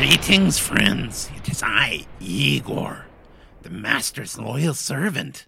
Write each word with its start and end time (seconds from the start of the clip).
Greetings, 0.00 0.56
friends. 0.58 1.30
It 1.36 1.46
is 1.50 1.62
I, 1.62 2.06
Igor, 2.20 3.04
the 3.60 3.68
Master's 3.68 4.38
loyal 4.38 4.72
servant. 4.72 5.46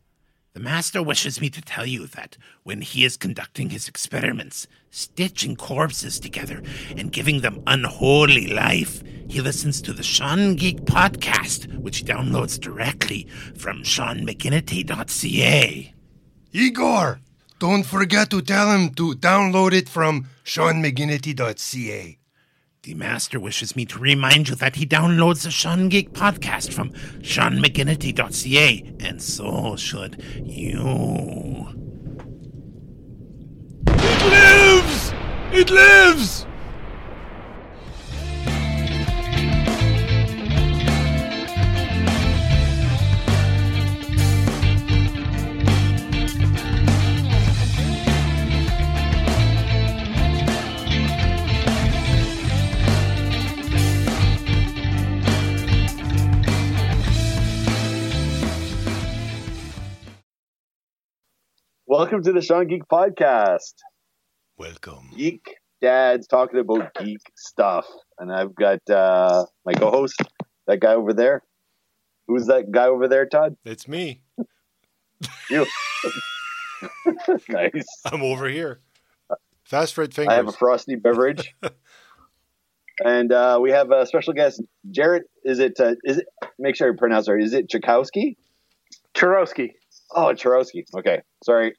The 0.53 0.61
Master 0.61 1.03
wishes 1.03 1.41
me 1.41 1.49
to 1.49 1.63
tell 1.63 1.87
you 1.87 2.07
that 2.09 2.37
when 2.63 2.83
he 2.83 3.07
is 3.07 3.17
conducting 3.17 3.71
his 3.71 3.89
experiments, 3.89 4.67
stitching 4.91 5.57
corpses 5.57 6.21
together 6.21 6.61
and 6.95 7.11
giving 7.11 7.41
them 7.41 7.63
unholy 7.67 8.49
life, 8.49 9.03
he 9.27 9.41
listens 9.41 9.81
to 9.81 9.95
the 9.95 10.03
Sean 10.03 10.57
Geek 10.57 10.83
podcast, 10.83 11.75
which 11.79 12.01
he 12.01 12.05
downloads 12.05 12.61
directly 12.61 13.27
from 13.57 13.85
SeanMcGinnity.ca. 13.85 15.95
Igor, 16.53 17.21
don't 17.59 17.85
forget 17.85 18.29
to 18.29 18.43
tell 18.43 18.71
him 18.71 18.91
to 18.97 19.15
download 19.15 19.73
it 19.73 19.89
from 19.89 20.29
SeanMcGinnity.ca. 20.45 22.19
The 22.85 22.95
Master 22.95 23.39
wishes 23.39 23.77
me 23.77 23.85
to 23.85 24.01
remind 24.01 24.49
you 24.49 24.57
that 24.57 24.75
he 24.75 24.85
downloads 24.85 25.45
the 25.45 25.53
Sean 25.53 25.89
Geek 25.89 26.11
podcast 26.15 26.73
from 26.73 26.91
SeanMcGinnity.ca, 27.21 28.95
and 28.99 29.23
so 29.23 29.77
should 29.77 30.21
you. 30.45 31.69
It 33.87 34.25
lives! 34.25 35.13
It 35.53 35.71
lives! 35.71 36.47
Welcome 62.03 62.25
to 62.25 62.33
the 62.33 62.43
Sean 62.43 62.67
Geek 62.67 62.83
Podcast. 62.91 63.75
Welcome. 64.59 65.11
Geek 65.17 65.55
dads 65.81 66.27
talking 66.27 66.59
about 66.59 66.93
geek 66.95 67.21
stuff. 67.37 67.87
And 68.19 68.33
I've 68.33 68.57
got 68.57 68.81
uh, 68.91 69.47
my 69.65 69.73
co 69.75 69.89
host, 69.89 70.21
that 70.67 70.81
guy 70.81 70.95
over 70.95 71.13
there. 71.13 71.45
Who's 72.27 72.47
that 72.47 72.73
guy 72.73 72.87
over 72.87 73.07
there, 73.07 73.25
Todd? 73.27 73.55
It's 73.65 73.87
me. 73.87 74.25
You. 75.49 75.65
nice. 77.49 77.87
I'm 78.05 78.23
over 78.23 78.49
here. 78.49 78.81
Fast 79.63 79.95
Fred 79.95 80.13
Fingers. 80.13 80.33
I 80.33 80.35
have 80.39 80.49
a 80.49 80.53
frosty 80.53 80.97
beverage. 80.97 81.55
and 83.05 83.33
uh, 83.33 83.61
we 83.63 83.71
have 83.71 83.93
a 83.93 84.07
special 84.07 84.33
guest, 84.33 84.61
Jarrett. 84.91 85.31
Is 85.45 85.61
it, 85.61 85.79
uh, 85.79 85.95
is 86.03 86.19
it, 86.19 86.27
make 86.59 86.75
sure 86.75 86.93
I 86.93 86.97
pronounce 86.99 87.29
it 87.29 87.33
right. 87.33 87.45
Is 87.45 87.53
it 87.53 87.71
Chakowski? 87.71 88.35
Churowski. 89.15 89.75
Oh, 90.13 90.33
Charowski. 90.35 90.83
Okay. 90.97 91.23
Sorry. 91.45 91.75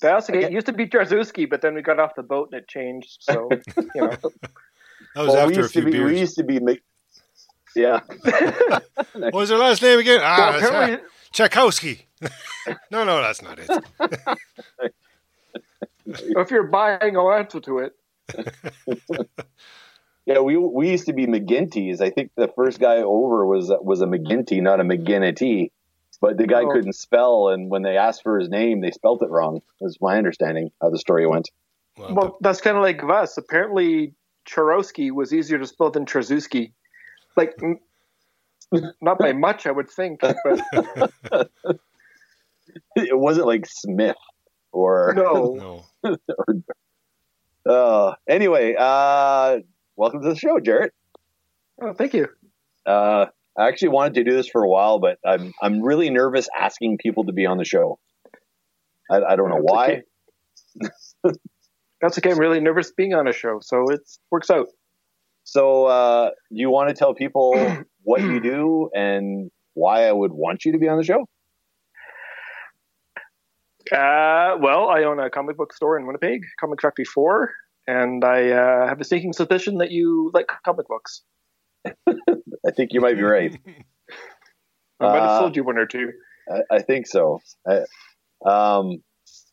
That's 0.00 0.28
okay. 0.30 0.38
Okay. 0.38 0.46
It 0.46 0.52
used 0.52 0.66
to 0.66 0.72
be 0.72 0.86
Jarzewski, 0.86 1.48
but 1.50 1.60
then 1.62 1.74
we 1.74 1.82
got 1.82 1.98
off 1.98 2.14
the 2.14 2.22
boat 2.22 2.50
and 2.52 2.60
it 2.62 2.68
changed. 2.68 3.18
So, 3.20 3.48
you 3.76 4.00
know. 4.02 4.10
that 4.10 4.20
was 5.16 5.28
Well, 5.28 5.46
we 5.48 5.52
after 5.54 5.60
a 5.60 5.62
used 5.62 5.72
to 5.74 5.80
few 5.82 5.84
be, 5.84 5.90
beers. 5.92 6.12
We 6.12 6.20
used 6.20 6.36
to 6.36 6.44
be, 6.44 6.60
ma- 6.60 6.72
yeah. 7.76 8.00
What 9.14 9.34
was 9.34 9.48
their 9.48 9.58
last 9.58 9.82
name 9.82 9.98
again? 9.98 10.20
Ah, 10.22 10.36
Well, 10.38 10.52
that's 10.52 10.66
apparently, 10.66 10.96
not- 10.96 11.04
Tchaikovsky. 11.32 12.06
no, 12.90 13.04
no, 13.04 13.20
that's 13.20 13.42
not 13.42 13.58
it. 13.58 13.68
if 16.06 16.50
you're 16.50 16.66
buying, 16.68 17.16
I'll 17.16 17.32
answer 17.32 17.60
to 17.60 17.78
it. 17.78 17.92
Yeah, 20.26 20.40
we 20.40 20.56
we 20.58 20.90
used 20.90 21.06
to 21.06 21.12
be 21.14 21.26
McGinty's. 21.26 22.00
I 22.02 22.10
think 22.10 22.32
the 22.36 22.48
first 22.48 22.78
guy 22.80 22.96
over 22.98 23.46
was 23.46 23.70
was 23.80 24.02
a 24.02 24.06
McGinty, 24.06 24.60
not 24.60 24.78
a 24.80 24.84
McGinnity. 24.84 25.70
But 26.20 26.36
the 26.36 26.46
guy 26.46 26.62
Oh. 26.64 26.70
couldn't 26.72 26.94
spell, 26.94 27.48
and 27.48 27.70
when 27.70 27.82
they 27.82 27.96
asked 27.96 28.22
for 28.24 28.38
his 28.38 28.48
name, 28.48 28.80
they 28.80 28.90
spelt 28.90 29.22
it 29.22 29.30
wrong. 29.30 29.62
Was 29.80 30.00
my 30.00 30.18
understanding 30.18 30.72
how 30.82 30.90
the 30.90 30.98
story 30.98 31.26
went. 31.26 31.48
Well, 31.96 32.14
Well, 32.14 32.38
that's 32.40 32.60
kind 32.60 32.76
of 32.76 32.82
like 32.82 33.00
Vas. 33.02 33.38
Apparently, 33.38 34.14
Churowski 34.46 35.10
was 35.12 35.32
easier 35.32 35.58
to 35.58 35.66
spell 35.66 35.90
than 35.90 36.06
Trzewski. 36.06 36.72
Like, 37.36 37.54
not 39.00 39.18
by 39.18 39.32
much, 39.46 39.66
I 39.66 39.70
would 39.70 39.88
think. 39.88 40.20
But 40.20 41.50
It 42.96 43.18
wasn't 43.18 43.46
like 43.46 43.66
Smith 43.66 44.16
or. 44.72 45.12
no. 45.16 45.84
no. 46.04 46.16
Uh, 47.66 48.14
anyway, 48.26 48.74
uh, 48.78 49.58
welcome 49.96 50.22
to 50.22 50.28
the 50.30 50.36
show, 50.36 50.58
Jarrett. 50.58 50.92
Oh, 51.80 51.92
thank 51.92 52.14
you. 52.14 52.28
Uh, 52.86 53.26
I 53.58 53.68
actually 53.68 53.88
wanted 53.88 54.14
to 54.14 54.24
do 54.24 54.36
this 54.36 54.48
for 54.48 54.62
a 54.62 54.68
while, 54.68 54.98
but 54.98 55.18
I'm 55.24 55.52
I'm 55.60 55.82
really 55.82 56.10
nervous 56.10 56.48
asking 56.58 56.98
people 56.98 57.24
to 57.24 57.32
be 57.32 57.44
on 57.44 57.58
the 57.58 57.64
show. 57.64 57.98
I, 59.10 59.22
I 59.22 59.36
don't 59.36 59.48
know 59.48 59.60
why. 59.60 60.02
okay. 61.24 61.36
That's 62.00 62.16
okay. 62.18 62.30
I'm 62.30 62.38
really 62.38 62.60
nervous 62.60 62.92
being 62.92 63.14
on 63.14 63.26
a 63.26 63.32
show, 63.32 63.58
so 63.60 63.90
it 63.90 64.00
works 64.30 64.50
out. 64.50 64.68
So, 65.42 65.86
uh, 65.86 66.30
do 66.50 66.60
you 66.60 66.70
want 66.70 66.90
to 66.90 66.94
tell 66.94 67.14
people 67.14 67.54
what 68.02 68.20
you 68.20 68.40
do 68.40 68.90
and 68.94 69.50
why 69.74 70.06
I 70.06 70.12
would 70.12 70.32
want 70.32 70.64
you 70.64 70.72
to 70.72 70.78
be 70.78 70.88
on 70.88 70.98
the 70.98 71.04
show? 71.04 71.26
Uh, 73.90 74.58
well, 74.60 74.88
I 74.88 75.04
own 75.04 75.18
a 75.18 75.30
comic 75.30 75.56
book 75.56 75.72
store 75.72 75.98
in 75.98 76.06
Winnipeg, 76.06 76.42
Comic 76.60 76.82
Factory 76.82 77.06
4, 77.06 77.50
and 77.86 78.22
I 78.22 78.50
uh, 78.50 78.86
have 78.86 79.00
a 79.00 79.04
sneaking 79.04 79.32
suspicion 79.32 79.78
that 79.78 79.90
you 79.90 80.30
like 80.34 80.46
comic 80.64 80.86
books. 80.86 81.22
I 82.68 82.70
think 82.70 82.92
you 82.92 83.00
might 83.00 83.16
be 83.16 83.22
right. 83.22 83.58
I 85.00 85.06
might 85.06 85.22
have 85.22 85.30
Uh, 85.30 85.38
sold 85.38 85.56
you 85.56 85.64
one 85.64 85.78
or 85.78 85.86
two. 85.86 86.12
I, 86.52 86.76
I 86.76 86.82
think 86.82 87.06
so. 87.06 87.40
I, 87.66 87.78
um, 88.44 89.02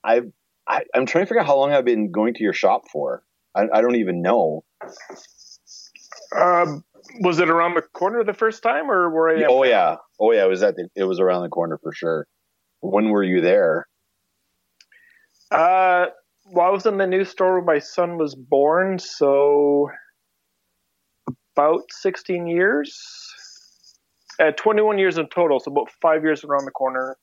I, 0.03 0.21
I, 0.67 0.83
I'm 0.93 1.05
trying 1.05 1.23
to 1.23 1.27
figure 1.27 1.39
out 1.39 1.47
how 1.47 1.55
long 1.55 1.71
I've 1.71 1.85
been 1.85 2.11
going 2.11 2.33
to 2.33 2.43
your 2.43 2.51
shop 2.51 2.89
for. 2.91 3.23
I, 3.55 3.67
I 3.73 3.81
don't 3.81 3.95
even 3.95 4.21
know. 4.21 4.65
Um, 6.35 6.83
was 7.21 7.39
it 7.39 7.49
around 7.49 7.75
the 7.75 7.83
corner 7.83 8.21
the 8.25 8.33
first 8.33 8.61
time, 8.61 8.91
or 8.91 9.09
were 9.09 9.29
I? 9.29 9.45
Oh 9.47 9.63
yeah, 9.63 9.95
oh 10.19 10.33
yeah. 10.33 10.43
It 10.43 10.49
was 10.49 10.61
at 10.61 10.75
the, 10.75 10.89
it 10.93 11.05
was 11.05 11.21
around 11.21 11.43
the 11.43 11.49
corner 11.49 11.79
for 11.81 11.93
sure. 11.93 12.27
When 12.81 13.09
were 13.09 13.23
you 13.23 13.39
there? 13.39 13.87
Uh, 15.51 16.07
well, 16.51 16.67
I 16.67 16.69
was 16.69 16.85
in 16.85 16.97
the 16.97 17.07
new 17.07 17.23
store 17.23 17.57
when 17.57 17.65
my 17.65 17.79
son 17.79 18.17
was 18.17 18.35
born, 18.35 18.99
so 18.99 19.89
about 21.55 21.83
16 21.91 22.47
years. 22.47 23.33
Uh, 24.39 24.51
21 24.51 24.99
years 24.99 25.17
in 25.17 25.27
total, 25.27 25.59
so 25.59 25.71
about 25.71 25.89
five 26.01 26.23
years 26.23 26.43
around 26.43 26.65
the 26.65 26.71
corner. 26.71 27.15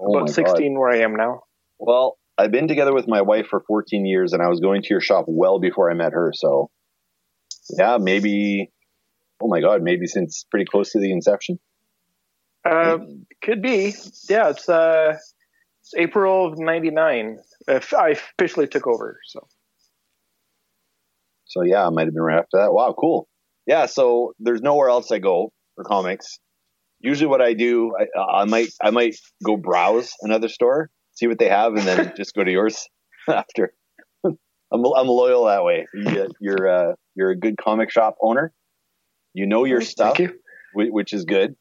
Oh 0.00 0.16
about 0.16 0.26
God. 0.26 0.34
16 0.34 0.78
where 0.78 0.90
I 0.90 0.98
am 0.98 1.14
now. 1.14 1.42
Well, 1.78 2.18
I've 2.36 2.50
been 2.50 2.66
together 2.68 2.92
with 2.92 3.06
my 3.06 3.22
wife 3.22 3.46
for 3.46 3.60
14 3.60 4.04
years, 4.04 4.32
and 4.32 4.42
I 4.42 4.48
was 4.48 4.60
going 4.60 4.82
to 4.82 4.88
your 4.90 5.00
shop 5.00 5.26
well 5.28 5.60
before 5.60 5.90
I 5.90 5.94
met 5.94 6.12
her. 6.12 6.32
So, 6.34 6.70
yeah, 7.78 7.98
maybe. 8.00 8.70
Oh 9.42 9.48
my 9.48 9.60
God, 9.60 9.82
maybe 9.82 10.06
since 10.06 10.44
pretty 10.50 10.66
close 10.66 10.90
to 10.92 10.98
the 10.98 11.12
inception. 11.12 11.58
Uh, 12.64 12.98
could 13.42 13.62
be. 13.62 13.94
Yeah, 14.28 14.50
it's 14.50 14.68
uh, 14.68 15.16
it's 15.82 15.94
April 15.96 16.46
of 16.46 16.58
'99. 16.58 17.38
If 17.68 17.94
I 17.94 18.10
officially 18.10 18.66
took 18.66 18.86
over, 18.86 19.18
so 19.24 19.46
So 21.46 21.62
yeah, 21.62 21.86
I 21.86 21.90
might 21.90 22.06
have 22.06 22.14
been 22.14 22.22
right 22.22 22.38
after 22.38 22.58
that. 22.58 22.72
Wow, 22.72 22.94
cool. 22.98 23.28
Yeah, 23.66 23.86
so 23.86 24.34
there's 24.38 24.62
nowhere 24.62 24.88
else 24.88 25.10
I 25.12 25.18
go 25.18 25.52
for 25.76 25.84
comics. 25.84 26.38
Usually, 27.00 27.28
what 27.28 27.40
I 27.40 27.54
do, 27.54 27.92
I, 27.98 28.20
I 28.20 28.44
might 28.44 28.68
I 28.82 28.90
might 28.90 29.16
go 29.44 29.56
browse 29.56 30.12
another 30.22 30.48
store, 30.48 30.90
see 31.12 31.26
what 31.26 31.38
they 31.38 31.48
have, 31.48 31.74
and 31.74 31.86
then 31.86 32.12
just 32.16 32.34
go 32.34 32.44
to 32.44 32.50
yours 32.50 32.88
after. 33.28 33.72
I'm 34.24 34.36
I'm 34.72 35.08
loyal 35.08 35.46
that 35.46 35.64
way. 35.64 35.86
You, 35.94 36.28
you're 36.40 36.68
uh, 36.68 36.94
you're 37.14 37.30
a 37.30 37.36
good 37.36 37.56
comic 37.56 37.90
shop 37.90 38.16
owner. 38.22 38.52
You 39.34 39.46
know 39.46 39.64
your 39.64 39.80
stuff, 39.80 40.18
you. 40.18 40.32
which 40.74 41.12
is 41.12 41.24
good. 41.24 41.54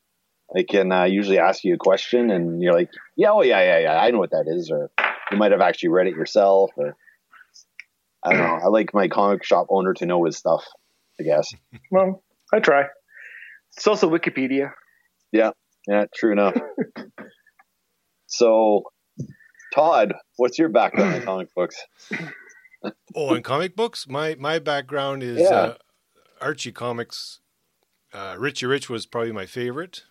I 0.55 0.63
can 0.63 0.91
uh, 0.91 1.03
usually 1.03 1.37
ask 1.37 1.63
you 1.63 1.75
a 1.75 1.77
question, 1.77 2.31
and 2.31 2.61
you're 2.61 2.73
like, 2.73 2.89
"Yeah, 3.15 3.31
oh 3.31 3.43
yeah, 3.43 3.61
yeah, 3.61 3.79
yeah, 3.79 4.01
I 4.01 4.09
know 4.11 4.19
what 4.19 4.31
that 4.31 4.45
is," 4.47 4.71
or 4.71 4.89
you 5.31 5.37
might 5.37 5.51
have 5.51 5.61
actually 5.61 5.89
read 5.89 6.07
it 6.07 6.15
yourself, 6.15 6.71
or 6.75 6.95
I 8.23 8.33
don't 8.33 8.41
know. 8.41 8.59
I 8.65 8.67
like 8.67 8.93
my 8.93 9.07
comic 9.07 9.43
shop 9.45 9.67
owner 9.69 9.93
to 9.95 10.05
know 10.05 10.25
his 10.25 10.37
stuff. 10.37 10.65
I 11.19 11.23
guess. 11.23 11.49
Well, 11.91 12.23
I 12.53 12.59
try. 12.59 12.85
It's 13.75 13.87
also 13.87 14.09
Wikipedia. 14.09 14.71
Yeah, 15.31 15.51
yeah, 15.87 16.05
true 16.15 16.31
enough. 16.31 16.55
so, 18.27 18.83
Todd, 19.73 20.13
what's 20.37 20.57
your 20.59 20.69
background 20.69 21.15
in 21.15 21.21
comic 21.23 21.53
books? 21.55 21.75
Oh, 23.15 23.33
in 23.33 23.43
comic 23.43 23.75
books, 23.75 24.07
my 24.07 24.35
my 24.39 24.59
background 24.59 25.23
is 25.23 25.39
Yeah. 25.39 25.49
uh, 25.49 25.75
Archie 26.41 26.71
comics. 26.71 27.39
Uh, 28.13 28.35
Richie 28.39 28.65
Rich 28.65 28.89
was 28.89 29.05
probably 29.05 29.31
my 29.31 29.45
favorite, 29.45 30.03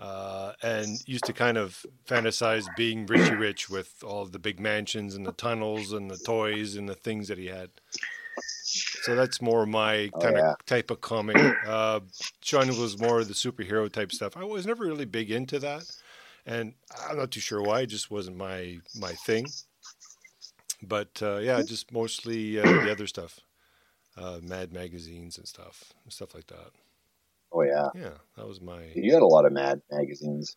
uh, 0.00 0.52
and 0.62 0.88
used 1.06 1.24
to 1.26 1.32
kind 1.32 1.56
of 1.56 1.84
fantasize 2.06 2.66
being 2.76 3.06
Richie 3.06 3.34
Rich 3.34 3.68
with 3.70 4.02
all 4.04 4.24
the 4.26 4.38
big 4.38 4.58
mansions 4.58 5.14
and 5.14 5.24
the 5.26 5.32
tunnels 5.32 5.92
and 5.92 6.10
the 6.10 6.16
toys 6.18 6.74
and 6.76 6.88
the 6.88 6.94
things 6.94 7.28
that 7.28 7.38
he 7.38 7.46
had. 7.46 7.70
So 9.02 9.14
that's 9.14 9.40
more 9.40 9.66
my 9.66 10.10
Oh, 10.14 10.20
kind 10.20 10.36
yeah. 10.36 10.52
of 10.52 10.66
type 10.66 10.90
of 10.90 11.00
comic. 11.00 11.36
Uh, 11.66 12.00
Sean 12.42 12.68
was 12.80 12.98
more 12.98 13.20
of 13.20 13.28
the 13.28 13.34
superhero 13.34 13.90
type 13.92 14.10
stuff. 14.12 14.36
I 14.36 14.44
was 14.44 14.66
never 14.66 14.84
really 14.84 15.04
big 15.04 15.30
into 15.30 15.58
that, 15.58 15.82
and 16.46 16.74
I'm 17.08 17.16
not 17.18 17.30
too 17.30 17.40
sure 17.40 17.62
why. 17.62 17.80
It 17.82 17.86
just 17.86 18.10
wasn't 18.10 18.36
my 18.36 18.78
my 18.98 19.12
thing. 19.12 19.46
But 20.82 21.20
uh, 21.22 21.38
yeah, 21.38 21.62
just 21.62 21.92
mostly 21.92 22.58
uh, 22.58 22.62
the 22.62 22.90
other 22.90 23.06
stuff, 23.06 23.40
uh, 24.16 24.38
Mad 24.42 24.72
magazines 24.72 25.36
and 25.38 25.46
stuff, 25.46 25.92
stuff 26.08 26.34
like 26.34 26.46
that. 26.46 26.70
Oh 27.52 27.62
yeah, 27.62 27.88
Yeah, 27.94 28.18
that 28.36 28.46
was 28.46 28.60
my 28.60 28.84
you 28.94 29.12
had 29.12 29.22
a 29.22 29.26
lot 29.26 29.44
of 29.46 29.52
Mad 29.52 29.80
magazines. 29.90 30.56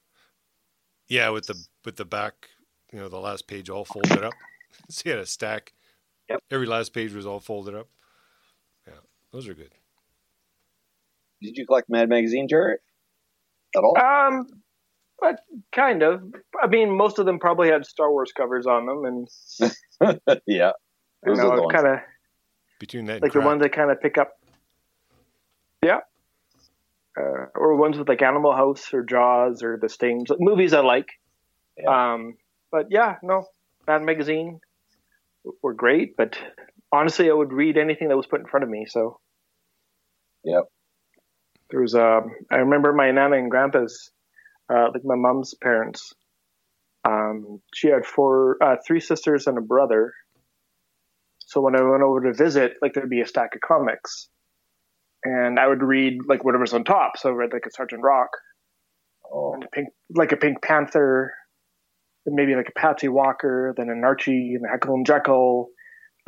yeah 1.07 1.29
with 1.29 1.47
the 1.47 1.55
with 1.85 1.95
the 1.97 2.05
back, 2.05 2.49
you 2.93 2.99
know, 2.99 3.09
the 3.09 3.19
last 3.19 3.47
page 3.47 3.69
all 3.69 3.85
folded 3.85 4.23
up. 4.23 4.33
so 4.89 5.01
you 5.05 5.11
had 5.11 5.19
a 5.19 5.25
stack. 5.25 5.73
Yep. 6.29 6.39
Every 6.51 6.67
last 6.67 6.93
page 6.93 7.13
was 7.13 7.25
all 7.25 7.39
folded 7.39 7.75
up. 7.75 7.87
Yeah, 9.31 9.37
those 9.37 9.47
are 9.47 9.53
good. 9.53 9.71
Did 11.41 11.57
you 11.57 11.65
collect 11.65 11.89
Mad 11.89 12.09
magazine, 12.09 12.47
Jarrett? 12.47 12.81
At 13.75 13.83
all? 13.83 13.97
Um, 13.97 14.47
but 15.19 15.39
kind 15.71 16.03
of. 16.03 16.23
I 16.61 16.67
mean, 16.67 16.95
most 16.95 17.19
of 17.19 17.25
them 17.25 17.39
probably 17.39 17.69
had 17.69 17.85
Star 17.85 18.11
Wars 18.11 18.31
covers 18.31 18.67
on 18.67 18.85
them, 18.85 19.05
and 19.05 20.19
yeah. 20.45 20.71
you 21.25 21.35
Those 21.35 21.39
are 21.39 21.49
the 21.49 21.55
know, 21.55 21.61
ones. 21.63 21.73
kind 21.73 21.87
of 21.87 21.99
Between 22.79 23.05
that, 23.05 23.13
and 23.13 23.21
like 23.23 23.33
the 23.33 23.41
ones 23.41 23.61
that 23.61 23.71
kind 23.71 23.91
of 23.91 24.01
pick 24.01 24.17
up. 24.17 24.37
Yeah. 25.83 25.99
Uh, 27.17 27.47
or 27.55 27.75
ones 27.75 27.97
with 27.97 28.07
like 28.07 28.21
Animal 28.21 28.55
House 28.55 28.93
or 28.93 29.03
Jaws 29.03 29.63
or 29.63 29.77
The 29.81 29.89
Stings, 29.89 30.29
like 30.29 30.39
movies 30.39 30.73
I 30.73 30.81
like. 30.81 31.09
Um, 31.87 32.37
but 32.71 32.87
yeah, 32.89 33.15
no, 33.23 33.45
Mad 33.87 34.03
Magazine 34.03 34.61
were 35.61 35.73
great, 35.73 36.15
but 36.15 36.37
honestly, 36.91 37.29
I 37.29 37.33
would 37.33 37.53
read 37.53 37.77
anything 37.77 38.09
that 38.09 38.17
was 38.17 38.27
put 38.27 38.41
in 38.41 38.47
front 38.47 38.63
of 38.63 38.69
me. 38.69 38.85
So. 38.87 39.19
Yep. 40.43 40.63
There 41.69 41.81
was 41.81 41.95
um, 41.95 42.31
I 42.51 42.57
remember 42.57 42.91
my 42.93 43.11
nana 43.11 43.37
and 43.37 43.49
grandpa's, 43.49 44.11
uh, 44.73 44.89
like 44.93 45.05
my 45.05 45.15
mom's 45.15 45.53
parents. 45.61 46.13
Um, 47.07 47.61
she 47.73 47.87
had 47.87 48.05
four, 48.05 48.57
uh, 48.61 48.75
three 48.85 48.99
sisters 48.99 49.47
and 49.47 49.57
a 49.57 49.61
brother. 49.61 50.13
So 51.39 51.61
when 51.61 51.75
I 51.75 51.81
went 51.81 52.03
over 52.03 52.21
to 52.21 52.33
visit, 52.33 52.73
like 52.81 52.93
there'd 52.93 53.09
be 53.09 53.21
a 53.21 53.27
stack 53.27 53.55
of 53.55 53.61
comics, 53.61 54.29
and 55.23 55.59
I 55.59 55.67
would 55.67 55.81
read 55.81 56.19
like 56.27 56.43
whatever's 56.43 56.73
on 56.73 56.83
top. 56.83 57.17
So 57.17 57.29
I 57.29 57.33
read 57.33 57.53
like 57.53 57.65
a 57.65 57.71
Sergeant 57.71 58.03
Rock, 58.03 58.29
Oh, 59.33 59.53
and 59.53 59.63
a 59.63 59.67
pink, 59.67 59.89
like 60.13 60.31
a 60.31 60.37
Pink 60.37 60.61
Panther, 60.61 61.33
and 62.25 62.35
maybe 62.35 62.55
like 62.55 62.69
a 62.69 62.79
Patsy 62.79 63.07
Walker, 63.07 63.73
then 63.77 63.89
an 63.89 64.03
Archie 64.03 64.53
and 64.55 64.65
a 64.65 64.69
Heckle 64.69 64.95
and 64.95 65.05
Jeckle. 65.05 65.67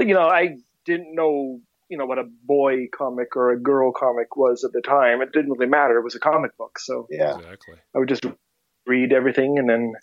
But 0.03 0.09
you 0.09 0.15
know, 0.15 0.27
I 0.27 0.57
didn't 0.83 1.15
know, 1.15 1.61
you 1.89 1.97
know, 1.97 2.05
what 2.05 2.19
a 2.19 2.25
boy 2.43 2.87
comic 2.93 3.37
or 3.37 3.51
a 3.51 3.57
girl 3.59 3.93
comic 3.97 4.35
was 4.35 4.65
at 4.65 4.73
the 4.73 4.81
time. 4.81 5.21
It 5.21 5.31
didn't 5.31 5.51
really 5.51 5.65
matter. 5.69 5.97
It 5.97 6.03
was 6.03 6.13
a 6.13 6.19
comic 6.19 6.57
book, 6.57 6.77
so 6.77 7.07
yeah. 7.09 7.37
exactly. 7.37 7.77
I 7.95 7.99
would 7.99 8.09
just 8.09 8.25
read 8.85 9.13
everything. 9.13 9.57
And 9.57 9.69
then 9.69 9.93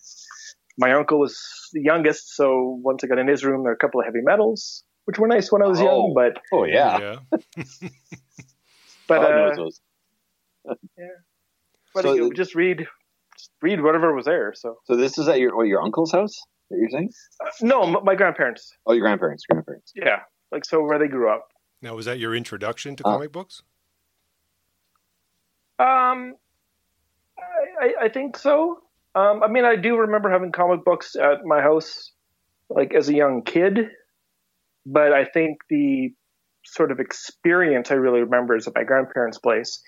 my 0.78 0.92
uncle 0.94 1.18
was 1.20 1.38
the 1.74 1.82
youngest, 1.82 2.34
so 2.34 2.80
once 2.82 3.04
I 3.04 3.08
got 3.08 3.18
in 3.18 3.28
his 3.28 3.44
room, 3.44 3.62
there 3.62 3.72
were 3.72 3.74
a 3.74 3.76
couple 3.76 4.00
of 4.00 4.06
heavy 4.06 4.22
metals, 4.22 4.84
which 5.04 5.18
were 5.18 5.28
nice 5.28 5.52
when 5.52 5.60
I 5.62 5.66
was 5.66 5.80
Oh. 5.80 5.84
young. 5.84 6.12
But 6.14 6.40
Oh 6.50 6.64
yeah. 6.64 6.98
yeah. 6.98 7.16
but 9.06 9.20
God 9.20 9.32
uh, 9.32 9.36
knows 9.36 9.56
those. 9.58 9.80
but 11.92 12.04
So 12.04 12.14
you 12.14 12.28
the- 12.30 12.34
just 12.34 12.54
read, 12.54 12.86
just 13.36 13.50
read 13.60 13.82
whatever 13.82 14.14
was 14.14 14.24
there. 14.24 14.54
So 14.56 14.78
So 14.86 14.96
this 14.96 15.18
is 15.18 15.28
at 15.28 15.40
your 15.40 15.54
what, 15.54 15.66
your 15.66 15.82
uncle's 15.82 16.12
house 16.12 16.40
that 16.70 16.78
you're 16.78 16.88
saying? 16.90 17.10
no, 17.62 18.00
my 18.02 18.14
grandparents, 18.14 18.72
Oh, 18.86 18.92
your 18.92 19.02
grandparents, 19.02 19.44
grandparents. 19.50 19.92
yeah, 19.94 20.20
like 20.52 20.64
so 20.64 20.82
where 20.82 20.98
they 20.98 21.08
grew 21.08 21.30
up. 21.30 21.46
Now, 21.82 21.94
was 21.96 22.06
that 22.06 22.18
your 22.18 22.34
introduction 22.34 22.96
to 22.96 23.04
Uh, 23.06 23.12
comic 23.12 23.32
books? 23.32 23.62
Um, 25.78 26.34
I, 27.38 27.84
I, 27.86 28.04
I 28.04 28.08
think 28.08 28.36
so. 28.36 28.78
Um, 29.14 29.42
I 29.42 29.48
mean, 29.48 29.64
I 29.64 29.76
do 29.76 29.96
remember 29.96 30.30
having 30.30 30.52
comic 30.52 30.84
books 30.84 31.16
at 31.16 31.44
my 31.44 31.60
house, 31.60 32.12
like 32.68 32.94
as 32.94 33.08
a 33.08 33.14
young 33.14 33.42
kid, 33.42 33.88
but 34.86 35.12
I 35.12 35.24
think 35.24 35.58
the 35.68 36.10
sort 36.64 36.92
of 36.92 37.00
experience 37.00 37.90
I 37.90 37.94
really 37.94 38.20
remember 38.20 38.54
is 38.56 38.68
at 38.68 38.74
my 38.74 38.84
grandparents' 38.84 39.38
place, 39.38 39.82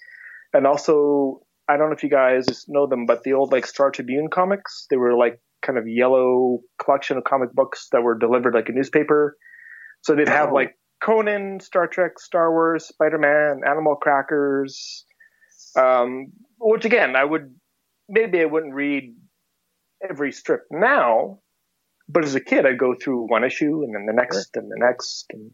and 0.52 0.66
also 0.66 1.42
I 1.68 1.76
don't 1.76 1.90
know 1.90 1.94
if 1.94 2.02
you 2.02 2.08
guys 2.10 2.46
know 2.68 2.86
them, 2.86 3.06
but 3.06 3.22
the 3.22 3.34
old 3.34 3.52
like 3.52 3.66
Star 3.66 3.90
Tribune 3.90 4.28
comics, 4.32 4.86
they 4.90 4.96
were 4.96 5.14
like 5.14 5.38
kind 5.62 5.78
of 5.78 5.86
yellow 5.86 6.58
collection 6.82 7.16
of 7.16 7.24
comic 7.24 7.52
books 7.52 7.88
that 7.92 8.02
were 8.02 8.16
delivered 8.18 8.54
like 8.54 8.68
a 8.68 8.72
newspaper. 8.72 9.36
So 10.02 10.14
they'd 10.14 10.28
have 10.28 10.50
Oh. 10.50 10.54
like 10.54 10.76
Conan, 11.02 11.60
Star 11.60 11.86
Trek, 11.86 12.18
Star 12.18 12.50
Wars, 12.52 12.86
Spider 12.86 13.18
Man, 13.18 13.60
Animal 13.66 13.96
Crackers, 13.96 15.04
um, 15.76 16.32
which 16.58 16.84
again 16.84 17.16
I 17.16 17.24
would 17.24 17.54
maybe 18.08 18.40
I 18.40 18.44
wouldn't 18.44 18.74
read 18.74 19.14
every 20.08 20.32
strip 20.32 20.62
now, 20.70 21.38
but 22.08 22.24
as 22.24 22.34
a 22.34 22.40
kid 22.40 22.66
I'd 22.66 22.78
go 22.78 22.94
through 22.94 23.26
one 23.28 23.44
issue 23.44 23.82
and 23.82 23.94
then 23.94 24.06
the 24.06 24.12
next 24.12 24.50
and 24.56 24.70
the 24.70 24.76
next, 24.78 25.26
and 25.32 25.50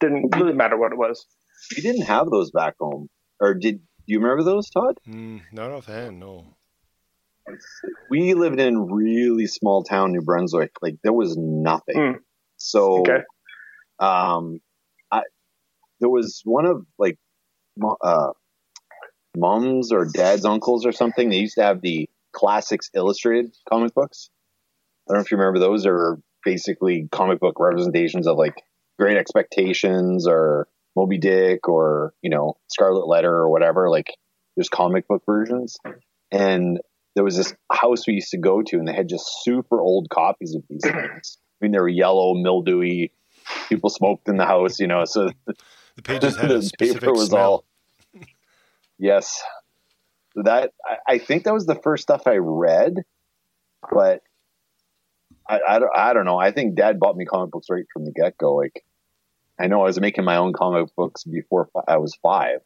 didn't 0.00 0.34
really 0.36 0.54
matter 0.54 0.78
what 0.78 0.92
it 0.92 0.98
was. 0.98 1.26
You 1.76 1.82
didn't 1.82 2.06
have 2.06 2.30
those 2.30 2.50
back 2.50 2.74
home, 2.80 3.08
or 3.40 3.54
did? 3.54 3.80
Do 4.06 4.14
you 4.14 4.20
remember 4.20 4.42
those, 4.42 4.70
Todd? 4.70 4.96
Mm, 5.06 5.42
not 5.52 5.70
offhand, 5.70 6.18
no. 6.18 6.56
We 8.08 8.34
lived 8.34 8.60
in 8.60 8.86
really 8.86 9.46
small 9.46 9.82
town, 9.84 10.12
New 10.12 10.22
Brunswick. 10.22 10.72
Like 10.82 10.96
there 11.02 11.12
was 11.12 11.36
nothing. 11.38 11.96
Mm. 11.96 12.14
So, 12.56 13.00
Okay. 13.00 13.20
um, 13.98 14.60
I 15.10 15.22
there 16.00 16.10
was 16.10 16.42
one 16.44 16.66
of 16.66 16.86
like, 16.98 17.18
uh, 18.02 18.32
mom's 19.36 19.92
or 19.92 20.06
dad's 20.12 20.44
uncles 20.44 20.84
or 20.86 20.92
something. 20.92 21.28
They 21.28 21.38
used 21.38 21.56
to 21.56 21.62
have 21.62 21.80
the 21.80 22.08
classics 22.32 22.90
illustrated 22.94 23.54
comic 23.68 23.94
books. 23.94 24.30
I 25.08 25.12
don't 25.12 25.18
know 25.18 25.24
if 25.24 25.30
you 25.30 25.36
remember 25.38 25.58
those. 25.60 25.86
Are 25.86 26.18
basically 26.44 27.08
comic 27.10 27.40
book 27.40 27.56
representations 27.58 28.26
of 28.26 28.36
like 28.36 28.62
Great 28.98 29.16
Expectations 29.16 30.26
or 30.26 30.68
Moby 30.96 31.18
Dick 31.18 31.68
or 31.68 32.12
you 32.22 32.30
know 32.30 32.56
Scarlet 32.68 33.06
Letter 33.06 33.32
or 33.32 33.50
whatever. 33.50 33.88
Like 33.90 34.14
there's 34.56 34.68
comic 34.68 35.06
book 35.08 35.22
versions, 35.26 35.78
and 36.30 36.80
there 37.14 37.24
was 37.24 37.36
this 37.36 37.54
house 37.72 38.06
we 38.06 38.14
used 38.14 38.30
to 38.30 38.38
go 38.38 38.62
to, 38.62 38.76
and 38.76 38.86
they 38.86 38.94
had 38.94 39.08
just 39.08 39.26
super 39.42 39.80
old 39.80 40.08
copies 40.10 40.54
of 40.54 40.62
these 40.68 40.82
things. 40.82 41.38
I 41.62 41.64
mean, 41.64 41.72
they 41.72 41.78
were 41.78 41.88
yellow, 41.88 42.34
mildewy. 42.34 43.12
People 43.68 43.90
smoked 43.90 44.28
in 44.28 44.36
the 44.36 44.46
house, 44.46 44.78
you 44.78 44.86
know. 44.86 45.04
So 45.04 45.30
The 45.96 46.02
pages 46.02 46.36
had 46.36 46.50
the 46.50 46.70
paper 46.78 47.12
was 47.12 47.28
smell. 47.28 47.42
all. 47.42 47.64
Yes, 48.98 49.42
that 50.36 50.72
I, 50.86 51.14
I 51.14 51.18
think 51.18 51.44
that 51.44 51.54
was 51.54 51.66
the 51.66 51.74
first 51.74 52.02
stuff 52.02 52.22
I 52.26 52.36
read, 52.36 52.94
but 53.90 54.22
I, 55.48 55.60
I, 55.68 55.78
don't, 55.78 55.90
I 55.96 56.12
don't 56.12 56.26
know. 56.26 56.38
I 56.38 56.52
think 56.52 56.76
Dad 56.76 57.00
bought 57.00 57.16
me 57.16 57.24
comic 57.24 57.50
books 57.50 57.68
right 57.70 57.84
from 57.92 58.04
the 58.04 58.12
get 58.12 58.36
go. 58.38 58.54
Like, 58.54 58.84
I 59.58 59.66
know 59.66 59.80
I 59.80 59.84
was 59.84 60.00
making 60.00 60.24
my 60.24 60.36
own 60.36 60.52
comic 60.52 60.94
books 60.96 61.24
before 61.24 61.68
I 61.88 61.96
was 61.96 62.14
five, 62.22 62.60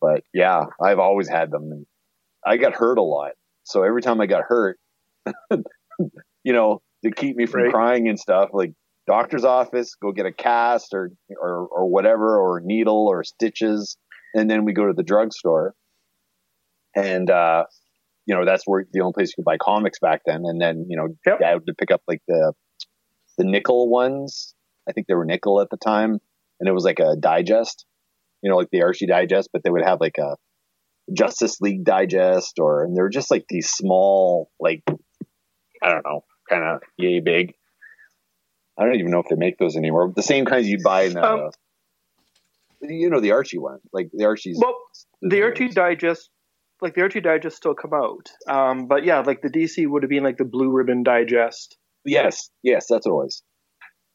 but 0.00 0.24
yeah, 0.34 0.66
I've 0.82 0.98
always 0.98 1.28
had 1.28 1.50
them. 1.50 1.70
And 1.70 1.86
I 2.46 2.56
got 2.56 2.74
hurt 2.74 2.98
a 2.98 3.02
lot, 3.02 3.32
so 3.64 3.82
every 3.82 4.02
time 4.02 4.20
I 4.20 4.26
got 4.26 4.42
hurt, 4.46 4.78
you 6.44 6.52
know, 6.52 6.82
to 7.04 7.10
keep 7.10 7.36
me 7.36 7.46
from 7.46 7.62
Right. 7.62 7.72
crying 7.72 8.08
and 8.08 8.18
stuff, 8.18 8.50
like 8.52 8.72
doctor's 9.06 9.44
office, 9.44 9.94
go 10.00 10.12
get 10.12 10.26
a 10.26 10.32
cast 10.32 10.94
or 10.94 11.10
or 11.40 11.66
or 11.66 11.88
whatever, 11.90 12.38
or 12.38 12.60
needle 12.60 13.06
or 13.08 13.24
stitches, 13.24 13.96
and 14.34 14.50
then 14.50 14.64
we 14.64 14.72
go 14.72 14.86
to 14.86 14.92
the 14.94 15.02
drugstore, 15.02 15.74
and 16.94 17.30
uh, 17.30 17.64
you 18.26 18.34
know 18.34 18.44
that's 18.44 18.64
where 18.66 18.84
the 18.92 19.00
only 19.00 19.12
place 19.14 19.30
you 19.30 19.42
could 19.42 19.44
buy 19.44 19.56
comics 19.58 19.98
back 19.98 20.22
then. 20.26 20.42
And 20.44 20.60
then 20.60 20.86
you 20.88 20.96
know, 20.96 21.08
Yep. 21.26 21.40
Dad 21.40 21.54
would 21.66 21.76
pick 21.78 21.90
up 21.90 22.02
like 22.08 22.20
the 22.28 22.52
the 23.38 23.44
nickel 23.44 23.88
ones. 23.88 24.54
I 24.88 24.92
think 24.92 25.06
they 25.06 25.14
were 25.14 25.24
nickel 25.24 25.60
at 25.60 25.70
the 25.70 25.76
time, 25.76 26.18
and 26.60 26.68
it 26.68 26.72
was 26.72 26.84
like 26.84 26.98
a 27.00 27.16
digest, 27.18 27.86
you 28.42 28.50
know, 28.50 28.56
like 28.56 28.70
the 28.72 28.82
Archie 28.82 29.06
digest, 29.06 29.50
but 29.52 29.62
they 29.64 29.70
would 29.70 29.84
have 29.84 30.00
like 30.00 30.18
a 30.18 30.36
Justice 31.12 31.60
League 31.60 31.84
digest, 31.84 32.58
or 32.58 32.84
and 32.84 32.96
they're 32.96 33.08
just 33.08 33.30
like 33.30 33.44
these 33.48 33.68
small, 33.68 34.50
like 34.60 34.82
I 35.82 35.90
don't 35.90 36.04
know, 36.04 36.24
kind 36.48 36.62
of 36.62 36.82
yay 36.96 37.20
big. 37.20 37.54
I 38.78 38.84
don't 38.84 38.94
even 38.94 39.10
know 39.10 39.20
if 39.20 39.28
they 39.28 39.36
make 39.36 39.58
those 39.58 39.76
anymore. 39.76 40.12
The 40.14 40.22
same 40.22 40.44
kinds 40.44 40.68
you'd 40.68 40.82
buy 40.82 41.02
in 41.02 41.12
the, 41.14 41.24
Um, 41.24 41.50
you 42.80 43.10
know, 43.10 43.20
the 43.20 43.32
Archie 43.32 43.58
one, 43.58 43.80
like 43.92 44.10
the 44.12 44.24
Archie's. 44.24 44.58
Well, 44.60 44.76
the 45.20 45.42
Archie 45.42 45.68
Digest, 45.68 46.30
like 46.80 46.94
the 46.94 47.02
Archie 47.02 47.20
Digest, 47.20 47.56
still 47.56 47.74
come 47.74 47.92
out. 47.94 48.30
Um, 48.48 48.86
but 48.86 49.04
yeah, 49.04 49.20
like 49.20 49.42
the 49.42 49.50
DC 49.50 49.86
would 49.86 50.02
have 50.02 50.10
been 50.10 50.24
like 50.24 50.38
the 50.38 50.44
Blue 50.44 50.70
Ribbon 50.70 51.02
Digest. 51.02 51.76
Yes, 52.04 52.50
yes, 52.62 52.86
that's 52.88 53.06
what 53.06 53.12
it 53.12 53.24
was. 53.24 53.42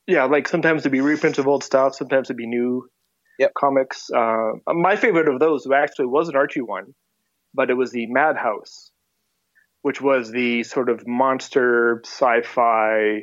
Yeah, 0.08 0.25
like 0.25 0.48
sometimes 0.48 0.82
it'd 0.82 0.91
be 0.91 1.01
reprints 1.01 1.38
of 1.38 1.48
old 1.48 1.63
stuff, 1.63 1.96
sometimes 1.96 2.27
it'd 2.27 2.38
be 2.38 2.48
new 2.48 2.89
Yep. 3.39 3.53
comics. 3.56 4.10
Uh, 4.10 4.53
my 4.67 4.96
favorite 4.96 5.27
of 5.29 5.39
those 5.39 5.67
actually 5.72 6.08
was 6.08 6.29
an 6.29 6.36
Archie 6.36 6.62
one, 6.62 6.94
but 7.53 7.70
it 7.70 7.75
was 7.75 7.91
the 7.91 8.08
Madhouse, 8.08 8.91
which 9.82 10.01
was 10.01 10.32
the 10.32 10.63
sort 10.63 10.89
of 10.89 11.06
monster 11.08 12.01
sci-fi. 12.06 13.22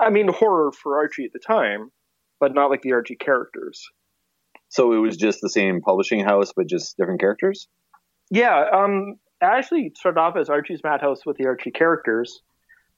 I 0.00 0.10
mean, 0.10 0.28
horror 0.28 0.72
for 0.72 0.96
Archie 0.98 1.24
at 1.24 1.32
the 1.32 1.40
time. 1.40 1.90
but 2.40 2.54
not 2.54 2.68
like 2.70 2.82
the 2.82 2.92
Archie 2.92 3.16
characters. 3.16 3.88
So 4.68 4.92
it 4.92 4.98
was 4.98 5.16
just 5.16 5.40
the 5.40 5.48
same 5.48 5.80
publishing 5.80 6.22
house, 6.24 6.52
but 6.54 6.66
just 6.66 6.96
different 6.96 7.20
characters. 7.20 7.68
Yeah, 8.30 8.64
um, 8.72 9.16
I 9.40 9.56
actually 9.58 9.92
started 9.96 10.18
off 10.20 10.36
as 10.36 10.50
Archie's 10.50 10.82
Madhouse 10.82 11.24
with 11.24 11.36
the 11.36 11.46
Archie 11.46 11.70
characters, 11.70 12.40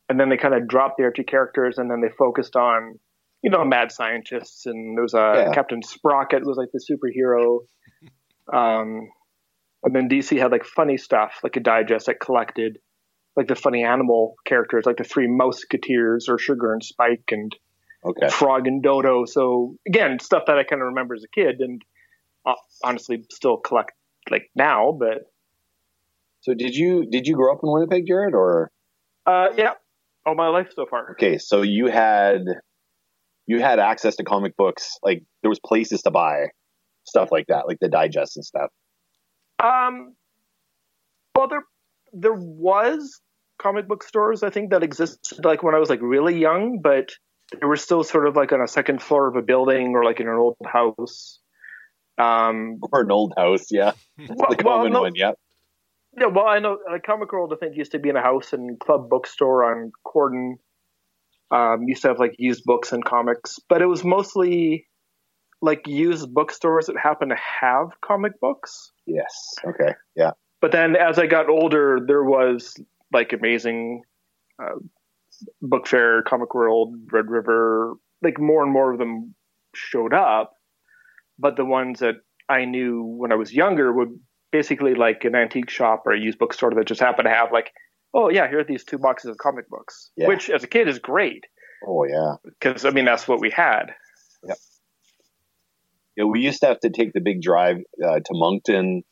and 0.08 0.18
then 0.18 0.30
they 0.30 0.36
kind 0.36 0.54
of 0.54 0.66
dropped 0.66 0.96
the 0.96 1.04
Archie 1.04 1.24
characters, 1.24 1.78
and 1.78 1.90
then 1.90 2.00
they 2.00 2.08
focused 2.18 2.56
on, 2.56 2.98
you 3.46 3.52
know, 3.52 3.64
mad 3.64 3.92
scientists, 3.92 4.66
and 4.66 4.96
there 4.96 5.02
was 5.04 5.14
a 5.14 5.44
Yeah. 5.46 5.52
Captain 5.54 5.80
Sprocket 5.80 6.44
was 6.44 6.56
like 6.56 6.70
the 6.72 6.80
superhero, 6.80 7.60
um, 8.52 9.08
and 9.84 9.94
then 9.94 10.08
DC 10.08 10.36
had 10.36 10.50
like 10.50 10.64
funny 10.64 10.96
stuff, 10.96 11.38
like 11.44 11.56
a 11.56 11.60
digest 11.60 12.06
that 12.06 12.18
collected 12.18 12.78
like 13.36 13.46
the 13.46 13.54
funny 13.54 13.84
animal 13.84 14.34
characters, 14.44 14.84
like 14.84 14.96
the 14.96 15.04
three 15.04 15.28
Mouseketeers 15.28 16.28
or 16.28 16.38
Sugar 16.38 16.72
and 16.72 16.82
Spike 16.82 17.28
and 17.30 17.54
Okay. 18.04 18.28
Frog 18.28 18.66
and 18.66 18.82
Dodo. 18.82 19.26
So 19.26 19.76
again, 19.86 20.18
stuff 20.18 20.44
that 20.48 20.58
I 20.58 20.64
kind 20.64 20.82
of 20.82 20.86
remember 20.88 21.14
as 21.14 21.22
a 21.22 21.28
kid, 21.28 21.60
and 21.60 21.82
uh, 22.44 22.54
honestly 22.82 23.24
still 23.30 23.58
collect 23.58 23.92
like 24.28 24.50
now, 24.56 24.90
but. 24.90 25.30
So 26.40 26.52
did 26.54 26.74
you 26.74 27.06
did 27.08 27.28
you 27.28 27.36
grow 27.36 27.52
up 27.54 27.60
in 27.62 27.70
Winnipeg, 27.70 28.06
Jared, 28.08 28.34
or 28.34 28.72
Uh, 29.24 29.48
yeah, 29.56 29.74
all 30.24 30.34
my 30.34 30.48
life 30.48 30.68
so 30.74 30.84
far. 30.86 31.12
okay? 31.12 31.38
So 31.38 31.62
you 31.62 31.86
had 31.86 32.42
you 33.46 33.60
had 33.60 33.78
access 33.78 34.16
to 34.16 34.24
comic 34.24 34.56
books, 34.56 34.98
like 35.02 35.24
there 35.42 35.48
was 35.48 35.60
places 35.60 36.02
to 36.02 36.10
buy 36.10 36.46
stuff 37.04 37.30
like 37.30 37.46
that, 37.48 37.66
like 37.68 37.78
the 37.80 37.88
digest 37.88 38.36
and 38.36 38.44
stuff. 38.44 38.70
Um, 39.62 40.14
well, 41.36 41.48
there 41.48 41.64
there 42.12 42.34
was 42.34 43.20
comic 43.58 43.88
book 43.88 44.02
stores 44.02 44.42
I 44.42 44.50
think 44.50 44.70
that 44.70 44.82
existed 44.82 45.44
like 45.44 45.62
when 45.62 45.74
I 45.74 45.78
was 45.78 45.88
like 45.88 46.00
really 46.02 46.38
young, 46.38 46.80
but 46.82 47.10
they 47.58 47.66
were 47.66 47.76
still 47.76 48.02
sort 48.04 48.26
of 48.26 48.36
like 48.36 48.52
on 48.52 48.60
a 48.60 48.68
second 48.68 49.00
floor 49.02 49.28
of 49.28 49.36
a 49.36 49.42
building 49.42 49.94
or 49.94 50.04
like 50.04 50.20
in 50.20 50.28
an 50.28 50.34
old 50.34 50.56
house. 50.66 51.40
Um, 52.18 52.78
Or 52.92 53.02
an 53.02 53.10
old 53.12 53.34
house, 53.36 53.66
yeah, 53.70 53.92
well, 54.18 54.26
the 54.48 54.62
well, 54.64 54.76
common 54.78 54.92
no- 54.92 55.02
one, 55.02 55.14
yeah. 55.14 55.32
yeah, 56.18 56.26
well, 56.28 56.46
I 56.46 56.58
know 56.58 56.78
like 56.90 57.02
Comic 57.04 57.30
World 57.30 57.52
I 57.52 57.56
think 57.56 57.76
used 57.76 57.92
to 57.92 57.98
be 57.98 58.08
in 58.08 58.16
a 58.16 58.22
house 58.22 58.54
and 58.54 58.80
Club 58.80 59.10
Bookstore 59.10 59.64
on 59.70 59.92
Corden 60.06 60.54
um, 61.50 61.84
used 61.86 62.02
to 62.02 62.08
have 62.08 62.18
like 62.18 62.34
used 62.38 62.64
books 62.64 62.92
and 62.92 63.04
comics, 63.04 63.58
but 63.68 63.82
it 63.82 63.86
was 63.86 64.04
mostly 64.04 64.86
like 65.62 65.86
used 65.86 66.32
bookstores 66.34 66.86
that 66.86 66.96
happened 66.98 67.30
to 67.30 67.36
have 67.36 67.88
comic 68.04 68.38
books. 68.40 68.92
Yes. 69.06 69.54
Okay. 69.64 69.94
Yeah. 70.14 70.32
but 70.60 70.72
then 70.72 70.96
as 70.96 71.18
I 71.18 71.26
got 71.26 71.48
older, 71.48 72.00
there 72.06 72.24
was 72.24 72.74
like 73.12 73.32
amazing 73.32 74.02
uh, 74.62 74.76
book 75.62 75.86
fair, 75.86 76.22
Comic 76.22 76.54
World, 76.54 76.94
Red 77.12 77.30
River, 77.30 77.94
like 78.22 78.38
more 78.40 78.62
and 78.62 78.72
more 78.72 78.92
of 78.92 78.98
them 78.98 79.34
showed 79.74 80.12
up. 80.12 80.52
But 81.38 81.56
the 81.56 81.64
ones 81.64 82.00
that 82.00 82.16
I 82.48 82.64
knew 82.64 83.02
when 83.02 83.32
I 83.32 83.36
was 83.36 83.52
younger 83.52 83.92
would 83.92 84.18
basically 84.52 84.94
like 84.94 85.24
an 85.24 85.34
antique 85.34 85.70
shop 85.70 86.04
or 86.06 86.12
a 86.12 86.18
used 86.18 86.38
bookstore 86.38 86.72
that 86.74 86.86
just 86.86 87.00
happened 87.00 87.26
to 87.26 87.34
have 87.34 87.52
like, 87.52 87.72
oh 88.16 88.30
yeah, 88.30 88.48
here 88.48 88.58
are 88.60 88.64
these 88.64 88.82
two 88.84 88.98
boxes 88.98 89.30
of 89.30 89.36
comic 89.38 89.68
books, 89.68 90.10
Yeah. 90.16 90.26
which 90.28 90.50
as 90.50 90.64
a 90.64 90.66
kid 90.66 90.88
is 90.88 90.98
great 90.98 91.44
Oh 91.86 92.04
yeah. 92.04 92.34
because 92.44 92.84
I 92.84 92.90
mean 92.90 93.04
that's 93.04 93.28
what 93.28 93.40
we 93.40 93.50
had. 93.50 93.94
Yeah, 96.16 96.24
we 96.24 96.40
used 96.40 96.60
to 96.60 96.66
have 96.68 96.80
to 96.80 96.90
take 96.90 97.12
the 97.12 97.20
big 97.20 97.42
drive 97.42 97.76
uh, 98.02 98.20
to 98.20 98.30
Moncton, 98.32 99.02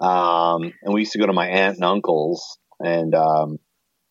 um, 0.00 0.72
and 0.82 0.94
we 0.94 1.00
used 1.00 1.12
to 1.12 1.18
go 1.18 1.26
to 1.26 1.32
my 1.34 1.46
aunt 1.46 1.76
and 1.76 1.84
uncle's. 1.84 2.58
And 2.80 3.14
um, 3.14 3.58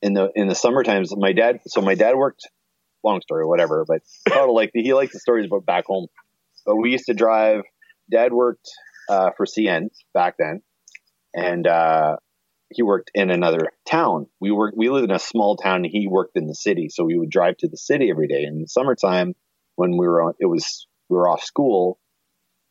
in 0.04 0.14
the 0.14 0.30
in 0.36 0.48
the 0.48 0.54
summer 0.56 0.84
times, 0.84 1.12
my 1.18 1.34
dad. 1.34 1.60
So 1.68 1.82
my 1.82 1.96
dad 1.96 2.16
worked. 2.16 2.48
Long 3.04 3.22
story, 3.22 3.46
whatever. 3.46 3.86
But 3.88 4.02
of 4.38 4.50
like 4.52 4.70
he 4.74 4.94
liked 4.94 5.14
the 5.14 5.20
stories 5.20 5.48
about 5.48 5.66
back 5.66 5.86
home. 5.86 6.08
But 6.66 6.76
we 6.76 6.92
used 6.92 7.06
to 7.08 7.16
drive. 7.16 7.62
Dad 8.12 8.34
worked 8.34 8.70
uh, 9.10 9.32
for 9.36 9.48
CN 9.48 9.88
back 10.14 10.36
then, 10.38 10.62
and 11.34 11.66
uh, 11.66 12.18
he 12.72 12.82
worked 12.84 13.12
in 13.14 13.30
another 13.30 13.72
town. 13.90 14.28
We 14.40 14.52
worked. 14.52 14.78
We 14.78 14.90
lived 14.90 15.10
in 15.10 15.16
a 15.16 15.20
small 15.20 15.56
town. 15.58 15.78
and 15.84 15.86
He 15.86 16.08
worked 16.08 16.36
in 16.38 16.48
the 16.48 16.56
city, 16.56 16.90
so 16.90 17.04
we 17.04 17.18
would 17.18 17.30
drive 17.30 17.58
to 17.58 17.68
the 17.68 17.78
city 17.78 18.10
every 18.10 18.28
day. 18.28 18.44
In 18.44 18.62
the 18.62 18.68
summertime, 18.68 19.34
when 19.76 19.92
we 19.92 20.08
were 20.08 20.22
on, 20.24 20.34
it 20.40 20.48
was 20.48 20.88
we 21.10 21.18
were 21.18 21.30
off 21.30 21.44
school. 21.44 22.00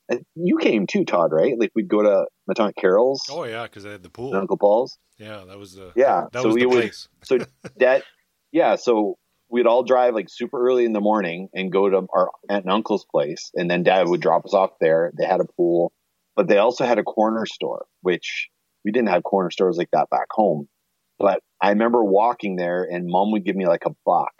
And 0.08 0.20
You 0.34 0.58
came 0.58 0.86
too, 0.86 1.04
Todd, 1.04 1.32
right? 1.32 1.54
Like 1.58 1.70
we'd 1.74 1.88
go 1.88 2.02
to 2.02 2.26
Matante 2.50 2.74
Carol's. 2.76 3.22
Oh 3.30 3.44
yeah, 3.44 3.62
because 3.62 3.84
they 3.84 3.90
had 3.92 4.02
the 4.02 4.10
pool. 4.10 4.34
Uncle 4.34 4.58
Paul's. 4.58 4.98
Yeah, 5.18 5.44
that 5.46 5.58
was 5.58 5.74
the 5.74 5.92
Yeah, 5.96 6.24
That 6.32 6.42
so 6.42 6.48
was 6.48 6.54
we 6.56 6.62
the 6.62 6.68
would- 6.68 6.80
place. 6.80 7.08
So 7.24 7.38
that, 7.78 8.02
yeah, 8.52 8.76
so 8.76 9.16
we'd 9.48 9.66
all 9.66 9.84
drive 9.84 10.14
like 10.14 10.26
super 10.28 10.60
early 10.60 10.84
in 10.84 10.92
the 10.92 11.00
morning 11.00 11.48
and 11.54 11.70
go 11.72 11.88
to 11.88 12.06
our 12.12 12.30
aunt 12.50 12.64
and 12.64 12.72
uncle's 12.72 13.06
place, 13.10 13.50
and 13.54 13.70
then 13.70 13.82
Dad 13.84 14.08
would 14.08 14.20
drop 14.20 14.44
us 14.44 14.52
off 14.52 14.70
there. 14.80 15.12
They 15.16 15.24
had 15.24 15.40
a 15.40 15.46
pool, 15.56 15.92
but 16.36 16.48
they 16.48 16.58
also 16.58 16.84
had 16.84 16.98
a 16.98 17.04
corner 17.04 17.46
store, 17.46 17.86
which 18.02 18.48
we 18.84 18.92
didn't 18.92 19.08
have 19.08 19.22
corner 19.22 19.50
stores 19.50 19.76
like 19.76 19.90
that 19.92 20.10
back 20.10 20.26
home. 20.30 20.68
But 21.18 21.40
I 21.60 21.70
remember 21.70 22.04
walking 22.04 22.56
there, 22.56 22.84
and 22.84 23.06
Mom 23.06 23.32
would 23.32 23.44
give 23.44 23.56
me 23.56 23.66
like 23.66 23.86
a 23.86 23.94
buck, 24.04 24.34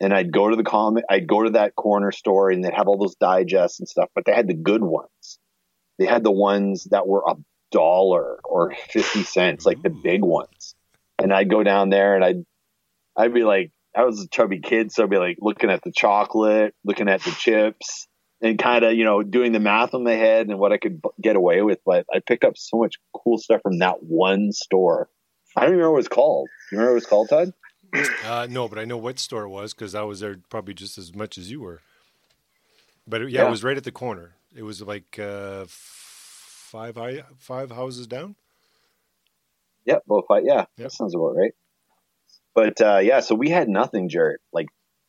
and 0.00 0.12
I'd 0.12 0.32
go 0.32 0.48
to 0.48 0.56
the 0.56 0.62
comic, 0.62 1.04
I'd 1.10 1.26
go 1.26 1.44
to 1.44 1.50
that 1.50 1.74
corner 1.74 2.12
store, 2.12 2.50
and 2.50 2.62
they'd 2.62 2.74
have 2.74 2.88
all 2.88 2.98
those 2.98 3.16
digests 3.16 3.80
and 3.80 3.88
stuff, 3.88 4.10
but 4.14 4.24
they 4.24 4.32
had 4.32 4.48
the 4.48 4.54
good 4.54 4.82
ones. 4.82 5.38
They 5.98 6.06
had 6.06 6.22
the 6.22 6.30
ones 6.30 6.84
that 6.90 7.08
were 7.08 7.24
a 7.26 7.34
dollar 7.72 8.38
or 8.44 8.74
fifty 8.88 9.22
cents, 9.24 9.66
like 9.66 9.82
the 9.82 9.90
big 9.90 10.22
ones. 10.22 10.74
And 11.18 11.32
I'd 11.32 11.50
go 11.50 11.62
down 11.62 11.90
there, 11.90 12.14
and 12.14 12.24
I'd 12.24 12.44
I'd 13.16 13.34
be 13.34 13.42
like, 13.42 13.72
I 13.96 14.04
was 14.04 14.22
a 14.22 14.28
chubby 14.28 14.60
kid, 14.60 14.92
so 14.92 15.02
I'd 15.02 15.10
be 15.10 15.16
like 15.16 15.38
looking 15.40 15.70
at 15.70 15.82
the 15.82 15.90
chocolate, 15.90 16.74
looking 16.84 17.08
at 17.08 17.22
the 17.22 17.32
chips, 17.32 18.06
and 18.40 18.58
kind 18.58 18.84
of 18.84 18.94
you 18.94 19.04
know 19.04 19.22
doing 19.22 19.52
the 19.52 19.60
math 19.60 19.94
in 19.94 20.04
my 20.04 20.12
head 20.12 20.48
and 20.48 20.58
what 20.58 20.72
I 20.72 20.78
could 20.78 21.02
b- 21.02 21.08
get 21.20 21.36
away 21.36 21.62
with. 21.62 21.80
But 21.84 22.06
I 22.12 22.20
picked 22.26 22.44
up 22.44 22.56
so 22.56 22.78
much 22.78 22.96
cool 23.14 23.38
stuff 23.38 23.62
from 23.62 23.78
that 23.78 24.02
one 24.02 24.52
store. 24.52 25.08
I 25.56 25.62
don't 25.62 25.70
even 25.70 25.78
remember 25.78 25.92
what 25.94 25.98
it's 26.00 26.08
called. 26.08 26.48
You 26.70 26.78
remember 26.78 26.94
what 26.94 27.02
it's 27.02 27.06
called, 27.06 27.28
Todd? 27.30 27.52
Uh, 28.24 28.46
no, 28.50 28.68
but 28.68 28.78
I 28.78 28.84
know 28.84 28.98
what 28.98 29.18
store 29.18 29.44
it 29.44 29.48
was 29.48 29.72
because 29.74 29.94
I 29.94 30.02
was 30.02 30.20
there 30.20 30.36
probably 30.50 30.74
just 30.74 30.98
as 30.98 31.14
much 31.14 31.38
as 31.38 31.50
you 31.50 31.60
were. 31.60 31.80
But 33.06 33.22
it, 33.22 33.30
yeah, 33.30 33.40
Yeah. 33.42 33.46
it 33.48 33.50
was 33.50 33.64
right 33.64 33.76
at 33.76 33.84
the 33.84 33.90
corner. 33.92 34.34
It 34.54 34.62
was 34.62 34.82
like 34.82 35.18
uh, 35.18 35.64
five 35.68 36.98
five 37.38 37.70
houses 37.70 38.06
down. 38.06 38.36
Yep, 39.86 40.02
both. 40.06 40.24
Yeah, 40.30 40.38
Yep. 40.54 40.68
that 40.76 40.92
sounds 40.92 41.14
about 41.14 41.34
right. 41.36 41.52
But 42.54 42.80
uh, 42.80 42.98
yeah, 42.98 43.20
so 43.20 43.34
we 43.34 43.48
had 43.50 43.68
nothing, 43.68 44.08
Jared. 44.10 44.40
Like 44.52 44.66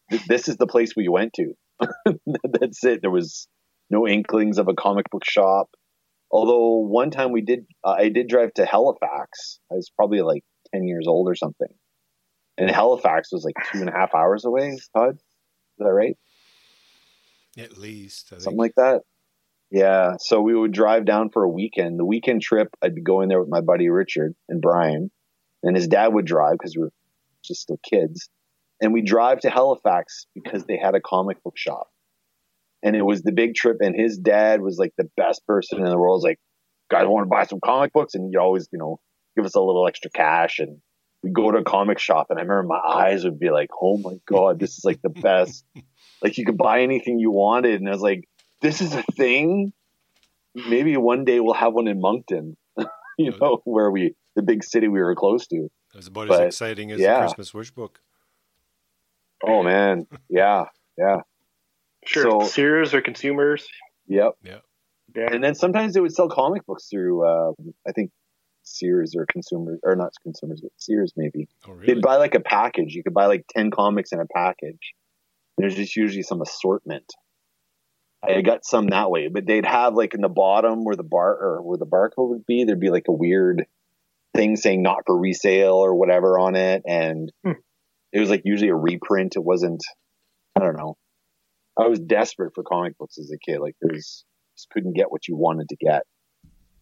th- 0.10 0.26
this 0.26 0.48
is 0.48 0.58
the 0.58 0.68
place 0.68 0.96
we 0.96 1.10
went 1.10 1.34
to. 1.34 1.54
That's 2.44 2.84
it. 2.84 3.02
There 3.02 3.12
was 3.12 3.48
no 3.90 4.08
inklings 4.08 4.58
of 4.58 4.68
a 4.68 4.74
comic 4.74 5.10
book 5.10 5.26
shop. 5.26 5.70
Although 6.32 6.88
one 6.88 7.10
time 7.10 7.32
we 7.32 7.42
did, 7.42 7.66
uh, 7.84 7.96
I 7.98 8.10
did 8.10 8.28
drive 8.28 8.54
to 8.56 8.66
Halifax. 8.66 9.60
I 9.72 9.76
was 9.76 9.90
probably 9.96 10.22
like 10.22 10.44
ten 10.74 10.88
years 10.88 11.06
old 11.08 11.28
or 11.28 11.36
something, 11.36 11.70
and 12.58 12.70
Halifax 12.70 13.32
was 13.32 13.44
like 13.44 13.56
two 13.72 13.80
and 13.80 13.90
a 13.90 13.94
half 13.94 14.14
hours 14.14 14.46
away. 14.46 14.78
Todd, 14.96 15.16
is 15.16 15.20
that 15.80 15.92
right? 15.92 16.18
At 17.58 17.78
least. 17.78 18.30
Something 18.30 18.58
like 18.58 18.76
that. 18.76 19.02
Yeah. 19.72 20.14
So 20.20 20.42
we 20.42 20.56
would 20.56 20.72
drive 20.72 21.06
down 21.06 21.30
for 21.30 21.44
a 21.44 21.50
weekend. 21.50 22.00
The 22.00 22.06
weekend 22.06 22.42
trip, 22.42 22.70
I'd 22.82 22.96
be 22.96 23.02
going 23.02 23.28
there 23.30 23.40
with 23.40 23.50
my 23.50 23.62
buddy 23.62 23.90
Richard 23.90 24.36
and 24.48 24.62
Brian, 24.62 25.12
and 25.64 25.76
his 25.76 25.88
dad 25.88 26.14
would 26.14 26.26
drive 26.26 26.54
because 26.54 26.76
we 26.76 26.84
were 26.84 26.94
just 27.44 27.62
still 27.62 27.80
kids. 27.84 28.30
And 28.82 28.94
we 28.94 29.02
drive 29.02 29.42
to 29.42 29.50
Halifax 29.50 30.26
because 30.34 30.66
they 30.66 30.78
had 30.78 30.96
a 30.96 31.02
comic 31.02 31.44
book 31.44 31.58
shop. 31.58 31.88
And 32.82 32.96
it 32.96 33.02
was 33.02 33.22
the 33.22 33.34
big 33.34 33.56
trip. 33.56 33.78
And 33.82 33.96
his 33.96 34.18
dad 34.18 34.62
was 34.62 34.78
like 34.78 34.94
the 34.98 35.10
best 35.18 35.46
person 35.46 35.80
in 35.80 35.90
the 35.90 35.98
world. 35.98 36.24
Like, 36.24 36.40
guys 36.90 37.06
want 37.06 37.26
to 37.26 37.30
buy 37.30 37.46
some 37.46 37.60
comic 37.64 37.92
books? 37.92 38.16
And 38.16 38.30
he 38.30 38.38
always, 38.38 38.70
you 38.72 38.80
know, 38.80 39.00
give 39.36 39.46
us 39.46 39.56
a 39.56 39.60
little 39.60 39.86
extra 39.88 40.10
cash. 40.12 40.60
And 40.60 40.78
we 41.22 41.32
go 41.32 41.52
to 41.52 41.58
a 41.58 41.64
comic 41.64 42.00
shop. 42.00 42.28
And 42.30 42.40
I 42.40 42.44
remember 42.44 42.64
my 42.64 42.80
eyes 42.80 43.26
would 43.26 43.40
be 43.40 43.50
like, 43.50 43.70
oh 43.82 43.98
my 43.98 44.16
God, 44.26 44.60
this 44.60 44.78
is 44.78 44.86
like 44.86 45.02
the 45.02 45.10
best. 45.22 45.66
like 46.22 46.38
you 46.38 46.46
could 46.46 46.58
buy 46.58 46.82
anything 46.82 47.20
you 47.20 47.32
wanted. 47.32 47.82
And 47.82 47.90
I 47.90 47.92
was 47.92 48.02
like, 48.02 48.28
this 48.62 48.82
is 48.82 48.94
a 48.94 49.04
thing. 49.18 49.74
Maybe 50.56 50.96
one 50.98 51.26
day 51.26 51.40
we'll 51.40 51.54
have 51.54 51.74
one 51.74 51.88
in 51.88 52.00
Moncton, 52.02 52.58
you 53.18 53.34
know, 53.40 53.62
where 53.66 53.92
we, 53.92 54.16
the 54.36 54.42
big 54.42 54.64
city 54.64 54.88
we 54.88 55.00
were 55.00 55.16
close 55.16 55.48
to. 55.48 55.56
It 55.94 55.98
was 55.98 56.08
about 56.08 56.28
But, 56.28 56.42
as 56.42 56.48
exciting 56.48 56.92
as 56.92 57.00
yeah. 57.00 57.16
the 57.16 57.20
Christmas 57.28 57.54
wish 57.54 57.72
book. 57.72 58.00
Oh 59.46 59.64
man. 59.64 60.08
Yeah. 60.30 60.66
Yeah. 60.98 61.18
Sure, 62.06 62.24
So- 62.42 62.48
Sears 62.48 62.94
or 62.94 63.02
consumers. 63.02 63.68
Yep. 64.08 64.34
Yeah, 64.44 64.60
And 65.32 65.44
then 65.44 65.56
sometimes 65.56 65.94
they 65.94 66.00
would 66.02 66.14
sell 66.14 66.30
comic 66.30 66.66
books 66.66 66.88
through, 66.90 67.26
uh, 67.28 67.52
I 67.88 67.92
think 67.92 68.12
Sears 68.64 69.16
or 69.16 69.26
consumers, 69.32 69.80
or 69.84 69.96
not 69.96 70.12
consumers, 70.24 70.62
but 70.62 70.72
Sears 70.78 71.14
maybe. 71.18 71.48
Oh, 71.68 71.72
really? 71.74 71.94
They'd 71.94 72.02
buy 72.02 72.18
like 72.18 72.36
a 72.36 72.40
package. 72.40 72.94
You 72.94 73.04
could 73.04 73.14
buy 73.14 73.26
like 73.28 73.46
10 73.56 73.72
comics 73.72 74.12
in 74.12 74.20
a 74.20 74.26
package. 74.26 74.94
There's 75.58 75.76
just 75.76 75.96
usually 75.96 76.24
some 76.24 76.42
assortment. 76.42 77.12
I 78.22 78.42
got 78.42 78.66
some 78.66 78.88
that 78.88 79.10
way, 79.10 79.30
but 79.30 79.46
they'd 79.46 79.66
have 79.66 79.94
like 79.94 80.14
in 80.14 80.20
the 80.22 80.28
bottom 80.30 80.84
where 80.84 80.96
the 80.96 81.04
bar 81.04 81.32
or 81.32 81.62
where 81.62 81.78
the 81.78 81.86
barcode 81.86 82.30
would 82.30 82.46
be, 82.46 82.66
there'd 82.66 82.80
be 82.80 82.90
like 82.90 83.08
a 83.08 83.14
weird 83.14 83.66
thing 84.36 84.58
saying 84.58 84.84
not 84.84 85.04
for 85.06 85.18
resale 85.18 85.76
or 85.76 85.96
whatever 85.96 86.38
on 86.38 86.56
it. 86.56 86.84
And 86.86 87.32
Hmm. 87.46 87.52
It 88.12 88.20
was 88.20 88.30
like 88.30 88.42
usually 88.46 88.70
a 88.70 88.76
reprint. 88.76 89.36
It 89.36 89.44
wasn't, 89.44 89.82
I 90.56 90.62
don't 90.62 90.78
know. 90.78 90.98
I 91.80 91.88
was 91.88 92.00
desperate 92.00 92.52
for 92.56 92.64
comic 92.64 92.98
books 92.98 93.18
as 93.18 93.32
a 93.32 93.38
kid. 93.38 93.60
Like 93.60 93.76
there 93.82 93.94
was 93.94 94.26
just 94.58 94.70
couldn't 94.72 94.94
get 94.94 95.12
what 95.12 95.28
you 95.28 95.36
wanted 95.36 95.70
to 95.70 95.76
get. 95.78 96.04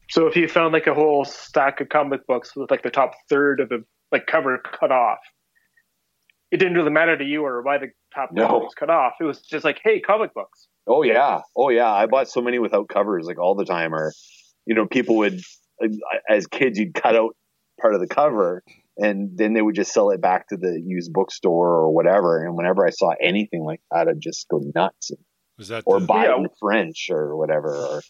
So 0.09 0.25
if 0.27 0.35
you 0.35 0.47
found 0.47 0.73
like 0.73 0.87
a 0.87 0.93
whole 0.93 1.25
stack 1.25 1.81
of 1.81 1.89
comic 1.89 2.25
books 2.27 2.55
with 2.55 2.71
like 2.71 2.81
the 2.81 2.89
top 2.89 3.13
third 3.29 3.59
of 3.59 3.69
the 3.69 3.83
like 4.11 4.25
cover 4.25 4.57
cut 4.79 4.91
off, 4.91 5.19
it 6.49 6.57
didn't 6.57 6.75
really 6.75 6.91
matter 6.91 7.17
to 7.17 7.25
you 7.25 7.43
or 7.45 7.61
why 7.61 7.77
the 7.77 7.87
top 8.15 8.29
No. 8.31 8.47
cover 8.47 8.59
was 8.59 8.73
cut 8.73 8.89
off. 8.89 9.13
It 9.19 9.25
was 9.25 9.41
just 9.41 9.65
like, 9.65 9.79
hey, 9.83 9.99
comic 9.99 10.33
books. 10.33 10.67
Oh 10.87 11.03
yeah, 11.03 11.41
oh 11.57 11.69
yeah. 11.69 11.91
I 11.91 12.05
bought 12.05 12.29
so 12.29 12.41
many 12.41 12.57
without 12.59 12.87
covers, 12.87 13.25
like 13.25 13.37
all 13.37 13.53
the 13.55 13.65
time. 13.65 13.93
Or, 13.93 14.13
you 14.65 14.73
know, 14.73 14.87
people 14.87 15.17
would, 15.17 15.41
as 16.29 16.47
kids, 16.47 16.79
you'd 16.79 16.93
cut 16.93 17.15
out 17.17 17.35
part 17.81 17.93
of 17.93 17.99
the 17.99 18.07
cover, 18.07 18.63
and 18.97 19.37
then 19.37 19.53
they 19.53 19.61
would 19.61 19.75
just 19.75 19.93
sell 19.93 20.09
it 20.09 20.21
back 20.21 20.47
to 20.49 20.57
the 20.57 20.81
used 20.85 21.13
bookstore 21.13 21.69
or 21.69 21.91
whatever. 21.93 22.43
And 22.45 22.55
whenever 22.55 22.85
I 22.85 22.89
saw 22.89 23.13
anything 23.21 23.63
like 23.63 23.81
that, 23.91 24.07
I'd 24.07 24.19
just 24.19 24.47
go 24.49 24.61
nuts, 24.75 25.11
Was 25.57 25.67
that 25.69 25.83
or 25.85 25.99
the, 25.99 26.05
buy 26.05 26.25
Yeah. 26.25 26.37
in 26.37 26.47
French 26.59 27.07
or 27.11 27.35
whatever. 27.37 27.69
Or 27.75 28.01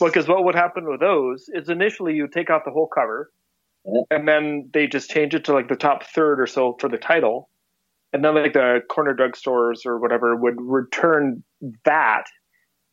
Because 0.00 0.28
what 0.28 0.44
would 0.44 0.54
happen 0.54 0.88
with 0.88 1.00
those 1.00 1.48
is 1.48 1.68
initially 1.68 2.14
you 2.14 2.28
take 2.28 2.50
out 2.50 2.64
the 2.64 2.70
whole 2.70 2.86
cover, 2.88 3.30
Yeah. 3.84 4.02
and 4.10 4.28
then 4.28 4.70
they 4.72 4.86
just 4.86 5.10
change 5.10 5.34
it 5.34 5.44
to 5.46 5.52
like 5.52 5.68
the 5.68 5.76
top 5.76 6.04
third 6.04 6.40
or 6.40 6.46
so 6.46 6.76
for 6.78 6.88
the 6.88 6.98
title, 6.98 7.48
and 8.12 8.24
then 8.24 8.34
like 8.34 8.52
the 8.52 8.80
corner 8.88 9.14
drugstores 9.14 9.86
or 9.86 9.98
whatever 9.98 10.36
would 10.36 10.56
return 10.60 11.42
that, 11.84 12.24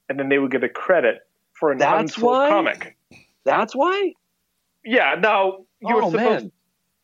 and 0.10 0.20
then 0.20 0.30
they 0.30 0.40
would 0.40 0.52
get 0.52 0.64
a 0.64 0.70
credit 0.70 1.18
for 1.54 1.72
an 1.72 1.78
That's 1.78 2.14
unsold 2.16 2.32
why? 2.32 2.50
comic. 2.50 2.98
that's 3.44 3.76
why. 3.76 4.14
Yeah. 4.84 5.16
Now 5.20 5.66
you 5.82 5.96
were 5.96 6.04
oh 6.04 6.12
supposed 6.12 6.44
man, 6.44 6.52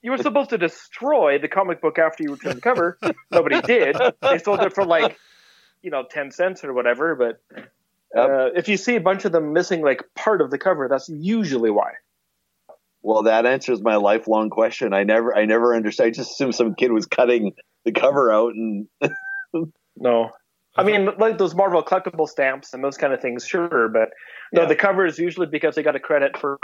you 0.02 0.12
were 0.12 0.18
supposed 0.18 0.50
to 0.52 0.58
destroy 0.58 1.38
the 1.40 1.48
comic 1.48 1.82
book 1.82 2.00
after 2.00 2.24
you 2.24 2.32
returned 2.34 2.58
the 2.58 2.62
cover. 2.62 2.98
Nobody 3.32 3.62
did. 3.62 3.96
They 4.22 4.38
sold 4.40 4.62
it 4.62 4.74
for 4.74 4.86
like, 4.86 5.18
you 5.82 5.92
know, 5.92 6.04
ten 6.10 6.32
cents 6.32 6.64
or 6.64 6.74
whatever. 6.74 7.16
But 7.16 7.42
uh, 8.18 8.50
if 8.56 8.68
you 8.68 8.78
see 8.78 8.96
a 8.96 9.02
bunch 9.02 9.26
of 9.26 9.32
them 9.32 9.54
missing 9.54 9.82
like 9.82 10.04
part 10.16 10.42
of 10.42 10.52
the 10.52 10.58
cover, 10.58 10.88
that's 10.90 11.10
usually 11.10 11.72
why. 11.72 11.92
Well, 13.04 13.24
that 13.24 13.46
answers 13.46 13.82
my 13.82 13.96
lifelong 13.96 14.50
question. 14.50 14.94
I 14.94 15.04
never, 15.04 15.36
I 15.36 15.46
never 15.46 15.76
understood. 15.76 16.08
I 16.08 16.10
just 16.12 16.32
assumed 16.32 16.54
some 16.56 16.76
kid 16.76 16.92
was 16.92 17.06
cutting 17.08 17.54
the 17.84 17.92
cover 17.92 18.32
out, 18.32 18.54
and 18.54 18.88
No. 19.98 20.32
I 20.78 20.84
mean, 20.84 21.10
like 21.18 21.38
those 21.38 21.54
Marvel 21.54 21.84
collectible 21.84 22.30
stamps 22.30 22.74
and 22.74 22.84
those 22.84 22.98
kind 22.98 23.12
of 23.12 23.22
things, 23.22 23.46
sure, 23.46 23.90
but 23.90 24.10
no, 24.54 24.62
Yeah. 24.62 24.68
the 24.68 24.76
cover 24.76 25.06
is 25.06 25.20
usually 25.20 25.48
because 25.48 25.76
they 25.76 25.84
got 25.84 25.96
a 25.98 26.00
credit 26.00 26.38
for 26.38 26.58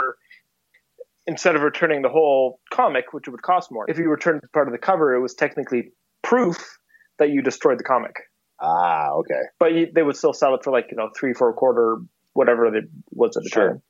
instead 1.28 1.54
of 1.54 1.62
returning 1.62 2.02
the 2.02 2.08
whole 2.08 2.58
comic, 2.72 3.12
which 3.12 3.28
would 3.28 3.42
cost 3.42 3.70
more. 3.70 3.84
If 3.88 3.98
you 3.98 4.08
returned 4.10 4.40
part 4.52 4.66
of 4.66 4.72
the 4.72 4.78
cover, 4.78 5.14
it 5.14 5.20
was 5.20 5.34
technically 5.34 5.92
proof 6.22 6.78
that 7.20 7.30
you 7.30 7.42
destroyed 7.42 7.78
the 7.78 7.84
comic. 7.84 8.16
ah, 8.60 9.10
okay, 9.20 9.42
but 9.60 9.72
you, 9.74 9.86
they 9.94 10.02
would 10.02 10.16
still 10.16 10.32
sell 10.32 10.54
it 10.56 10.64
for 10.64 10.72
like 10.72 10.86
you 10.90 10.96
know 10.96 11.10
three, 11.16 11.32
four 11.34 11.52
quarter, 11.52 11.98
whatever 12.32 12.66
it 12.74 12.84
was 13.10 13.36
at 13.36 13.44
the 13.44 13.48
Sure. 13.50 13.68
time. 13.68 13.82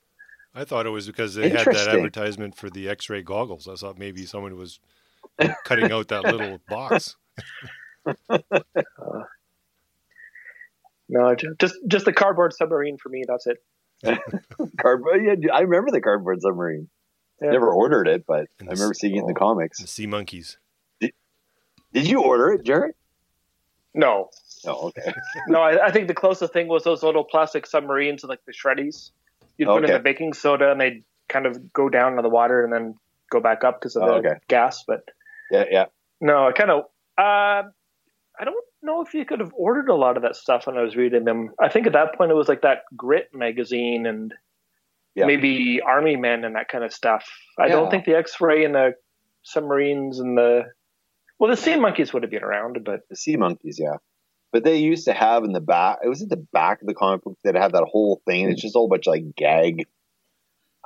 I 0.55 0.65
thought 0.65 0.87
it 0.87 0.91
was 0.91 1.07
because 1.07 1.35
they 1.35 1.49
had 1.51 1.67
that 1.67 1.89
advertisement 1.89 2.57
for 2.57 2.69
the 2.69 2.89
X-ray 2.89 3.23
goggles. 3.23 3.69
I 3.69 3.75
thought 3.77 3.97
maybe 3.99 4.27
someone 4.27 4.57
was 4.57 4.81
cutting 5.65 5.93
out 5.93 6.09
that 6.09 6.25
little 6.25 6.61
box. 6.69 7.17
No, 11.09 11.35
just 11.59 11.77
just 11.87 12.05
the 12.05 12.13
cardboard 12.13 12.53
submarine 12.53 12.99
for 12.99 13.09
me. 13.09 13.25
That's 13.27 13.47
it. 13.47 13.59
cardboard. 14.81 15.25
Yeah, 15.25 15.53
I 15.55 15.61
remember 15.61 15.91
the 15.91 16.01
cardboard 16.01 16.41
submarine. 16.43 16.89
Yeah. 17.41 17.51
Never 17.53 17.71
ordered 17.73 18.09
it, 18.09 18.27
but 18.27 18.49
And 18.59 18.69
I 18.69 18.73
remember 18.73 18.93
s- 18.95 19.01
seeing 19.01 19.15
it 19.17 19.21
in 19.21 19.27
the 19.27 19.33
The 19.33 19.39
comics. 19.39 19.79
sea 19.79 20.07
monkeys. 20.07 20.59
Did 21.01 22.07
you 22.07 22.23
order 22.23 22.51
it, 22.53 22.65
Jared? 22.65 22.95
No, 23.95 24.29
Oh, 24.67 24.89
okay. 24.89 25.13
no. 25.49 25.61
I, 25.63 25.87
I 25.87 25.91
think 25.91 26.09
the 26.09 26.15
closest 26.15 26.53
thing 26.53 26.69
was 26.69 26.85
those 26.85 27.03
little 27.03 27.25
plastic 27.25 27.65
submarines, 27.67 28.25
like 28.25 28.45
the 28.45 28.53
shreddies. 28.53 29.11
You'd 29.57 29.67
put 29.69 29.85
in 29.85 29.93
the 29.93 29.99
baking 30.01 30.35
soda, 30.35 30.71
and 30.71 30.81
they'd 30.81 31.03
kind 31.29 31.47
of 31.47 31.73
go 31.73 31.89
down 31.89 32.13
into 32.13 32.23
the 32.23 32.29
water 32.29 32.63
and 32.65 32.73
then 32.73 32.95
go 33.31 33.41
back 33.41 33.65
up 33.65 33.81
because 33.81 33.97
of 33.97 34.03
Oh, 34.03 34.07
the 34.07 34.29
okay. 34.29 34.39
gas. 34.49 34.85
But 34.87 35.09
Yeah, 35.51 35.65
yeah. 35.71 35.85
no, 36.21 36.49
I 36.49 36.53
kind 36.53 36.71
of. 36.71 36.81
Uh, 37.17 37.63
I 38.41 38.45
don't 38.45 38.65
know 38.83 39.01
if 39.03 39.15
you 39.15 39.25
could 39.25 39.41
have 39.41 39.53
ordered 39.57 39.89
a 39.89 39.95
lot 39.95 40.17
of 40.17 40.23
that 40.25 40.37
stuff 40.37 40.67
when 40.67 40.77
I 40.77 40.83
was 40.83 40.95
reading 40.97 41.25
them. 41.25 41.55
I 41.61 41.69
think 41.69 41.87
at 41.87 41.95
that 41.95 42.15
point 42.17 42.31
it 42.31 42.35
was 42.35 42.49
like 42.49 42.63
that 42.63 42.83
Grit 42.97 43.31
magazine 43.35 44.07
and 44.07 44.35
Yeah. 45.19 45.27
maybe 45.27 45.81
Army 45.85 46.17
Men 46.17 46.45
and 46.45 46.55
that 46.57 46.69
kind 46.69 46.85
of 46.85 46.93
stuff. 46.93 47.27
I 47.59 47.67
Yeah. 47.67 47.73
don't 47.73 47.91
think 47.91 48.05
the 48.05 48.17
X-ray 48.17 48.65
and 48.65 48.75
the 48.75 48.95
submarines 49.43 50.19
and 50.21 50.37
the 50.37 50.65
well, 51.39 51.51
the 51.51 51.57
sea 51.57 51.77
monkeys 51.77 52.13
would 52.13 52.25
have 52.25 52.31
been 52.33 52.43
around, 52.43 52.85
but 52.85 53.01
The 53.09 53.15
sea 53.17 53.37
monkeys, 53.37 53.79
yeah. 53.81 53.97
But 54.51 54.65
they 54.65 54.77
used 54.79 55.05
to 55.05 55.13
have 55.13 55.45
in 55.45 55.53
the 55.53 55.61
back. 55.61 55.99
It 56.05 56.09
was 56.09 56.21
at 56.23 56.29
the 56.31 56.45
back 56.53 56.81
of 56.81 56.89
the 56.89 56.95
comic 56.95 57.23
book 57.23 57.39
that 57.45 57.55
had 57.55 57.73
that 57.73 57.85
whole 57.89 58.21
thing. 58.27 58.51
It's 58.51 58.63
just 58.63 58.75
a 58.75 58.79
whole 58.79 58.89
bunch 58.89 59.07
of 59.07 59.13
like 59.13 59.35
gag. 59.37 59.87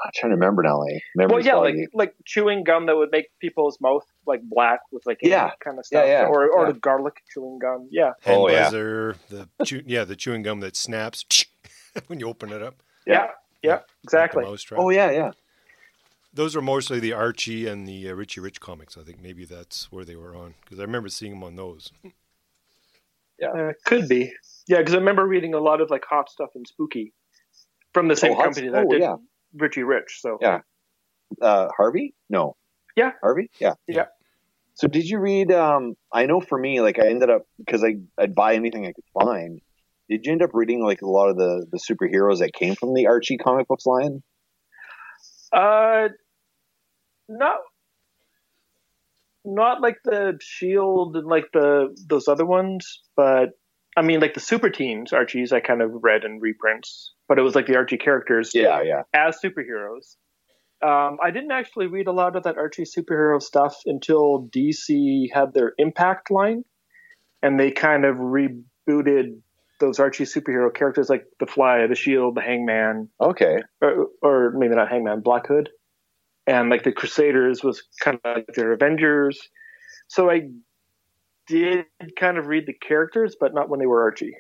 I'm 0.04 0.10
trying 0.14 0.30
to 0.30 0.34
remember 0.36 0.62
now. 0.62 0.80
Like, 0.80 1.00
well, 1.14 1.28
memory's 1.28 1.46
yeah, 1.46 1.54
like 1.56 1.76
like 1.94 2.14
chewing 2.26 2.64
gum 2.64 2.86
that 2.86 2.96
would 2.96 3.10
make 3.12 3.26
people's 3.40 3.78
mouth 3.80 4.02
like 4.26 4.40
black 4.42 4.80
with 4.90 5.06
like 5.06 5.18
Yeah. 5.22 5.50
kind 5.64 5.78
of 5.78 5.86
stuff, 5.86 6.04
Yeah, 6.06 6.22
yeah, 6.22 6.26
or 6.26 6.50
or 6.50 6.66
yeah. 6.66 6.72
the 6.72 6.78
garlic 6.80 7.14
chewing 7.32 7.58
gum. 7.60 7.88
Yeah, 7.90 8.12
Hand 8.22 8.40
Oh, 8.40 8.48
yeah. 8.48 8.68
the 8.70 9.16
chew, 9.64 9.82
yeah, 9.86 10.04
the 10.04 10.16
chewing 10.16 10.42
gum 10.42 10.60
that 10.60 10.74
snaps 10.76 11.24
when 12.08 12.18
you 12.20 12.26
open 12.28 12.50
it 12.52 12.62
up. 12.62 12.82
yeah, 13.06 13.28
Yeah. 13.62 13.70
yeah, 13.70 13.75
like 13.75 13.87
the 13.87 13.92
exactly. 14.05 14.44
mousetrap. 14.44 14.81
Oh 14.81 14.90
yeah, 14.90 15.11
yeah. 15.11 15.31
Those 16.35 16.57
are 16.57 16.62
mostly 16.62 16.98
the 16.98 17.12
Archie 17.12 17.66
and 17.66 17.87
the 17.87 18.09
uh, 18.09 18.14
Richie 18.14 18.40
Rich 18.40 18.61
comics. 18.61 18.96
I 18.96 19.03
think 19.03 19.20
maybe 19.22 19.44
that's 19.44 19.92
where 19.92 20.05
they 20.05 20.16
were 20.16 20.35
on 20.35 20.55
because 20.62 20.79
I 20.79 20.83
remember 20.83 21.09
seeing 21.09 21.33
them 21.33 21.44
on 21.44 21.57
those. 21.57 21.92
Uh, 23.42 23.72
could 23.85 24.09
be. 24.09 24.33
Yeah, 24.68 24.79
because 24.79 24.94
I 24.94 24.98
remember 24.98 25.27
reading 25.27 25.55
a 25.55 25.59
lot 25.59 25.81
of 25.81 25.90
like 25.90 26.05
hot 26.05 26.31
stuff 26.31 26.51
and 26.55 26.66
spooky 26.66 27.12
from 27.92 28.09
the 28.09 28.16
same 28.16 28.33
Oh, 28.33 28.42
company 28.42 28.68
that 28.68 28.85
oh, 28.87 28.90
did 28.90 29.03
yeah. 29.03 29.16
Richie 29.55 29.83
Rich. 29.83 30.20
So 30.20 30.38
Yeah. 30.40 30.61
Uh, 31.40 31.68
Harvey? 31.77 32.14
No. 32.31 32.57
Yeah. 32.94 33.12
Harvey? 33.20 33.51
Yeah. 33.59 33.75
Yeah. 33.88 34.07
So 34.75 34.87
did 34.87 35.09
you 35.09 35.18
read? 35.18 35.51
Um, 35.51 35.96
I 36.12 36.27
know 36.27 36.40
for 36.40 36.59
me, 36.59 36.81
like 36.81 36.98
I 36.98 37.09
ended 37.09 37.31
up 37.31 37.46
because 37.59 37.85
I 37.85 37.96
I'd 38.18 38.35
buy 38.35 38.55
anything 38.55 38.87
I 38.87 38.92
could 38.92 39.05
find. 39.12 39.61
Did 40.08 40.26
you 40.26 40.32
end 40.32 40.42
up 40.42 40.50
reading 40.52 40.84
like 40.84 41.02
a 41.02 41.08
lot 41.08 41.28
of 41.28 41.36
the 41.36 41.66
the 41.70 41.78
superheroes 41.78 42.38
that 42.40 42.52
came 42.52 42.74
from 42.74 42.94
the 42.94 43.06
Archie 43.06 43.38
comic 43.38 43.68
books 43.68 43.86
line? 43.86 44.22
Uh, 45.52 46.08
no, 47.28 47.54
not 49.44 49.80
like 49.80 49.96
the 50.04 50.38
Shield 50.40 51.16
and 51.16 51.26
like 51.26 51.46
the 51.52 51.94
those 52.08 52.28
other 52.28 52.46
ones, 52.46 53.00
but 53.16 53.50
I 53.96 54.02
mean 54.02 54.20
like 54.20 54.34
the 54.34 54.40
Super 54.40 54.70
Teens 54.70 55.12
Archies 55.12 55.52
I 55.52 55.60
kind 55.60 55.82
of 55.82 55.90
read 56.02 56.24
in 56.24 56.40
reprints, 56.40 57.12
but 57.28 57.38
it 57.38 57.42
was 57.42 57.54
like 57.54 57.66
the 57.66 57.76
Archie 57.76 57.98
characters 57.98 58.52
Yeah, 58.54 58.82
yeah. 58.82 59.02
as 59.12 59.38
superheroes. 59.44 60.16
Um, 60.82 61.18
I 61.22 61.30
didn't 61.30 61.52
actually 61.52 61.86
read 61.86 62.08
a 62.08 62.12
lot 62.12 62.34
of 62.34 62.42
that 62.42 62.56
Archie 62.56 62.82
superhero 62.84 63.40
stuff 63.40 63.76
until 63.86 64.48
DC 64.54 65.26
had 65.32 65.54
their 65.54 65.74
Impact 65.78 66.30
line, 66.30 66.64
and 67.40 67.58
they 67.58 67.70
kind 67.70 68.04
of 68.04 68.16
rebooted 68.16 69.40
those 69.82 69.98
Archie 70.00 70.24
superhero 70.24 70.72
characters 70.74 71.10
like 71.10 71.26
the 71.40 71.46
Fly, 71.46 71.86
the 71.86 71.94
Shield, 71.94 72.36
the 72.36 72.40
Hangman, 72.40 73.10
Okay. 73.20 73.56
or, 73.82 74.06
or 74.22 74.52
maybe 74.56 74.74
not 74.74 74.88
Hangman, 74.88 75.20
Black 75.20 75.48
Hood, 75.48 75.68
and 76.46 76.70
like 76.70 76.84
the 76.84 76.92
Crusaders 76.92 77.62
was 77.62 77.82
kind 78.00 78.18
of 78.24 78.36
like 78.36 78.46
their 78.54 78.72
Avengers. 78.72 79.40
So 80.08 80.30
I 80.30 80.48
did 81.48 81.86
kind 82.18 82.38
of 82.38 82.46
read 82.46 82.64
the 82.66 82.72
characters, 82.72 83.36
but 83.38 83.52
not 83.52 83.68
when 83.68 83.80
they 83.80 83.86
were 83.86 84.02
Archie. 84.02 84.36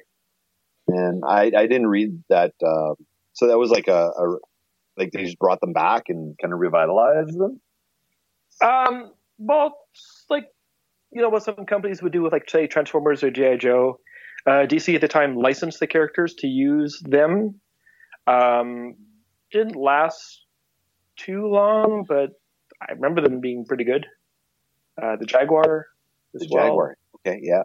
And 0.88 1.22
I 1.26 1.52
I 1.56 1.66
didn't 1.66 1.88
read 1.88 2.22
that. 2.28 2.52
Uh, 2.64 2.94
so 3.34 3.48
that 3.48 3.58
was 3.58 3.70
like 3.70 3.88
a, 3.88 4.10
a 4.16 4.36
like 4.96 5.10
they 5.12 5.24
just 5.24 5.38
brought 5.38 5.60
them 5.60 5.72
back 5.72 6.04
and 6.08 6.36
kind 6.40 6.52
of 6.52 6.60
revitalized 6.60 7.38
them. 7.38 7.60
Um, 8.62 9.12
well, 9.38 9.76
like 10.30 10.44
you 11.10 11.22
know 11.22 11.28
what 11.28 11.42
some 11.42 11.66
companies 11.66 12.02
would 12.02 12.12
do 12.12 12.22
with 12.22 12.32
like 12.32 12.48
say 12.48 12.66
Transformers 12.66 13.22
or 13.22 13.30
GI 13.30 13.56
Joe. 13.58 13.98
Uh, 14.46 14.66
DC 14.66 14.94
at 14.94 15.00
the 15.00 15.08
time 15.08 15.36
licensed 15.36 15.78
the 15.80 15.86
characters 15.86 16.34
to 16.38 16.46
use 16.46 17.00
them. 17.04 17.60
Um, 18.26 18.96
didn't 19.50 19.76
last 19.76 20.44
too 21.16 21.46
long, 21.46 22.04
but 22.08 22.30
I 22.80 22.92
remember 22.92 23.20
them 23.20 23.40
being 23.40 23.64
pretty 23.64 23.84
good. 23.84 24.06
Uh, 25.00 25.16
the 25.16 25.26
Jaguar 25.26 25.86
as 26.34 26.40
The 26.40 26.48
well. 26.50 26.64
Jaguar. 26.64 26.96
Okay. 27.16 27.40
Yeah. 27.42 27.62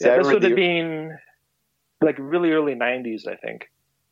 Yeah, 0.00 0.14
I 0.14 0.18
this 0.18 0.26
would 0.26 0.42
have 0.42 0.56
been 0.56 1.16
like 2.00 2.16
really 2.18 2.50
early 2.50 2.74
'90s, 2.74 3.28
I 3.28 3.36
think. 3.36 3.66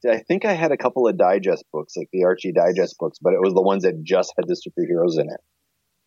I 0.08 0.18
think 0.18 0.44
I 0.44 0.52
had 0.52 0.72
a 0.72 0.76
couple 0.76 1.06
of 1.06 1.16
digest 1.16 1.64
books, 1.72 1.96
like 1.96 2.08
the 2.12 2.24
Archie 2.24 2.52
digest 2.52 2.96
books, 2.98 3.18
but 3.20 3.34
it 3.34 3.40
was 3.40 3.54
the 3.54 3.62
ones 3.62 3.84
that 3.84 4.02
just 4.02 4.32
had 4.36 4.48
the 4.48 4.54
superheroes 4.54 5.20
in 5.20 5.28
it. 5.28 5.40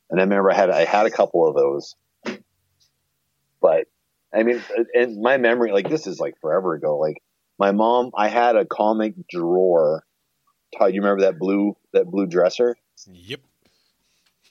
And 0.09 0.19
I 0.19 0.23
remember 0.23 0.51
I 0.51 0.55
had 0.55 0.69
I 0.69 0.85
had 0.85 1.05
a 1.05 1.11
couple 1.11 1.47
of 1.47 1.55
those. 1.55 1.95
But 3.61 3.87
I 4.35 4.43
mean, 4.43 4.61
and 4.93 5.21
my 5.21 5.37
memory, 5.37 5.71
like 5.71 5.89
this 5.89 6.07
is 6.07 6.19
like 6.19 6.39
forever 6.41 6.73
ago. 6.73 6.97
Like 6.97 7.21
my 7.57 7.71
mom, 7.71 8.11
I 8.15 8.27
had 8.27 8.55
a 8.55 8.65
comic 8.65 9.13
drawer. 9.29 10.03
Todd, 10.77 10.93
you 10.93 11.01
remember 11.01 11.21
that 11.21 11.39
blue 11.39 11.77
that 11.93 12.05
blue 12.05 12.25
dresser? 12.25 12.75
Yep. 13.07 13.39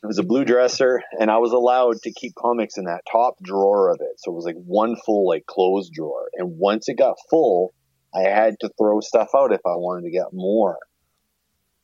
It 0.03 0.07
was 0.07 0.19
a 0.19 0.23
blue 0.23 0.45
dresser, 0.45 1.03
and 1.19 1.31
I 1.31 1.39
was 1.39 1.53
allowed 1.53 2.03
to 2.03 2.13
keep 2.13 2.35
comics 2.35 2.77
in 2.77 2.85
that 2.85 3.03
top 3.11 3.37
drawer 3.43 3.91
of 3.91 4.01
it. 4.01 4.19
So 4.19 4.33
it 4.33 4.35
was 4.35 4.45
like 4.45 4.57
one 4.57 4.97
full 4.97 5.27
like 5.27 5.47
closed 5.47 5.93
drawer. 5.93 6.29
And 6.35 6.59
once 6.59 6.89
it 6.89 6.99
got 6.99 7.17
full, 7.31 7.73
I 8.15 8.23
had 8.23 8.61
to 8.61 8.71
throw 8.79 9.01
stuff 9.01 9.31
out 9.35 9.53
if 9.53 9.61
I 9.67 9.77
wanted 9.77 10.05
to 10.05 10.11
get 10.11 10.33
more. 10.33 10.79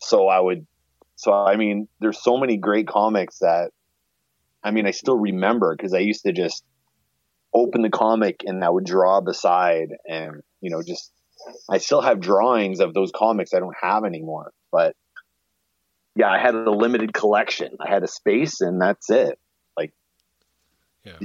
So 0.00 0.28
I 0.28 0.40
would. 0.40 0.66
So 1.16 1.32
I 1.32 1.56
mean, 1.56 1.88
there's 2.00 2.22
so 2.22 2.38
many 2.38 2.56
great 2.56 2.86
comics 2.86 3.38
that, 3.38 3.72
I 4.62 4.70
mean, 4.70 4.86
I 4.86 4.90
still 4.90 5.18
remember 5.18 5.74
because 5.76 5.94
I 5.94 5.98
used 5.98 6.22
to 6.24 6.32
just 6.32 6.64
open 7.52 7.82
the 7.82 7.90
comic 7.90 8.42
and 8.46 8.64
I 8.64 8.68
would 8.70 8.84
draw 8.84 9.20
beside, 9.20 9.90
and 10.08 10.42
you 10.60 10.70
know, 10.70 10.82
just 10.82 11.12
I 11.68 11.78
still 11.78 12.00
have 12.02 12.20
drawings 12.20 12.80
of 12.80 12.92
those 12.94 13.10
comics 13.14 13.54
I 13.54 13.60
don't 13.60 13.76
have 13.80 14.04
anymore, 14.04 14.52
but 14.70 14.94
yeah, 16.14 16.28
I 16.30 16.38
had 16.38 16.54
a 16.54 16.70
limited 16.70 17.12
collection. 17.14 17.76
I 17.80 17.88
had 17.88 18.02
a 18.02 18.08
space, 18.08 18.60
and 18.60 18.80
that's 18.80 19.08
it. 19.10 19.38
Like, 19.76 19.92
Yeah. 21.04 21.18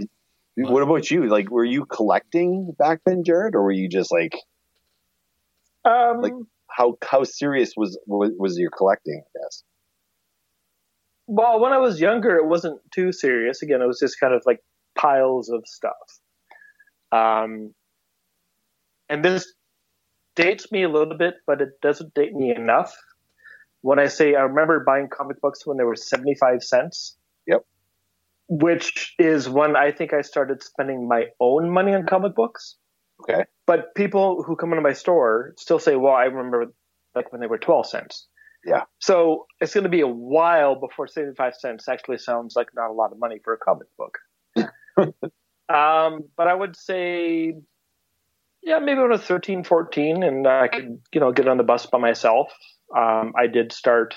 what 0.55 0.83
about 0.83 1.09
you? 1.11 1.25
Like, 1.27 1.49
were 1.49 1.65
you 1.65 1.85
collecting 1.85 2.71
back 2.77 3.01
then, 3.05 3.23
Jared, 3.23 3.55
or 3.55 3.63
were 3.63 3.71
you 3.71 3.89
just 3.89 4.11
like, 4.11 4.35
Um, 5.83 6.21
Like- 6.21 6.33
how 6.67 6.97
how 7.03 7.23
serious 7.23 7.73
was 7.77 7.97
was, 8.07 8.31
was 8.37 8.57
your 8.57 8.71
collecting? 8.71 9.23
I 9.25 9.39
guess. 9.39 9.63
well, 11.27 11.59
when 11.59 11.73
I 11.73 11.77
was 11.79 11.99
younger, 11.99 12.35
it 12.37 12.45
wasn't 12.45 12.79
too 12.91 13.11
serious. 13.11 13.61
Again, 13.61 13.81
it 13.81 13.85
was 13.87 13.99
just 13.99 14.19
kind 14.19 14.33
of 14.33 14.43
like 14.45 14.63
piles 14.95 15.49
of 15.49 15.63
stuff. 15.65 15.93
Um, 17.11 17.73
and 19.09 19.23
this 19.23 19.53
dates 20.35 20.71
me 20.71 20.83
a 20.83 20.89
little 20.89 21.17
bit, 21.17 21.35
but 21.47 21.61
it 21.61 21.69
doesn't 21.81 22.13
date 22.13 22.33
me 22.33 22.53
enough. 22.55 22.95
When 23.81 23.99
I 23.99 24.07
say 24.07 24.35
I 24.35 24.41
remember 24.41 24.83
buying 24.85 25.09
comic 25.09 25.39
books 25.41 25.65
when 25.65 25.77
they 25.77 25.83
were 25.83 25.95
75 25.95 26.63
cents. 26.63 27.17
Yep. 27.47 27.65
Which 28.47 29.15
is 29.19 29.47
when 29.47 29.75
I 29.75 29.91
think 29.91 30.13
I 30.13 30.21
started 30.21 30.63
spending 30.63 31.07
my 31.07 31.25
own 31.39 31.69
money 31.69 31.93
on 31.93 32.05
comic 32.05 32.35
books. 32.35 32.77
Okay. 33.21 33.45
But 33.65 33.95
people 33.95 34.43
who 34.43 34.55
come 34.55 34.71
into 34.71 34.81
my 34.81 34.93
store 34.93 35.53
still 35.57 35.79
say, 35.79 35.95
well, 35.95 36.13
I 36.13 36.25
remember 36.25 36.73
like 37.15 37.31
when 37.31 37.41
they 37.41 37.47
were 37.47 37.57
12 37.57 37.87
cents. 37.87 38.27
Yeah. 38.65 38.83
So 38.99 39.45
it's 39.61 39.73
going 39.73 39.83
to 39.83 39.89
be 39.89 40.01
a 40.01 40.07
while 40.07 40.79
before 40.79 41.07
75 41.07 41.53
cents 41.55 41.87
actually 41.87 42.17
sounds 42.17 42.55
like 42.55 42.69
not 42.75 42.89
a 42.89 42.93
lot 42.93 43.11
of 43.11 43.19
money 43.19 43.37
for 43.43 43.53
a 43.53 43.57
comic 43.57 43.87
book. 43.97 44.17
Um, 44.97 46.23
but 46.37 46.47
I 46.47 46.53
would 46.53 46.75
say, 46.75 47.53
yeah, 48.63 48.79
maybe 48.79 48.99
when 48.99 49.11
I 49.11 49.15
was 49.15 49.23
13, 49.23 49.63
14 49.63 50.23
and 50.23 50.47
I 50.47 50.67
could, 50.67 50.99
you 51.13 51.19
know, 51.19 51.31
get 51.31 51.47
on 51.47 51.57
the 51.57 51.63
bus 51.63 51.85
by 51.85 51.97
myself. 51.97 52.51
Um, 52.95 53.33
I 53.37 53.47
did 53.47 53.71
start, 53.71 54.15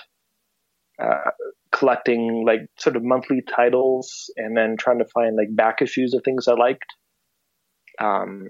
uh, 1.02 1.30
collecting 1.70 2.44
like 2.46 2.60
sort 2.78 2.96
of 2.96 3.04
monthly 3.04 3.42
titles 3.42 4.30
and 4.36 4.56
then 4.56 4.76
trying 4.78 4.98
to 4.98 5.04
find 5.14 5.36
like 5.36 5.54
back 5.54 5.82
issues 5.82 6.14
of 6.14 6.22
things 6.24 6.48
I 6.48 6.54
liked. 6.54 6.86
Um, 8.00 8.48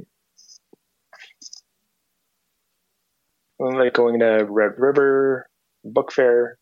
like 3.59 3.95
going 3.95 4.21
to 4.21 4.47
Red 4.49 4.73
River 4.79 5.49
Book 5.85 6.13
Fair. 6.13 6.59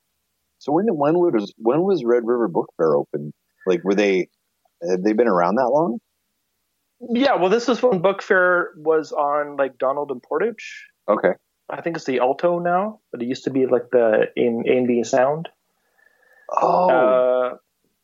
So 0.58 0.72
when 0.72 0.86
when 0.86 1.14
was 1.14 1.52
when 1.58 1.82
was 1.82 2.04
Red 2.04 2.22
River 2.24 2.48
Book 2.48 2.72
Fair 2.76 2.96
open? 2.96 3.32
Like, 3.66 3.82
were 3.84 3.94
they 3.94 4.28
had 4.82 5.02
they 5.04 5.12
been 5.12 5.28
around 5.28 5.56
that 5.56 5.68
long? 5.68 5.98
Yeah, 7.00 7.34
well, 7.36 7.50
this 7.50 7.68
is 7.68 7.82
when 7.82 8.00
Book 8.00 8.22
Fair 8.22 8.70
was 8.76 9.12
on 9.12 9.56
like 9.56 9.78
Donald 9.78 10.10
and 10.10 10.22
Portage. 10.22 10.86
Okay. 11.08 11.32
I 11.68 11.82
think 11.82 11.96
it's 11.96 12.06
the 12.06 12.20
Alto 12.20 12.58
now, 12.58 13.00
but 13.12 13.20
it 13.22 13.26
used 13.26 13.44
to 13.44 13.50
be 13.50 13.66
like 13.66 13.90
the 13.92 14.26
in 14.36 14.64
A 14.66 14.78
and 14.78 14.86
B 14.88 15.02
Sound. 15.02 15.48
Oh, 16.62 16.88
Uh, 16.88 17.56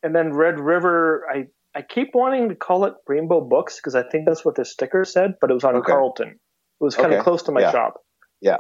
and 0.03 0.15
then 0.15 0.33
Red 0.33 0.59
River, 0.59 1.25
I 1.33 1.47
I 1.75 1.81
keep 1.83 2.11
wanting 2.13 2.51
to 2.51 2.55
call 2.55 2.85
it 2.85 2.95
Rainbow 3.07 3.41
Books 3.41 3.77
because 3.77 3.95
I 3.95 4.03
think 4.03 4.27
that's 4.27 4.45
what 4.45 4.57
the 4.57 4.65
sticker 4.65 5.05
said, 5.07 5.35
but 5.41 5.51
it 5.51 5.55
was 5.55 5.65
on 5.65 5.77
Okay. 5.77 5.91
Carlton. 5.93 6.29
It 6.29 6.85
was 6.85 6.95
kind 6.97 7.13
of 7.13 7.21
Okay. 7.21 7.23
close 7.25 7.45
to 7.45 7.53
my 7.53 7.61
Yeah. 7.63 7.71
shop. 7.71 7.95
Yeah. 8.43 8.57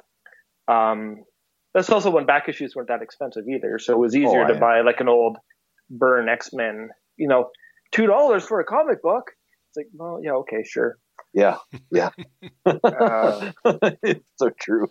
Um, 0.69 1.25
that's 1.75 1.91
also 1.91 2.11
when 2.11 2.25
back 2.25 2.49
issues 2.49 2.75
weren't 2.75 2.89
that 2.89 3.03
expensive 3.03 3.47
either, 3.49 3.79
so 3.79 3.93
it 3.93 3.99
was 3.99 4.17
easier 4.17 4.45
Oh, 4.45 4.47
to 4.47 4.55
yeah. 4.55 4.61
buy 4.61 4.81
like 4.81 5.01
an 5.01 5.09
old 5.09 5.37
Byrne 5.91 6.29
X 6.29 6.55
Men. 6.55 6.89
You 7.17 7.29
know, 7.29 7.51
two 7.93 8.07
dollars 8.07 8.45
for 8.45 8.61
a 8.61 8.65
comic 8.65 9.03
book. 9.03 9.31
It's 9.69 9.77
like, 9.77 9.87
well, 9.95 10.21
yeah, 10.23 10.33
okay, 10.33 10.65
sure. 10.65 10.99
yeah, 11.33 11.59
yeah. 11.91 12.11
Uh, 12.67 13.53
it's 14.03 14.25
so 14.37 14.51
true. 14.61 14.89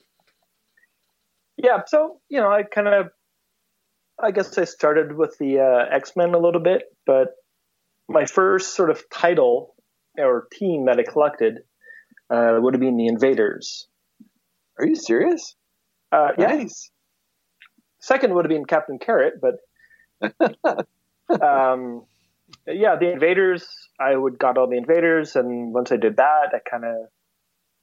yeah, 1.58 1.82
so 1.86 2.20
you 2.30 2.40
know, 2.40 2.50
I 2.52 2.64
kind 2.64 2.88
of, 2.88 3.08
I 4.22 4.32
guess 4.32 4.58
I 4.58 4.64
started 4.64 5.16
with 5.16 5.36
the 5.40 5.60
uh, 5.60 5.96
X 5.96 6.14
Men 6.16 6.34
a 6.34 6.40
little 6.40 6.62
bit, 6.62 6.84
but 7.06 7.36
my 8.08 8.26
first 8.26 8.76
sort 8.76 8.90
of 8.90 9.04
title 9.10 9.76
or 10.18 10.48
team 10.52 10.86
that 10.86 11.00
I 11.00 11.04
collected 11.04 11.60
uh, 12.30 12.58
would 12.60 12.74
have 12.74 12.82
been 12.82 12.98
the 12.98 13.08
Invaders. 13.08 13.88
Are 14.80 14.86
you 14.86 14.96
serious? 14.96 15.56
Uh, 16.12 16.30
yeah, 16.38 16.66
second 18.00 18.34
would 18.34 18.46
have 18.46 18.50
been 18.50 18.66
Captain 18.66 19.00
Carrot, 19.00 19.36
but 19.40 19.56
um, 21.42 22.04
yeah, 22.68 22.96
the 23.00 23.12
Invaders. 23.12 23.68
I 24.00 24.16
would 24.16 24.40
got 24.40 24.58
all 24.58 24.70
the 24.70 24.78
Invaders, 24.78 25.36
and 25.36 25.74
once 25.74 25.92
I 25.92 25.98
did 25.98 26.18
that, 26.18 26.50
I 26.54 26.60
kind 26.70 26.86
of 26.86 26.96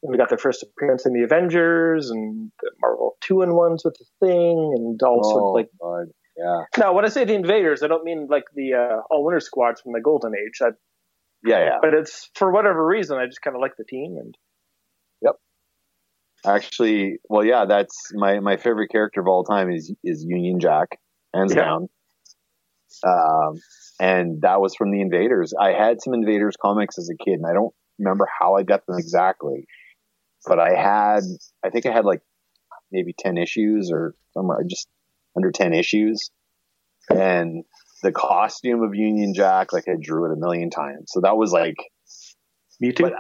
we 0.02 0.16
got 0.16 0.28
their 0.28 0.38
first 0.38 0.62
appearance 0.62 1.06
in 1.06 1.12
the 1.12 1.22
Avengers 1.22 2.10
and 2.10 2.52
the 2.62 2.70
Marvel 2.80 3.16
two 3.20 3.42
in 3.42 3.54
ones 3.54 3.82
with 3.84 3.96
the 3.98 4.04
Thing, 4.26 4.72
and 4.76 5.00
also 5.02 5.38
oh, 5.38 5.52
like 5.52 5.68
God. 5.80 6.06
Yeah. 6.36 6.60
Now, 6.78 6.92
when 6.92 7.04
I 7.04 7.08
say 7.08 7.24
the 7.24 7.34
invaders, 7.34 7.82
I 7.82 7.88
don't 7.88 8.04
mean 8.04 8.28
like 8.30 8.44
the 8.54 8.74
uh, 8.74 9.00
All-Winners 9.10 9.46
Squads 9.46 9.80
from 9.80 9.92
the 9.92 10.00
golden 10.00 10.34
age. 10.36 10.60
I, 10.62 10.68
Yeah, 11.44 11.64
yeah. 11.64 11.78
but 11.82 11.94
it's 11.94 12.30
for 12.36 12.52
whatever 12.52 12.86
reason, 12.86 13.18
I 13.18 13.26
just 13.26 13.42
kind 13.42 13.56
of 13.56 13.60
like 13.60 13.72
the 13.76 13.84
team. 13.84 14.16
And 14.20 14.34
Yep. 15.22 15.34
Actually, 16.46 17.16
well, 17.28 17.44
yeah, 17.44 17.64
that's 17.64 18.12
my, 18.14 18.38
my 18.38 18.56
favorite 18.56 18.90
character 18.90 19.20
of 19.20 19.26
all 19.26 19.42
time 19.42 19.72
is 19.72 19.92
is 20.04 20.24
Union 20.28 20.60
Jack, 20.60 21.00
hands 21.34 21.52
Yeah. 21.54 21.64
down. 21.64 21.88
Um, 23.06 23.54
and 24.00 24.42
that 24.42 24.60
was 24.60 24.74
from 24.74 24.90
the 24.90 25.00
Invaders. 25.00 25.52
I 25.58 25.72
had 25.72 26.00
some 26.02 26.14
Invaders 26.14 26.56
comics 26.60 26.98
as 26.98 27.10
a 27.10 27.16
kid, 27.24 27.34
and 27.34 27.46
I 27.46 27.52
don't 27.52 27.74
remember 27.98 28.26
how 28.40 28.54
I 28.56 28.62
got 28.62 28.86
them 28.86 28.96
exactly, 28.98 29.66
but 30.46 30.58
I 30.58 30.74
had, 30.74 31.22
I 31.64 31.70
think 31.70 31.86
I 31.86 31.92
had 31.92 32.04
like 32.04 32.20
maybe 32.92 33.12
ten 33.16 33.36
issues 33.38 33.90
or 33.92 34.14
somewhere 34.34 34.62
just 34.68 34.88
under 35.36 35.50
ten 35.50 35.72
issues, 35.74 36.30
and 37.10 37.64
the 38.02 38.12
costume 38.12 38.82
of 38.82 38.94
Union 38.94 39.34
Jack, 39.34 39.72
like 39.72 39.88
I 39.88 39.96
drew 40.00 40.26
it 40.30 40.32
a 40.32 40.36
million 40.40 40.70
times. 40.70 41.06
So 41.08 41.20
that 41.22 41.36
was 41.36 41.52
like 41.52 41.76
me 42.80 42.92
too. 42.92 43.04
But- 43.04 43.14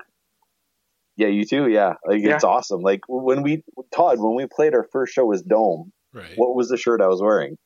Yeah, 1.16 1.26
you 1.28 1.44
too. 1.44 1.68
Yeah, 1.68 1.94
like 2.06 2.22
it's 2.36 2.44
awesome. 2.44 2.80
Like 2.82 3.00
when 3.08 3.42
we 3.42 3.64
Todd, 3.92 4.20
when 4.20 4.36
we 4.36 4.46
played 4.46 4.74
our 4.74 4.86
first 4.92 5.12
show 5.12 5.24
was 5.26 5.42
Dome. 5.42 5.92
Right. 6.14 6.32
What 6.36 6.54
was 6.54 6.68
the 6.68 6.76
shirt 6.76 7.00
I 7.00 7.08
was 7.08 7.20
wearing? 7.20 7.56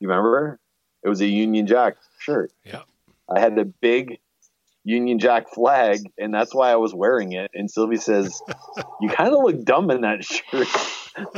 You 0.00 0.08
remember? 0.08 0.58
It 1.02 1.08
was 1.08 1.20
a 1.20 1.26
Union 1.26 1.66
Jack 1.66 1.96
shirt. 2.18 2.52
Yeah. 2.64 2.82
I 3.28 3.40
had 3.40 3.56
the 3.56 3.64
big 3.64 4.18
Union 4.84 5.18
Jack 5.18 5.52
flag, 5.52 6.00
and 6.18 6.32
that's 6.32 6.54
why 6.54 6.70
I 6.70 6.76
was 6.76 6.94
wearing 6.94 7.32
it. 7.32 7.50
And 7.54 7.70
Sylvie 7.70 7.96
says, 7.96 8.40
"You 9.00 9.08
kind 9.08 9.32
of 9.32 9.42
look 9.42 9.64
dumb 9.64 9.90
in 9.90 10.00
that 10.02 10.24
shirt," 10.24 10.68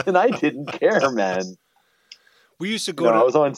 and 0.06 0.16
I 0.16 0.28
didn't 0.28 0.66
care, 0.66 1.10
man. 1.10 1.42
We 2.58 2.70
used 2.70 2.86
to 2.86 2.92
go 2.92 3.06
You 3.06 3.10
know, 3.10 3.16
to 3.16 3.22
I 3.22 3.24
was 3.24 3.36
on. 3.36 3.54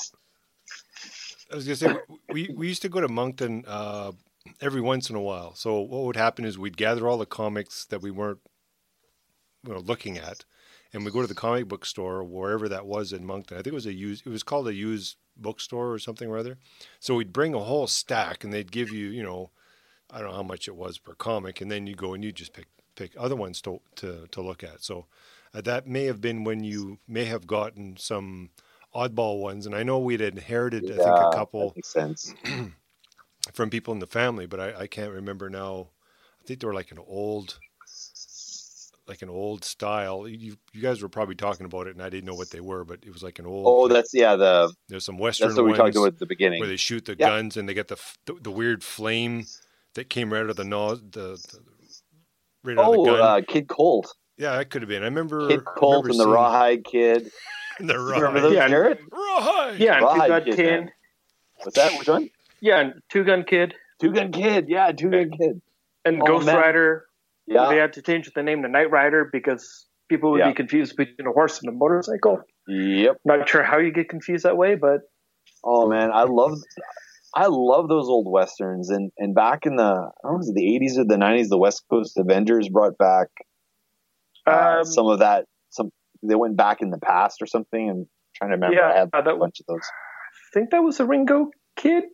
I 1.52 1.56
was 1.56 1.66
gonna 1.66 1.76
say 1.76 1.96
we 2.30 2.50
we 2.56 2.68
used 2.68 2.82
to 2.82 2.88
go 2.88 3.00
to 3.00 3.08
Moncton 3.08 3.64
uh, 3.66 4.12
every 4.60 4.80
once 4.80 5.10
in 5.10 5.16
a 5.16 5.20
while. 5.20 5.54
So 5.54 5.80
what 5.80 6.04
would 6.04 6.16
happen 6.16 6.44
is 6.44 6.58
we'd 6.58 6.76
gather 6.76 7.06
all 7.06 7.18
the 7.18 7.26
comics 7.26 7.84
that 7.86 8.02
we 8.02 8.10
weren't 8.10 8.40
you 9.66 9.72
know, 9.72 9.80
looking 9.80 10.18
at, 10.18 10.44
and 10.94 11.04
we 11.04 11.10
go 11.10 11.20
to 11.20 11.26
the 11.26 11.34
comic 11.34 11.68
book 11.68 11.84
store 11.84 12.22
wherever 12.24 12.68
that 12.68 12.86
was 12.86 13.12
in 13.12 13.26
Moncton. 13.26 13.58
I 13.58 13.62
think 13.62 13.72
it 13.72 13.74
was 13.74 13.86
a 13.86 13.92
used. 13.92 14.26
It 14.26 14.30
was 14.30 14.42
called 14.42 14.68
a 14.68 14.74
used 14.74 15.16
bookstore 15.36 15.92
or 15.92 15.98
something 15.98 16.28
or 16.28 16.38
other. 16.38 16.56
So 17.00 17.16
we'd 17.16 17.32
bring 17.32 17.52
a 17.52 17.58
whole 17.58 17.86
stack, 17.86 18.44
and 18.44 18.52
they'd 18.52 18.72
give 18.72 18.90
you 18.90 19.08
you 19.08 19.22
know 19.22 19.50
I 20.10 20.18
don't 20.18 20.28
know 20.30 20.36
how 20.36 20.42
much 20.42 20.68
it 20.68 20.76
was 20.76 20.98
per 20.98 21.14
comic, 21.14 21.60
and 21.60 21.70
then 21.70 21.86
you 21.86 21.94
go 21.94 22.14
and 22.14 22.24
you 22.24 22.32
just 22.32 22.52
pick 22.52 22.68
pick 22.94 23.12
other 23.18 23.36
ones 23.36 23.60
to 23.62 23.80
to 23.96 24.26
to 24.30 24.40
look 24.40 24.62
at. 24.62 24.82
So 24.82 25.06
uh, 25.52 25.60
that 25.62 25.86
may 25.86 26.04
have 26.04 26.20
been 26.20 26.44
when 26.44 26.62
you 26.62 26.98
may 27.06 27.24
have 27.24 27.46
gotten 27.46 27.96
some 27.96 28.50
oddball 28.94 29.40
ones, 29.40 29.66
and 29.66 29.74
I 29.74 29.82
know 29.82 29.98
we'd 29.98 30.20
inherited 30.20 30.84
I 30.84 30.96
think 30.96 31.18
a 31.18 31.30
couple 31.34 31.72
makes 31.74 31.92
sense. 31.92 32.32
from 33.52 33.70
people 33.70 33.92
in 33.92 34.00
the 34.00 34.06
family, 34.06 34.46
but 34.46 34.60
I, 34.60 34.82
I 34.82 34.86
can't 34.86 35.12
remember 35.12 35.50
now. 35.50 35.88
I 36.42 36.46
think 36.46 36.60
they 36.60 36.66
were 36.66 36.74
like 36.74 36.92
an 36.92 36.98
old, 37.06 37.58
like 39.06 39.22
an 39.22 39.28
old 39.28 39.64
style. 39.64 40.26
You 40.28 40.56
you 40.72 40.80
guys 40.82 41.02
were 41.02 41.08
probably 41.08 41.34
talking 41.34 41.66
about 41.66 41.86
it, 41.86 41.94
and 41.94 42.02
I 42.02 42.08
didn't 42.08 42.24
know 42.24 42.34
what 42.34 42.50
they 42.50 42.60
were, 42.60 42.84
but 42.84 43.00
it 43.04 43.12
was 43.12 43.22
like 43.22 43.38
an 43.38 43.46
old. 43.46 43.64
Oh, 43.66 43.88
that's 43.88 44.12
yeah. 44.14 44.36
The 44.36 44.72
there's 44.88 45.04
some 45.04 45.18
western 45.18 45.48
that's 45.48 45.58
what 45.58 45.66
we 45.66 45.74
talked 45.74 45.96
about 45.96 46.06
at 46.08 46.18
the 46.18 46.26
beginning. 46.26 46.60
where 46.60 46.68
they 46.68 46.76
shoot 46.76 47.04
the 47.04 47.16
Yeah. 47.18 47.28
guns 47.28 47.56
and 47.56 47.68
they 47.68 47.74
get 47.74 47.88
the, 47.88 47.96
the 48.26 48.34
the 48.42 48.50
weird 48.50 48.82
flame 48.82 49.44
that 49.94 50.08
came 50.10 50.32
right 50.32 50.42
out 50.42 50.50
of 50.50 50.56
the 50.56 50.64
nose, 50.64 51.00
the, 51.10 51.36
the 51.36 51.58
right 52.64 52.78
out 52.78 52.84
of 52.94 52.98
Oh, 52.98 53.04
the 53.04 53.12
gun. 53.12 53.20
uh, 53.20 53.40
Kid 53.46 53.68
Colt, 53.68 54.14
yeah, 54.38 54.56
that 54.56 54.70
could 54.70 54.82
have 54.82 54.88
been. 54.88 55.02
I 55.02 55.06
remember 55.06 55.48
Kid 55.48 55.64
Colt, 55.64 56.04
remember 56.06 56.22
and 56.22 56.30
the 56.30 56.34
Rawhide 56.34 56.84
Kid. 56.84 57.30
the 57.80 57.98
Remember 57.98 58.20
rawhide. 58.26 58.42
those, 58.42 58.54
Yeah. 58.54 58.68
Jared? 58.68 58.98
Rawhide. 59.12 59.78
yeah, 59.80 59.94
and 59.96 60.02
Rawhide 60.04 60.20
Good 60.20 60.28
God 60.28 60.44
Kid, 60.44 60.56
Kid. 60.56 60.70
man. 60.80 60.90
What's 61.62 61.76
that? 61.76 61.98
Which 61.98 62.08
one? 62.08 62.30
Yeah, 62.60 62.90
Two 63.10 63.24
Gun 63.24 63.44
Kid 63.44 63.74
Two 64.00 64.12
Gun 64.12 64.32
Kid. 64.32 64.66
Yeah, 64.68 64.90
Two 64.92 65.10
Gun 65.10 65.30
Kid. 65.30 65.60
and 66.04 66.22
Oh, 66.22 66.26
Ghost 66.26 66.46
man. 66.46 66.56
Rider. 66.56 67.06
They 67.46 67.76
had 67.76 67.92
to 67.94 68.02
change 68.02 68.30
the 68.34 68.42
name 68.42 68.62
to 68.62 68.68
Night 68.68 68.90
Rider 68.90 69.28
because 69.30 69.86
people 70.08 70.32
would 70.32 70.40
Yeah. 70.40 70.48
be 70.48 70.54
confused 70.54 70.96
between 70.96 71.26
a 71.26 71.32
horse 71.32 71.60
and 71.60 71.68
a 71.68 71.72
motorcycle. 71.72 72.40
Yep. 72.68 73.16
Not 73.24 73.48
sure 73.48 73.62
how 73.62 73.78
you 73.78 73.92
get 73.92 74.08
confused 74.08 74.44
that 74.44 74.56
way, 74.56 74.74
but 74.74 75.00
Oh 75.62 75.88
man, 75.88 76.10
I 76.12 76.24
love, 76.24 76.58
I 77.34 77.46
love 77.48 77.88
those 77.88 78.08
old 78.08 78.30
westerns. 78.30 78.90
And 78.90 79.10
and 79.18 79.34
back 79.34 79.66
in 79.66 79.76
the, 79.76 79.82
I 79.84 80.28
don't 80.28 80.40
know, 80.40 80.52
the 80.54 80.74
eighties 80.74 80.98
or 80.98 81.04
the 81.04 81.16
nineties? 81.18 81.48
The 81.48 81.58
West 81.58 81.84
Coast 81.90 82.18
Avengers 82.18 82.68
brought 82.68 82.96
back 82.98 83.28
uh, 84.46 84.76
um, 84.78 84.84
some 84.84 85.06
of 85.06 85.18
that. 85.20 85.46
Some 85.70 85.90
they 86.22 86.34
went 86.34 86.56
back 86.56 86.80
in 86.82 86.90
the 86.90 86.98
past 86.98 87.40
or 87.42 87.46
something. 87.46 87.88
And 87.90 88.06
trying 88.36 88.50
to 88.50 88.56
remember. 88.56 88.76
Yeah, 88.76 88.90
I 88.92 88.98
have 88.98 89.10
that 89.12 89.26
a 89.26 89.36
bunch 89.36 89.60
of 89.60 89.66
those. 89.66 89.82
I 89.82 90.58
think 90.58 90.70
that 90.70 90.82
was 90.82 91.00
a 91.00 91.06
Ringo 91.06 91.50
Kid. 91.76 92.04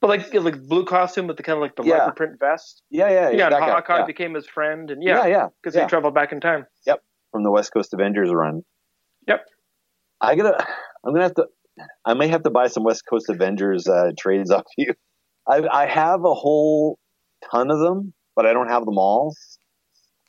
But 0.00 0.08
like 0.08 0.34
like 0.34 0.60
blue 0.62 0.84
costume 0.84 1.26
with 1.26 1.36
the 1.36 1.42
kind 1.42 1.56
of 1.56 1.62
like 1.62 1.74
the 1.76 1.82
Yeah. 1.84 1.98
leopard 1.98 2.16
print 2.16 2.32
vest. 2.38 2.82
Yeah, 2.90 3.08
yeah, 3.08 3.30
Yeah, 3.30 3.48
that 3.50 3.62
and. 3.62 3.70
Hawkeye 3.70 3.98
yeah. 4.00 4.06
became 4.06 4.34
his 4.34 4.46
friend, 4.46 4.90
and 4.90 5.02
yeah, 5.02 5.22
yeah, 5.22 5.26
yeah, 5.26 5.46
because 5.62 5.74
yeah. 5.74 5.82
they 5.84 5.88
traveled 5.88 6.14
back 6.14 6.32
in 6.32 6.40
time. 6.40 6.66
Yep, 6.86 7.02
from 7.32 7.44
the 7.44 7.50
West 7.50 7.72
Coast 7.72 7.94
Avengers 7.94 8.30
run. 8.32 8.62
Yep. 9.26 9.44
I 10.20 10.34
gotta. 10.36 10.66
I'm 11.04 11.12
gonna 11.12 11.22
have 11.24 11.34
to. 11.34 11.46
I 12.04 12.14
may 12.14 12.28
have 12.28 12.42
to 12.42 12.50
buy 12.50 12.68
some 12.68 12.84
West 12.84 13.04
Coast 13.08 13.28
Avengers 13.28 13.86
uh, 13.86 14.10
trades 14.18 14.50
off 14.50 14.64
you. 14.76 14.94
I, 15.48 15.62
I 15.70 15.86
have 15.86 16.24
a 16.24 16.34
whole 16.34 16.98
ton 17.50 17.70
of 17.70 17.78
them, 17.78 18.12
but 18.34 18.46
I 18.46 18.52
don't 18.52 18.68
have 18.68 18.84
them 18.84 18.98
all. 18.98 19.34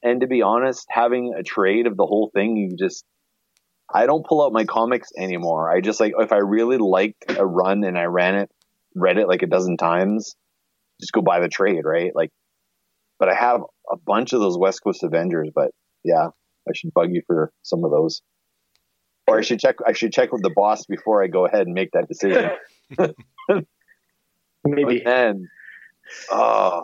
And 0.04 0.22
to 0.22 0.28
be 0.28 0.42
honest, 0.42 0.86
having 0.90 1.34
a 1.38 1.44
trade 1.44 1.88
of 1.88 1.98
the 1.98 2.06
whole 2.06 2.32
thing, 2.34 2.56
you 2.58 2.78
just. 2.78 3.04
I 3.94 4.06
don't 4.06 4.26
pull 4.26 4.46
out 4.46 4.52
my 4.52 4.66
comics 4.66 5.08
anymore. 5.18 5.72
I 5.72 5.80
just 5.80 6.02
like 6.02 6.14
if 6.20 6.34
I 6.34 6.38
really 6.38 6.78
liked 6.78 7.24
a 7.38 7.46
run 7.46 7.86
and 7.86 7.98
I 7.98 8.04
ran 8.04 8.36
it, 8.36 8.50
read 8.98 9.18
it 9.18 9.28
like 9.28 9.44
a 9.44 9.48
dozen 9.48 9.78
times, 9.78 10.36
just 11.00 11.12
go 11.12 11.22
buy 11.22 11.40
the 11.40 11.48
trade, 11.48 11.84
right? 11.84 12.12
Like, 12.16 12.32
but 13.20 13.30
I 13.30 13.36
have 13.36 13.62
a 13.92 13.98
bunch 13.98 14.34
of 14.34 14.40
those 14.40 14.58
West 14.58 14.84
Coast 14.84 15.04
Avengers, 15.04 15.50
but 15.54 15.72
yeah, 16.04 16.28
I 16.68 16.72
should 16.76 16.94
bug 16.94 17.10
you 17.12 17.22
for 17.26 17.52
some 17.64 17.84
of 17.84 17.92
those. 17.92 18.22
Or 19.28 19.38
I 19.38 19.42
should 19.42 19.60
check. 19.60 19.76
I 19.86 19.92
should 19.92 20.14
check 20.14 20.32
with 20.32 20.42
the 20.42 20.54
boss 20.56 20.86
before 20.86 21.22
I 21.22 21.28
go 21.28 21.46
ahead 21.46 21.62
and 21.62 21.74
make 21.74 21.92
that 21.92 22.08
decision. 22.08 22.52
Maybe. 24.66 25.02
But 25.04 25.06
then, 25.06 25.50
oh, 26.32 26.84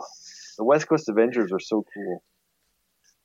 the 0.58 0.64
West 0.64 0.86
Coast 0.88 1.08
Avengers 1.08 1.52
are 1.52 1.60
so 1.60 1.84
cool. 1.94 2.22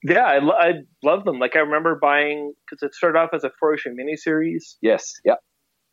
Yeah, 0.03 0.23
I, 0.23 0.39
lo- 0.39 0.55
I 0.57 0.71
love 1.03 1.25
them. 1.25 1.39
Like 1.39 1.57
I 1.57 1.59
remember 1.59 1.99
buying 2.01 2.53
because 2.65 2.81
it 2.81 2.95
started 2.95 3.19
off 3.19 3.31
as 3.33 3.43
a 3.43 3.51
four 3.59 3.73
issue 3.73 3.89
miniseries, 3.89 4.75
Yes, 4.81 5.15
yeah. 5.25 5.35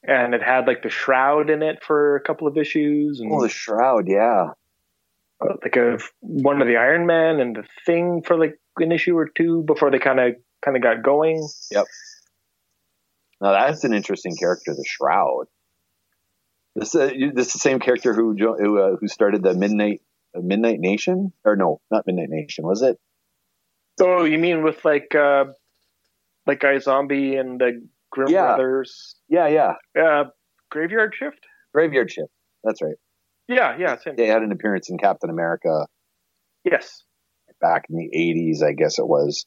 And 0.06 0.34
it 0.34 0.42
had 0.42 0.66
like 0.66 0.82
the 0.82 0.88
Shroud 0.90 1.50
in 1.50 1.62
it 1.62 1.82
for 1.82 2.16
a 2.16 2.20
couple 2.20 2.46
of 2.46 2.56
issues, 2.56 3.20
and 3.20 3.30
Oh, 3.32 3.42
the 3.42 3.48
Shroud, 3.48 4.08
yeah. 4.08 4.50
uh, 5.40 5.54
like 5.62 5.76
a 5.76 5.98
one 6.20 6.60
of 6.62 6.68
the 6.68 6.76
Iron 6.76 7.06
Man 7.06 7.40
and 7.40 7.56
the 7.56 7.64
Thing 7.84 8.22
for 8.22 8.36
like 8.38 8.58
an 8.78 8.92
issue 8.92 9.16
or 9.16 9.28
two 9.28 9.62
before 9.62 9.90
they 9.90 9.98
kind 9.98 10.20
of 10.20 10.34
kind 10.62 10.76
of 10.76 10.82
got 10.82 11.02
going. 11.02 11.46
Yep. 11.70 11.86
Now 13.40 13.52
that's 13.52 13.84
an 13.84 13.92
interesting 13.94 14.36
character, 14.36 14.74
the 14.74 14.84
Shroud. 14.86 15.46
This 16.74 16.94
uh, 16.94 17.10
this 17.34 17.48
is 17.48 17.52
the 17.54 17.58
same 17.58 17.80
character 17.80 18.12
who 18.14 18.34
who, 18.36 18.78
uh, 18.78 18.96
who 18.96 19.08
started 19.08 19.42
the 19.42 19.54
Midnight 19.54 20.02
uh, 20.36 20.40
Midnight 20.40 20.78
Nation, 20.80 21.32
or 21.44 21.56
no, 21.56 21.80
not 21.90 22.06
Midnight 22.06 22.28
Nation, 22.30 22.66
was 22.66 22.82
it? 22.82 22.98
Oh, 24.00 24.24
you 24.24 24.38
mean 24.38 24.62
with 24.62 24.84
like 24.84 25.14
uh 25.14 25.46
like 26.46 26.60
Guy 26.60 26.78
Zombie 26.78 27.36
and 27.36 27.58
the 27.60 27.82
Grimm 28.10 28.28
Yeah. 28.28 28.56
Brothers 28.56 29.15
Yeah, 29.28 29.48
yeah. 29.48 30.02
uh, 30.02 30.24
Graveyard 30.70 31.14
Shift? 31.18 31.40
Graveyard 31.74 32.10
Shift. 32.10 32.30
That's 32.64 32.82
right. 32.82 32.96
Yeah, 33.48 33.76
yeah, 33.78 33.96
same. 33.98 34.16
They 34.16 34.26
had 34.26 34.42
an 34.42 34.52
appearance 34.52 34.90
in 34.90 34.98
Captain 34.98 35.30
America 35.30 35.86
Yes. 36.64 37.04
back 37.60 37.84
in 37.88 37.96
the 37.96 38.10
80s, 38.16 38.66
I 38.66 38.72
guess 38.72 38.98
it 38.98 39.06
was. 39.06 39.46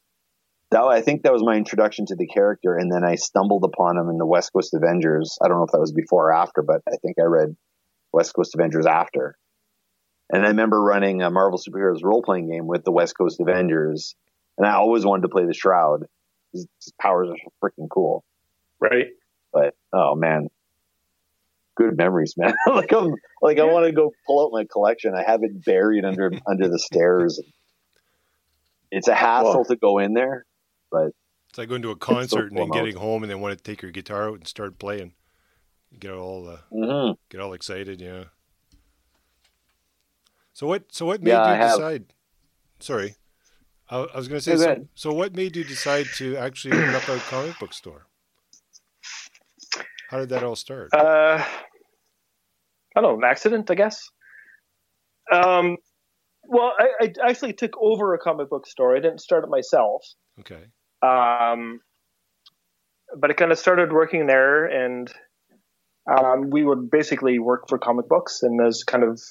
That 0.72 0.84
I 0.84 1.02
think 1.02 1.24
that 1.24 1.34
was 1.34 1.44
my 1.44 1.56
introduction 1.56 2.06
to 2.08 2.16
the 2.16 2.28
character, 2.28 2.76
and 2.78 2.92
then 2.92 3.04
I 3.04 3.16
stumbled 3.16 3.64
upon 3.66 3.98
him 3.98 4.10
in 4.10 4.18
the 4.18 4.26
West 4.26 4.52
Coast 4.54 4.74
Avengers. 4.74 5.38
I 5.44 5.48
don't 5.48 5.58
know 5.58 5.64
if 5.64 5.72
that 5.72 5.80
was 5.80 5.92
before 5.92 6.28
or 6.30 6.34
after, 6.34 6.62
but 6.62 6.82
I 6.88 6.96
think 7.02 7.18
I 7.20 7.24
read 7.24 7.56
West 8.14 8.34
Coast 8.36 8.54
Avengers 8.56 8.86
after. 8.86 9.36
And 10.32 10.46
I 10.46 10.50
remember 10.50 10.80
running 10.80 11.24
a 11.24 11.32
Marvel 11.32 11.60
Superheroes 11.60 12.04
role 12.04 12.22
playing 12.22 12.52
game 12.52 12.68
with 12.68 12.84
the 12.84 12.92
West 12.92 13.18
Coast 13.18 13.40
Avengers, 13.42 14.16
and 14.60 14.68
I 14.68 14.74
always 14.76 15.04
wanted 15.06 15.24
to 15.24 15.30
play 15.30 15.46
the 15.46 15.56
Shroud. 15.56 16.06
His, 16.54 16.68
his 16.84 16.94
powers 17.02 17.30
are 17.30 17.36
freaking 17.70 17.88
cool. 17.90 18.24
Right. 18.80 19.08
But 19.52 19.74
oh 19.94 20.16
man, 20.16 20.50
good 21.76 21.98
memories, 21.98 22.36
man. 22.38 22.54
like 22.68 22.92
I'm 22.94 23.14
like 23.42 23.60
I 23.60 23.64
want 23.66 23.86
to 23.86 23.92
go 23.92 24.12
pull 24.28 24.46
out 24.46 24.52
my 24.52 24.66
collection. 24.72 25.14
I 25.16 25.24
have 25.24 25.44
it 25.44 25.64
buried 25.66 26.06
under 26.06 26.32
under 26.48 26.68
the 26.70 26.80
stairs. 26.80 27.42
It's 28.92 29.08
a 29.08 29.16
hassle 29.16 29.66
to 29.66 29.76
go 29.76 30.00
in 30.00 30.14
there. 30.14 30.46
But 30.92 31.12
it's 31.50 31.58
like 31.58 31.70
going 31.70 31.82
to 31.84 31.92
a 31.92 31.96
concert 31.96 32.50
and 32.50 32.58
then 32.58 32.68
cool 32.70 32.78
out. 32.78 32.84
getting 32.84 33.00
home 33.00 33.24
and 33.24 33.32
then 33.32 33.40
want 33.42 33.58
to 33.58 33.64
take 33.64 33.82
your 33.82 33.92
guitar 33.92 34.30
out 34.30 34.36
and 34.36 34.48
start 34.48 34.78
playing. 34.80 35.14
Get 36.00 36.12
all 36.12 36.48
uh, 36.48 36.58
hmm 36.72 37.12
get 37.30 37.42
all 37.42 37.54
excited, 37.54 38.00
yeah. 38.02 38.26
So 40.54 40.68
what? 40.68 40.94
So 40.94 41.06
what 41.06 41.22
made 41.24 41.32
Yeah, 41.32 41.42
I 41.42 41.56
you 41.56 41.62
have- 41.62 41.78
decide? 41.78 42.06
Sorry, 42.82 43.16
I, 43.90 43.98
I 44.00 44.18
was 44.18 44.28
going 44.28 44.40
to 44.40 44.58
say. 44.58 44.58
So, 44.58 44.88
so 44.96 45.14
what 45.14 45.36
made 45.36 45.56
you 45.56 45.64
decide 45.64 46.06
to 46.16 46.38
actually 46.38 46.78
open 46.78 46.96
up 46.96 47.08
a 47.10 47.18
comic 47.20 47.60
book 47.60 47.74
store? 47.74 48.06
How 50.10 50.18
did 50.18 50.30
that 50.30 50.44
all 50.44 50.56
start? 50.56 50.90
Uh, 50.92 51.38
I 51.38 51.46
don't 52.96 53.04
know, 53.04 53.18
an 53.18 53.24
accident, 53.24 53.70
I 53.70 53.76
guess. 53.76 54.10
Um, 55.32 55.78
well, 56.44 56.74
I, 56.80 57.14
I 57.22 57.30
actually 57.30 57.54
took 57.54 57.74
over 57.80 58.16
a 58.16 58.18
comic 58.18 58.50
book 58.50 58.66
store. 58.66 58.98
I 58.98 59.02
didn't 59.02 59.22
start 59.22 59.44
it 59.44 59.52
myself. 59.52 60.04
Okay. 60.40 60.64
Um, 61.04 61.82
but 63.20 63.30
I 63.30 63.34
kind 63.34 63.52
of 63.52 63.60
started 63.60 63.94
working 63.94 64.26
there, 64.26 64.66
and 64.66 65.14
um, 66.12 66.50
we 66.50 66.64
would 66.64 66.90
basically 66.90 67.38
work 67.38 67.70
for 67.70 67.78
comic 67.78 68.10
books, 68.10 68.42
and 68.42 68.60
as 68.66 68.84
kind 68.84 69.04
of 69.04 69.22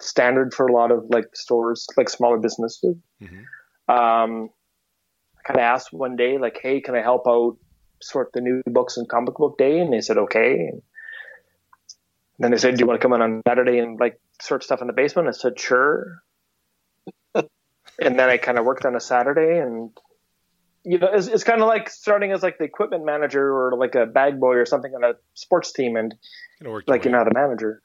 standard 0.00 0.52
for 0.52 0.66
a 0.66 0.72
lot 0.72 0.90
of 0.90 1.04
like 1.08 1.26
stores, 1.34 1.86
like 1.96 2.08
smaller 2.08 2.38
businesses. 2.38 2.96
hmm 3.20 3.42
Um, 3.88 4.50
I 5.38 5.42
kind 5.46 5.60
of 5.60 5.62
asked 5.62 5.92
one 5.92 6.16
day, 6.16 6.36
like, 6.36 6.58
"Hey, 6.60 6.80
can 6.80 6.96
I 6.96 7.02
help 7.02 7.28
out 7.28 7.58
sort 8.04 8.32
the 8.32 8.40
new 8.40 8.62
books 8.66 8.96
and 8.96 9.08
comic 9.08 9.34
book 9.34 9.58
day?" 9.58 9.80
And 9.80 9.92
they 9.92 10.00
said, 10.00 10.18
"Okay." 10.18 10.70
And 10.70 10.82
then 12.38 12.50
they 12.50 12.56
said, 12.58 12.76
"Do 12.76 12.80
you 12.80 12.86
want 12.86 13.00
to 13.00 13.04
come 13.04 13.12
in 13.12 13.22
on 13.22 13.42
Saturday 13.46 13.78
and 13.78 13.98
like 13.98 14.20
sort 14.40 14.64
stuff 14.64 14.80
in 14.80 14.86
the 14.86 14.92
basement?" 14.92 15.28
I 15.28 15.32
said, 15.32 15.58
"Sure." 15.58 16.22
and 17.34 17.48
then 17.98 18.28
I 18.28 18.36
kind 18.36 18.58
of 18.58 18.64
worked 18.64 18.84
on 18.84 18.96
a 18.96 19.00
Saturday, 19.00 19.58
and 19.58 19.90
you 20.84 20.98
know, 20.98 21.08
it's, 21.12 21.26
it's 21.26 21.44
kind 21.44 21.62
of 21.62 21.66
like 21.66 21.88
starting 21.88 22.32
as 22.32 22.42
like 22.42 22.58
the 22.58 22.64
equipment 22.64 23.04
manager 23.04 23.52
or 23.52 23.76
like 23.76 23.94
a 23.94 24.06
bag 24.06 24.38
boy 24.38 24.54
or 24.54 24.66
something 24.66 24.94
on 24.94 25.02
a 25.02 25.14
sports 25.34 25.72
team, 25.72 25.96
and 25.96 26.14
Gonna 26.62 26.80
like 26.86 27.04
you're 27.04 27.12
not 27.12 27.28
a 27.28 27.34
manager. 27.34 27.80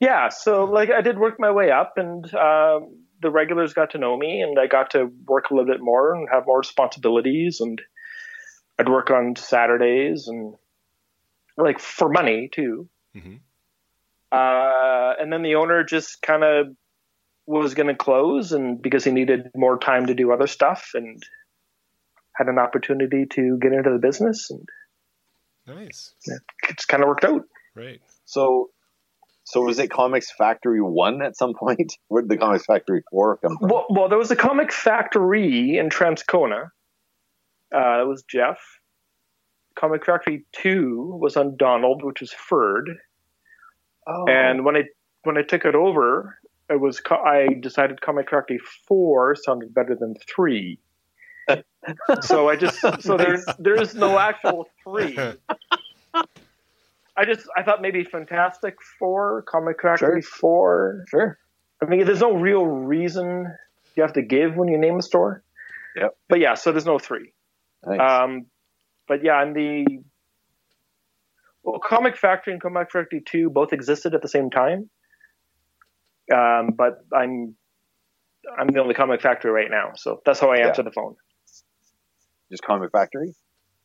Yeah, 0.00 0.30
so 0.30 0.64
like 0.64 0.90
I 0.90 1.02
did 1.02 1.18
work 1.18 1.36
my 1.38 1.50
way 1.50 1.70
up, 1.70 1.94
and 1.96 2.24
um, 2.34 3.04
the 3.20 3.30
regulars 3.30 3.74
got 3.74 3.90
to 3.90 3.98
know 3.98 4.16
me, 4.16 4.40
and 4.40 4.58
I 4.58 4.66
got 4.66 4.90
to 4.92 5.10
work 5.26 5.50
a 5.50 5.54
little 5.54 5.70
bit 5.70 5.82
more 5.82 6.14
and 6.14 6.26
have 6.32 6.46
more 6.46 6.58
responsibilities, 6.58 7.60
and 7.60 7.80
I'd 8.80 8.88
work 8.88 9.10
on 9.10 9.36
Saturdays 9.36 10.26
and 10.26 10.54
like 11.58 11.78
for 11.78 12.08
money 12.08 12.48
too. 12.50 12.88
Mhm. 13.14 13.40
Uh, 14.32 15.14
and 15.20 15.30
then 15.30 15.42
the 15.42 15.56
owner 15.56 15.84
just 15.84 16.22
kind 16.22 16.42
of 16.44 16.68
was 17.46 17.74
going 17.74 17.88
to 17.88 17.94
close, 17.94 18.52
and 18.52 18.80
because 18.80 19.04
he 19.04 19.10
needed 19.10 19.50
more 19.54 19.78
time 19.78 20.06
to 20.06 20.14
do 20.14 20.32
other 20.32 20.46
stuff, 20.46 20.92
and 20.94 21.22
had 22.36 22.46
an 22.46 22.58
opportunity 22.58 23.26
to 23.26 23.58
get 23.58 23.72
into 23.72 23.90
the 23.90 23.98
business, 23.98 24.50
and 24.50 24.68
Nice. 25.66 26.14
it's 26.68 26.86
kind 26.86 27.02
of 27.02 27.08
worked 27.08 27.24
out. 27.24 27.42
Right. 27.74 28.00
So, 28.24 28.70
so 29.44 29.62
was 29.62 29.78
it 29.78 29.90
Comics 29.90 30.30
Factory 30.30 30.80
One 30.80 31.22
at 31.22 31.36
some 31.36 31.54
point? 31.54 31.98
Where 32.08 32.22
did 32.22 32.30
the 32.30 32.38
Comics 32.38 32.64
Factory 32.64 33.02
Four 33.10 33.36
come 33.38 33.58
from? 33.58 33.68
Well, 33.68 33.86
well, 33.90 34.08
there 34.08 34.18
was 34.18 34.30
a 34.30 34.36
comic 34.36 34.72
factory 34.72 35.76
in 35.76 35.90
Transcona. 35.90 36.70
Uh, 37.74 37.98
that 37.98 38.06
was 38.06 38.22
Jeff. 38.24 38.58
Comic 39.76 40.04
Factory 40.04 40.44
Two 40.52 41.18
was 41.20 41.36
on 41.36 41.56
Donald, 41.56 42.02
which 42.04 42.22
is 42.22 42.32
Ferd. 42.32 42.90
Oh, 44.06 44.26
And 44.28 44.64
when 44.64 44.76
I 44.76 44.84
when 45.22 45.38
I 45.38 45.42
took 45.42 45.64
it 45.64 45.74
over, 45.74 46.38
it 46.68 46.80
was 46.80 47.00
co- 47.00 47.16
I 47.16 47.48
decided 47.60 48.00
Comic 48.00 48.30
Factory 48.30 48.60
Four 48.86 49.36
sounded 49.36 49.72
better 49.74 49.96
than 49.98 50.14
three. 50.34 50.78
so 52.20 52.48
I 52.48 52.56
just 52.56 52.78
so 53.02 53.16
there 53.16 53.42
there 53.58 53.80
is 53.80 53.94
no 53.94 54.18
actual 54.18 54.68
three. 54.84 55.18
I 57.16 57.24
just 57.24 57.46
I 57.56 57.62
thought 57.62 57.82
maybe 57.82 58.04
Fantastic 58.04 58.76
Four, 58.98 59.42
Comic 59.42 59.80
Factory 59.82 60.22
Four. 60.22 61.04
sure. 61.08 61.38
I 61.82 61.86
mean, 61.86 62.04
there's 62.04 62.20
no 62.20 62.34
real 62.34 62.66
reason 62.66 63.52
you 63.96 64.02
have 64.02 64.12
to 64.14 64.22
give 64.22 64.56
when 64.56 64.68
you 64.68 64.78
name 64.78 64.98
a 64.98 65.02
store. 65.02 65.42
Yep. 65.96 66.16
But 66.28 66.40
yeah, 66.40 66.54
so 66.54 66.72
there's 66.72 66.86
no 66.86 66.98
three. 66.98 67.32
Nice. 67.86 68.00
Um, 68.00 68.46
but 69.08 69.24
yeah, 69.24 69.42
and 69.42 69.54
the 69.54 69.84
Well, 71.62 71.80
Comic 71.80 72.16
Factory 72.16 72.52
and 72.52 72.62
Comic 72.62 72.90
Factory 72.92 73.22
Two 73.24 73.50
both 73.50 73.72
existed 73.72 74.14
at 74.14 74.22
the 74.22 74.28
same 74.28 74.50
time, 74.50 74.90
um, 76.32 76.70
but 76.76 76.98
I'm 77.14 77.56
I'm 78.58 78.68
the 78.68 78.80
only 78.80 78.94
Comic 78.94 79.20
Factory 79.20 79.50
right 79.50 79.70
now, 79.70 79.92
so 79.96 80.20
that's 80.24 80.40
how 80.40 80.50
I 80.50 80.58
answer 80.58 80.82
the 80.82 80.92
phone. 80.92 81.16
Just 82.50 82.62
Comic 82.62 82.90
Factory. 82.92 83.34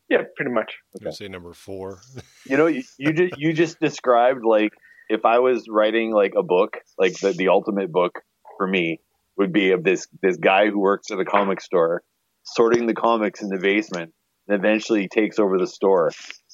Yeah, 0.09 0.21
pretty 0.35 0.51
much. 0.51 0.73
I'm 1.03 1.11
say 1.11 1.27
number 1.27 1.53
four. 1.53 1.99
You 2.47 2.57
know, 2.57 2.67
you, 2.67 2.83
you 2.99 3.11
just 3.11 3.37
you 3.39 3.53
just 3.53 3.79
described 3.79 4.45
like 4.45 4.71
if 5.09 5.25
I 5.25 5.39
was 5.39 5.65
writing 5.67 6.13
like 6.13 6.33
a 6.37 6.43
book, 6.43 6.77
like 6.99 7.13
the 7.19 7.31
the 7.31 7.47
ultimate 7.47 7.91
book 7.91 8.21
for 8.57 8.67
me 8.67 8.99
would 9.35 9.51
be 9.51 9.71
of 9.71 9.83
this 9.83 10.07
this 10.21 10.37
guy 10.37 10.69
who 10.69 10.79
works 10.79 11.09
at 11.09 11.19
a 11.19 11.25
comic 11.25 11.59
store, 11.59 12.03
sorting 12.45 12.87
the 12.87 12.93
comics 12.93 13.41
in 13.41 13.49
the 13.49 13.57
basement, 13.57 14.13
and 14.47 14.57
eventually 14.57 15.07
takes 15.07 15.39
over 15.39 15.57
the 15.57 15.67
store. 15.67 16.11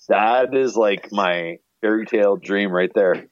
That 0.10 0.56
is 0.56 0.76
like 0.76 1.12
my 1.12 1.58
fairy 1.82 2.06
tale 2.06 2.36
dream 2.36 2.72
right 2.72 2.92
there. 2.94 3.28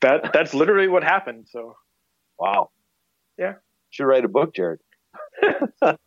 That 0.00 0.32
that's 0.32 0.54
literally 0.54 0.88
what 0.88 1.04
happened. 1.04 1.46
So 1.50 1.76
Wow. 2.38 2.70
Yeah. 3.38 3.54
Should 3.90 4.04
write 4.04 4.24
a 4.24 4.28
book, 4.28 4.54
Jared. 4.54 4.80
I'm, 5.42 5.98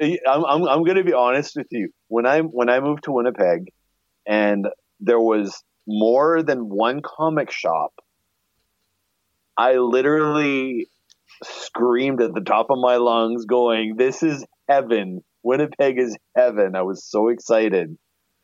I'm, 0.00 0.68
I'm 0.68 0.84
going 0.84 0.96
to 0.96 1.04
be 1.04 1.12
honest 1.12 1.56
with 1.56 1.68
you. 1.70 1.90
When 2.08 2.26
I 2.26 2.40
when 2.40 2.68
I 2.68 2.80
moved 2.80 3.04
to 3.04 3.12
Winnipeg, 3.12 3.72
and 4.26 4.66
there 5.00 5.20
was 5.20 5.62
more 5.86 6.42
than 6.42 6.68
one 6.68 7.00
comic 7.02 7.50
shop, 7.50 7.92
I 9.56 9.74
literally 9.74 10.88
screamed 11.44 12.20
at 12.22 12.34
the 12.34 12.40
top 12.40 12.66
of 12.70 12.78
my 12.78 12.96
lungs, 12.96 13.44
going, 13.46 13.96
"This 13.96 14.22
is 14.22 14.44
heaven! 14.68 15.22
Winnipeg 15.42 15.98
is 15.98 16.16
heaven!" 16.36 16.74
I 16.76 16.82
was 16.82 17.04
so 17.04 17.28
excited, 17.28 17.96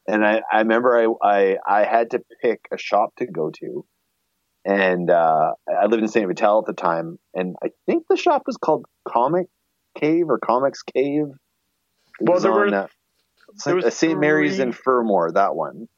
and 0.06 0.24
I, 0.24 0.42
I 0.52 0.58
remember 0.58 0.96
I, 1.22 1.26
I 1.26 1.56
I 1.66 1.84
had 1.84 2.10
to 2.10 2.20
pick 2.42 2.60
a 2.72 2.78
shop 2.78 3.10
to 3.18 3.26
go 3.26 3.50
to, 3.60 3.84
and 4.64 5.10
uh, 5.10 5.52
I 5.80 5.86
lived 5.86 6.02
in 6.02 6.08
St. 6.08 6.26
Vital 6.26 6.58
at 6.60 6.66
the 6.66 6.80
time, 6.80 7.18
and 7.34 7.56
I 7.64 7.68
think 7.86 8.04
the 8.08 8.16
shop 8.16 8.42
was 8.46 8.56
called 8.56 8.84
Comic 9.08 9.46
Cave 9.98 10.26
or 10.28 10.38
Comics 10.38 10.82
Cave. 10.82 11.24
It 12.20 12.28
Well, 12.28 12.34
was 12.34 12.42
there 12.42 12.52
were- 12.52 12.66
on, 12.66 12.74
uh, 12.74 12.86
there 13.64 13.76
was 13.76 13.94
St. 13.96 14.18
Mary's 14.20 14.58
in 14.58 14.72
Fermor, 14.72 15.32
that 15.32 15.54
one. 15.54 15.88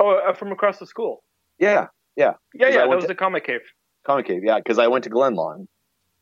oh, 0.00 0.16
uh, 0.28 0.32
from 0.34 0.52
across 0.52 0.78
the 0.78 0.86
school. 0.86 1.22
Yeah, 1.58 1.86
Yeah, 2.16 2.34
yeah, 2.54 2.68
yeah, 2.68 2.76
that 2.78 2.88
was 2.88 3.04
to- 3.04 3.08
the 3.08 3.14
Comic 3.14 3.44
Cave. 3.46 3.60
Comic 4.04 4.26
Cave. 4.26 4.42
Yeah, 4.44 4.58
because 4.58 4.78
I 4.80 4.88
went 4.88 5.04
to 5.04 5.10
Glenlawn, 5.10 5.68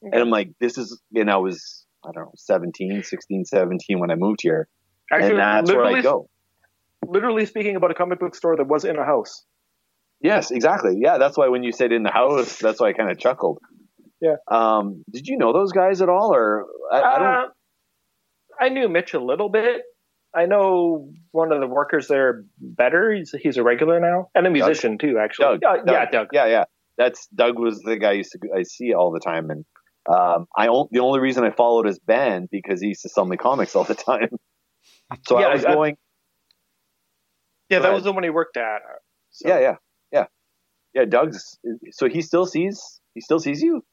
and 0.03 0.15
I'm 0.15 0.31
like, 0.31 0.53
this 0.61 0.79
is, 0.79 1.01
and 1.15 1.31
I 1.31 1.37
was, 1.37 1.85
I 2.05 2.11
don't 2.13 2.25
know, 2.25 2.33
17, 2.37 3.03
16, 3.03 3.45
17 3.45 3.99
when 4.01 4.11
I 4.11 4.15
moved 4.15 4.41
here, 4.43 4.69
Actually, 5.13 5.31
and 5.31 5.39
that's 5.39 5.73
where 5.73 5.85
I 5.85 6.01
go. 6.03 6.29
literally 7.07 7.47
speaking 7.47 7.77
about 7.77 7.91
a 7.91 7.95
comic 7.95 8.21
book 8.21 8.35
store 8.35 8.57
that 8.57 8.67
was 8.67 8.85
in 8.85 8.97
a 8.97 9.05
house. 9.05 9.45
Yes, 10.23 10.51
exactly. 10.51 10.97
Yeah, 10.99 11.19
that's 11.19 11.37
why 11.37 11.49
when 11.49 11.63
you 11.63 11.73
said 11.73 11.93
in 11.93 12.03
the 12.03 12.11
house, 12.11 12.59
that's 12.59 12.81
why 12.81 12.89
I 12.89 12.93
kind 12.93 13.11
of 13.11 13.19
chuckled. 13.19 13.59
Yeah. 14.21 14.37
Um, 14.51 15.03
did 15.11 15.27
you 15.27 15.39
know 15.39 15.53
those 15.53 15.73
guys 15.73 16.03
at 16.03 16.09
all, 16.11 16.35
or 16.35 16.67
I, 16.93 17.01
I 17.01 17.19
don't? 17.19 17.27
Uh, 17.27 17.47
I 18.61 18.69
knew 18.69 18.89
Mitch 18.89 19.15
a 19.15 19.21
little 19.21 19.49
bit. 19.49 19.83
I 20.35 20.47
know 20.47 21.11
one 21.33 21.53
of 21.53 21.61
the 21.61 21.67
workers 21.67 22.07
there 22.07 22.45
better. 22.59 23.13
He's 23.13 23.35
he's 23.41 23.57
a 23.57 23.63
regular 23.63 23.99
now 23.99 24.29
and 24.35 24.47
a 24.47 24.51
musician 24.51 24.99
too. 24.99 25.19
Actually, 25.19 25.59
Doug, 25.59 25.61
yeah, 25.63 25.77
Doug. 25.77 25.87
yeah, 25.87 26.11
Doug. 26.11 26.27
Yeah, 26.33 26.47
yeah. 26.47 26.65
That's 26.99 27.27
Doug 27.29 27.59
was 27.59 27.81
the 27.81 27.97
guy 27.97 28.11
I 28.11 28.13
used 28.13 28.33
to 28.33 28.39
I 28.55 28.63
see 28.63 28.93
all 28.93 29.11
the 29.11 29.21
time, 29.21 29.49
and 29.51 29.65
um, 30.09 30.47
I 30.57 30.67
the 30.67 31.01
only 31.01 31.21
reason 31.21 31.45
I 31.45 31.51
followed 31.51 31.87
is 31.89 31.99
Ben 31.99 32.49
because 32.51 32.81
he 32.81 32.89
used 32.89 33.03
to 33.03 33.09
sell 33.09 33.25
me 33.25 33.37
comics 33.37 33.75
all 33.77 33.85
the 33.85 33.95
time. 33.95 34.29
So 35.27 35.39
Yeah, 35.41 35.47
I 35.49 35.55
was 35.55 35.65
I- 35.65 35.75
going. 35.75 35.97
Yeah, 37.69 37.79
Go 37.79 37.83
that 37.83 37.89
ahead. 37.89 37.95
was 37.95 38.05
the 38.05 38.13
one 38.13 38.23
he 38.25 38.31
worked 38.31 38.57
at. 38.57 38.81
So- 39.31 39.49
Yeah, 39.49 39.59
yeah, 39.61 39.75
yeah, 40.13 40.25
yeah. 40.95 41.05
Doug's 41.05 41.59
so 41.91 42.09
he 42.09 42.23
still 42.23 42.47
sees 42.47 43.01
he 43.15 43.21
still 43.21 43.39
sees 43.39 43.61
you. 43.63 43.85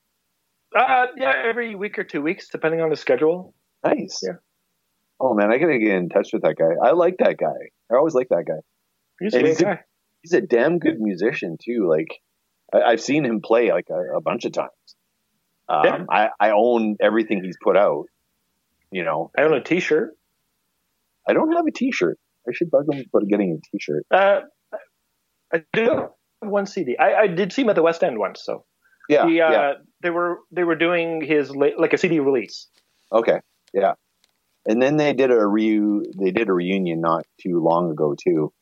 Uh, 0.76 1.08
yeah, 1.18 1.34
every 1.46 1.76
week 1.76 1.98
or 1.98 2.04
two 2.04 2.22
weeks, 2.22 2.50
depending 2.50 2.82
on 2.82 2.90
the 2.90 2.96
schedule. 2.96 3.54
Nice. 3.84 4.22
Yeah. 4.24 4.34
Oh 5.20 5.34
man, 5.34 5.52
I 5.52 5.58
gotta 5.58 5.80
get 5.80 5.90
in 5.96 6.10
touch 6.10 6.30
with 6.34 6.44
that 6.44 6.56
guy. 6.58 6.72
I 6.84 6.92
like 6.92 7.16
that 7.20 7.38
guy. 7.38 7.72
I 7.92 7.96
always 7.96 8.14
like 8.14 8.30
that 8.30 8.46
guy. 8.48 8.60
He's 9.20 9.34
a 9.34 9.38
And 9.38 9.46
good 9.48 9.60
a- 9.62 9.64
guy. 9.64 9.80
He's 10.24 10.34
a 10.34 10.42
damn 10.42 10.80
good 10.80 11.00
musician 11.00 11.58
too. 11.64 11.88
Like 11.90 12.20
I, 12.74 12.92
I've 12.92 13.02
seen 13.02 13.26
him 13.26 13.42
play 13.42 13.72
like 13.72 13.88
a, 13.90 14.18
a 14.18 14.22
bunch 14.22 14.46
of 14.46 14.52
times. 14.52 14.70
Um, 15.70 15.82
Yeah. 15.86 16.06
I, 16.10 16.30
I 16.40 16.52
own 16.52 16.98
everything 17.02 17.44
he's 17.44 17.58
put 17.62 17.78
out. 17.78 18.06
You 18.92 19.04
know, 19.04 19.32
I 19.38 19.44
own 19.44 19.54
a 19.54 19.62
T-shirt. 19.64 20.16
I 21.28 21.34
don't 21.34 21.52
have 21.54 21.66
a 21.68 21.72
T-shirt. 21.72 22.18
I 22.48 22.54
should 22.54 22.72
bug 22.72 22.86
him 22.90 23.04
about 23.14 23.28
getting 23.28 23.60
a 23.60 23.60
T-shirt. 23.72 24.06
Uh, 24.10 24.42
I 25.54 25.64
do 25.74 25.84
have 25.84 26.10
one 26.40 26.66
CD. 26.66 26.98
I, 26.98 27.16
I 27.16 27.28
did 27.28 27.52
see 27.52 27.64
him 27.64 27.70
at 27.70 27.76
the 27.76 27.84
West 27.84 28.04
End 28.04 28.18
once. 28.18 28.42
So 28.44 28.66
Yeah, 29.10 29.28
he, 29.28 29.42
uh, 29.42 29.52
yeah. 29.52 29.74
they 30.02 30.10
were 30.10 30.40
they 30.52 30.64
were 30.64 30.76
doing 30.76 31.22
his 31.22 31.54
like 31.54 31.94
a 31.94 31.98
CD 31.98 32.20
release. 32.20 32.68
Okay, 33.12 33.40
yeah. 33.74 33.94
And 34.66 34.82
then 34.82 34.98
they 34.98 35.14
did 35.14 35.32
a 35.32 35.36
reu 35.36 36.04
they 36.20 36.32
did 36.32 36.50
a 36.50 36.54
reunion 36.54 37.02
not 37.02 37.26
too 37.42 37.60
long 37.62 37.92
ago 37.92 38.16
too. 38.22 38.54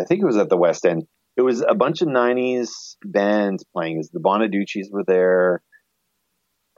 I 0.00 0.04
think 0.04 0.22
it 0.22 0.26
was 0.26 0.36
at 0.36 0.48
the 0.48 0.56
West 0.56 0.84
End. 0.84 1.04
It 1.36 1.42
was 1.42 1.62
a 1.66 1.74
bunch 1.74 2.02
of 2.02 2.08
'90s 2.08 2.96
bands 3.04 3.64
playing. 3.72 4.00
Is 4.00 4.10
the 4.10 4.20
Bonaducci's 4.20 4.90
were 4.90 5.04
there, 5.04 5.62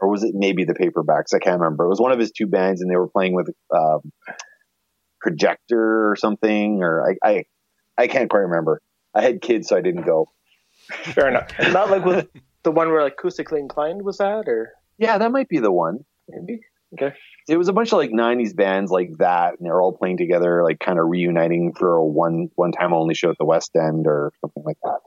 or 0.01 0.09
was 0.11 0.23
it 0.23 0.35
maybe 0.35 0.65
the 0.65 0.75
Paperbacks? 0.75 1.35
I 1.35 1.39
can't 1.39 1.61
remember. 1.61 1.85
It 1.85 1.89
was 1.89 2.01
one 2.01 2.13
of 2.13 2.19
his 2.19 2.31
two 2.33 2.47
bands, 2.47 2.81
and 2.83 2.91
they 2.91 2.97
were 2.97 3.09
playing 3.09 3.35
with 3.35 3.49
um, 3.75 4.13
projector 5.21 6.11
or 6.11 6.17
something. 6.17 6.83
Or 6.83 7.11
I, 7.11 7.17
I 7.29 7.45
I 7.99 8.07
can't 8.09 8.29
quite 8.31 8.41
remember. 8.41 8.81
I 9.15 9.23
had 9.23 9.41
kids, 9.41 9.69
so 9.69 9.77
I 9.77 9.81
didn't 9.81 10.03
go. 10.03 10.31
Fair 11.15 11.29
enough. 11.29 11.49
Not 11.73 11.91
like 11.91 12.05
with 12.05 12.29
the 12.63 12.71
one 12.71 12.91
where 12.91 13.03
like 13.03 13.17
acoustically 13.17 13.59
inclined 13.59 14.03
was 14.03 14.19
that 14.19 14.49
or 14.49 14.73
Yeah, 14.99 15.19
that 15.19 15.33
might 15.33 15.49
be 15.49 15.59
the 15.59 15.73
one. 15.73 16.05
maybe. 16.29 16.61
Okay. 16.95 17.15
it 17.49 17.57
was 17.57 17.67
a 17.69 17.73
bunch 17.73 17.93
of 17.93 17.99
like 17.99 18.11
90s 18.13 18.55
bands 18.55 18.93
like 18.93 19.11
that 19.19 19.55
and 19.59 19.67
they're 19.67 19.81
all 19.83 19.93
playing 19.93 20.17
together 20.19 20.63
like 20.63 20.79
kind 20.79 21.01
of 21.01 21.07
reuniting 21.09 21.75
for 21.77 21.97
a 21.97 22.05
one 22.05 22.49
one 22.55 22.71
time 22.71 22.95
only 22.95 23.13
show 23.15 23.29
at 23.29 23.37
the 23.39 23.45
west 23.45 23.73
end 23.75 24.07
or 24.07 24.33
something 24.41 24.63
like 24.65 24.79
that 24.85 25.01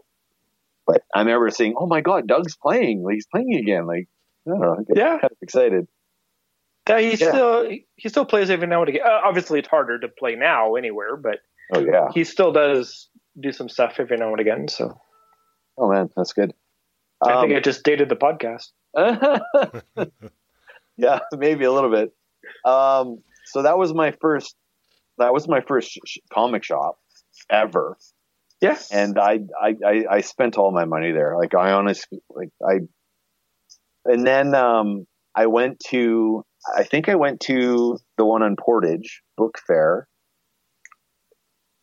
but 0.85 1.03
i 1.15 1.19
remember 1.19 1.49
saying 1.49 1.75
oh 1.77 1.87
my 1.87 2.01
god 2.01 2.27
doug's 2.27 2.57
playing 2.57 3.01
like 3.01 3.13
he's 3.15 3.27
playing 3.27 3.55
again 3.55 3.87
like 3.87 4.09
i 4.47 4.49
don't 4.51 4.59
know 4.61 4.73
I 4.79 4.83
get 4.83 4.97
Yeah. 4.97 5.19
kind 5.19 5.31
of 5.31 5.37
excited 5.41 5.87
Yeah, 6.87 6.99
he 6.99 7.09
Yeah. 7.11 7.15
still 7.31 7.69
he 7.95 8.09
still 8.09 8.25
plays 8.25 8.49
every 8.49 8.67
now 8.67 8.79
and 8.81 8.89
again. 8.89 9.01
Uh, 9.05 9.21
obviously, 9.23 9.59
it's 9.59 9.67
harder 9.67 9.99
to 9.99 10.07
play 10.07 10.35
now 10.35 10.75
anywhere, 10.75 11.15
but 11.17 11.39
oh 11.73 11.79
yeah 11.85 12.07
he 12.13 12.23
still 12.23 12.51
does 12.51 13.09
do 13.39 13.51
some 13.51 13.69
stuff 13.69 13.95
every 13.99 14.17
now 14.17 14.31
and 14.31 14.39
again. 14.39 14.67
So 14.67 14.99
oh 15.77 15.89
man 15.91 16.09
that's 16.15 16.33
good 16.33 16.51
I 17.21 17.33
Um, 17.33 17.41
think 17.41 17.57
I 17.57 17.59
just 17.61 17.83
dated 17.83 18.09
the 18.09 18.15
podcast. 18.15 18.71
yeah 20.97 21.19
maybe 21.33 21.63
a 21.65 21.71
little 21.71 21.91
bit 21.91 22.11
um 22.65 23.19
so 23.45 23.61
that 23.63 23.77
was 23.77 23.93
my 23.93 24.11
first 24.19 24.55
that 25.17 25.31
was 25.33 25.47
my 25.47 25.61
first 25.61 25.91
sh- 25.91 25.97
sh- 26.05 26.17
comic 26.33 26.63
shop 26.63 26.97
ever 27.51 27.97
Yeah. 28.61 28.77
and 28.91 29.17
I, 29.19 29.39
I 29.61 29.75
I 29.85 30.05
I 30.17 30.21
spent 30.21 30.57
all 30.57 30.71
my 30.71 30.85
money 30.85 31.11
there. 31.11 31.35
Like 31.37 31.53
I 31.55 31.71
honestly 31.71 32.19
like 32.29 32.49
I, 32.67 32.79
and 34.05 34.25
then 34.25 34.53
um 34.55 35.05
I 35.35 35.45
went 35.47 35.79
to 35.89 36.43
I 36.75 36.83
think 36.83 37.07
I 37.09 37.15
went 37.15 37.39
to 37.41 37.97
the 38.17 38.25
one 38.25 38.43
on 38.43 38.55
Portage 38.55 39.21
Book 39.37 39.57
Fair. 39.65 40.07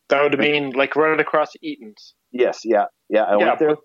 That 0.09 0.23
would 0.23 0.39
mean 0.39 0.71
like 0.71 0.95
right 0.97 1.19
across 1.19 1.51
Eaton's. 1.63 2.15
Yes, 2.31 2.61
yeah, 2.65 2.85
yeah. 3.09 3.23
I 3.25 3.39
yeah, 3.39 3.47
went 3.47 3.59
there. 3.59 3.69
book, 3.71 3.85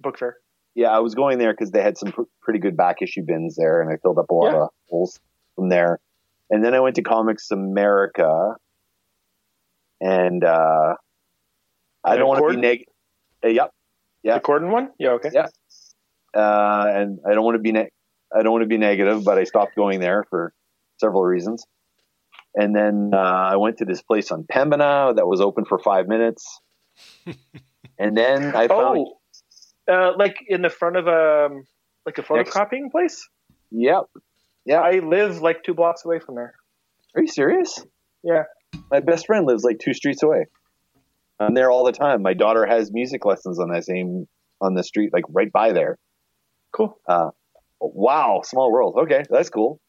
book 0.00 0.18
fair. 0.18 0.36
Yeah, 0.74 0.88
I 0.88 1.00
was 1.00 1.14
going 1.14 1.38
there 1.38 1.52
because 1.52 1.70
they 1.70 1.82
had 1.82 1.98
some 1.98 2.10
pr- 2.12 2.22
pretty 2.40 2.58
good 2.58 2.76
back 2.76 2.96
issue 3.02 3.22
bins 3.24 3.56
there, 3.56 3.82
and 3.82 3.92
I 3.92 3.96
filled 4.02 4.18
up 4.18 4.30
a 4.30 4.34
lot 4.34 4.52
Yeah. 4.52 4.62
of 4.62 4.68
holes 4.88 5.20
from 5.54 5.68
there. 5.68 6.00
And 6.50 6.64
then 6.64 6.74
I 6.74 6.80
went 6.80 6.96
to 6.96 7.02
Comics 7.02 7.50
America, 7.50 8.56
and 10.00 10.42
uh 10.42 10.94
I 12.04 12.16
don't 12.16 12.26
want 12.26 12.42
to 12.48 12.54
be 12.56 12.60
negative. 12.60 12.92
yep, 13.44 13.70
Yeah. 14.24 14.34
The 14.34 14.40
Corydon 14.40 14.70
one? 14.72 14.90
Yeah, 14.98 15.10
okay. 15.10 15.30
Yeah. 15.32 15.46
Uh, 16.36 16.84
and 16.88 17.18
I 17.28 17.34
don't 17.34 17.44
want 17.44 17.56
to 17.56 17.60
be 17.62 17.72
ne- 17.72 17.90
I 18.34 18.42
don't 18.42 18.52
want 18.52 18.62
to 18.62 18.68
be 18.68 18.78
negative, 18.78 19.24
but 19.24 19.38
I 19.38 19.44
stopped 19.44 19.76
going 19.76 20.00
there 20.00 20.24
for 20.30 20.52
several 21.00 21.22
reasons. 21.24 21.64
And 22.54 22.74
then 22.76 23.10
uh, 23.14 23.16
I 23.18 23.56
went 23.56 23.78
to 23.78 23.84
this 23.84 24.02
place 24.02 24.30
on 24.30 24.44
Pembina 24.44 25.14
that 25.16 25.26
was 25.26 25.40
open 25.40 25.64
for 25.64 25.78
five 25.78 26.06
minutes, 26.06 26.60
and 27.98 28.16
then 28.16 28.54
I 28.54 28.68
found 28.68 29.06
Oh, 29.88 29.92
uh, 29.92 30.12
like 30.16 30.36
in 30.46 30.62
the 30.62 30.68
front 30.70 30.96
of 30.96 31.06
a 31.06 31.48
like 32.06 32.18
a 32.18 32.34
Next- 32.34 32.50
photocopying 32.54 32.90
place. 32.90 33.26
yep. 33.70 34.04
Yeah, 34.64 34.80
I 34.80 35.00
live 35.00 35.40
like 35.42 35.62
two 35.64 35.74
blocks 35.74 36.04
away 36.04 36.20
from 36.20 36.36
there. 36.36 36.54
are 37.16 37.22
you 37.22 37.28
serious? 37.28 37.84
Yeah. 38.22 38.44
My 38.92 39.00
best 39.00 39.26
friend 39.26 39.44
lives 39.46 39.64
like 39.64 39.78
two 39.80 39.92
streets 39.92 40.22
away. 40.22 40.46
I'm 41.40 41.54
there 41.54 41.70
all 41.70 41.84
the 41.84 41.90
time. 41.92 42.22
My 42.22 42.34
daughter 42.34 42.64
has 42.64 42.92
music 42.92 43.24
lessons 43.24 43.58
on 43.58 43.70
that 43.72 43.84
same 43.84 44.26
on 44.60 44.74
the 44.74 44.84
street, 44.84 45.10
like 45.12 45.24
right 45.30 45.50
by 45.50 45.72
there. 45.72 45.98
Cool. 46.72 46.98
Wow, 47.80 48.42
small 48.44 48.70
world. 48.72 48.96
Okay, 48.96 49.24
that's 49.28 49.50
cool. 49.50 49.80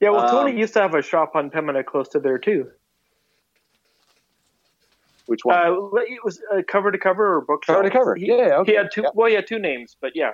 Yeah, 0.00 0.10
well, 0.10 0.22
Um, 0.22 0.30
Tony 0.30 0.58
used 0.58 0.74
to 0.74 0.80
have 0.80 0.94
a 0.94 1.02
shop 1.02 1.32
on 1.34 1.50
Pembina 1.50 1.84
close 1.84 2.08
to 2.10 2.20
there 2.20 2.38
too. 2.38 2.70
Which 5.26 5.44
one? 5.44 5.56
Uh, 5.58 5.98
it 6.00 6.24
was 6.24 6.40
uh, 6.52 6.62
cover 6.66 6.90
to 6.90 6.98
cover 6.98 7.36
or 7.36 7.40
book 7.42 7.62
cover 7.66 7.82
to 7.82 7.90
cover. 7.90 8.14
He, 8.14 8.26
yeah, 8.28 8.58
okay. 8.60 8.72
he 8.72 8.76
had 8.78 8.90
two. 8.92 9.02
Yeah, 9.02 9.10
Well, 9.14 9.28
he 9.28 9.34
had 9.34 9.46
two 9.46 9.58
names, 9.58 9.96
but 10.00 10.12
yeah, 10.14 10.30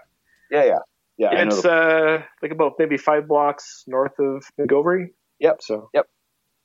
yeah, 0.50 0.64
yeah. 0.64 0.78
yeah 1.18 1.44
it's 1.46 1.62
the- 1.62 1.72
uh 1.72 2.22
like 2.42 2.52
about 2.52 2.74
maybe 2.78 2.96
five 2.96 3.26
blocks 3.26 3.84
north 3.88 4.16
of 4.20 4.44
Montgomery. 4.56 5.12
Yep. 5.40 5.62
So 5.62 5.90
Yep. 5.94 6.06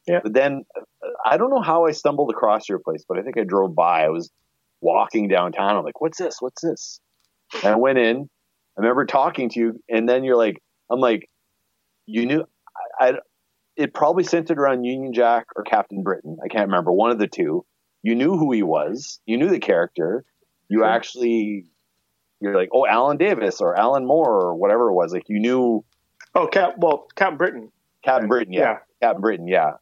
Yeah. 0.08 0.20
But 0.22 0.34
then 0.34 0.64
uh, 0.78 1.08
I 1.26 1.38
don't 1.38 1.50
know 1.50 1.62
how 1.62 1.86
I 1.86 1.92
stumbled 1.92 2.30
across 2.32 2.70
your 2.70 2.80
place, 2.80 3.04
but 3.08 3.18
I 3.18 3.24
think 3.24 3.38
I 3.38 3.44
drove 3.44 3.74
by. 3.76 4.04
I 4.06 4.10
was 4.10 4.30
walking 4.82 5.28
downtown. 5.28 5.76
I'm 5.76 5.84
like, 5.84 6.00
what's 6.00 6.18
this? 6.20 6.38
What's 6.40 6.62
this? 6.62 7.00
And 7.64 7.74
I 7.74 7.78
went 7.78 7.98
in. 7.98 8.30
I 8.78 8.82
remember 8.82 9.06
talking 9.06 9.50
to 9.50 9.60
you, 9.60 9.84
and 9.90 10.08
then 10.08 10.24
you're 10.24 10.38
like, 10.38 10.62
I'm 10.90 11.00
like, 11.00 11.30
you 12.06 12.26
knew. 12.26 12.46
I, 13.00 13.10
I 13.10 13.14
it 13.76 13.94
probably 13.94 14.26
centered 14.26 14.60
around 14.60 14.84
Union 14.84 15.14
Jack 15.14 15.48
or 15.56 15.64
Captain 15.64 16.04
Britain. 16.04 16.38
I 16.44 16.50
can't 16.50 16.66
remember 16.68 16.92
one 16.92 17.12
of 17.12 17.18
the 17.20 17.28
two. 17.28 17.66
You 18.04 18.14
knew 18.16 18.38
who 18.38 18.52
he 18.52 18.62
was. 18.62 19.20
You 19.26 19.38
knew 19.38 19.50
the 19.50 19.60
character. 19.60 20.26
You 20.68 20.80
Sure. 20.80 20.86
actually, 20.86 21.66
you're 22.42 22.56
like, 22.56 22.70
oh, 22.74 22.86
Alan 22.86 23.18
Davis 23.18 23.62
or 23.62 23.78
Alan 23.80 24.06
Moore 24.06 24.42
or 24.48 24.56
whatever 24.56 24.90
it 24.90 24.94
was. 24.94 25.14
Like 25.14 25.30
you 25.30 25.40
knew 25.40 25.86
oh, 26.36 26.48
Cap. 26.48 26.76
Well, 26.78 27.08
Captain 27.16 27.38
Britain. 27.38 27.72
Captain 28.04 28.28
Britain, 28.28 28.54
yeah. 28.54 28.78
Captain 29.02 29.22
Britain, 29.22 29.48
yeah. 29.48 29.74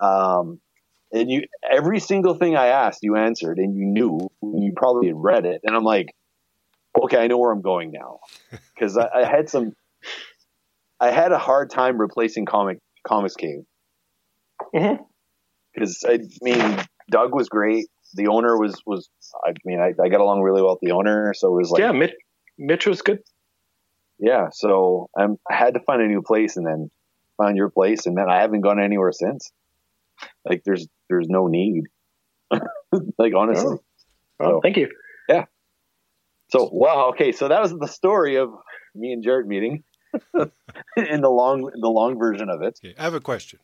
Um, 0.00 0.60
and 1.12 1.30
you, 1.30 1.46
every 1.68 2.00
single 2.00 2.34
thing 2.34 2.56
I 2.56 2.66
asked, 2.66 3.00
you 3.02 3.16
answered, 3.16 3.58
and 3.58 3.76
you 3.76 3.84
knew. 3.86 4.18
and 4.42 4.62
You 4.62 4.72
probably 4.76 5.08
had 5.08 5.16
read 5.16 5.46
it, 5.46 5.62
and 5.64 5.74
I'm 5.74 5.84
like, 5.84 6.14
okay, 7.04 7.18
I 7.18 7.26
know 7.26 7.38
where 7.38 7.52
I'm 7.52 7.62
going 7.62 7.90
now, 7.92 8.20
because 8.74 8.96
I, 8.96 9.08
I 9.14 9.24
had 9.24 9.48
some, 9.48 9.72
I 11.00 11.10
had 11.10 11.32
a 11.32 11.38
hard 11.38 11.70
time 11.70 11.98
replacing 11.98 12.46
comic 12.46 12.78
comics 13.06 13.36
cave 13.36 13.64
mm-hmm. 14.74 15.02
because 15.74 16.04
I 16.06 16.18
mean, 16.42 16.78
Doug 17.10 17.34
was 17.34 17.48
great. 17.48 17.86
The 18.14 18.28
owner 18.28 18.58
was 18.58 18.80
was. 18.86 19.08
I 19.46 19.52
mean, 19.64 19.80
I, 19.80 19.92
I 20.02 20.08
got 20.08 20.20
along 20.20 20.42
really 20.42 20.62
well 20.62 20.72
with 20.72 20.80
the 20.80 20.92
owner, 20.92 21.34
so 21.34 21.48
it 21.48 21.58
was 21.58 21.70
like, 21.70 21.80
yeah, 21.80 21.92
Mitch, 21.92 22.14
Mitch 22.58 22.86
was 22.86 23.02
good. 23.02 23.20
yeah. 24.18 24.48
So 24.52 25.08
I'm, 25.18 25.38
I 25.50 25.54
had 25.54 25.74
to 25.74 25.80
find 25.80 26.02
a 26.02 26.06
new 26.06 26.22
place, 26.22 26.56
and 26.56 26.66
then 26.66 26.90
found 27.36 27.56
your 27.56 27.70
place, 27.70 28.06
and 28.06 28.16
then 28.16 28.30
I 28.30 28.40
haven't 28.40 28.62
gone 28.62 28.80
anywhere 28.80 29.12
since. 29.12 29.50
Like 30.44 30.62
there's 30.64 30.86
there's 31.08 31.28
no 31.28 31.46
need. 31.46 31.84
like 33.18 33.34
honestly. 33.36 33.76
Oh. 33.76 33.80
oh, 34.40 34.44
So- 34.44 34.60
thank 34.62 34.76
you. 34.76 34.88
So 36.48 36.68
wow, 36.72 37.08
okay, 37.10 37.32
so 37.32 37.48
that 37.48 37.60
was 37.60 37.72
the 37.72 37.88
story 37.88 38.36
of 38.36 38.50
me 38.94 39.12
and 39.12 39.22
Jared 39.22 39.46
meeting 39.46 39.82
in 40.34 41.20
the 41.20 41.28
long 41.28 41.70
the 41.80 41.88
long 41.88 42.18
version 42.18 42.48
of 42.48 42.62
it. 42.62 42.78
Okay, 42.84 42.94
I 42.98 43.02
have 43.02 43.14
a 43.14 43.20
question. 43.20 43.58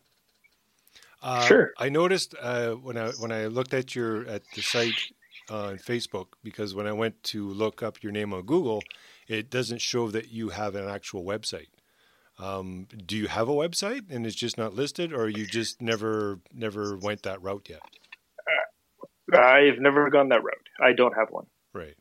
Uh, 1.22 1.47
Sure. 1.47 1.72
I 1.78 1.89
noticed 1.89 2.35
uh, 2.41 2.72
when 2.72 2.97
I 2.99 3.11
when 3.11 3.30
I 3.30 3.47
looked 3.47 3.74
at 3.74 3.95
your 3.95 4.26
at 4.26 4.43
the 4.55 4.62
site 4.62 4.95
on 5.49 5.78
Facebook 5.78 6.28
because 6.43 6.74
when 6.74 6.87
I 6.87 6.93
went 6.93 7.22
to 7.24 7.49
look 7.49 7.83
up 7.83 8.03
your 8.03 8.12
name 8.12 8.33
on 8.33 8.43
Google, 8.43 8.83
it 9.28 9.51
doesn't 9.51 9.80
show 9.80 10.11
that 10.11 10.30
you 10.30 10.49
have 10.49 10.74
an 10.74 10.89
actual 10.89 11.24
website. 11.24 11.68
Um, 12.39 12.89
do 13.07 13.16
you 13.16 13.28
have 13.28 13.49
a 13.49 13.53
website 13.53 14.11
and 14.11 14.26
it's 14.26 14.35
just 14.35 14.59
not 14.59 14.74
listed, 14.74 15.12
or 15.12 15.28
you 15.28 15.47
just 15.47 15.80
never 15.80 16.41
never 16.53 16.97
went 16.97 17.22
that 17.22 17.41
route 17.41 17.68
yet? 17.68 17.83
I've 19.33 19.78
never 19.78 20.11
gone 20.11 20.28
that 20.28 20.43
route. 20.43 20.68
I 20.80 20.93
don't 20.93 21.16
have 21.16 21.28
one. 21.30 21.47
Right. 21.72 21.95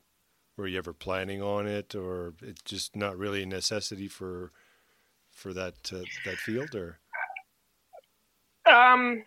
Were 0.62 0.68
you 0.68 0.78
ever 0.78 0.94
planning 0.94 1.42
on 1.42 1.66
it, 1.66 1.96
or 1.96 2.36
it's 2.42 2.62
just 2.62 2.96
not 2.96 3.18
really 3.18 3.42
a 3.42 3.48
necessity 3.48 4.08
for 4.08 4.52
for 5.32 5.54
that 5.54 5.92
uh, 5.92 6.04
that 6.24 6.38
field, 6.38 6.76
or 6.76 7.00
Um, 8.70 9.24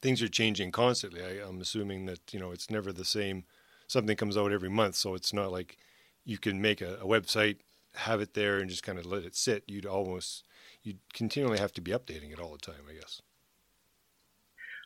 things 0.00 0.22
are 0.22 0.28
changing 0.28 0.72
constantly. 0.72 1.22
I, 1.22 1.46
I'm 1.46 1.60
assuming 1.60 2.06
that 2.06 2.32
you 2.32 2.40
know 2.40 2.52
it's 2.52 2.70
never 2.70 2.90
the 2.90 3.04
same. 3.04 3.44
Something 3.86 4.16
comes 4.16 4.38
out 4.38 4.50
every 4.50 4.70
month, 4.70 4.94
so 4.94 5.14
it's 5.14 5.34
not 5.34 5.52
like 5.52 5.76
you 6.24 6.38
can 6.38 6.60
make 6.60 6.80
a, 6.80 6.94
a 6.96 7.06
website, 7.06 7.58
have 7.94 8.22
it 8.22 8.32
there, 8.34 8.58
and 8.58 8.70
just 8.70 8.82
kind 8.82 8.98
of 8.98 9.04
let 9.06 9.24
it 9.24 9.36
sit. 9.36 9.64
You'd 9.66 9.86
almost 9.86 10.44
you'd 10.82 11.00
continually 11.12 11.58
have 11.58 11.72
to 11.74 11.82
be 11.82 11.90
updating 11.92 12.32
it 12.32 12.40
all 12.40 12.52
the 12.52 12.58
time. 12.58 12.86
I 12.88 12.94
guess. 12.94 13.20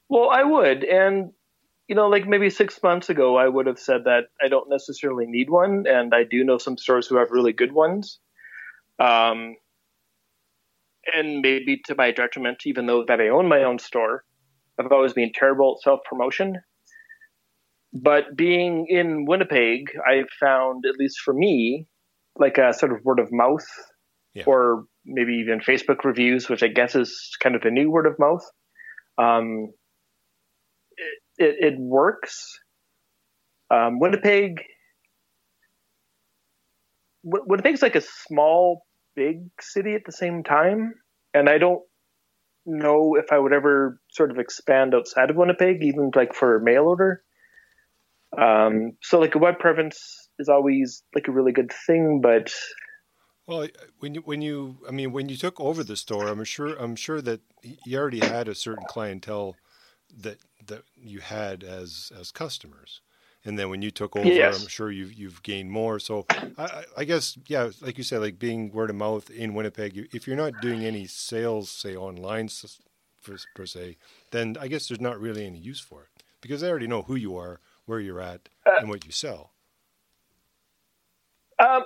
well, 0.09 0.31
I 0.31 0.43
would, 0.43 0.83
and 0.83 1.33
you 1.89 1.95
know, 1.95 2.09
like 2.09 2.27
maybe 2.27 2.49
six 2.51 2.81
months 2.83 3.11
ago, 3.11 3.37
I 3.37 3.49
would 3.49 3.67
have 3.67 3.79
said 3.79 4.05
that 4.05 4.25
I 4.43 4.49
don't 4.49 4.71
necessarily 4.71 5.27
need 5.27 5.51
one, 5.51 5.85
and 5.87 6.15
I 6.15 6.25
do 6.25 6.45
know 6.45 6.59
some 6.59 6.79
stores 6.79 7.07
who 7.07 7.17
have 7.17 7.31
really 7.31 7.53
good 7.53 7.73
ones. 7.73 8.19
Um, 8.99 9.57
and 11.13 11.41
maybe 11.41 11.81
to 11.87 11.95
my 11.97 12.13
detriment, 12.13 12.63
even 12.67 12.87
though 12.87 13.05
that 13.09 13.21
I 13.21 13.29
own 13.29 13.49
my 13.49 13.65
own 13.65 13.79
store, 13.79 14.25
I've 14.79 14.93
always 14.93 15.13
been 15.13 15.33
terrible 15.35 15.77
at 15.79 15.83
self 15.83 16.01
promotion. 16.09 16.61
But 17.93 18.37
being 18.37 18.87
in 18.89 19.27
Winnipeg, 19.27 19.91
I've 20.09 20.31
found, 20.41 20.85
at 20.87 20.97
least 20.97 21.21
for 21.21 21.35
me, 21.35 21.87
like 22.37 22.57
a 22.57 22.73
sort 22.73 22.93
of 22.93 23.05
word 23.05 23.19
of 23.19 23.29
mouth, 23.31 23.67
Yeah. 24.35 24.45
or 24.47 24.85
maybe 25.05 25.35
even 25.35 25.61
Facebook 25.61 26.05
reviews, 26.05 26.49
which 26.49 26.63
I 26.63 26.69
guess 26.69 26.95
is 26.95 27.37
kind 27.41 27.55
of 27.55 27.63
the 27.63 27.71
new 27.71 27.91
word 27.91 28.07
of 28.07 28.19
mouth. 28.19 28.45
Um, 29.19 29.73
it, 31.39 31.75
it, 31.75 31.79
works. 31.79 32.59
Um, 33.71 33.99
Winnipeg, 33.99 34.63
Win- 37.23 37.43
Winnipeg's 37.47 37.83
like 37.83 37.97
a 37.97 38.03
small, 38.03 38.87
big 39.15 39.49
city 39.61 39.95
at 39.95 40.03
the 40.05 40.13
same 40.13 40.43
time, 40.43 40.95
and 41.35 41.49
I 41.49 41.59
don't 41.59 41.83
know 42.65 43.17
if 43.17 43.33
I 43.33 43.39
would 43.39 43.53
ever 43.53 44.01
sort 44.11 44.31
of 44.31 44.39
expand 44.39 44.95
outside 44.95 45.31
of 45.31 45.37
Winnipeg, 45.37 45.83
even 45.83 46.11
like 46.15 46.35
for 46.35 46.61
mail 46.61 46.85
order. 46.85 47.23
Um, 48.37 48.93
so 49.03 49.19
like 49.19 49.35
a 49.35 49.39
web 49.39 49.59
presence 49.59 50.31
is 50.39 50.49
always 50.49 51.03
like 51.15 51.29
a 51.29 51.33
really 51.33 51.53
good 51.53 51.73
thing, 51.87 52.21
but 52.23 52.53
Well, 53.47 53.69
when 53.99 54.15
you 54.15 54.23
when 54.23 54.41
you 54.41 54.79
I 54.89 54.93
mean 54.93 55.13
when 55.13 55.29
you 55.29 55.37
took 55.37 55.61
over 55.61 55.85
the 55.85 55.97
store, 55.97 56.29
I'm 56.29 56.45
sure 56.45 56.75
I'm 56.77 56.97
sure 56.97 57.21
that 57.21 57.41
you 57.63 57.99
already 57.99 58.21
had 58.21 58.49
a 58.49 58.55
certain 58.55 58.85
clientele 58.89 59.57
that 60.21 60.39
that 60.67 60.83
you 60.97 61.21
had 61.21 61.65
as 61.65 62.13
as 62.19 62.31
customers. 62.31 63.01
And 63.45 63.59
then 63.59 63.71
when 63.71 63.83
you 63.83 63.91
took 63.91 64.15
over, 64.15 64.29
Yes. 64.29 64.63
I'm 64.63 64.69
sure 64.69 64.91
you've 64.91 65.13
you've 65.15 65.43
gained 65.43 65.71
more. 65.71 65.99
So 65.99 66.27
I, 66.57 66.85
I- 66.97 67.05
guess 67.05 67.37
yeah, 67.47 67.71
like 67.81 67.99
you 67.99 68.05
said, 68.05 68.21
like 68.21 68.39
being 68.39 68.71
word 68.71 68.91
of 68.91 68.97
mouth 68.97 69.31
in 69.31 69.55
Winnipeg. 69.55 69.97
you- 69.97 70.07
If 70.13 70.27
you're 70.27 70.37
not 70.37 70.61
doing 70.61 70.85
any 70.85 71.07
sales, 71.07 71.71
say 71.71 71.97
online 71.97 72.49
per, 73.25 73.37
per 73.55 73.67
se, 73.67 73.97
then 74.31 74.57
I 74.61 74.69
guess 74.69 74.87
there's 74.89 75.01
not 75.01 75.19
really 75.21 75.45
any 75.47 75.59
use 75.59 75.81
for 75.81 76.03
it 76.03 76.23
because 76.41 76.61
they 76.61 76.69
already 76.71 76.87
know 76.87 77.03
who 77.03 77.17
you 77.17 77.37
are, 77.37 77.59
where 77.87 78.01
you're 78.01 78.21
at, 78.21 78.49
and 78.81 78.89
what 78.89 79.05
you 79.05 79.13
sell. 79.13 79.53
Um, 81.59 81.83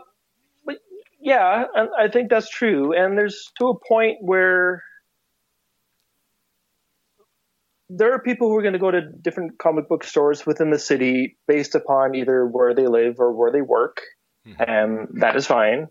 but 0.64 0.76
yeah, 1.20 1.64
and 1.74 1.88
I 1.98 2.08
think 2.08 2.30
that's 2.30 2.48
true. 2.50 2.92
And 2.92 3.16
there's 3.16 3.50
to 3.58 3.68
a 3.68 3.78
point 3.78 4.18
where 4.20 4.82
there 7.88 8.12
are 8.12 8.18
people 8.20 8.48
who 8.48 8.56
are 8.56 8.62
going 8.62 8.72
to 8.72 8.78
go 8.80 8.90
to 8.90 9.00
different 9.00 9.58
comic 9.58 9.88
book 9.88 10.04
stores 10.04 10.44
within 10.44 10.70
the 10.70 10.78
city 10.78 11.36
based 11.46 11.74
upon 11.74 12.14
either 12.14 12.46
where 12.46 12.74
they 12.74 12.86
live 12.86 13.20
or 13.20 13.32
where 13.32 13.52
they 13.52 13.62
work, 13.62 14.02
and 14.58 15.08
that 15.20 15.36
is 15.36 15.46
fine. 15.46 15.86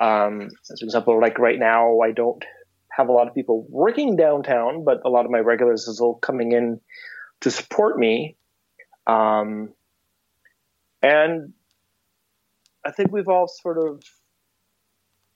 Um, 0.00 0.48
as 0.70 0.80
an 0.80 0.88
example, 0.88 1.20
like 1.20 1.38
right 1.38 1.58
now, 1.58 2.00
I 2.00 2.12
don't 2.12 2.44
have 2.90 3.08
a 3.08 3.12
lot 3.12 3.28
of 3.28 3.34
people 3.34 3.66
working 3.70 4.16
downtown, 4.16 4.84
but 4.84 5.00
a 5.04 5.08
lot 5.08 5.24
of 5.24 5.30
my 5.30 5.38
regulars 5.38 5.88
is 5.88 6.00
all 6.00 6.16
coming 6.16 6.52
in 6.52 6.80
to 7.40 7.50
support 7.50 7.98
me. 7.98 8.36
Um, 9.06 9.72
and 11.02 11.52
I 12.84 12.90
think 12.90 13.12
we've 13.12 13.28
all 13.28 13.48
sort 13.48 13.78
of, 13.78 14.02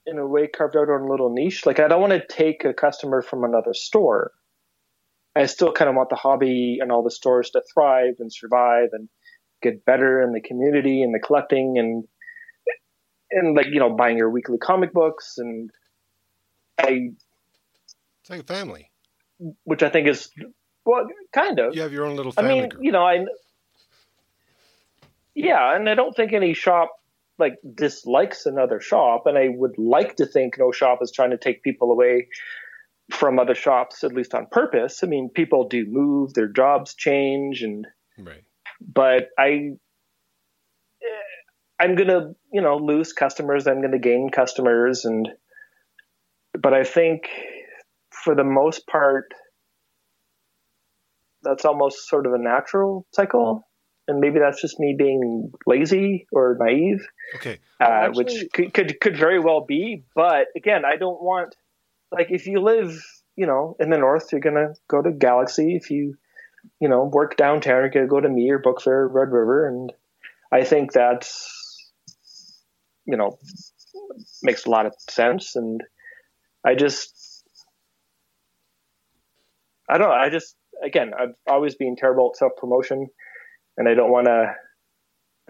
in 0.04 0.18
a 0.18 0.26
way, 0.26 0.46
carved 0.48 0.76
out 0.76 0.88
our 0.88 1.08
little 1.08 1.32
niche. 1.32 1.64
Like, 1.64 1.80
I 1.80 1.88
don't 1.88 2.00
want 2.00 2.12
to 2.12 2.26
take 2.26 2.64
a 2.64 2.74
customer 2.74 3.22
from 3.22 3.44
another 3.44 3.72
store. 3.72 4.32
I 5.36 5.46
still 5.46 5.72
kind 5.72 5.88
of 5.90 5.94
want 5.96 6.08
the 6.08 6.16
hobby 6.16 6.78
and 6.80 6.90
all 6.90 7.02
the 7.02 7.10
stores 7.10 7.50
to 7.50 7.62
thrive 7.72 8.14
and 8.18 8.32
survive 8.32 8.88
and 8.92 9.08
get 9.62 9.84
better 9.84 10.22
in 10.22 10.32
the 10.32 10.40
community 10.40 11.02
and 11.02 11.14
the 11.14 11.18
collecting 11.18 11.78
and 11.78 12.04
and 13.30 13.54
like 13.56 13.66
you 13.66 13.78
know 13.80 13.90
buying 13.94 14.16
your 14.16 14.30
weekly 14.30 14.56
comic 14.58 14.92
books 14.92 15.34
and 15.38 15.70
I, 16.78 17.10
It's 18.20 18.30
like 18.30 18.40
a 18.40 18.44
family. 18.44 18.90
which 19.64 19.82
I 19.82 19.90
think 19.90 20.08
is 20.08 20.30
well, 20.84 21.06
kind 21.32 21.58
of. 21.58 21.74
You 21.74 21.82
have 21.82 21.92
your 21.92 22.06
own 22.06 22.16
little 22.16 22.32
I 22.36 22.42
mean, 22.42 22.68
group. 22.68 22.82
you 22.82 22.92
know, 22.92 23.04
I 23.04 23.26
yeah, 25.34 25.74
and 25.76 25.88
I 25.88 25.94
don't 25.94 26.14
think 26.14 26.32
any 26.32 26.54
shop 26.54 26.90
like 27.38 27.56
dislikes 27.74 28.46
another 28.46 28.80
shop, 28.80 29.26
and 29.26 29.36
I 29.36 29.48
would 29.48 29.76
like 29.76 30.16
to 30.16 30.26
think 30.26 30.58
no 30.58 30.72
shop 30.72 31.00
is 31.02 31.10
trying 31.10 31.32
to 31.32 31.36
take 31.36 31.62
people 31.62 31.90
away 31.92 32.28
from 33.10 33.38
other 33.38 33.54
shops, 33.54 34.02
at 34.04 34.12
least 34.12 34.34
on 34.34 34.46
purpose. 34.50 35.02
I 35.02 35.06
mean, 35.06 35.30
people 35.32 35.68
do 35.68 35.86
move, 35.86 36.34
their 36.34 36.48
jobs 36.48 36.94
change, 36.94 37.62
and 37.62 37.86
right. 38.18 38.42
but 38.80 39.28
I. 39.38 39.72
I'm 41.78 41.94
gonna, 41.94 42.32
you 42.50 42.62
know, 42.62 42.76
lose 42.76 43.12
customers. 43.12 43.66
I'm 43.66 43.82
gonna 43.82 43.98
gain 43.98 44.30
customers, 44.30 45.04
and 45.04 45.28
but 46.58 46.72
I 46.72 46.84
think 46.84 47.28
for 48.10 48.34
the 48.34 48.44
most 48.44 48.86
part, 48.86 49.26
that's 51.42 51.64
almost 51.64 52.08
sort 52.08 52.26
of 52.26 52.32
a 52.32 52.38
natural 52.38 53.06
cycle, 53.12 53.68
and 54.08 54.20
maybe 54.20 54.38
that's 54.38 54.60
just 54.60 54.80
me 54.80 54.94
being 54.98 55.52
lazy 55.66 56.26
or 56.32 56.56
naive. 56.58 57.06
Okay. 57.36 57.58
Uh, 57.78 57.84
Actually- 57.84 58.24
which 58.24 58.52
could, 58.54 58.74
could 58.74 59.00
could 59.00 59.16
very 59.18 59.38
well 59.38 59.64
be, 59.66 60.02
but 60.14 60.46
again, 60.56 60.84
I 60.86 60.96
don't 60.96 61.22
want 61.22 61.54
like 62.10 62.28
if 62.30 62.46
you 62.46 62.60
live, 62.60 63.02
you 63.36 63.46
know, 63.46 63.76
in 63.80 63.90
the 63.90 63.98
north, 63.98 64.32
you're 64.32 64.40
gonna 64.40 64.74
go 64.88 65.02
to 65.02 65.10
Galaxy. 65.10 65.76
If 65.76 65.90
you, 65.90 66.16
you 66.80 66.88
know, 66.88 67.04
work 67.04 67.36
downtown, 67.36 67.80
you're 67.80 67.90
gonna 67.90 68.06
go 68.06 68.20
to 68.20 68.28
me 68.28 68.50
or 68.50 68.58
Book 68.58 68.80
Fair, 68.80 69.06
Red 69.06 69.30
River, 69.30 69.66
and 69.66 69.92
I 70.52 70.64
think 70.64 70.92
that's, 70.92 71.92
you 73.04 73.16
know, 73.16 73.38
makes 74.42 74.66
a 74.66 74.70
lot 74.70 74.86
of 74.86 74.94
sense. 75.10 75.56
And 75.56 75.82
I 76.64 76.74
just, 76.74 77.44
I 79.88 79.98
don't 79.98 80.08
know. 80.08 80.14
I 80.14 80.30
just, 80.30 80.56
again, 80.84 81.12
I've 81.18 81.34
always 81.46 81.74
been 81.74 81.96
terrible 81.96 82.30
at 82.32 82.38
self 82.38 82.52
promotion, 82.56 83.08
and 83.76 83.88
I 83.88 83.94
don't 83.94 84.10
want 84.10 84.26
to 84.26 84.54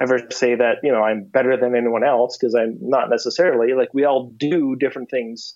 ever 0.01 0.21
say 0.31 0.55
that 0.55 0.77
you 0.83 0.93
know 0.93 1.03
I'm 1.03 1.25
better 1.25 1.57
than 1.57 1.75
anyone 1.75 2.05
else 2.05 2.37
because 2.37 2.55
I'm 2.55 2.79
not 2.81 3.09
necessarily. 3.11 3.73
Like 3.75 3.95
we 3.95 4.05
all 4.05 4.31
do 4.37 4.77
different 4.77 5.11
things 5.11 5.55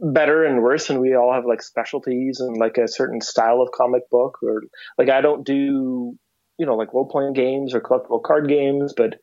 better 0.00 0.44
and 0.44 0.62
worse, 0.62 0.90
and 0.90 1.00
we 1.00 1.14
all 1.14 1.32
have 1.32 1.44
like 1.44 1.62
specialties 1.62 2.40
and 2.40 2.56
like 2.56 2.78
a 2.78 2.88
certain 2.88 3.20
style 3.20 3.60
of 3.60 3.70
comic 3.72 4.08
book, 4.10 4.38
or 4.42 4.62
like 4.98 5.08
I 5.08 5.20
don't 5.20 5.44
do 5.44 6.16
you 6.58 6.66
know 6.66 6.74
like 6.74 6.92
role 6.92 7.08
playing 7.08 7.32
games 7.32 7.74
or 7.74 7.80
collectible 7.80 8.22
card 8.22 8.48
games, 8.48 8.92
but 8.96 9.20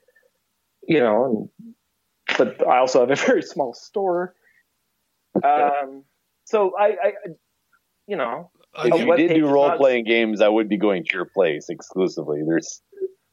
you 0.88 1.00
know, 1.00 1.50
and, 1.58 1.74
but 2.38 2.68
I 2.68 2.80
also 2.80 3.02
have 3.02 3.12
a 3.12 3.16
very 3.28 3.42
small 3.42 3.74
store. 3.74 4.34
Um, 5.44 6.04
so 6.46 6.74
I, 6.78 6.86
I, 6.86 7.12
you 8.08 8.18
know, 8.18 8.52
I 8.76 8.88
If 8.88 9.06
you 9.06 9.16
did 9.16 9.36
do 9.36 9.46
is 9.46 9.52
role 9.52 9.68
not- 9.68 9.78
playing 9.78 10.06
games, 10.06 10.42
I 10.42 10.48
would 10.48 10.68
be 10.68 10.78
going 10.78 11.04
to 11.06 11.10
your 11.14 11.26
place 11.26 11.68
exclusively. 11.70 12.42
There's, 12.46 12.82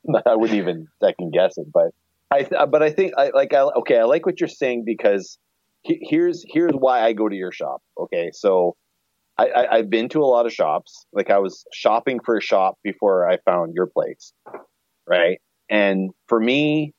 I 0.27 0.37
wouldn't 0.37 0.59
even 0.59 0.87
second 1.03 1.33
guess 1.33 1.57
it. 1.57 1.67
But 1.73 1.93
I, 2.31 2.67
but 2.67 2.83
I 2.83 2.91
think 2.91 3.15
I 3.17 3.31
like. 3.31 3.55
I 3.55 3.61
okay. 3.61 3.99
I 3.99 4.05
like 4.05 4.27
what 4.27 4.41
you're 4.41 4.49
saying 4.49 4.85
because 4.85 5.39
he, 5.39 5.46
here's 5.87 6.45
here's 6.49 6.73
why 6.73 7.03
I 7.03 7.13
go 7.13 7.29
to 7.29 7.37
your 7.37 7.53
shop. 7.53 7.83
Okay, 7.99 8.31
so 8.33 8.77
I, 9.39 9.49
I 9.49 9.77
I've 9.77 9.91
been 9.91 10.09
to 10.11 10.21
a 10.21 10.27
lot 10.27 10.47
of 10.47 10.53
shops. 10.53 11.07
Like 11.13 11.31
I 11.31 11.39
was 11.39 11.65
shopping 11.73 12.21
for 12.25 12.37
a 12.37 12.43
shop 12.43 12.79
before 12.83 13.29
I 13.29 13.39
found 13.45 13.75
your 13.75 13.87
place, 13.87 14.33
right? 15.07 15.39
And 15.69 16.11
for 16.29 16.39
me, 16.39 16.95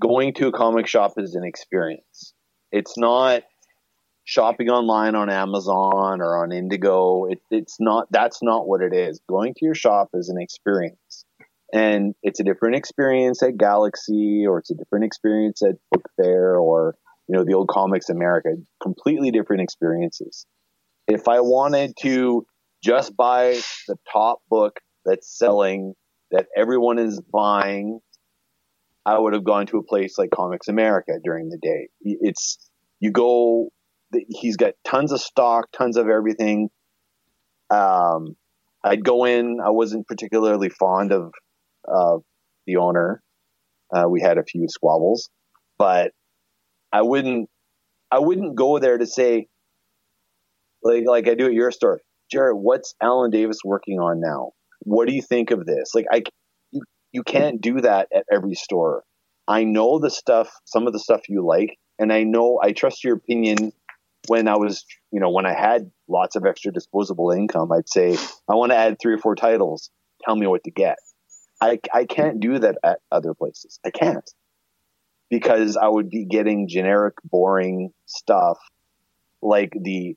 going 0.00 0.34
to 0.34 0.48
a 0.48 0.52
comic 0.52 0.86
shop 0.86 1.12
is 1.16 1.34
an 1.34 1.44
experience. 1.44 2.34
It's 2.72 2.96
not 2.96 3.42
shopping 4.24 4.68
online 4.68 5.14
on 5.14 5.30
Amazon 5.30 6.20
or 6.20 6.42
on 6.42 6.52
Indigo. 6.52 7.26
It, 7.26 7.40
it's 7.50 7.76
not, 7.80 8.06
that's 8.10 8.42
not 8.42 8.66
what 8.66 8.80
it 8.82 8.94
is. 8.94 9.20
Going 9.28 9.54
to 9.54 9.64
your 9.64 9.74
shop 9.74 10.08
is 10.14 10.28
an 10.28 10.40
experience. 10.40 11.24
And 11.72 12.14
it's 12.22 12.40
a 12.40 12.44
different 12.44 12.76
experience 12.76 13.42
at 13.42 13.56
Galaxy 13.56 14.44
or 14.46 14.58
it's 14.58 14.70
a 14.70 14.74
different 14.74 15.04
experience 15.04 15.62
at 15.62 15.76
Book 15.90 16.08
Fair 16.16 16.56
or, 16.56 16.96
you 17.28 17.36
know, 17.36 17.44
the 17.44 17.54
old 17.54 17.68
Comics 17.68 18.08
America. 18.08 18.50
Completely 18.82 19.30
different 19.30 19.62
experiences. 19.62 20.46
If 21.08 21.28
I 21.28 21.40
wanted 21.40 21.94
to 22.00 22.46
just 22.82 23.16
buy 23.16 23.60
the 23.88 23.96
top 24.12 24.38
book 24.48 24.80
that's 25.04 25.36
selling, 25.36 25.94
that 26.30 26.46
everyone 26.56 26.98
is 26.98 27.20
buying, 27.20 28.00
I 29.04 29.18
would 29.18 29.34
have 29.34 29.44
gone 29.44 29.66
to 29.66 29.78
a 29.78 29.82
place 29.82 30.16
like 30.18 30.30
Comics 30.30 30.68
America 30.68 31.12
during 31.22 31.48
the 31.48 31.58
day. 31.58 31.88
It's, 32.00 32.58
you 33.00 33.10
go 33.10 33.70
he's 34.28 34.56
got 34.56 34.74
tons 34.84 35.12
of 35.12 35.20
stock, 35.20 35.68
tons 35.72 35.96
of 35.96 36.08
everything. 36.08 36.70
Um, 37.70 38.36
I'd 38.84 39.04
go 39.04 39.24
in. 39.24 39.58
I 39.64 39.70
wasn't 39.70 40.06
particularly 40.06 40.68
fond 40.68 41.12
of 41.12 41.32
uh, 41.88 42.18
the 42.66 42.76
owner. 42.76 43.22
Uh, 43.94 44.08
we 44.08 44.20
had 44.20 44.38
a 44.38 44.44
few 44.44 44.66
squabbles, 44.68 45.30
but 45.78 46.12
I 46.92 47.02
wouldn't. 47.02 47.48
I 48.10 48.18
wouldn't 48.18 48.56
go 48.56 48.78
there 48.78 48.98
to 48.98 49.06
say, 49.06 49.46
like, 50.82 51.04
like 51.06 51.28
I 51.28 51.34
do 51.34 51.46
at 51.46 51.54
your 51.54 51.70
store, 51.70 52.00
Jared. 52.30 52.56
What's 52.56 52.94
Alan 53.02 53.30
Davis 53.30 53.58
working 53.64 53.98
on 53.98 54.20
now? 54.20 54.50
What 54.80 55.08
do 55.08 55.14
you 55.14 55.22
think 55.22 55.50
of 55.50 55.64
this? 55.64 55.94
Like, 55.94 56.04
I, 56.12 56.22
you, 56.72 56.82
you 57.12 57.22
can't 57.22 57.60
do 57.60 57.80
that 57.80 58.08
at 58.14 58.24
every 58.30 58.54
store. 58.54 59.02
I 59.48 59.64
know 59.64 59.98
the 59.98 60.10
stuff, 60.10 60.50
some 60.66 60.86
of 60.86 60.92
the 60.92 60.98
stuff 60.98 61.22
you 61.28 61.44
like, 61.46 61.78
and 61.98 62.12
I 62.12 62.24
know 62.24 62.60
I 62.62 62.72
trust 62.72 63.02
your 63.02 63.16
opinion 63.16 63.72
when 64.28 64.46
I 64.46 64.56
was, 64.56 64.84
you 65.10 65.20
know, 65.20 65.30
when 65.30 65.46
I 65.46 65.54
had 65.54 65.90
lots 66.08 66.36
of 66.36 66.44
extra 66.44 66.70
disposable 66.70 67.30
income, 67.30 67.72
I'd 67.72 67.88
say, 67.88 68.16
I 68.48 68.54
want 68.54 68.72
to 68.72 68.76
add 68.76 68.98
three 69.00 69.14
or 69.14 69.18
four 69.18 69.34
titles. 69.34 69.90
Tell 70.24 70.36
me 70.36 70.46
what 70.46 70.64
to 70.64 70.70
get. 70.70 70.98
I, 71.60 71.78
I 71.94 72.04
can't 72.04 72.40
do 72.40 72.58
that 72.58 72.76
at 72.84 72.98
other 73.10 73.34
places. 73.34 73.80
I 73.86 73.90
can't 73.90 74.28
because 75.32 75.78
I 75.78 75.88
would 75.88 76.10
be 76.10 76.26
getting 76.26 76.68
generic, 76.68 77.14
boring 77.24 77.94
stuff 78.04 78.58
like 79.40 79.72
the, 79.80 80.14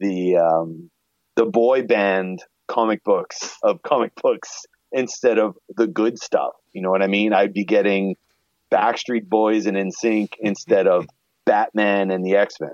the, 0.00 0.38
um, 0.38 0.90
the 1.36 1.46
boy 1.46 1.82
band 1.82 2.42
comic 2.66 3.04
books 3.04 3.56
of 3.62 3.82
comic 3.82 4.16
books 4.20 4.66
instead 4.90 5.38
of 5.38 5.56
the 5.76 5.86
good 5.86 6.18
stuff. 6.18 6.54
You 6.72 6.82
know 6.82 6.90
what 6.90 7.02
I 7.02 7.06
mean? 7.06 7.32
I'd 7.32 7.52
be 7.52 7.64
getting 7.64 8.16
Backstreet 8.72 9.28
Boys 9.28 9.66
and 9.66 9.76
NSYNC 9.76 10.30
instead 10.40 10.88
of 10.88 11.06
Batman 11.46 12.10
and 12.10 12.26
the 12.26 12.34
X 12.34 12.56
Men 12.60 12.72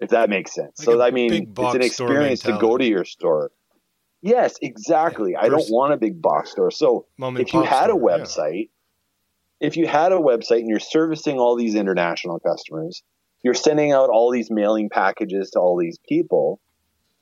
if 0.00 0.08
that 0.08 0.30
makes 0.30 0.54
sense. 0.54 0.78
Like 0.78 0.94
so 0.94 1.02
I 1.02 1.10
mean, 1.10 1.52
it's 1.58 1.74
an 1.74 1.82
experience 1.82 2.40
to 2.44 2.56
go 2.58 2.78
to 2.78 2.84
your 2.84 3.04
store. 3.04 3.50
Yes, 4.22 4.56
exactly. 4.62 5.36
I 5.36 5.50
don't 5.50 5.70
want 5.70 5.92
a 5.92 5.98
big 5.98 6.22
box 6.22 6.52
store. 6.52 6.70
So 6.70 7.06
Mom 7.18 7.36
if 7.36 7.52
you 7.52 7.62
had 7.62 7.90
a 7.90 7.94
website, 7.94 8.70
yeah. 8.70 8.77
If 9.60 9.76
you 9.76 9.86
had 9.86 10.12
a 10.12 10.16
website 10.16 10.60
and 10.60 10.68
you're 10.68 10.80
servicing 10.80 11.38
all 11.38 11.56
these 11.56 11.74
international 11.74 12.38
customers, 12.40 13.02
you're 13.42 13.54
sending 13.54 13.92
out 13.92 14.10
all 14.10 14.30
these 14.30 14.50
mailing 14.50 14.88
packages 14.90 15.50
to 15.50 15.58
all 15.58 15.78
these 15.78 15.98
people. 16.08 16.60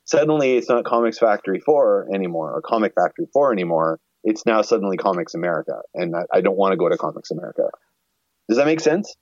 Suddenly, 0.05 0.57
it's 0.57 0.69
not 0.69 0.85
Comics 0.85 1.19
Factory 1.19 1.59
Four 1.59 2.07
anymore 2.13 2.51
or 2.53 2.61
Comic 2.61 2.93
Factory 2.95 3.27
Four 3.33 3.51
anymore. 3.51 3.99
It's 4.23 4.45
now 4.45 4.61
suddenly 4.61 4.97
Comics 4.97 5.33
America, 5.35 5.81
and 5.93 6.15
I, 6.15 6.23
I 6.37 6.41
don't 6.41 6.57
want 6.57 6.73
to 6.73 6.77
go 6.77 6.89
to 6.89 6.97
Comics 6.97 7.31
America. 7.31 7.69
Does 8.47 8.57
that 8.57 8.65
make 8.65 8.79
sense? 8.79 9.15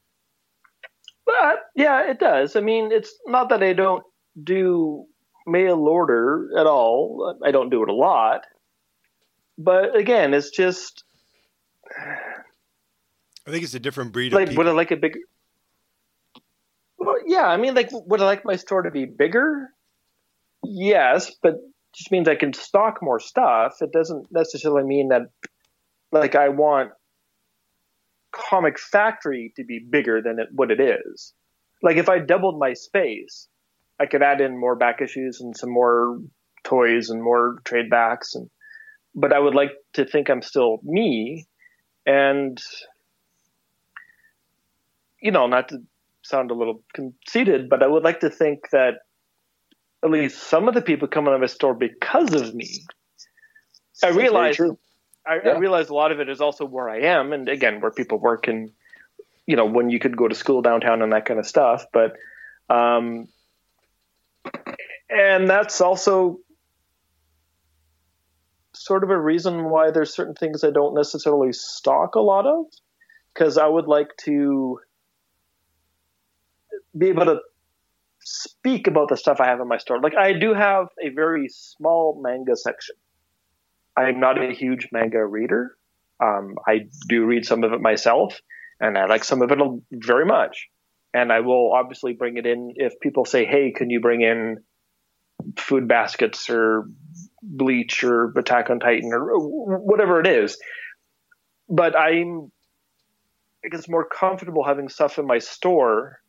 But 1.25 1.59
yeah, 1.75 2.09
it 2.09 2.19
does. 2.19 2.55
I 2.55 2.61
mean, 2.61 2.91
it's 2.91 3.13
not 3.25 3.49
that 3.49 3.63
I 3.63 3.73
don't 3.73 4.03
do 4.41 5.05
mail 5.47 5.87
order 5.87 6.49
at 6.57 6.67
all. 6.67 7.37
I 7.43 7.51
don't 7.51 7.69
do 7.69 7.83
it 7.83 7.89
a 7.89 7.93
lot. 7.93 8.41
But 9.57 9.95
again, 9.95 10.33
it's 10.33 10.49
just 10.49 11.03
I 13.47 13.51
think 13.51 13.63
it's 13.63 13.73
a 13.73 13.79
different 13.79 14.11
breed 14.11 14.33
of 14.33 14.39
like 14.39 14.57
would 14.57 14.67
I 14.67 14.71
like 14.71 14.91
a 14.91 14.95
bigger? 14.95 15.19
Well, 16.97 17.17
yeah, 17.25 17.45
I 17.45 17.57
mean, 17.57 17.75
like, 17.75 17.89
would 17.91 18.21
I 18.21 18.25
like 18.25 18.45
my 18.45 18.55
store 18.55 18.81
to 18.81 18.91
be 18.91 19.05
bigger? 19.05 19.69
Yes, 20.63 21.31
but 21.43 21.55
just 21.93 22.11
means 22.11 22.27
I 22.27 22.35
can 22.35 22.51
stock 22.53 22.99
more 23.01 23.19
stuff. 23.19 23.75
It 23.81 23.91
doesn't 23.91 24.27
necessarily 24.31 24.83
mean 24.83 25.09
that, 25.09 25.29
like, 26.11 26.33
I 26.33 26.49
want 26.49 26.91
Comic 28.31 28.79
Factory 28.79 29.53
to 29.55 29.63
be 29.63 29.79
bigger 29.79 30.21
than 30.21 30.39
it, 30.39 30.47
what 30.51 30.71
it 30.71 30.79
is. 30.79 31.33
Like, 31.83 31.97
if 31.97 32.09
I 32.09 32.19
doubled 32.19 32.59
my 32.59 32.73
space, 32.73 33.47
I 33.99 34.07
could 34.07 34.23
add 34.23 34.41
in 34.41 34.59
more 34.59 34.75
back 34.75 34.99
issues 35.01 35.39
and 35.41 35.55
some 35.55 35.69
more 35.71 36.19
toys 36.63 37.09
and 37.09 37.21
more 37.21 37.59
trade 37.65 37.89
backs, 37.89 38.33
and 38.33 38.49
but 39.13 39.31
I 39.31 39.39
would 39.39 39.55
like 39.55 39.71
to 39.93 40.05
think 40.05 40.29
I'm 40.29 40.41
still 40.41 40.79
me, 40.83 41.45
and 42.05 42.61
you 45.25 45.31
know, 45.31 45.47
not 45.47 45.69
to 45.69 45.81
sound 46.21 46.51
a 46.51 46.53
little 46.53 46.83
conceited, 46.93 47.67
but 47.67 47.81
I 47.81 47.87
would 47.87 48.03
like 48.03 48.19
to 48.19 48.29
think 48.29 48.69
that 48.71 48.99
at 50.03 50.11
least 50.11 50.43
some 50.43 50.67
of 50.67 50.75
the 50.75 50.83
people 50.83 51.07
come 51.07 51.25
into 51.25 51.39
my 51.39 51.47
store 51.47 51.73
because 51.73 52.31
of 52.33 52.53
me. 52.53 52.69
I 54.03 54.07
That's 54.07 54.15
realize. 54.15 54.59
I, 55.27 55.39
Yeah. 55.43 55.53
I 55.53 55.57
realize 55.57 55.89
a 55.89 55.95
lot 55.95 56.11
of 56.11 56.19
it 56.19 56.29
is 56.29 56.41
also 56.41 56.65
where 56.65 56.87
I 56.87 56.99
am, 57.17 57.33
and 57.33 57.49
again, 57.49 57.81
where 57.81 57.89
people 57.89 58.19
work, 58.19 58.47
and 58.47 58.69
you 59.47 59.55
know, 59.55 59.65
when 59.65 59.89
you 59.89 59.97
could 59.97 60.15
go 60.15 60.27
to 60.27 60.35
school 60.35 60.61
downtown 60.61 61.01
and 61.01 61.11
that 61.11 61.25
kind 61.25 61.39
of 61.39 61.47
stuff. 61.47 61.85
But, 61.91 62.15
um, 62.69 63.27
and 65.09 65.49
that's 65.49 65.81
also 65.81 66.39
sort 68.73 69.03
of 69.03 69.09
a 69.09 69.19
reason 69.19 69.71
why 69.71 69.89
there's 69.89 70.13
certain 70.13 70.35
things 70.35 70.63
I 70.63 70.69
don't 70.69 70.93
necessarily 70.93 71.51
stock 71.51 72.13
a 72.13 72.19
lot 72.19 72.45
of, 72.45 72.65
because 73.33 73.57
I 73.57 73.67
would 73.67 73.87
like 73.87 74.15
to 74.25 74.79
be 76.97 77.09
able 77.09 77.25
to 77.25 77.39
speak 78.21 78.87
about 78.87 79.09
the 79.09 79.17
stuff 79.17 79.39
I 79.39 79.47
have 79.47 79.59
in 79.59 79.67
my 79.67 79.77
store. 79.77 80.01
Like 80.01 80.15
I 80.15 80.33
do 80.33 80.53
have 80.53 80.87
a 81.03 81.09
very 81.09 81.47
small 81.49 82.19
manga 82.23 82.55
section. 82.55 82.95
I'm 83.97 84.19
not 84.19 84.41
a 84.41 84.53
huge 84.53 84.89
manga 84.91 85.25
reader. 85.25 85.77
Um, 86.21 86.55
I 86.67 86.87
do 87.07 87.25
read 87.25 87.45
some 87.45 87.63
of 87.63 87.73
it 87.73 87.81
myself, 87.81 88.39
and 88.79 88.97
I 88.97 89.05
like 89.05 89.23
some 89.23 89.41
of 89.41 89.51
it 89.51 89.59
very 89.91 90.25
much. 90.25 90.67
And 91.13 91.31
I 91.31 91.41
will 91.41 91.73
obviously 91.73 92.13
bring 92.13 92.37
it 92.37 92.45
in 92.45 92.73
if 92.75 92.99
people 92.99 93.25
say, 93.25 93.45
"Hey, 93.45 93.71
can 93.71 93.89
you 93.89 94.01
bring 94.01 94.21
in 94.21 94.63
Fruits 95.57 95.87
Basket 95.87 96.37
or 96.49 96.89
Bleach 97.41 98.03
or 98.03 98.31
Attack 98.37 98.69
on 98.69 98.79
Titan 98.79 99.11
or 99.13 99.37
whatever 99.79 100.19
it 100.19 100.27
is. 100.27 100.57
But 101.69 101.97
I'm, 101.97 102.51
I 103.63 103.69
guess, 103.69 103.87
more 103.87 104.07
comfortable 104.07 104.63
having 104.63 104.89
stuff 104.89 105.17
in 105.17 105.25
my 105.25 105.39
store 105.39 106.19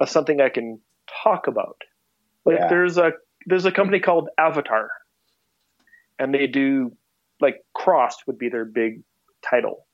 as 0.00 0.10
something 0.10 0.40
I 0.40 0.48
can 0.48 0.80
talk 1.22 1.46
about. 1.46 1.76
Like 2.44 2.58
Yeah. 2.58 2.68
there's 2.68 2.98
a 2.98 3.12
there's 3.46 3.66
a 3.66 3.72
company 3.72 4.00
called 4.00 4.28
Avatar, 4.38 4.88
and 6.18 6.32
they 6.34 6.46
do 6.46 6.96
like 7.40 7.56
Crossed 7.74 8.26
would 8.26 8.38
be 8.38 8.48
their 8.48 8.64
big 8.64 9.02
title, 9.42 9.86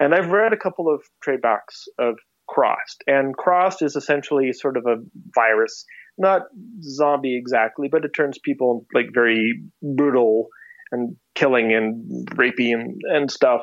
and 0.00 0.14
I've 0.14 0.30
read 0.30 0.52
a 0.52 0.56
couple 0.56 0.92
of 0.92 1.02
trade 1.22 1.40
backs 1.40 1.86
of 1.98 2.16
Crossed, 2.46 3.02
and 3.06 3.36
Crossed 3.36 3.82
is 3.82 3.96
essentially 3.96 4.52
sort 4.52 4.76
of 4.76 4.86
a 4.86 4.96
virus, 5.34 5.84
not 6.16 6.42
zombie 6.82 7.36
exactly, 7.36 7.88
but 7.88 8.04
it 8.04 8.12
turns 8.14 8.38
people 8.38 8.86
like 8.94 9.06
very 9.12 9.62
brutal 9.82 10.48
and 10.90 11.16
killing 11.34 11.72
and 11.74 12.28
rapey 12.30 12.72
and, 12.72 13.00
and 13.04 13.30
stuff. 13.30 13.60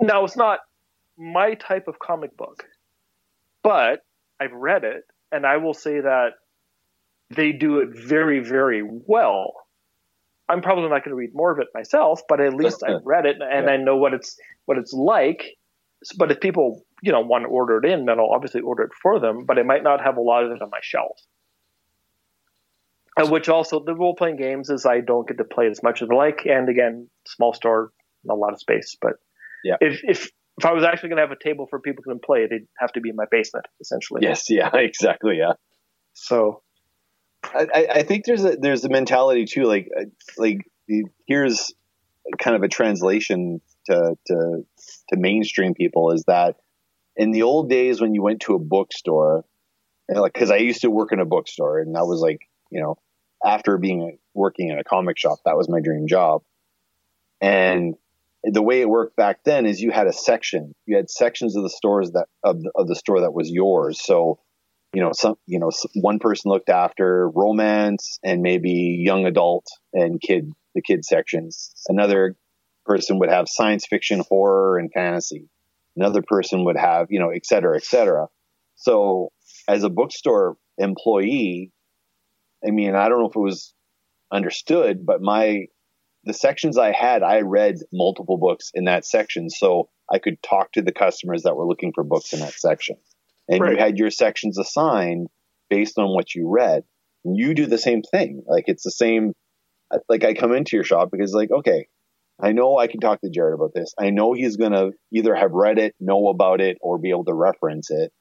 Now 0.00 0.24
it's 0.24 0.36
not 0.36 0.60
my 1.16 1.54
type 1.54 1.88
of 1.88 1.98
comic 1.98 2.36
book, 2.36 2.64
but 3.62 4.00
I've 4.40 4.52
read 4.52 4.84
it, 4.84 5.04
and 5.32 5.46
I 5.46 5.56
will 5.56 5.74
say 5.74 6.00
that 6.00 6.30
they 7.30 7.52
do 7.52 7.80
it 7.80 7.88
very, 7.92 8.40
very 8.40 8.82
well. 8.84 9.52
I'm 10.48 10.62
probably 10.62 10.84
not 10.84 11.04
going 11.04 11.10
to 11.10 11.14
read 11.14 11.34
more 11.34 11.50
of 11.50 11.58
it 11.58 11.68
myself, 11.74 12.22
but 12.28 12.40
at 12.40 12.54
least 12.54 12.82
I've 12.82 13.04
read 13.04 13.26
it 13.26 13.36
and 13.40 13.66
Yeah. 13.66 13.72
I 13.72 13.76
know 13.76 13.96
what 13.96 14.14
it's 14.14 14.38
what 14.64 14.78
it's 14.78 14.94
like. 14.94 15.44
But 16.16 16.30
if 16.30 16.40
people, 16.40 16.84
you 17.02 17.12
know, 17.12 17.20
want 17.20 17.44
to 17.44 17.48
order 17.48 17.78
it 17.78 17.84
in, 17.84 18.06
then 18.06 18.18
I'll 18.18 18.30
obviously 18.32 18.62
order 18.62 18.84
it 18.84 18.92
for 19.02 19.20
them. 19.20 19.44
But 19.44 19.58
I 19.58 19.62
might 19.62 19.82
not 19.82 20.02
have 20.02 20.16
a 20.16 20.22
lot 20.22 20.44
of 20.44 20.52
it 20.52 20.62
on 20.62 20.70
my 20.70 20.78
shelf. 20.80 21.20
And 23.16 23.30
which 23.30 23.48
also 23.48 23.80
the 23.84 23.94
role 23.94 24.14
playing 24.14 24.36
games 24.36 24.70
is 24.70 24.86
I 24.86 25.00
don't 25.00 25.26
get 25.26 25.38
to 25.38 25.44
play 25.44 25.66
as 25.66 25.82
much 25.82 26.02
as 26.02 26.08
I 26.10 26.14
like, 26.14 26.46
and 26.46 26.68
again, 26.68 27.10
small 27.26 27.52
store, 27.52 27.92
not 28.24 28.34
a 28.34 28.36
lot 28.36 28.52
of 28.52 28.60
space. 28.60 28.96
But 29.02 29.14
Yeah. 29.64 29.76
if 29.80 30.00
if 30.04 30.30
if 30.58 30.64
I 30.66 30.72
was 30.72 30.84
actually 30.84 31.10
going 31.10 31.18
to 31.18 31.22
have 31.22 31.30
a 31.30 31.42
table 31.42 31.66
for 31.68 31.80
people 31.80 32.02
to 32.08 32.16
play, 32.16 32.44
it'd 32.44 32.66
have 32.78 32.92
to 32.92 33.00
be 33.00 33.10
in 33.10 33.16
my 33.16 33.26
basement, 33.30 33.66
essentially. 33.80 34.22
Yes, 34.22 34.50
yeah, 34.50 34.70
exactly, 34.74 35.38
yeah. 35.38 35.52
So 36.14 36.62
I, 37.44 37.86
I- 37.94 38.02
think 38.02 38.24
there's 38.24 38.44
a 38.44 38.56
there's 38.56 38.84
a 38.84 38.88
mentality 38.88 39.44
too, 39.44 39.64
like 39.64 39.88
uh, 39.98 40.04
like 40.36 40.68
here's 41.26 41.72
kind 42.38 42.56
of 42.56 42.62
a 42.62 42.68
translation 42.68 43.60
to 43.86 44.16
to 44.26 44.64
to 45.08 45.16
mainstream 45.16 45.74
people 45.74 46.10
is 46.10 46.24
that 46.26 46.56
in 47.16 47.30
the 47.30 47.42
old 47.42 47.70
days 47.70 48.00
when 48.00 48.14
you 48.14 48.22
went 48.22 48.40
to 48.40 48.54
a 48.54 48.58
bookstore, 48.58 49.44
like 50.08 50.32
because 50.32 50.50
I 50.50 50.56
used 50.56 50.82
to 50.82 50.90
work 50.90 51.12
in 51.12 51.20
a 51.20 51.24
bookstore 51.24 51.78
and 51.78 51.94
that 51.94 52.06
was 52.06 52.20
like 52.20 52.40
you 52.70 52.80
know 52.82 52.98
after 53.44 53.78
being 53.78 54.18
working 54.34 54.70
in 54.70 54.78
a 54.78 54.84
comic 54.84 55.16
shop 55.18 55.38
that 55.44 55.56
was 55.56 55.68
my 55.68 55.80
dream 55.80 56.08
job, 56.08 56.42
and 57.40 57.94
the 58.44 58.62
way 58.62 58.80
it 58.80 58.88
worked 58.88 59.16
back 59.16 59.40
then 59.44 59.66
is 59.66 59.80
you 59.80 59.90
had 59.90 60.06
a 60.06 60.12
section, 60.12 60.74
you 60.86 60.96
had 60.96 61.10
sections 61.10 61.56
of 61.56 61.62
the 61.62 61.70
stores 61.70 62.12
that 62.12 62.26
of 62.42 62.60
the, 62.62 62.70
of 62.74 62.86
the 62.86 62.96
store 62.96 63.20
that 63.20 63.32
was 63.32 63.50
yours, 63.50 64.00
so 64.02 64.38
you 64.94 65.02
know, 65.02 65.12
some, 65.12 65.36
you 65.46 65.58
know, 65.58 65.70
one 65.96 66.18
person 66.18 66.50
looked 66.50 66.70
after 66.70 67.28
romance 67.28 68.18
and 68.22 68.40
maybe 68.40 68.98
young 68.98 69.26
adult 69.26 69.66
and 69.92 70.20
kid, 70.20 70.50
the 70.74 70.80
kid 70.80 71.04
sections. 71.04 71.74
Another 71.88 72.36
person 72.86 73.18
would 73.18 73.28
have 73.28 73.48
science 73.48 73.86
fiction, 73.86 74.22
horror, 74.28 74.78
and 74.78 74.90
fantasy. 74.92 75.50
Another 75.94 76.22
person 76.22 76.64
would 76.64 76.78
have, 76.78 77.08
you 77.10 77.20
know, 77.20 77.28
et 77.28 77.44
cetera, 77.44 77.76
et 77.76 77.84
cetera. 77.84 78.28
So 78.76 79.30
as 79.68 79.82
a 79.82 79.90
bookstore 79.90 80.56
employee, 80.78 81.70
I 82.66 82.70
mean, 82.70 82.94
I 82.94 83.08
don't 83.08 83.20
know 83.20 83.28
if 83.28 83.36
it 83.36 83.40
was 83.40 83.74
understood, 84.32 85.04
but 85.04 85.20
my, 85.20 85.66
the 86.28 86.34
sections 86.34 86.78
I 86.78 86.92
had, 86.92 87.22
I 87.24 87.40
read 87.40 87.76
multiple 87.92 88.36
books 88.38 88.70
in 88.74 88.84
that 88.84 89.04
section. 89.04 89.50
So 89.50 89.88
I 90.12 90.18
could 90.20 90.40
talk 90.42 90.70
to 90.72 90.82
the 90.82 90.92
customers 90.92 91.42
that 91.42 91.56
were 91.56 91.66
looking 91.66 91.92
for 91.92 92.04
books 92.04 92.32
in 92.32 92.40
that 92.40 92.52
section 92.54 92.96
and 93.48 93.60
Right. 93.60 93.72
you 93.72 93.78
had 93.78 93.98
your 93.98 94.10
sections 94.10 94.58
assigned 94.58 95.28
based 95.70 95.98
on 95.98 96.14
what 96.14 96.34
you 96.34 96.48
read. 96.48 96.84
And 97.24 97.36
you 97.36 97.54
do 97.54 97.66
the 97.66 97.78
same 97.78 98.02
thing. 98.02 98.44
Like 98.46 98.64
it's 98.68 98.84
the 98.84 98.90
same. 98.90 99.32
Like 100.08 100.22
I 100.24 100.34
come 100.34 100.52
into 100.52 100.76
your 100.76 100.84
shop 100.84 101.08
because 101.10 101.32
like, 101.34 101.50
okay, 101.50 101.88
I 102.40 102.52
know 102.52 102.76
I 102.78 102.86
can 102.86 103.00
talk 103.00 103.20
to 103.22 103.30
Jared 103.30 103.54
about 103.54 103.72
this. 103.74 103.94
I 103.98 104.10
know 104.10 104.32
he's 104.34 104.56
going 104.56 104.72
to 104.72 104.92
either 105.12 105.34
have 105.34 105.50
read 105.52 105.78
it, 105.78 105.94
know 105.98 106.28
about 106.28 106.60
it, 106.60 106.78
or 106.80 106.98
be 106.98 107.10
able 107.10 107.24
to 107.24 107.34
reference 107.34 107.90
it. 107.90 108.12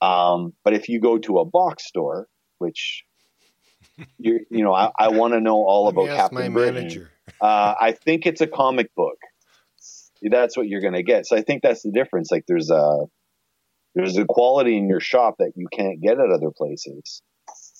Um, 0.00 0.54
but 0.64 0.74
if 0.74 0.88
you 0.88 1.00
go 1.00 1.18
to 1.18 1.38
a 1.38 1.44
box 1.44 1.86
store, 1.86 2.26
which 2.58 3.04
you 4.18 4.40
you 4.50 4.64
know, 4.64 4.74
I, 4.74 4.90
I 4.98 5.08
want 5.08 5.34
to 5.34 5.40
know 5.40 5.56
all 5.64 5.88
about 5.88 6.08
Captain 6.08 6.34
my 6.38 6.48
Britain. 6.48 6.74
manager. 6.74 7.10
Uh, 7.40 7.74
I 7.80 7.92
think 7.92 8.26
it's 8.26 8.40
a 8.40 8.46
comic 8.46 8.94
book. 8.94 9.18
That's 10.22 10.56
what 10.56 10.68
you're 10.68 10.80
going 10.80 10.94
to 10.94 11.02
get. 11.02 11.26
So 11.26 11.36
I 11.36 11.42
think 11.42 11.62
that's 11.62 11.82
the 11.82 11.90
difference. 11.90 12.30
Like 12.30 12.44
there's 12.48 12.70
a 12.70 13.06
there's 13.94 14.16
a 14.16 14.24
quality 14.26 14.76
in 14.76 14.88
your 14.88 15.00
shop 15.00 15.36
that 15.38 15.52
you 15.56 15.66
can't 15.72 16.00
get 16.00 16.18
at 16.18 16.30
other 16.30 16.50
places 16.56 17.22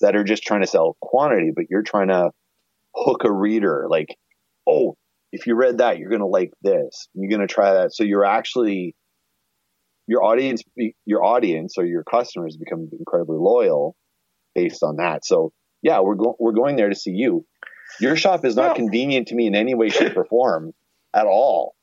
that 0.01 0.15
are 0.15 0.23
just 0.23 0.43
trying 0.43 0.61
to 0.61 0.67
sell 0.67 0.97
quantity, 1.01 1.51
but 1.55 1.65
you're 1.69 1.83
trying 1.83 2.07
to 2.07 2.31
hook 2.95 3.23
a 3.23 3.31
reader. 3.31 3.87
Like, 3.89 4.15
oh, 4.67 4.95
if 5.31 5.45
you 5.45 5.55
read 5.55 5.79
that, 5.79 5.97
you're 5.97 6.09
going 6.09 6.21
to 6.21 6.27
like 6.27 6.51
this. 6.61 7.07
You're 7.13 7.29
going 7.29 7.47
to 7.47 7.53
try 7.53 7.73
that. 7.73 7.93
So 7.93 8.03
you're 8.03 8.25
actually 8.25 8.95
your 10.07 10.23
audience, 10.23 10.63
your 11.05 11.23
audience 11.23 11.75
or 11.77 11.85
your 11.85 12.03
customers 12.03 12.57
become 12.57 12.89
incredibly 12.97 13.37
loyal 13.37 13.95
based 14.55 14.83
on 14.83 14.97
that. 14.97 15.25
So 15.25 15.51
yeah, 15.81 15.99
we're 15.99 16.15
we're 16.39 16.53
going 16.53 16.77
there 16.77 16.89
to 16.89 16.95
see 16.95 17.11
you. 17.11 17.45
Your 17.99 18.15
shop 18.15 18.45
is 18.45 18.55
not 18.55 18.67
Well- 18.67 18.75
convenient 18.75 19.27
to 19.29 19.35
me 19.35 19.47
in 19.47 19.55
any 19.55 19.75
way, 19.75 19.89
shape, 19.89 20.15
or 20.17 20.25
form 20.25 20.73
at 21.13 21.25
all. 21.25 21.75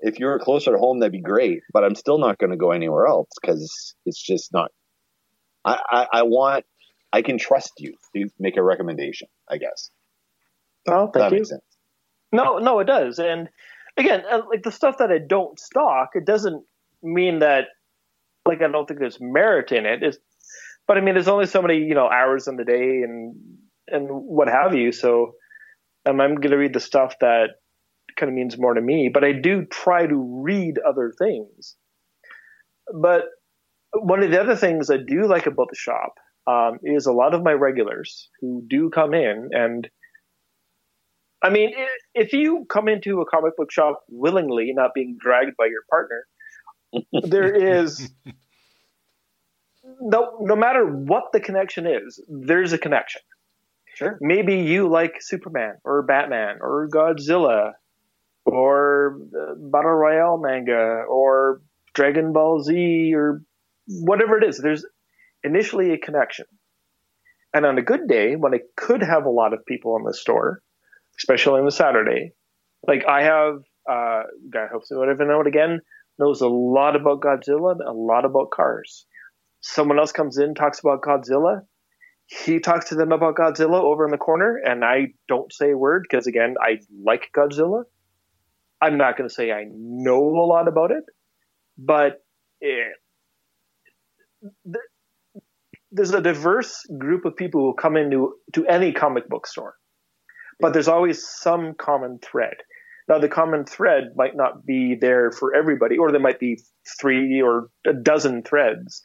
If 0.00 0.20
you 0.20 0.26
were 0.26 0.38
closer 0.38 0.70
to 0.72 0.78
home, 0.78 1.00
that'd 1.00 1.12
be 1.12 1.20
great. 1.20 1.62
But 1.72 1.84
I'm 1.84 1.94
still 1.96 2.18
not 2.18 2.38
going 2.38 2.50
to 2.50 2.56
go 2.56 2.70
anywhere 2.70 3.06
else 3.06 3.28
because 3.40 3.94
it's 4.06 4.22
just 4.22 4.52
not. 4.52 4.70
I, 5.64 5.80
I, 5.90 6.06
I 6.12 6.22
want. 6.22 6.64
I 7.12 7.22
can 7.22 7.38
trust 7.38 7.72
you 7.78 7.94
to 8.14 8.28
make 8.38 8.56
a 8.56 8.62
recommendation. 8.62 9.28
I 9.48 9.56
guess 9.56 9.90
If 11.08 11.12
thank 11.12 11.30
that 11.32 11.32
you. 11.32 11.38
No, 12.32 12.58
no, 12.58 12.78
it 12.80 12.84
does. 12.84 13.18
And 13.18 13.48
again, 13.96 14.22
uh, 14.30 14.42
like 14.48 14.62
the 14.62 14.70
stuff 14.70 14.98
that 14.98 15.10
I 15.10 15.18
don't 15.18 15.58
stock, 15.58 16.10
it 16.14 16.26
doesn't 16.26 16.64
mean 17.02 17.38
that 17.40 17.64
like 18.46 18.62
I 18.62 18.68
don't 18.68 18.86
think 18.86 19.00
there's 19.00 19.18
merit 19.20 19.72
in 19.72 19.86
it. 19.86 20.02
It's, 20.02 20.18
but 20.86 20.96
I 20.98 21.00
mean, 21.00 21.14
there's 21.14 21.28
only 21.28 21.46
so 21.46 21.62
many 21.62 21.78
you 21.78 21.94
know 21.94 22.08
hours 22.08 22.46
in 22.46 22.56
the 22.56 22.64
day 22.64 23.02
and 23.02 23.34
and 23.88 24.06
what 24.10 24.48
have 24.48 24.74
you. 24.74 24.92
So 24.92 25.32
um, 26.08 26.20
I'm 26.20 26.36
going 26.36 26.50
to 26.50 26.56
read 26.56 26.72
the 26.72 26.80
stuff 26.80 27.14
that 27.20 27.50
kind 28.16 28.30
of 28.30 28.34
means 28.34 28.58
more 28.58 28.74
to 28.74 28.80
me. 28.80 29.10
But 29.12 29.24
I 29.24 29.32
do 29.32 29.64
try 29.64 30.06
to 30.06 30.42
read 30.42 30.78
other 30.78 31.12
things. 31.16 31.76
But 32.92 33.24
one 33.92 34.22
of 34.22 34.30
the 34.30 34.40
other 34.40 34.56
things 34.56 34.90
I 34.90 34.96
do 34.96 35.26
like 35.26 35.46
about 35.46 35.68
the 35.70 35.76
shop 35.76 36.14
um, 36.46 36.78
is 36.82 37.06
a 37.06 37.12
lot 37.12 37.34
of 37.34 37.42
my 37.42 37.52
regulars 37.52 38.28
who 38.40 38.62
do 38.68 38.90
come 38.90 39.14
in 39.14 39.50
and 39.52 39.88
I 41.42 41.50
mean, 41.50 41.72
if 42.14 42.32
you 42.32 42.66
come 42.68 42.88
into 42.88 43.20
a 43.20 43.26
comic 43.26 43.56
book 43.56 43.70
shop 43.70 44.02
willingly, 44.08 44.72
not 44.74 44.90
being 44.94 45.16
dragged 45.20 45.56
by 45.56 45.66
your 45.66 45.82
partner, 45.88 46.26
there 47.30 47.54
is 47.54 48.10
no 50.00 50.38
no 50.40 50.56
matter 50.56 50.84
what 50.84 51.24
the 51.32 51.40
connection 51.40 51.86
is, 51.86 52.20
there's 52.28 52.72
a 52.72 52.78
connection. 52.78 53.20
Sure. 53.98 54.16
Maybe 54.20 54.58
you 54.58 54.88
like 54.88 55.16
Superman 55.18 55.74
or 55.84 56.02
Batman 56.02 56.58
or 56.60 56.88
Godzilla 56.88 57.72
or 58.44 59.18
uh, 59.36 59.54
Battle 59.58 59.90
Royale 59.90 60.38
manga 60.38 61.02
or 61.08 61.62
Dragon 61.94 62.32
Ball 62.32 62.62
Z 62.62 63.12
or 63.12 63.42
whatever 63.88 64.38
it 64.38 64.48
is. 64.48 64.58
There's 64.58 64.86
initially 65.42 65.92
a 65.92 65.98
connection. 65.98 66.46
And 67.52 67.66
on 67.66 67.76
a 67.76 67.82
good 67.82 68.06
day, 68.06 68.36
when 68.36 68.54
I 68.54 68.60
could 68.76 69.02
have 69.02 69.24
a 69.24 69.30
lot 69.30 69.52
of 69.52 69.66
people 69.66 69.96
in 69.96 70.04
the 70.04 70.14
store, 70.14 70.62
especially 71.18 71.58
on 71.58 71.64
the 71.64 71.72
Saturday. 71.72 72.30
Like 72.86 73.04
I 73.04 73.24
have 73.24 73.54
uh 73.90 74.22
guy 74.48 74.68
hopes 74.70 74.90
to 74.90 74.94
whatever 74.94 75.26
know 75.26 75.40
it 75.40 75.48
again 75.48 75.80
knows 76.20 76.40
a 76.40 76.46
lot 76.46 76.94
about 76.94 77.20
Godzilla 77.20 77.72
and 77.72 77.82
a 77.82 77.90
lot 77.90 78.24
about 78.24 78.52
cars. 78.52 79.06
Someone 79.60 79.98
else 79.98 80.12
comes 80.12 80.38
in 80.38 80.54
talks 80.54 80.78
about 80.78 81.02
Godzilla. 81.02 81.62
He 82.28 82.60
talks 82.60 82.90
to 82.90 82.94
them 82.94 83.12
about 83.12 83.36
Godzilla 83.36 83.80
over 83.80 84.04
in 84.04 84.10
the 84.10 84.18
corner, 84.18 84.60
and 84.64 84.84
I 84.84 85.08
don't 85.28 85.52
say 85.52 85.72
a 85.72 85.76
word 85.76 86.06
because 86.08 86.26
again 86.26 86.56
I 86.60 86.78
like 87.04 87.30
Godzilla. 87.36 87.84
I'm 88.80 88.98
not 88.98 89.16
going 89.16 89.28
to 89.28 89.34
say 89.34 89.50
I 89.50 89.64
know 89.70 90.22
a 90.22 90.46
lot 90.46 90.68
about 90.68 90.92
it, 90.92 91.04
but 91.76 92.22
eh, 92.62 92.92
th- 94.64 94.84
there's 95.90 96.12
a 96.12 96.20
diverse 96.20 96.86
group 96.98 97.24
of 97.24 97.34
people 97.34 97.62
who 97.62 97.74
come 97.74 97.96
into 97.96 98.34
to 98.52 98.66
any 98.66 98.92
comic 98.92 99.28
book 99.28 99.46
store 99.46 99.76
but 100.60 100.72
there's 100.72 100.88
always 100.88 101.26
some 101.26 101.74
common 101.78 102.18
thread. 102.18 102.56
Now, 103.08 103.18
the 103.18 103.28
common 103.28 103.64
thread 103.64 104.12
might 104.16 104.36
not 104.36 104.66
be 104.66 104.96
there 105.00 105.30
for 105.32 105.54
everybody, 105.54 105.96
or 105.96 106.10
there 106.10 106.20
might 106.20 106.40
be 106.40 106.60
three 107.00 107.40
or 107.40 107.70
a 107.86 107.94
dozen 107.94 108.42
threads. 108.42 109.00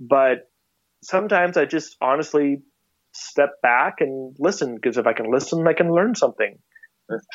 But 0.00 0.50
sometimes 1.02 1.56
I 1.56 1.64
just 1.64 1.96
honestly 2.00 2.58
step 3.12 3.50
back 3.62 3.96
and 4.00 4.34
listen 4.38 4.74
because 4.74 4.96
if 4.96 5.06
I 5.06 5.12
can 5.12 5.30
listen, 5.30 5.66
I 5.66 5.72
can 5.72 5.92
learn 5.92 6.14
something. 6.14 6.58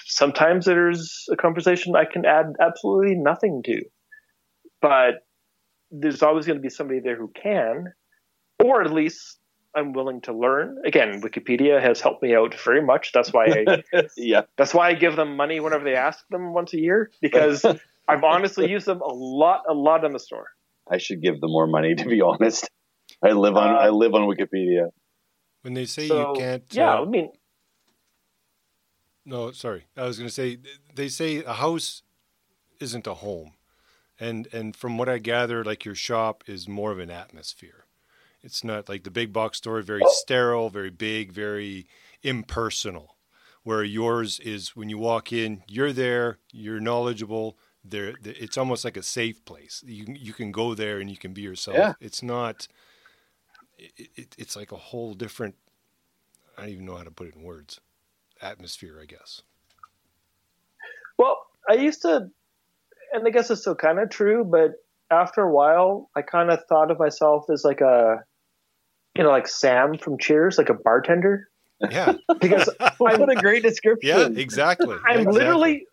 Sometimes 0.05 0.66
there's 0.66 1.26
a 1.32 1.36
conversation 1.36 1.95
I 1.95 2.05
can 2.05 2.26
add 2.26 2.45
absolutely 2.61 3.16
nothing 3.16 3.64
to, 3.66 3.82
but 4.82 5.16
there's 5.89 6.22
always 6.22 6.45
going 6.45 6.57
to 6.57 6.61
be 6.61 6.70
somebody 6.70 6.99
there 6.99 7.18
who 7.18 7.32
can, 7.41 7.93
or 8.64 8.84
at 8.84 8.91
least 8.91 9.39
I'm 9.76 9.93
willing 9.93 10.22
to 10.22 10.34
learn. 10.34 10.78
Again, 10.86 11.22
Wikipedia 11.22 11.82
has 11.82 12.01
helped 12.01 12.22
me 12.22 12.36
out 12.36 12.53
very 12.53 12.84
much. 12.84 13.11
That's 13.14 13.34
why 13.34 13.45
I 13.45 13.84
yeah. 14.18 14.41
that's 14.57 14.74
why 14.74 14.89
I 14.89 14.93
give 14.93 15.16
them 15.16 15.36
money 15.36 15.59
whenever 15.59 15.84
they 15.84 15.95
ask 15.95 16.24
them 16.30 16.53
once 16.53 16.74
a 16.74 16.80
year 16.80 17.09
because 17.22 17.66
I've 18.07 18.24
honestly 18.24 18.70
used 18.70 18.86
them 18.86 19.01
a 19.01 19.14
lot, 19.14 19.64
a 19.68 19.74
lot 19.74 20.03
in 20.03 20.11
the 20.11 20.20
store. 20.20 20.47
I 20.89 20.97
should 20.97 21.22
give 21.22 21.41
them 21.41 21.51
more 21.51 21.68
money 21.68 21.95
to 21.95 22.05
be 22.05 22.22
honest. 22.22 22.70
I 23.24 23.32
live 23.32 23.55
on 23.55 23.76
Uh, 23.76 23.80
I 23.80 23.89
live 23.89 24.13
on 24.13 24.24
Wikipedia. 24.24 24.89
When 25.61 25.74
they 25.74 25.86
say 25.86 26.07
So, 26.07 26.34
you 26.34 26.39
can't, 26.39 26.63
Yeah, 26.71 26.95
uh, 26.95 27.01
I 27.01 27.05
mean, 27.05 27.32
No, 29.26 29.51
sorry. 29.51 29.86
I 29.95 30.05
was 30.05 30.17
going 30.17 30.28
to 30.28 30.34
say 30.34 30.57
they 30.95 31.07
say 31.07 31.43
a 31.43 31.53
house 31.53 32.03
isn't 32.80 33.07
a 33.07 33.13
home, 33.13 33.53
and 34.19 34.47
and 34.53 34.76
from 34.76 34.97
what 34.97 35.07
I 35.07 35.17
gather, 35.19 35.63
like 35.63 35.86
your 35.86 35.95
shop 35.95 36.43
is 36.47 36.67
more 36.67 36.91
of 36.91 36.99
an 36.99 37.09
atmosphere. 37.09 37.86
It's 38.41 38.63
not 38.63 38.89
like 38.89 39.03
the 39.03 39.11
big 39.11 39.32
box 39.32 39.59
store, 39.59 39.82
very 39.82 40.01
sterile, 40.07 40.69
very 40.69 40.89
big, 40.89 41.32
very 41.32 41.88
impersonal. 42.24 43.15
Where 43.63 43.86
yours 43.86 44.41
is, 44.41 44.76
when 44.76 44.89
you 44.89 44.97
walk 44.97 45.32
in, 45.32 45.63
you're 45.69 45.93
there, 45.93 46.39
you're 46.51 46.82
knowledgeable. 46.82 47.57
There, 47.86 48.15
it's 48.21 48.57
almost 48.57 48.84
like 48.84 48.97
a 48.97 49.03
safe 49.03 49.45
place. 49.45 49.82
You 49.86 50.05
you 50.09 50.34
can 50.34 50.51
go 50.51 50.74
there 50.74 50.99
and 50.99 51.09
you 51.09 51.15
can 51.15 51.34
be 51.34 51.41
yourself. 51.41 51.78
Yeah. 51.78 51.93
It's 52.01 52.21
not. 52.21 52.67
It, 53.78 54.09
it, 54.15 54.36
it's 54.38 54.55
like 54.55 54.71
a 54.71 54.78
whole 54.78 55.13
different. 55.13 55.55
I 56.57 56.61
don't 56.61 56.69
even 56.71 56.86
know 56.86 56.95
how 56.95 57.03
to 57.03 57.11
put 57.11 57.28
it 57.28 57.36
in 57.36 57.43
words. 57.43 57.80
Atmosphere, 58.41 58.99
I 59.01 59.05
guess. 59.05 59.41
well, 61.17 61.38
I 61.69 61.76
used 61.76 62.01
to, 62.01 62.30
and 63.13 63.26
I 63.28 63.30
guess 63.30 63.49
it's 63.49 63.61
still 63.61 63.76
kind 63.76 63.99
of 63.99 64.09
true, 64.09 64.43
but 64.43 64.71
after 65.09 65.41
a 65.41 65.51
while, 65.51 66.09
I 66.15 66.21
kind 66.24 66.49
of 66.51 66.59
thought 66.67 66.91
of 66.91 66.99
myself 66.99 67.45
as 67.51 67.63
like 67.63 67.82
a, 67.82 68.17
you 69.15 69.24
know, 69.24 69.30
like 69.30 69.47
Sam 69.47 69.97
from 69.97 70.17
Cheers, 70.17 70.57
like 70.57 70.69
a 70.69 70.74
bartender, 70.74 71.47
Yeah, 71.89 72.13
because 72.41 72.69
Well, 72.99 73.17
what 73.17 73.30
a 73.32 73.36
great 73.36 73.63
description. 73.63 74.09
yeah, 74.09 74.28
exactly. 74.41 74.95
I'm 75.05 75.19
exactly. 75.19 75.34
literally, 75.39 75.86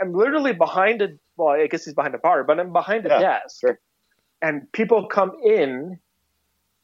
I'm 0.00 0.12
literally 0.14 0.52
behind 0.52 1.02
a, 1.02 1.08
well, 1.36 1.48
I 1.48 1.66
guess 1.66 1.84
he's 1.84 1.94
behind 1.94 2.14
a 2.14 2.18
bar, 2.18 2.44
but 2.44 2.58
I'm 2.60 2.72
behind 2.72 3.04
a 3.06 3.08
Yeah, 3.10 3.40
desk, 3.42 3.60
sure. 3.60 3.78
and 4.40 4.70
people 4.72 5.08
come 5.08 5.32
in, 5.44 5.98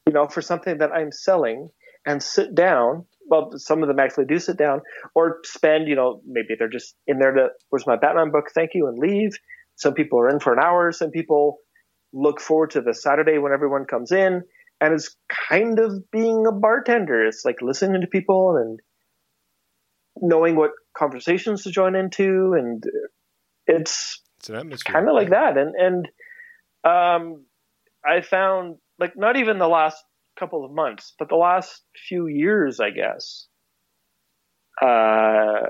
you 0.06 0.12
know, 0.12 0.26
for 0.26 0.42
something 0.42 0.78
that 0.78 0.92
I'm 0.92 1.12
selling 1.12 1.68
and 2.06 2.22
sit 2.22 2.54
down. 2.54 3.04
Well, 3.26 3.52
some 3.56 3.82
of 3.82 3.88
them 3.88 4.00
actually 4.00 4.24
do 4.24 4.38
sit 4.38 4.56
down 4.56 4.80
or 5.14 5.38
spend, 5.44 5.86
you 5.88 5.94
know, 5.94 6.20
maybe 6.26 6.56
they're 6.58 6.68
just 6.68 6.96
in 7.06 7.18
there 7.18 7.32
to, 7.32 7.48
where's 7.68 7.86
my 7.86 7.96
Batman 7.96 8.30
book? 8.32 8.46
Thank 8.54 8.70
you 8.74 8.88
and 8.88 8.98
leave. 8.98 9.30
Some 9.76 9.94
people 9.94 10.18
are 10.18 10.28
in 10.28 10.40
for 10.40 10.52
an 10.52 10.58
hour. 10.58 10.90
Some 10.90 11.10
people 11.10 11.58
look 12.12 12.40
forward 12.40 12.70
to 12.72 12.80
the 12.80 12.92
Saturday 12.94 13.38
when 13.38 13.52
everyone 13.52 13.84
comes 13.84 14.10
in 14.10 14.42
and 14.80 14.94
it's 14.94 15.14
kind 15.48 15.78
of 15.78 16.10
being 16.10 16.44
a 16.48 16.52
bartender. 16.52 17.24
It's 17.26 17.44
like 17.44 17.62
listening 17.62 18.00
to 18.00 18.08
people 18.08 18.56
and 18.56 18.80
knowing 20.16 20.56
what 20.56 20.72
conversations 20.96 21.62
to 21.64 21.70
join 21.70 21.94
into. 21.94 22.54
And 22.58 22.82
it's, 23.66 24.20
It's 24.40 24.48
an 24.48 24.56
atmosphere. 24.56 24.92
kind 24.94 25.08
of 25.08 25.14
like 25.14 25.30
that 25.30 25.56
and 25.56 25.74
and 25.76 26.08
um 26.82 27.44
i 28.04 28.22
found 28.22 28.76
like 29.00 29.16
not 29.16 29.36
even 29.36 29.58
the 29.58 29.68
last 29.68 30.04
couple 30.38 30.64
of 30.64 30.70
months 30.70 31.14
but 31.18 31.28
the 31.28 31.36
last 31.36 31.82
few 32.08 32.26
years 32.26 32.78
i 32.80 32.90
guess 32.90 33.46
uh 34.82 35.66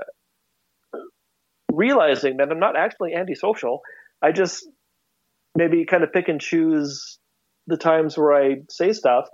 realizing 1.71 2.37
that 2.37 2.51
i'm 2.51 2.59
not 2.59 2.75
actually 2.75 3.13
antisocial. 3.13 3.81
I 4.21 4.31
just 4.31 4.67
maybe 5.55 5.85
kind 5.85 6.03
of 6.03 6.13
pick 6.13 6.27
and 6.27 6.39
choose 6.39 7.17
the 7.67 7.77
times 7.77 8.17
where 8.17 8.33
i 8.33 8.55
say 8.69 8.93
stuff. 8.93 9.27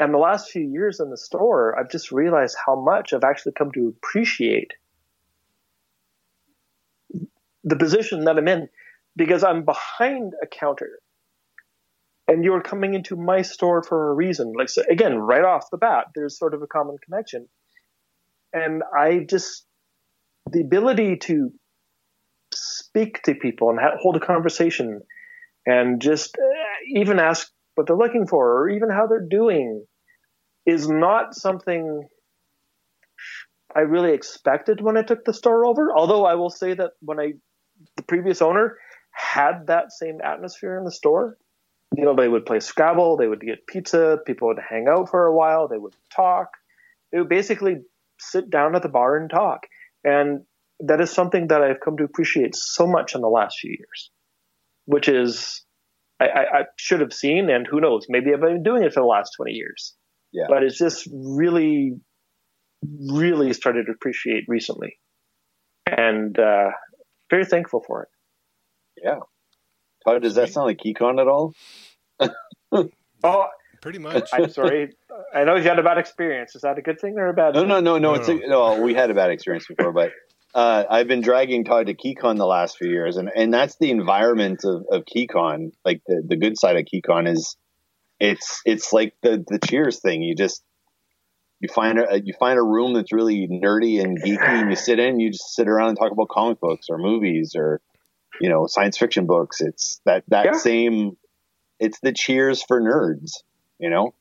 And 0.00 0.12
the 0.12 0.18
last 0.18 0.50
few 0.50 0.62
years 0.62 0.98
in 1.00 1.10
the 1.10 1.16
store 1.16 1.78
i've 1.78 1.90
just 1.90 2.10
realized 2.10 2.56
how 2.64 2.80
much 2.80 3.12
i've 3.12 3.24
actually 3.24 3.52
come 3.52 3.70
to 3.72 3.94
appreciate 3.96 4.72
the 7.64 7.76
position 7.76 8.24
that 8.24 8.36
I'm 8.36 8.46
in 8.46 8.68
because 9.16 9.42
I'm 9.42 9.64
behind 9.64 10.34
a 10.42 10.46
counter 10.46 10.98
and 12.26 12.44
you're 12.44 12.62
coming 12.62 12.94
into 12.94 13.16
my 13.16 13.42
store 13.42 13.82
for 13.82 14.10
a 14.10 14.14
reason. 14.14 14.52
Like, 14.56 14.68
so 14.68 14.82
again, 14.90 15.16
right 15.16 15.44
off 15.44 15.70
the 15.70 15.78
bat, 15.78 16.06
there's 16.14 16.38
sort 16.38 16.54
of 16.54 16.62
a 16.62 16.66
common 16.66 16.96
connection. 17.04 17.48
And 18.52 18.82
I 18.96 19.26
just, 19.28 19.66
the 20.50 20.60
ability 20.60 21.16
to 21.22 21.50
speak 22.52 23.22
to 23.24 23.34
people 23.34 23.70
and 23.70 23.78
ha- 23.78 23.96
hold 24.00 24.16
a 24.16 24.20
conversation 24.20 25.00
and 25.66 26.00
just 26.00 26.36
uh, 26.38 27.00
even 27.00 27.18
ask 27.18 27.50
what 27.74 27.86
they're 27.86 27.96
looking 27.96 28.26
for 28.26 28.60
or 28.60 28.70
even 28.70 28.90
how 28.90 29.06
they're 29.06 29.26
doing 29.28 29.84
is 30.66 30.88
not 30.88 31.34
something 31.34 32.06
I 33.74 33.80
really 33.80 34.12
expected 34.12 34.80
when 34.80 34.96
I 34.96 35.02
took 35.02 35.24
the 35.24 35.34
store 35.34 35.66
over. 35.66 35.92
Although 35.92 36.24
I 36.24 36.34
will 36.36 36.50
say 36.50 36.74
that 36.74 36.92
when 37.00 37.18
I 37.18 37.32
the 37.96 38.02
previous 38.04 38.40
owner 38.40 38.78
had 39.10 39.66
that 39.66 39.92
same 39.92 40.20
atmosphere 40.22 40.78
in 40.78 40.84
the 40.84 40.92
store. 40.92 41.36
You 41.96 42.04
know, 42.04 42.16
they 42.16 42.28
would 42.28 42.46
play 42.46 42.60
Scrabble, 42.60 43.16
they 43.16 43.26
would 43.26 43.40
get 43.40 43.66
pizza, 43.66 44.18
people 44.26 44.48
would 44.48 44.58
hang 44.68 44.86
out 44.88 45.10
for 45.10 45.26
a 45.26 45.34
while, 45.34 45.68
they 45.68 45.78
would 45.78 45.94
talk. 46.14 46.48
They 47.12 47.18
would 47.18 47.28
basically 47.28 47.76
sit 48.18 48.50
down 48.50 48.74
at 48.74 48.82
the 48.82 48.88
bar 48.88 49.16
and 49.16 49.30
talk. 49.30 49.66
And 50.02 50.42
that 50.80 51.00
is 51.00 51.10
something 51.10 51.48
that 51.48 51.62
I've 51.62 51.80
come 51.80 51.96
to 51.98 52.04
appreciate 52.04 52.54
so 52.56 52.86
much 52.86 53.14
in 53.14 53.20
the 53.20 53.28
last 53.28 53.58
few 53.60 53.70
years, 53.70 54.10
which 54.86 55.08
is 55.08 55.64
I, 56.20 56.24
I, 56.24 56.58
I 56.58 56.62
should 56.76 57.00
have 57.00 57.12
seen, 57.12 57.50
and 57.50 57.66
who 57.66 57.80
knows, 57.80 58.06
maybe 58.08 58.32
I've 58.32 58.40
been 58.40 58.62
doing 58.62 58.82
it 58.82 58.92
for 58.92 59.00
the 59.00 59.06
last 59.06 59.32
20 59.36 59.52
years. 59.52 59.94
Yeah. 60.32 60.46
But 60.48 60.62
it's 60.62 60.78
just 60.78 61.08
really, 61.12 61.92
really 62.82 63.52
started 63.52 63.86
to 63.86 63.92
appreciate 63.92 64.44
recently. 64.48 64.98
And 65.86 66.38
uh, 66.38 66.70
very 67.30 67.44
thankful 67.44 67.82
for 67.86 68.02
it. 68.02 68.08
Todd, 70.04 70.22
does 70.22 70.34
that 70.36 70.50
sound 70.50 70.66
like 70.66 70.78
Keycon 70.78 71.20
at 71.20 71.28
all? 71.28 71.54
Oh, 73.26 73.46
Pretty 73.80 73.98
much. 73.98 74.30
I'm 74.32 74.48
sorry. 74.48 74.94
I 75.34 75.44
know 75.44 75.56
you 75.56 75.62
had 75.62 75.78
a 75.78 75.82
bad 75.82 75.98
experience. 75.98 76.54
Is 76.54 76.62
that 76.62 76.78
a 76.78 76.82
good 76.82 76.98
thing 76.98 77.18
or 77.18 77.28
a 77.28 77.34
bad 77.34 77.52
No, 77.54 77.60
thing? 77.60 77.68
no, 77.68 77.80
no, 77.80 77.98
no. 77.98 78.14
No, 78.14 78.14
It's 78.14 78.28
a, 78.28 78.34
no. 78.34 78.80
We 78.80 78.94
had 78.94 79.10
a 79.10 79.14
bad 79.14 79.30
experience 79.30 79.66
before, 79.66 79.92
but 79.92 80.10
uh, 80.54 80.84
I've 80.88 81.06
been 81.06 81.20
dragging 81.20 81.64
Todd 81.64 81.86
to 81.88 81.94
KeyCon 81.94 82.38
the 82.38 82.46
last 82.46 82.78
few 82.78 82.90
years, 82.90 83.18
and, 83.18 83.30
and 83.34 83.52
that's 83.52 83.76
the 83.76 83.90
environment 83.90 84.64
of, 84.64 84.86
of 84.90 85.04
KeyCon. 85.04 85.72
Like 85.84 86.00
the, 86.06 86.22
the 86.26 86.36
good 86.36 86.58
side 86.58 86.76
of 86.76 86.84
KeyCon 86.86 87.30
is 87.30 87.56
it's 88.20 88.62
it's 88.64 88.90
like 88.92 89.14
the 89.22 89.44
the 89.46 89.58
Cheers 89.58 90.00
thing. 90.00 90.22
You 90.22 90.34
just 90.34 90.62
you 91.60 91.68
find 91.68 91.98
a 91.98 92.22
you 92.24 92.32
find 92.38 92.58
a 92.58 92.62
room 92.62 92.94
that's 92.94 93.12
really 93.12 93.46
nerdy 93.48 94.02
and 94.02 94.18
geeky, 94.22 94.40
and 94.40 94.70
you 94.70 94.76
sit 94.76 94.98
in. 94.98 95.20
You 95.20 95.30
just 95.30 95.54
sit 95.54 95.68
around 95.68 95.88
and 95.90 95.98
talk 95.98 96.12
about 96.12 96.28
comic 96.30 96.58
books 96.60 96.86
or 96.88 96.96
movies 96.96 97.54
or 97.54 97.82
you 98.40 98.48
know 98.48 98.66
science 98.66 98.98
fiction 98.98 99.26
books. 99.26 99.60
It's 99.60 100.00
that 100.04 100.24
that 100.28 100.46
Yeah. 100.46 100.52
same. 100.52 101.16
It's 101.80 102.00
the 102.00 102.12
Cheers 102.12 102.62
for 102.62 102.80
nerds. 102.80 103.42
You 103.78 103.90
know. 103.90 104.14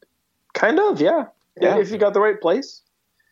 Kind 0.54 0.80
of, 0.80 1.02
yeah. 1.02 1.26
Yeah. 1.60 1.78
If 1.80 1.92
you 1.92 1.98
got 1.98 2.14
the 2.14 2.20
right 2.22 2.40
place. 2.40 2.82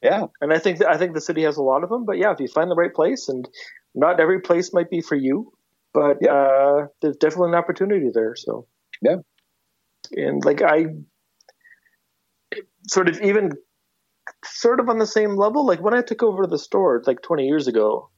Yeah. 0.02 0.28
And 0.42 0.52
I 0.52 0.58
think 0.58 0.80
that, 0.80 0.90
I 0.90 0.98
think 0.98 1.14
the 1.14 1.22
city 1.22 1.44
has 1.44 1.58
a 1.58 1.62
lot 1.62 1.84
of 1.84 1.90
them. 1.90 2.06
But 2.06 2.18
yeah, 2.18 2.32
if 2.32 2.40
you 2.40 2.48
find 2.48 2.70
the 2.72 2.76
right 2.76 2.94
place, 2.94 3.30
and 3.30 3.48
not 3.94 4.20
every 4.20 4.42
place 4.42 4.74
might 4.74 4.90
be 4.90 5.02
for 5.02 5.16
you, 5.16 5.54
but 5.94 6.18
Yeah. 6.22 6.34
uh, 6.34 6.88
there's 7.02 7.18
definitely 7.18 7.50
an 7.50 7.56
opportunity 7.56 8.10
there. 8.14 8.36
So 8.36 8.66
Yeah. 9.02 9.18
and 10.12 10.44
like 10.44 10.62
I 10.62 10.88
sort 12.88 13.08
of 13.10 13.22
even 13.22 13.52
sort 14.46 14.80
of 14.80 14.90
on 14.90 14.98
the 14.98 15.06
same 15.06 15.36
level. 15.36 15.66
Like 15.66 15.82
when 15.82 15.94
I 15.94 16.02
took 16.02 16.24
over 16.24 16.48
the 16.48 16.58
store 16.58 17.02
like 17.06 17.22
20 17.22 17.46
years 17.48 17.68
ago, 17.68 18.10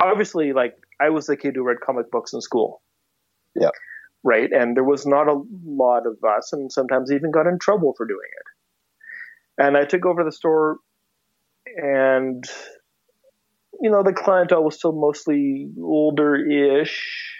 obviously 0.00 0.52
like 0.52 0.74
I 1.00 1.10
was 1.10 1.26
the 1.26 1.36
kid 1.36 1.54
who 1.56 1.64
read 1.64 1.78
comic 1.84 2.10
books 2.10 2.32
in 2.32 2.40
school. 2.40 2.82
Yeah. 3.54 3.70
Right. 4.22 4.50
And 4.50 4.76
there 4.76 4.84
was 4.84 5.06
not 5.06 5.28
a 5.28 5.42
lot 5.64 6.06
of 6.06 6.16
us, 6.26 6.52
and 6.52 6.72
sometimes 6.72 7.12
even 7.12 7.30
got 7.30 7.46
in 7.46 7.58
trouble 7.58 7.94
for 7.96 8.06
doing 8.06 8.18
it. 8.20 9.62
And 9.64 9.76
I 9.76 9.84
took 9.84 10.06
over 10.06 10.24
the 10.24 10.32
store, 10.32 10.78
and 11.76 12.42
you 13.80 13.90
know 13.90 14.02
the 14.02 14.12
clientele 14.12 14.64
was 14.64 14.76
still 14.76 14.92
mostly 14.92 15.68
older-ish. 15.80 17.30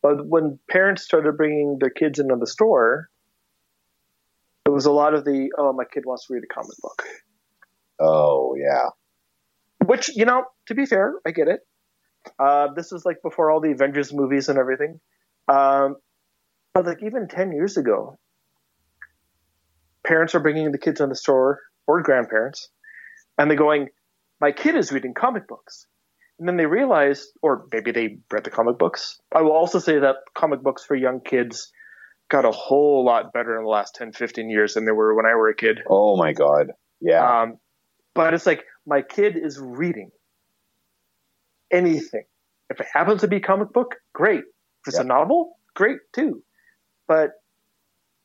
But 0.00 0.26
when 0.26 0.58
parents 0.70 1.02
started 1.02 1.36
bringing 1.36 1.78
their 1.80 1.90
kids 1.90 2.20
into 2.20 2.36
the 2.38 2.46
store, 2.46 3.10
it 4.68 4.70
was 4.70 4.84
a 4.84 4.92
lot 4.92 5.14
of 5.14 5.24
the 5.24 5.48
oh 5.58 5.72
my 5.72 5.84
kid 5.92 6.04
wants 6.06 6.26
to 6.26 6.34
read 6.34 6.42
a 6.44 6.54
comic 6.54 6.76
book 6.82 7.02
Oh 7.98 8.54
yeah. 8.56 8.90
which 9.86 10.14
you 10.14 10.26
know 10.26 10.44
to 10.66 10.74
be 10.74 10.84
fair 10.84 11.14
i 11.26 11.30
get 11.30 11.48
it 11.48 11.60
uh, 12.38 12.68
this 12.74 12.92
is 12.92 13.04
like 13.04 13.22
before 13.22 13.50
all 13.50 13.60
the 13.60 13.72
avengers 13.72 14.12
movies 14.12 14.48
and 14.48 14.58
everything 14.58 15.00
um, 15.48 15.96
but 16.74 16.86
like 16.86 17.02
even 17.02 17.28
10 17.28 17.52
years 17.52 17.76
ago 17.76 18.18
parents 20.08 20.34
are 20.34 20.40
bringing 20.40 20.72
the 20.72 20.78
kids 20.78 21.00
in 21.00 21.10
the 21.10 21.14
store 21.14 21.60
or 21.86 22.02
grandparents, 22.02 22.70
and 23.36 23.50
they're 23.50 23.58
going, 23.58 23.88
"My 24.40 24.52
kid 24.52 24.74
is 24.74 24.90
reading 24.90 25.14
comic 25.14 25.46
books," 25.46 25.86
and 26.38 26.48
then 26.48 26.56
they 26.56 26.66
realize, 26.66 27.30
or 27.42 27.66
maybe 27.72 27.92
they 27.92 28.18
read 28.32 28.44
the 28.44 28.50
comic 28.50 28.78
books. 28.78 29.20
I 29.34 29.42
will 29.42 29.52
also 29.52 29.78
say 29.78 29.98
that 29.98 30.16
comic 30.34 30.62
books 30.62 30.84
for 30.84 30.96
young 30.96 31.20
kids 31.20 31.70
got 32.30 32.44
a 32.44 32.50
whole 32.50 33.04
lot 33.04 33.32
better 33.32 33.56
in 33.56 33.64
the 33.64 33.70
last 33.70 33.94
10, 33.94 34.12
15 34.12 34.50
years 34.50 34.74
than 34.74 34.84
they 34.84 34.92
were 34.92 35.14
when 35.14 35.24
I 35.24 35.34
were 35.34 35.48
a 35.48 35.54
kid. 35.54 35.80
Oh 35.88 36.16
my 36.16 36.32
god. 36.32 36.72
Yeah. 37.00 37.42
Um, 37.42 37.58
but 38.14 38.34
it's 38.34 38.44
like 38.44 38.64
my 38.86 39.02
kid 39.02 39.36
is 39.36 39.58
reading 39.58 40.10
anything. 41.72 42.24
If 42.70 42.80
it 42.80 42.86
happens 42.92 43.22
to 43.22 43.28
be 43.28 43.36
a 43.36 43.40
comic 43.40 43.72
book, 43.72 43.96
great. 44.12 44.40
If 44.40 44.88
it's 44.88 44.96
Yep. 44.96 45.04
a 45.04 45.08
novel, 45.08 45.58
great 45.74 45.98
too. 46.12 46.42
But 47.06 47.30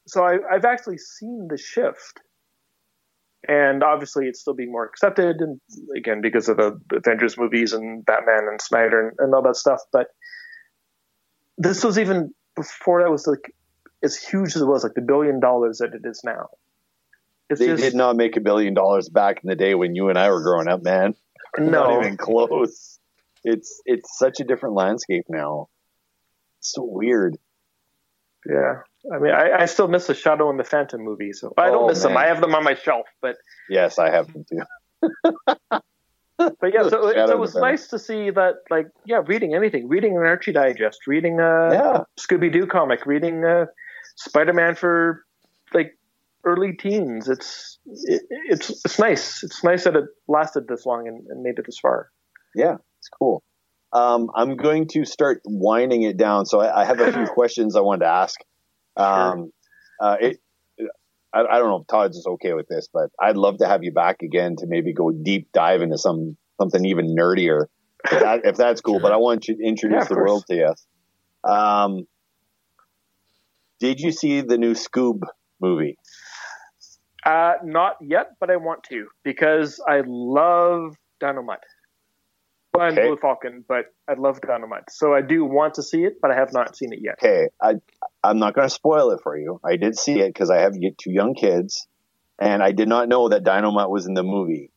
so 0.08 0.24
I, 0.24 0.38
I've 0.52 0.66
actually 0.66 0.98
seen 0.98 1.48
the 1.50 1.58
shift, 1.58 2.20
and 3.48 3.84
obviously 3.84 4.28
it's 4.28 4.42
still 4.42 4.54
being 4.54 4.72
more 4.72 4.86
accepted, 4.86 5.38
and 5.40 5.62
again 5.96 6.22
because 6.22 6.50
of 6.50 6.58
the 6.58 6.80
Avengers 6.94 7.38
movies 7.38 7.74
and 7.74 8.06
Batman 8.06 8.48
and 8.50 8.62
Snyder 8.62 9.08
and, 9.08 9.18
and 9.20 9.34
all 9.34 9.42
that 9.44 9.56
stuff. 9.56 9.82
But 9.92 10.08
this 11.58 11.84
was 11.84 11.98
even 11.98 12.34
before 12.56 13.02
that 13.02 13.10
was 13.10 13.26
like 13.28 13.54
as 14.04 14.18
huge 14.18 14.56
as 14.56 14.62
it 14.62 14.66
was, 14.68 14.84
like 14.84 14.94
the 14.96 15.02
billion 15.02 15.40
dollars 15.40 15.78
that 15.78 15.94
it 15.94 16.02
is 16.06 16.22
now. 16.26 16.50
It's 17.50 17.60
they 17.60 17.68
just 17.68 17.84
did 17.84 17.96
not 17.96 18.16
make 18.16 18.36
a 18.36 18.42
billion 18.42 18.74
dollars 18.74 19.10
back 19.10 19.42
in 19.44 19.50
the 19.50 19.56
day 19.56 19.76
when 19.76 19.96
you 19.96 20.10
and 20.10 20.18
I 20.18 20.30
were 20.30 20.42
growing 20.42 20.68
up, 20.68 20.84
man. 20.84 21.16
no. 21.58 21.72
Not 21.72 22.04
even 22.04 22.18
close. 22.18 23.00
It's 23.44 23.82
it's 23.86 24.18
such 24.18 24.40
a 24.40 24.44
different 24.44 24.76
landscape 24.76 25.26
now. 25.30 25.70
so 26.60 26.84
weird. 26.84 27.38
Yeah. 28.48 28.82
I 29.14 29.20
mean, 29.20 29.34
I, 29.34 29.52
I 29.64 29.66
still 29.66 29.88
miss 29.90 30.08
the 30.08 30.14
Shadow 30.14 30.50
and 30.50 30.58
the 30.60 30.64
Phantom 30.64 31.02
movie, 31.02 31.34
so 31.34 31.54
I 31.58 31.68
don't 31.68 31.84
Oh, 31.84 31.88
miss 31.88 32.02
them. 32.04 32.16
I 32.16 32.28
have 32.28 32.40
them 32.42 32.56
on 32.56 32.64
my 32.64 32.76
shelf, 32.76 33.06
but 33.22 33.36
Yes, 33.70 34.00
I 34.00 34.10
have 34.12 34.32
them 34.32 34.46
too. 34.50 34.62
but 36.38 36.74
yeah, 36.74 36.84
so, 36.84 36.90
so 37.14 37.32
it 37.32 37.40
was 37.40 37.56
nice 37.56 37.88
to 37.90 38.00
see 38.00 38.30
that, 38.32 38.56
like, 38.70 38.88
yeah, 39.06 39.22
reading 39.26 39.56
anything, 39.56 39.88
reading 39.88 40.16
an 40.18 40.24
Archie 40.24 40.52
Digest, 40.54 41.06
reading 41.08 41.40
a 41.40 41.70
Yeah. 41.74 42.04
Scooby 42.20 42.52
Doo 42.52 42.66
comic, 42.66 43.06
reading 43.06 43.44
uh, 43.44 43.66
Spider 44.16 44.54
Man 44.54 44.76
for 44.76 45.26
like 45.74 45.98
early 46.46 46.74
teens. 46.74 47.28
It's 47.30 47.80
it, 47.86 48.22
it's 48.30 48.70
it's 48.86 49.00
nice. 49.00 49.44
It's 49.44 49.64
nice 49.64 49.84
that 49.86 49.96
it 49.96 50.06
lasted 50.28 50.68
this 50.68 50.86
long 50.86 51.08
and, 51.08 51.26
and 51.28 51.42
made 51.44 51.60
it 51.60 51.66
this 51.66 51.80
far. 51.80 52.10
Yeah, 52.56 52.78
it's 53.04 53.10
cool. 53.10 53.44
Um, 53.92 54.30
I'm 54.34 54.56
going 54.56 54.88
to 54.94 55.04
start 55.06 55.42
winding 55.46 56.04
it 56.04 56.18
down. 56.18 56.46
So 56.46 56.62
I, 56.62 56.82
I 56.82 56.86
have 56.86 57.00
a 57.00 57.12
few 57.12 57.26
questions 57.34 57.76
I 57.76 57.82
wanted 57.82 58.06
to 58.06 58.12
ask. 58.12 58.40
Um, 58.96 59.52
uh, 60.02 60.16
it, 60.20 60.38
I, 61.34 61.42
I 61.42 61.60
don't 61.60 61.70
know 61.70 61.82
if 61.82 61.88
Todd's 61.88 62.18
is 62.18 62.26
okay 62.26 62.54
with 62.54 62.68
this, 62.68 62.88
but 62.92 63.10
I'd 63.20 63.36
love 63.36 63.58
to 63.58 63.68
have 63.68 63.84
you 63.84 63.92
back 63.92 64.24
again 64.24 64.56
to 64.60 64.68
maybe 64.68 64.94
go 64.94 65.12
deep 65.12 65.50
dive 65.54 65.82
into 65.82 65.98
some 65.98 66.38
something 66.60 66.86
even 66.86 67.16
nerdier, 67.16 67.66
if, 68.06 68.20
that, 68.22 68.46
if 68.46 68.56
that's 68.56 68.82
cool. 68.82 69.00
But 69.00 69.12
I 69.12 69.18
want 69.18 69.48
you 69.48 69.58
to 69.58 69.64
introduce 69.64 70.04
of 70.04 70.10
the 70.10 70.16
course. 70.16 70.30
world 70.30 70.46
to 70.50 70.56
you. 70.56 71.52
Um, 71.52 72.08
did 73.80 74.00
you 74.00 74.12
see 74.12 74.42
the 74.42 74.58
new 74.58 74.74
Scoob 74.74 75.22
movie? 75.60 75.98
Uh, 77.26 77.54
not 77.64 77.98
yet, 78.02 78.32
but 78.40 78.50
I 78.50 78.56
want 78.56 78.84
to 78.90 79.08
because 79.24 79.82
I 79.88 80.04
love 80.06 80.96
Dynomutt. 81.22 81.58
Well, 82.74 82.88
I'm 82.88 82.94
Okay. 82.94 83.06
Blue 83.08 83.18
Falcon, 83.18 83.64
but 83.68 83.86
I 84.10 84.14
love 84.14 84.42
Dynomutt, 84.42 84.90
so 84.90 85.14
I 85.14 85.22
do 85.22 85.46
want 85.46 85.76
to 85.76 85.84
see 85.84 86.04
it, 86.06 86.14
but 86.22 86.32
I 86.32 86.36
have 86.36 86.52
not 86.54 86.76
seen 86.76 86.92
it 86.92 87.00
yet. 87.04 87.16
okay, 87.24 87.50
I 87.62 87.76
I'm 88.24 88.40
not 88.40 88.56
going 88.56 88.68
to 88.68 88.74
spoil 88.74 89.12
it 89.12 89.20
for 89.22 89.38
you. 89.38 89.60
I 89.64 89.76
did 89.76 89.98
see 89.98 90.20
it 90.20 90.34
because 90.34 90.50
I 90.50 90.62
have 90.62 90.74
two 90.74 91.12
young 91.12 91.36
kids, 91.36 91.88
and 92.40 92.64
I 92.64 92.72
did 92.72 92.88
not 92.88 93.10
know 93.10 93.30
that 93.30 93.44
Dynomutt 93.44 93.90
was 93.90 94.08
in 94.08 94.16
the 94.16 94.24
movie 94.24 94.72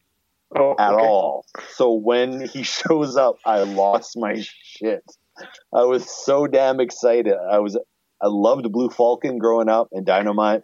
Oh, 0.55 0.75
at 0.79 0.93
okay. 0.93 1.07
all. 1.07 1.47
So 1.71 1.95
when 1.95 2.41
he 2.49 2.65
shows 2.65 3.17
up, 3.17 3.37
I 3.47 3.61
lost 3.61 4.13
my 4.17 4.35
shit. 4.63 5.03
I 5.75 5.85
was 5.85 6.07
so 6.25 6.47
damn 6.47 6.81
excited. 6.81 7.33
I 7.35 7.61
was 7.61 7.77
I 8.23 8.27
loved 8.27 8.71
Blue 8.73 8.91
Falcon 8.91 9.39
growing 9.39 9.69
up 9.71 9.89
and 9.93 10.07
Dynomutt 10.07 10.63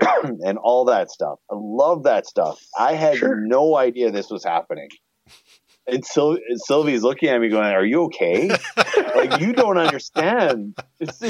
and 0.00 0.58
all 0.58 0.86
that 0.86 1.10
stuff. 1.10 1.38
I 1.50 1.54
love 1.56 2.04
that 2.04 2.26
stuff. 2.26 2.58
I 2.76 2.94
had 2.94 3.16
Sure. 3.18 3.36
no 3.46 3.76
idea 3.76 4.10
this 4.10 4.30
was 4.30 4.44
happening. 4.44 4.88
And 5.86 6.04
Syl- 6.04 6.38
Sylvie's 6.56 7.02
looking 7.02 7.28
at 7.28 7.40
me 7.40 7.48
going, 7.48 7.64
Are 7.64 7.84
you 7.84 8.04
okay? 8.04 8.48
like 9.16 9.40
you 9.40 9.52
don't 9.52 9.78
understand. 9.78 10.76
It's, 11.00 11.20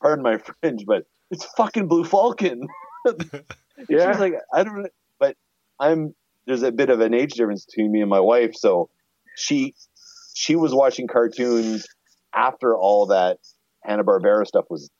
pardon 0.00 0.22
my 0.22 0.38
French, 0.38 0.82
but 0.86 1.04
it's 1.30 1.44
fucking 1.56 1.88
Blue 1.88 2.04
Falcon. 2.04 2.68
Yeah. 3.88 4.12
She's 4.12 4.20
like, 4.20 4.34
I 4.52 4.62
don't, 4.62 4.82
know. 4.82 4.88
but 5.18 5.34
I'm. 5.78 6.14
There's 6.46 6.62
a 6.62 6.70
bit 6.70 6.90
of 6.90 7.00
an 7.00 7.14
age 7.14 7.32
difference 7.32 7.64
between 7.64 7.90
me 7.90 8.02
and 8.02 8.10
my 8.10 8.20
wife, 8.20 8.54
so 8.54 8.90
she 9.36 9.74
she 10.34 10.54
was 10.54 10.74
watching 10.74 11.06
cartoons 11.06 11.86
after 12.34 12.76
all 12.76 13.06
that 13.06 13.38
Hanna 13.82 14.04
Barbera 14.04 14.46
stuff 14.46 14.66
was 14.68 14.90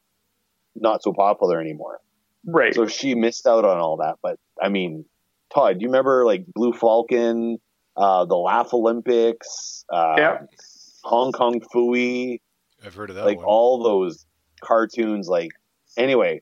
not 0.74 1.02
so 1.02 1.12
popular 1.12 1.60
anymore. 1.60 1.98
Right. 2.46 2.74
So 2.74 2.86
she 2.86 3.14
missed 3.14 3.46
out 3.46 3.64
on 3.64 3.78
all 3.78 3.98
that. 3.98 4.16
But 4.22 4.38
I 4.60 4.68
mean, 4.68 5.04
Todd, 5.52 5.78
do 5.78 5.82
you 5.82 5.88
remember 5.88 6.24
like 6.24 6.46
Blue 6.46 6.72
Falcon, 6.72 7.58
uh, 8.00 8.24
the 8.24 8.36
Laff-A-Lympics, 8.36 9.84
uh, 9.92 10.14
Yeah. 10.18 10.38
Hong 11.04 11.32
Kong 11.32 11.60
Phooey, 11.74 12.40
I've 12.84 12.94
heard 12.94 13.10
of 13.10 13.16
that 13.16 13.24
like 13.26 13.36
one. 13.36 13.44
all 13.46 13.82
those 13.82 14.24
cartoons? 14.62 15.28
Like 15.28 15.50
anyway, 15.96 16.40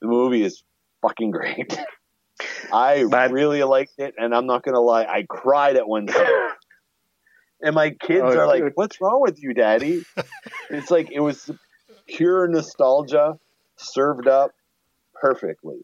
the 0.00 0.08
movie 0.08 0.42
is 0.42 0.62
fucking 1.00 1.30
great. 1.30 1.78
I 2.72 3.04
That- 3.10 3.30
really 3.32 3.62
liked 3.62 3.92
it, 3.98 4.14
and 4.18 4.34
I'm 4.34 4.46
not 4.46 4.62
gonna 4.64 4.80
lie, 4.80 5.04
I 5.04 5.24
cried 5.28 5.76
at 5.76 5.86
one 5.88 6.08
scene. 6.08 6.24
And 7.64 7.76
my 7.76 7.90
kids 7.90 8.22
Oh, 8.24 8.36
are 8.40 8.46
like, 8.48 8.60
good. 8.60 8.72
"What's 8.74 9.00
wrong 9.00 9.20
with 9.22 9.40
you, 9.40 9.54
Daddy?" 9.54 10.02
it's 10.70 10.90
like 10.90 11.12
it 11.12 11.20
was 11.20 11.48
pure 12.08 12.48
nostalgia 12.48 13.38
served 13.76 14.26
up 14.26 14.50
perfectly. 15.14 15.76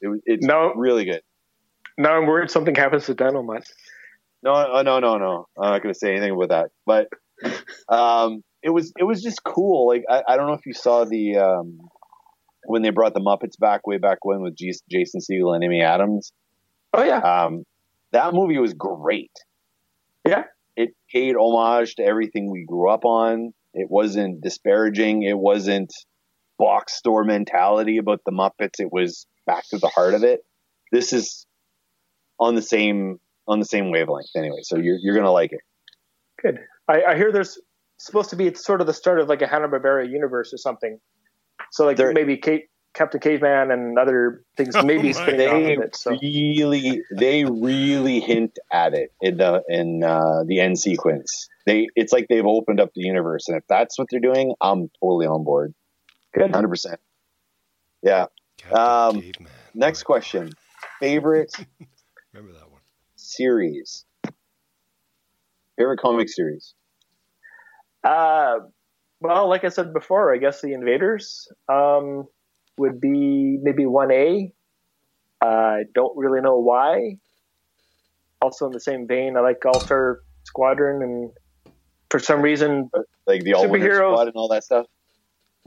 It 0.00 0.08
was 0.08 0.20
it's 0.24 0.46
No. 0.46 0.72
really 0.74 1.04
good. 1.04 1.20
now 1.98 2.16
I'm 2.16 2.26
worried 2.26 2.50
something 2.50 2.74
happens 2.74 3.04
to 3.06 3.14
Dynomutt. 3.14 3.70
No, 4.46 4.54
uh, 4.54 4.82
no, 4.84 5.00
no, 5.00 5.18
no. 5.18 5.48
I'm 5.60 5.72
not 5.72 5.82
going 5.82 5.92
to 5.92 5.98
say 5.98 6.12
anything 6.12 6.30
about 6.30 6.50
that. 6.50 6.70
But 6.86 7.08
um, 7.92 8.44
it 8.62 8.70
was 8.70 8.92
it 8.96 9.02
was 9.02 9.20
just 9.20 9.42
cool. 9.42 9.88
Like 9.88 10.04
I, 10.08 10.22
I 10.28 10.36
don't 10.36 10.46
know 10.46 10.52
if 10.52 10.64
you 10.64 10.72
saw 10.72 11.04
the 11.04 11.36
um, 11.38 11.80
when 12.64 12.82
they 12.82 12.90
brought 12.90 13.12
the 13.12 13.20
Muppets 13.20 13.58
back 13.58 13.88
way 13.88 13.98
back 13.98 14.18
when 14.24 14.42
with 14.42 14.56
G- 14.56 14.72
Jason 14.88 15.20
Segel 15.20 15.52
and 15.52 15.64
Amy 15.64 15.82
Adams. 15.82 16.32
Oh 16.94 17.02
yeah. 17.02 17.18
Um, 17.18 17.64
that 18.12 18.34
movie 18.34 18.58
was 18.58 18.72
great. 18.72 19.32
Yeah. 20.24 20.44
It 20.76 20.90
paid 21.12 21.34
homage 21.34 21.96
to 21.96 22.04
everything 22.04 22.48
we 22.48 22.64
grew 22.64 22.88
up 22.88 23.04
on. 23.04 23.52
It 23.74 23.90
wasn't 23.90 24.42
disparaging. 24.42 25.24
It 25.24 25.36
wasn't 25.36 25.92
box 26.56 26.94
store 26.94 27.24
mentality 27.24 27.98
about 27.98 28.20
the 28.24 28.30
Muppets. 28.32 28.78
It 28.78 28.92
was 28.92 29.26
back 29.44 29.64
to 29.70 29.78
the 29.78 29.88
heart 29.88 30.14
of 30.14 30.22
it. 30.22 30.44
This 30.92 31.12
is 31.12 31.46
on 32.38 32.54
the 32.54 32.62
same 32.62 33.18
on 33.48 33.58
the 33.58 33.64
same 33.64 33.90
wavelength 33.90 34.30
anyway. 34.36 34.60
So 34.62 34.76
you're 34.76 34.98
you're 35.00 35.14
gonna 35.14 35.32
like 35.32 35.52
it. 35.52 35.60
Good. 36.42 36.58
I, 36.88 37.02
I 37.02 37.16
hear 37.16 37.32
there's 37.32 37.58
supposed 37.98 38.30
to 38.30 38.36
be 38.36 38.46
it's 38.46 38.64
sort 38.64 38.80
of 38.80 38.86
the 38.86 38.92
start 38.92 39.20
of 39.20 39.28
like 39.28 39.42
a 39.42 39.46
Hanna 39.46 39.68
Barbera 39.68 40.08
universe 40.10 40.52
or 40.52 40.58
something. 40.58 40.98
So 41.70 41.84
like 41.84 41.96
There- 41.96 42.12
maybe 42.12 42.36
Kate, 42.36 42.66
Captain 42.94 43.20
Caveman 43.20 43.70
and 43.70 43.98
other 43.98 44.42
things 44.56 44.74
Oh 44.74 44.82
maybe 44.82 45.08
my 45.08 45.12
spinning 45.12 45.48
off 45.48 45.62
They 45.62 45.74
of 45.74 45.82
it. 45.82 45.96
So 45.96 46.10
really 46.22 47.02
they 47.14 47.44
really 47.44 48.20
hint 48.20 48.58
at 48.72 48.94
it 48.94 49.12
in 49.20 49.36
the 49.36 49.62
in 49.68 50.02
uh, 50.02 50.44
the 50.46 50.60
end 50.60 50.78
sequence. 50.78 51.48
They 51.66 51.88
it's 51.94 52.12
like 52.12 52.26
they've 52.28 52.46
opened 52.46 52.80
up 52.80 52.90
the 52.94 53.02
universe, 53.02 53.48
and 53.48 53.56
if 53.56 53.64
that's 53.68 53.98
what 53.98 54.08
they're 54.10 54.20
doing, 54.20 54.54
I'm 54.60 54.88
totally 55.00 55.26
on 55.26 55.44
board, 55.44 55.74
good. 56.32 56.54
hundred 56.54 56.68
percent. 56.68 57.00
Yeah. 58.02 58.26
Um, 58.72 59.20
Caveman. 59.20 59.52
Next 59.74 60.04
question: 60.04 60.52
favorite 61.00 61.54
Remember 62.32 62.52
that 62.58 62.62
one? 62.64 62.65
Series? 63.26 64.04
Favorite 65.76 65.98
comic 65.98 66.28
series? 66.28 66.74
Uh, 68.04 68.58
well, 69.20 69.48
like 69.48 69.64
I 69.64 69.68
said 69.68 69.92
before, 69.92 70.32
I 70.32 70.38
guess 70.38 70.60
the 70.60 70.72
Invaders 70.72 71.48
um, 71.68 72.26
would 72.78 73.00
be 73.00 73.58
maybe 73.60 73.84
one 73.84 74.12
A. 74.12 74.52
I 75.42 75.82
don't 75.94 76.16
really 76.16 76.40
know 76.40 76.58
why. 76.58 77.18
Also, 78.40 78.66
in 78.66 78.72
the 78.72 78.80
same 78.80 79.06
vein, 79.06 79.36
I 79.36 79.40
like 79.40 79.64
All 79.66 79.80
Star 79.80 80.20
Squadron, 80.44 81.02
and 81.02 81.30
for 82.10 82.20
some 82.20 82.42
reason, 82.42 82.90
Like 83.26 83.42
the 83.42 83.54
All-Winners. 83.54 83.96
Squad 83.96 84.28
and 84.28 84.36
all 84.36 84.48
that 84.48 84.64
stuff. 84.64 84.86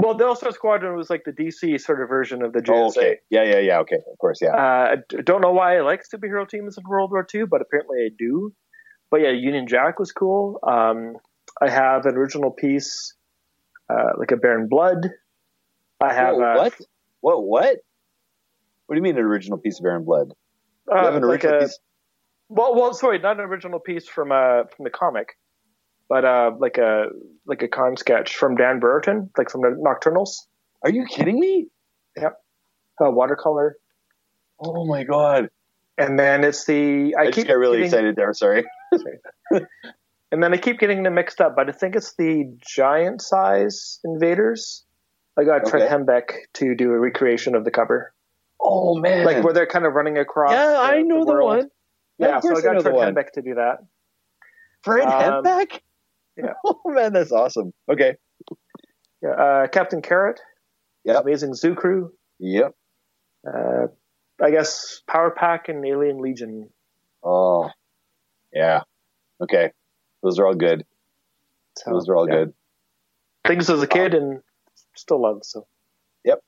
Well, 0.02 0.14
the 0.16 0.26
All 0.26 0.36
Star 0.36 0.52
Squadron 0.52 0.96
was 0.96 1.10
like 1.10 1.24
the 1.26 1.32
DC 1.32 1.80
sort 1.82 2.02
of 2.02 2.08
version 2.08 2.42
of 2.42 2.54
the 2.54 2.60
JSA. 2.60 2.72
Oh, 2.74 2.88
okay. 2.88 3.18
Yeah, 3.30 3.44
yeah, 3.44 3.60
yeah. 3.60 3.80
Okay, 3.80 3.98
of 3.98 4.18
course, 4.18 4.40
yeah. 4.42 4.52
Uh, 4.56 4.96
I 4.96 5.22
don't 5.24 5.42
know 5.42 5.52
why 5.52 5.78
I 5.78 5.82
like 5.82 6.04
superhero 6.04 6.48
teams 6.48 6.78
in 6.78 6.84
World 6.88 7.12
War 7.12 7.28
II, 7.34 7.44
but 7.46 7.62
apparently 7.62 8.00
I 8.06 8.10
do. 8.18 8.54
But 9.12 9.22
yeah, 9.22 9.32
Union 9.32 9.68
Jack 9.68 10.00
was 10.00 10.12
cool. 10.14 10.60
Um, 10.64 11.16
I 11.62 11.70
have 11.70 12.06
an 12.06 12.16
original 12.16 12.52
piece, 12.52 13.14
uh, 13.90 14.12
like 14.18 14.32
a 14.32 14.38
Baron 14.38 14.68
Blood. 14.70 15.10
I 16.00 16.14
have 16.14 16.36
Whoa, 16.36 16.56
what? 16.56 16.74
What? 17.20 17.44
What? 17.44 17.76
What 18.86 18.96
do 18.96 19.00
you 19.00 19.02
mean 19.04 19.18
an 19.18 19.24
original 19.26 19.58
piece 19.58 19.80
of 19.80 19.84
Baron 19.84 20.06
Blood? 20.06 20.30
You 20.88 20.94
Uh, 20.96 21.04
have 21.06 21.16
an 21.16 21.24
like 21.24 21.44
original 21.44 21.58
a, 21.58 21.60
piece? 21.62 21.80
well, 22.48 22.74
well, 22.76 22.94
sorry, 22.94 23.20
not 23.20 23.38
an 23.38 23.46
original 23.46 23.80
piece 23.80 24.08
from 24.08 24.32
uh 24.32 24.64
from 24.76 24.86
the 24.86 24.90
comic, 24.90 25.38
but 26.10 26.26
uh 26.26 26.52
like 26.60 26.78
a 26.78 27.06
like 27.46 27.62
a 27.62 27.68
con 27.68 27.96
sketch 27.96 28.36
from 28.36 28.56
Dan 28.56 28.80
Brereton, 28.80 29.30
like 29.38 29.50
from 29.50 29.62
the 29.62 29.70
Nocturnals, 29.70 30.32
Are 30.84 30.90
you 30.92 31.06
kidding 31.06 31.40
me? 31.40 31.68
uh, 32.22 32.30
watercolor, 33.10 33.78
Oh 34.60 34.86
my 34.86 35.04
god! 35.04 35.50
and 35.98 36.20
then 36.20 36.44
it's 36.44 36.66
the 36.66 37.16
I, 37.18 37.22
I, 37.22 37.26
keep 37.28 37.36
just 37.36 37.48
get 37.48 37.54
really 37.54 37.78
getting, 37.78 37.86
excited 37.86 38.16
there. 38.16 38.34
Sorry. 38.34 38.64
and 39.52 40.44
then 40.44 40.54
I 40.54 40.58
keep 40.58 40.80
getting 40.80 41.04
them 41.04 41.14
mixed 41.16 41.40
up, 41.42 41.56
but 41.56 41.70
I 41.70 41.72
think 41.72 41.96
it's 41.96 42.16
the 42.16 42.56
giant 42.66 43.22
size 43.22 44.00
invaders. 44.04 44.84
I 45.38 45.44
got 45.46 45.70
Fred 45.70 45.84
Okay. 45.84 45.94
Hembeck 45.94 46.32
to 46.56 46.76
do 46.76 46.92
a 46.92 47.00
recreation 47.00 47.56
of 47.56 47.64
the 47.64 47.72
cover, 47.72 48.14
Oh 48.60 48.96
man! 48.96 49.24
like 49.26 49.44
where 49.44 49.54
they're 49.54 49.66
kind 49.68 49.86
of 49.86 49.94
running 49.94 50.18
across. 50.18 50.52
yeah, 50.52 50.78
I 50.82 51.02
know 51.02 51.24
the, 51.24 51.32
world. 51.32 51.48
one. 51.48 51.72
Yeah, 52.18 52.38
of 52.38 52.44
so 52.44 52.50
I 52.50 52.52
course 52.52 52.66
I 52.66 52.68
know 52.74 52.82
got 52.82 52.84
the 52.84 52.90
Fred. 52.98 53.16
Hembeck 53.16 53.32
to 53.34 53.42
do 53.42 53.56
that. 53.56 53.78
Fred 54.84 55.06
Um, 55.08 55.44
Hembeck. 55.46 55.80
Yeah. 56.44 56.54
Oh 56.66 56.82
man, 56.86 57.14
that's 57.14 57.32
awesome. 57.32 57.72
Okay. 57.92 58.16
Yeah, 59.22 59.30
uh, 59.32 59.68
Captain 59.68 60.02
Carrot, 60.02 60.40
Yep. 61.04 61.24
Amazing 61.24 61.54
Zoo 61.56 61.76
Crew, 61.76 62.12
Yep. 62.40 62.74
uh, 63.48 63.88
I 64.42 64.52
guess 64.52 65.02
Power 65.08 65.32
Pack 65.32 65.68
and 65.70 65.86
Alien 65.86 66.20
Legion. 66.22 66.70
Oh, 67.24 67.70
yeah. 68.54 68.82
Okay. 69.42 69.72
Those 70.24 70.40
are 70.40 70.48
all 70.48 70.56
good. 70.56 70.86
So, 71.78 71.92
Those 71.92 72.08
are 72.10 72.16
all 72.16 72.28
yeah. 72.30 72.36
good. 72.36 72.54
Things 73.46 73.70
as 73.70 73.82
a 73.82 73.88
kid 73.88 74.14
and 74.14 74.42
still 74.96 75.22
love. 75.22 75.40
So 75.44 75.68
Yep. 76.24 76.40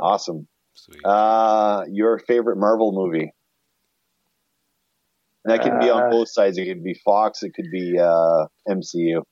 Awesome. 0.00 0.48
Sweet. 0.74 1.04
Uh, 1.04 1.84
your 1.88 2.18
favorite 2.18 2.56
Marvel 2.56 2.92
movie? 2.92 3.32
And 5.44 5.52
that 5.52 5.62
could 5.62 5.80
be 5.80 5.90
on 5.90 6.04
Uh, 6.04 6.10
both 6.10 6.28
sides. 6.28 6.56
It 6.58 6.66
could 6.66 6.84
be 6.84 6.94
Fox. 6.94 7.42
It 7.42 7.52
could 7.54 7.70
be 7.72 7.98
uh, 7.98 8.46
MCU 8.68 9.22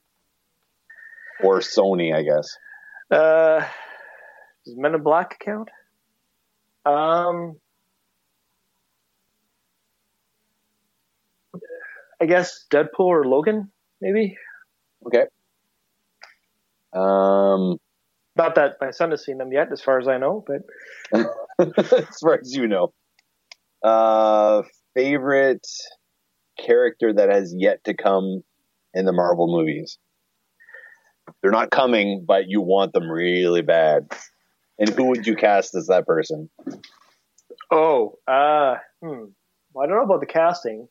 or 1.43 1.59
Sony, 1.59 2.13
I 2.13 2.23
guess. 2.23 2.47
uh, 3.11 3.65
does 4.65 4.75
Men 4.77 4.93
in 4.95 5.01
Black 5.03 5.39
count? 5.39 5.69
Um, 6.85 7.55
I 12.21 12.25
guess 12.25 12.65
Deadpool 12.71 12.99
or 12.99 13.25
Logan, 13.25 13.71
maybe. 13.99 14.37
Okay. 15.07 15.25
Um, 16.93 17.77
Not 18.35 18.55
that 18.55 18.75
my 18.79 18.91
son 18.91 19.11
has 19.11 19.25
seen 19.25 19.37
them 19.37 19.51
yet, 19.51 19.71
as 19.71 19.81
far 19.81 19.99
as 19.99 20.07
I 20.07 20.17
know, 20.17 20.45
but 20.45 20.61
as 21.77 22.19
far 22.21 22.35
as 22.35 22.53
you 22.53 22.67
know, 22.67 22.93
uh, 23.83 24.61
favorite 24.93 25.65
character 26.65 27.13
that 27.13 27.29
has 27.29 27.53
yet 27.57 27.83
to 27.85 27.93
come 27.93 28.43
in 28.93 29.05
the 29.05 29.11
Marvel 29.13 29.47
movies. 29.47 29.97
They're 31.41 31.51
not 31.51 31.71
coming, 31.71 32.23
but 32.27 32.47
you 32.47 32.61
want 32.61 32.93
them 32.93 33.09
really 33.09 33.61
bad. 33.61 34.11
And 34.79 34.89
who 34.89 35.05
would 35.07 35.25
you 35.27 35.35
cast 35.35 35.75
as 35.75 35.87
that 35.87 36.05
person? 36.05 36.49
Oh, 37.71 38.17
uh, 38.27 38.75
hmm. 39.01 39.25
Well, 39.73 39.85
I 39.85 39.87
don't 39.87 39.97
know 39.97 40.03
about 40.03 40.19
the 40.19 40.25
casting. 40.25 40.87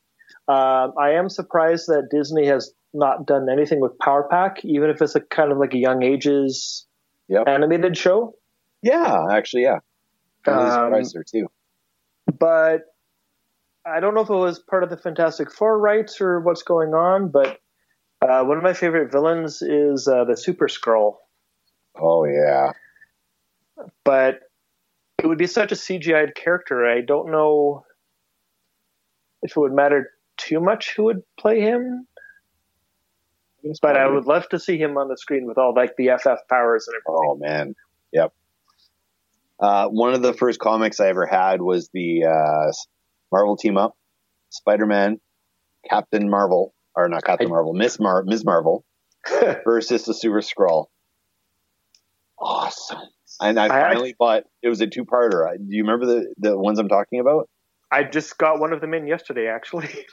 Um, 0.49 0.95
I 0.99 1.11
am 1.13 1.29
surprised 1.29 1.87
that 1.89 2.09
Disney 2.11 2.47
has 2.47 2.73
not 2.95 3.27
done 3.27 3.49
anything 3.51 3.81
with 3.81 3.99
Power 3.99 4.27
Pack, 4.31 4.65
even 4.65 4.91
if 4.91 5.01
it's 5.03 5.15
a 5.15 5.21
kind 5.21 5.53
of 5.53 5.59
like 5.59 5.75
a 5.75 5.79
young 5.79 6.03
ages 6.03 6.87
Yep. 7.29 7.45
animated 7.47 7.97
show. 7.97 8.35
Yeah, 8.83 9.27
actually, 9.31 9.63
yeah. 9.63 9.79
I'm 10.47 10.59
Um, 10.59 10.71
surprised 10.71 11.15
there 11.15 11.25
too. 11.25 11.47
But 12.39 12.83
I 13.87 14.01
don't 14.01 14.15
know 14.15 14.21
if 14.21 14.31
it 14.31 14.35
was 14.35 14.59
part 14.59 14.85
of 14.85 14.91
the 14.91 14.97
Fantastic 14.97 15.51
Four 15.53 15.79
rights 15.79 16.21
or 16.21 16.41
what's 16.41 16.63
going 16.63 16.95
on. 16.95 17.29
But 17.29 17.61
uh, 18.23 18.45
one 18.45 18.57
of 18.57 18.63
my 18.63 18.75
favorite 18.75 19.11
villains 19.11 19.63
is 19.63 20.07
uh, 20.07 20.25
the 20.25 20.37
Super 20.37 20.69
Skrull. 20.69 21.17
Oh 21.99 22.25
yeah. 22.25 22.73
But 24.05 24.41
it 25.19 25.27
would 25.27 25.39
be 25.39 25.47
such 25.47 25.73
a 25.73 25.75
CGI'd 25.75 26.35
character. 26.35 26.87
I 26.87 27.01
don't 27.01 27.31
know 27.31 27.85
if 29.43 29.57
it 29.57 29.61
would 29.61 29.73
matter 29.73 30.11
too 30.37 30.61
much 30.61 30.95
who 30.95 31.05
would 31.05 31.23
play 31.39 31.61
him. 31.61 32.07
But 33.83 33.97
I 33.97 34.09
would 34.09 34.25
love 34.25 34.49
to 34.51 34.59
see 34.59 34.79
him 34.79 34.97
on 34.97 35.09
the 35.09 35.19
screen 35.19 35.47
with 35.47 35.59
all 35.59 35.75
like 35.75 35.97
the 35.97 36.11
FF 36.19 36.49
powers 36.49 36.89
and 36.89 36.97
everything. 36.97 37.29
Oh 37.29 37.37
man, 37.37 37.75
yep. 38.11 38.33
Uh, 39.59 39.89
one 39.89 40.15
of 40.15 40.23
the 40.23 40.33
first 40.33 40.59
comics 40.59 40.99
I 40.99 41.09
ever 41.09 41.27
had 41.27 41.61
was 41.61 41.91
the 41.93 42.25
uh, 42.25 42.73
Marvel 43.33 43.57
team 43.57 43.77
up, 43.77 43.97
Spider-Man, 44.51 45.21
Captain 45.89 46.29
Marvel, 46.29 46.75
or 46.97 47.09
not 47.09 47.25
Captain 47.25 47.47
I- 47.47 47.51
Marvel, 47.51 47.73
Miss 47.75 47.99
Mar, 48.01 48.23
Ms. 48.25 48.45
Marvel 48.45 48.85
versus 49.65 50.05
the 50.05 50.15
Super 50.15 50.41
Skrull. 50.41 50.87
Awesome. 52.39 53.01
And 53.41 53.59
I 53.59 53.65
I 53.65 53.79
had- 53.79 53.87
finally 53.93 54.15
bought. 54.19 54.45
It 54.63 54.69
was 54.69 54.81
a 54.81 54.87
two-parter. 54.87 55.47
I- 55.49 55.57
Do 55.57 55.65
you 55.69 55.83
remember 55.85 56.07
the 56.07 56.35
the 56.39 56.59
ones 56.59 56.79
I'm 56.79 56.89
talking 56.89 57.21
about? 57.21 57.49
I 57.93 58.05
just 58.05 58.39
got 58.39 58.61
one 58.61 58.73
of 58.73 58.81
them 58.81 58.95
in 58.95 59.07
yesterday, 59.07 59.49
actually. 59.49 59.89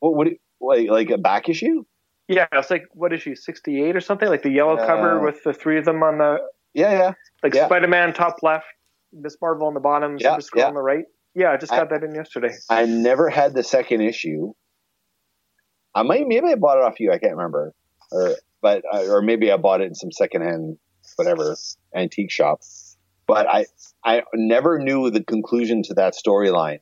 What 0.00 0.16
would 0.16 0.26
it, 0.26 0.40
like 0.60 0.88
like 0.90 1.10
a 1.10 1.16
back 1.18 1.48
issue? 1.48 1.84
yeah, 2.26 2.48
it's 2.52 2.70
like 2.72 2.86
what 2.90 3.12
is 3.12 3.22
she, 3.22 3.36
sixty 3.36 3.80
eight 3.84 3.94
or 3.94 4.00
something? 4.00 4.28
Like 4.28 4.42
the 4.42 4.50
yellow 4.50 4.76
Yeah. 4.76 4.84
cover 4.86 5.20
with 5.20 5.44
the 5.44 5.52
three 5.52 5.78
of 5.78 5.84
them 5.84 6.02
on 6.02 6.18
the 6.18 6.38
Yeah, 6.74 6.90
yeah. 6.90 7.12
like 7.44 7.54
Yeah. 7.54 7.66
Spider 7.66 7.86
Man 7.86 8.12
top 8.12 8.42
left, 8.42 8.64
Miss 9.12 9.36
Marvel 9.40 9.68
on 9.68 9.74
the 9.74 9.80
bottom, 9.80 10.16
Yeah, 10.18 10.30
Super 10.38 10.40
Skrull 10.42 10.58
yeah. 10.62 10.66
on 10.66 10.74
the 10.74 10.82
right. 10.82 11.04
Yeah, 11.34 11.50
I 11.50 11.56
just 11.56 11.72
I- 11.72 11.78
got 11.78 11.90
that 11.90 12.02
in 12.02 12.14
yesterday. 12.14 12.54
I 12.68 12.84
never 12.86 13.28
had 13.28 13.54
the 13.54 13.62
second 13.62 14.02
issue. 14.02 14.52
I 15.94 16.02
might 16.02 16.26
maybe 16.26 16.48
I 16.48 16.54
bought 16.54 16.78
it 16.78 16.84
off 16.84 17.00
you. 17.00 17.12
I 17.12 17.18
can't 17.18 17.36
remember, 17.36 17.74
or 18.10 18.36
but 18.62 18.82
uh, 18.90 19.04
or 19.10 19.22
maybe 19.22 19.52
I 19.52 19.56
bought 19.56 19.82
it 19.82 19.86
in 19.88 19.94
some 19.94 20.10
secondhand 20.10 20.78
whatever 21.16 21.56
antique 21.94 22.30
shop. 22.30 22.60
But 23.26 23.46
I 23.46 23.66
I 24.04 24.22
never 24.34 24.78
knew 24.78 25.10
the 25.10 25.22
conclusion 25.22 25.82
to 25.84 25.94
that 25.94 26.14
storyline 26.14 26.78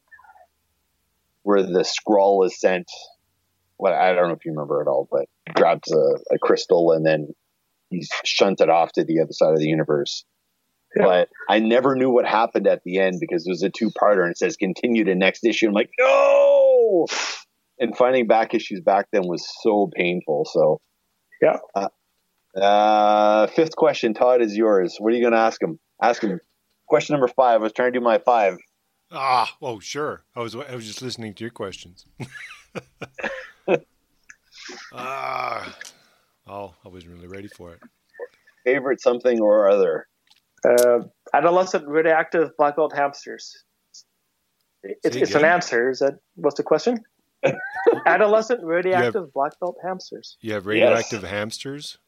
where 1.43 1.63
the 1.63 1.85
Skrull 1.85 2.47
is 2.47 2.59
sent. 2.61 2.91
Well, 3.79 3.95
I 3.95 4.13
don't 4.13 4.29
know 4.29 4.35
if 4.35 4.45
you 4.45 4.53
remember 4.53 4.81
at 4.81 4.89
all, 4.89 5.09
but 5.11 5.27
grabs 5.55 5.91
a, 5.91 6.35
a 6.35 6.39
crystal 6.39 6.93
and 6.93 7.05
then 7.05 7.35
he's 7.89 8.11
shunted 8.25 8.69
off 8.69 8.93
to 8.93 9.05
the 9.05 9.21
other 9.21 9.33
side 9.33 9.53
of 9.53 9.59
the 9.59 9.67
universe. 9.67 10.25
Yeah. 10.97 11.05
But 11.05 11.29
I 11.49 11.61
never 11.61 11.95
knew 11.95 12.11
what 12.11 12.27
happened 12.27 12.67
at 12.67 12.83
the 12.85 12.99
end 12.99 13.19
because 13.21 13.47
it 13.47 13.51
was 13.51 13.63
a 13.63 13.71
two-parter 13.71 14.23
and 14.23 14.33
it 14.33 14.39
says 14.39 14.57
continue 14.57 15.05
to 15.05 15.15
next 15.15 15.45
issue. 15.45 15.69
I'm 15.69 15.73
like, 15.73 15.91
no. 15.99 17.07
And 17.79 17.97
finding 17.97 18.27
back 18.27 18.55
issues 18.55 18.81
back 18.81 19.07
then 19.13 19.23
was 19.27 19.47
so 19.63 19.89
painful. 19.95 20.47
So, 20.53 20.81
Yeah. 21.41 21.59
Uh, 21.75 21.89
uh, 22.59 23.47
fifth 23.47 23.77
question, 23.77 24.15
Todd, 24.15 24.43
is 24.43 24.57
yours. 24.57 24.97
What 24.99 25.13
are 25.13 25.17
you 25.17 25.23
going 25.23 25.33
to 25.33 25.39
ask 25.39 25.63
him? 25.63 25.79
Ask 26.03 26.23
him. 26.23 26.41
Question 26.89 27.15
number 27.15 27.29
five. 27.29 27.61
I 27.61 27.63
was 27.63 27.73
trying 27.73 27.93
to 27.93 27.99
do 27.99 28.05
my 28.05 28.19
five. 28.19 28.57
Ah, 29.13 29.57
oh 29.61 29.81
sure. 29.81 30.25
I 30.37 30.41
was 30.41 30.55
I 30.55 30.75
was 30.75 30.87
just 30.87 31.03
listening 31.03 31.35
to 31.35 31.45
your 31.45 31.51
questions. 31.51 32.07
ah, 34.93 35.77
oh, 36.47 36.75
I 36.85 36.89
wasn't 36.89 37.15
really 37.15 37.27
ready 37.27 37.49
for 37.49 37.73
it. 37.73 37.81
Favorite 38.65 39.01
something 39.01 39.41
or 39.41 39.69
other. 39.69 40.07
Uh, 40.65 41.01
adolescent 41.33 41.87
radioactive 41.89 42.57
black 42.57 42.77
belt 42.77 42.93
hamsters. 42.95 43.65
It's, 44.83 45.17
it's 45.17 45.35
an 45.35 45.45
answer. 45.45 45.91
Is 45.91 46.01
that 46.01 46.19
what's 46.35 46.57
the 46.57 46.63
question? 46.63 46.99
adolescent 48.07 48.63
radioactive 48.63 49.33
black 49.33 49.59
belt 49.61 49.77
hamsters. 49.83 50.37
You 50.41 50.55
have 50.55 50.67
radioactive 50.67 51.23
hamsters. 51.23 51.99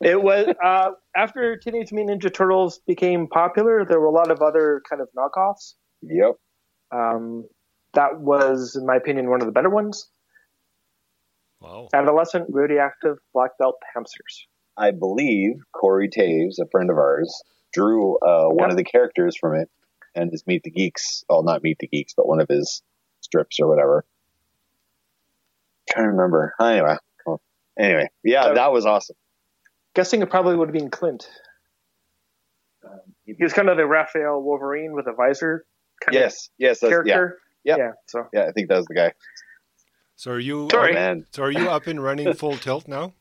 It 0.00 0.22
was 0.22 0.54
uh, 0.62 0.90
after 1.16 1.56
Teenage 1.56 1.92
Mutant 1.92 2.22
Ninja 2.22 2.32
Turtles 2.32 2.80
became 2.86 3.26
popular. 3.26 3.84
There 3.84 3.98
were 4.00 4.06
a 4.06 4.12
lot 4.12 4.30
of 4.30 4.42
other 4.42 4.82
kind 4.88 5.00
of 5.00 5.08
knockoffs. 5.16 5.74
Yep. 6.02 6.34
Um, 6.92 7.44
that 7.94 8.20
was, 8.20 8.76
in 8.76 8.84
my 8.84 8.96
opinion, 8.96 9.30
one 9.30 9.40
of 9.40 9.46
the 9.46 9.52
better 9.52 9.70
ones. 9.70 10.10
Wow. 11.60 11.88
Adolescent 11.94 12.46
radioactive 12.50 13.16
black 13.32 13.52
belt 13.58 13.76
hamsters. 13.94 14.46
I 14.76 14.90
believe 14.90 15.56
Corey 15.72 16.08
Taves, 16.08 16.58
a 16.60 16.66
friend 16.70 16.90
of 16.90 16.96
ours, 16.96 17.42
drew 17.72 18.16
uh, 18.18 18.48
one 18.48 18.68
Yeah. 18.68 18.70
of 18.72 18.76
the 18.76 18.84
characters 18.84 19.36
from 19.36 19.54
it 19.56 19.70
and 20.14 20.30
his 20.30 20.46
Meet 20.46 20.62
the 20.64 20.70
Geeks. 20.70 21.24
Well, 21.28 21.42
not 21.42 21.62
Meet 21.62 21.78
the 21.78 21.88
Geeks, 21.88 22.14
but 22.14 22.26
one 22.26 22.40
of 22.40 22.48
his 22.48 22.82
strips 23.20 23.58
or 23.60 23.68
whatever. 23.68 24.04
i 25.88 25.92
trying 25.92 26.06
to 26.06 26.10
remember. 26.12 26.54
Anyway. 26.60 26.96
Well, 27.26 27.40
Anyway. 27.78 28.08
Yeah, 28.22 28.44
Uh, 28.46 28.54
that 28.54 28.72
was 28.72 28.86
awesome. 28.86 29.16
Guessing 29.94 30.22
it 30.22 30.30
probably 30.30 30.56
would 30.56 30.68
have 30.68 30.72
been 30.74 30.90
Clint. 30.90 31.28
Um, 32.84 33.00
He 33.24 33.34
was 33.40 33.52
kind 33.52 33.68
of 33.68 33.76
the 33.76 33.86
Raphael 33.86 34.40
Wolverine 34.42 34.92
with 34.92 35.06
a 35.06 35.12
visor 35.12 35.64
kind 36.04 36.14
yes. 36.14 36.50
Yes. 36.58 36.82
of 36.82 36.90
That's, 36.90 37.06
yeah. 37.06 37.26
Yep. 37.64 37.78
Yeah. 37.78 37.92
So 38.06 38.26
Yeah, 38.32 38.46
I 38.46 38.52
think 38.52 38.68
that 38.68 38.76
was 38.76 38.86
the 38.86 38.94
guy. 38.94 39.12
So 40.16 40.32
are 40.32 40.38
you? 40.38 40.68
Sorry. 40.70 40.90
Oh, 40.90 40.94
man. 40.94 41.26
So 41.32 41.42
are 41.44 41.50
you 41.50 41.68
up 41.70 41.86
and 41.86 42.02
running 42.02 42.32
full 42.34 42.56
tilt 42.56 42.86
now? 42.88 43.14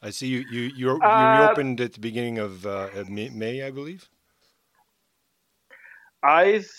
I 0.00 0.10
see 0.10 0.28
you. 0.28 0.38
You 0.38 0.60
you, 0.60 0.72
you 0.74 0.90
Uh, 0.90 1.32
reopened 1.32 1.80
at 1.80 1.92
the 1.94 2.00
beginning 2.00 2.38
of 2.38 2.66
uh, 2.66 2.88
May- 3.08 3.62
I 3.62 3.70
believe. 3.70 4.08
I've 6.22 6.70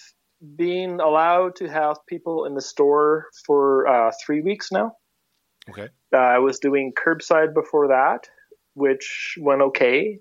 been 0.56 1.00
allowed 1.00 1.56
to 1.58 1.68
have 1.68 1.98
people 2.08 2.46
in 2.46 2.56
the 2.56 2.62
store 2.62 3.28
for 3.46 3.88
uh, 3.88 4.12
three 4.26 4.42
weeks 4.42 4.72
now. 4.72 4.96
Okay. 5.70 5.90
Uh, 6.14 6.18
I 6.18 6.40
was 6.40 6.60
doing 6.60 6.94
curbside 6.94 7.54
before 7.54 7.90
that, 7.90 8.30
which 8.74 9.38
went 9.40 9.62
okay. 9.62 10.20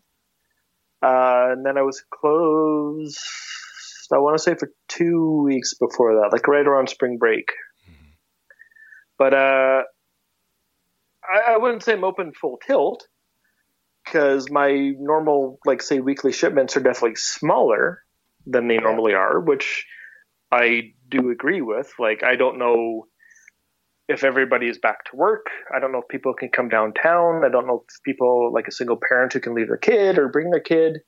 Uh, 1.00 1.50
and 1.52 1.64
then 1.64 1.78
I 1.78 1.82
was 1.82 2.02
closed, 2.10 3.18
I 4.12 4.18
want 4.18 4.36
to 4.36 4.42
say 4.42 4.54
for 4.56 4.70
two 4.88 5.42
weeks 5.42 5.74
before 5.74 6.16
that, 6.16 6.32
like 6.32 6.48
right 6.48 6.66
around 6.66 6.88
spring 6.88 7.18
break. 7.18 7.52
But 9.18 9.34
uh, 9.34 9.82
I, 11.32 11.54
I 11.54 11.56
wouldn't 11.58 11.82
say 11.82 11.92
I'm 11.92 12.04
open 12.04 12.32
full 12.32 12.58
tilt 12.66 13.06
because 14.04 14.50
my 14.50 14.92
normal, 14.98 15.58
like, 15.66 15.82
say, 15.82 16.00
weekly 16.00 16.32
shipments 16.32 16.76
are 16.76 16.80
definitely 16.80 17.16
smaller 17.16 18.02
than 18.46 18.68
they 18.68 18.78
normally 18.78 19.14
are, 19.14 19.40
which 19.40 19.86
I 20.50 20.94
do 21.08 21.30
agree 21.30 21.60
with. 21.60 21.92
Like, 21.98 22.22
I 22.22 22.36
don't 22.36 22.58
know 22.58 23.06
if 24.08 24.24
everybody 24.24 24.68
is 24.68 24.78
back 24.78 25.04
to 25.04 25.16
work. 25.16 25.46
I 25.74 25.80
don't 25.80 25.92
know 25.92 26.00
if 26.00 26.08
people 26.08 26.32
can 26.32 26.48
come 26.48 26.70
downtown. 26.70 27.44
I 27.44 27.50
don't 27.50 27.66
know 27.66 27.84
if 27.86 28.02
people, 28.02 28.50
like 28.54 28.66
a 28.66 28.72
single 28.72 28.96
parent 28.96 29.34
who 29.34 29.40
can 29.40 29.54
leave 29.54 29.68
their 29.68 29.76
kid 29.76 30.18
or 30.18 30.28
bring 30.28 30.50
their 30.50 30.60
kid. 30.60 31.00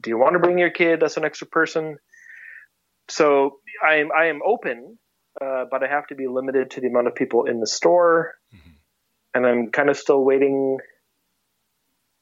Do 0.00 0.10
you 0.10 0.18
want 0.18 0.32
to 0.32 0.40
bring 0.40 0.58
your 0.58 0.70
kid 0.70 1.02
as 1.04 1.16
an 1.16 1.24
extra 1.24 1.46
person? 1.46 1.98
So 3.08 3.60
I 3.86 3.96
am 3.96 4.08
I 4.16 4.26
am 4.26 4.40
open, 4.44 4.98
uh, 5.40 5.64
but 5.70 5.82
I 5.82 5.88
have 5.88 6.06
to 6.08 6.14
be 6.14 6.26
limited 6.26 6.72
to 6.72 6.80
the 6.80 6.88
amount 6.88 7.06
of 7.06 7.14
people 7.14 7.46
in 7.46 7.60
the 7.60 7.66
store, 7.66 8.34
Mhm. 8.52 8.74
And 9.34 9.46
I'm 9.46 9.70
kind 9.70 9.90
of 9.90 9.96
still 9.96 10.24
waiting. 10.24 10.78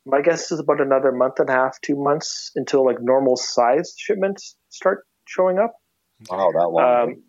My 0.04 0.20
guess 0.22 0.52
is 0.52 0.60
about 0.60 0.80
another 0.80 1.12
month 1.12 1.40
and 1.40 1.48
a 1.48 1.52
half, 1.52 1.80
two 1.80 1.96
months 1.96 2.52
until 2.54 2.84
like 2.84 3.00
normal 3.00 3.36
sized 3.36 3.98
shipments 3.98 4.56
start 4.68 5.06
showing 5.26 5.58
up. 5.58 5.74
Wow, 6.30 6.50
that 6.52 6.68
long. 6.68 7.02
Um, 7.02 7.22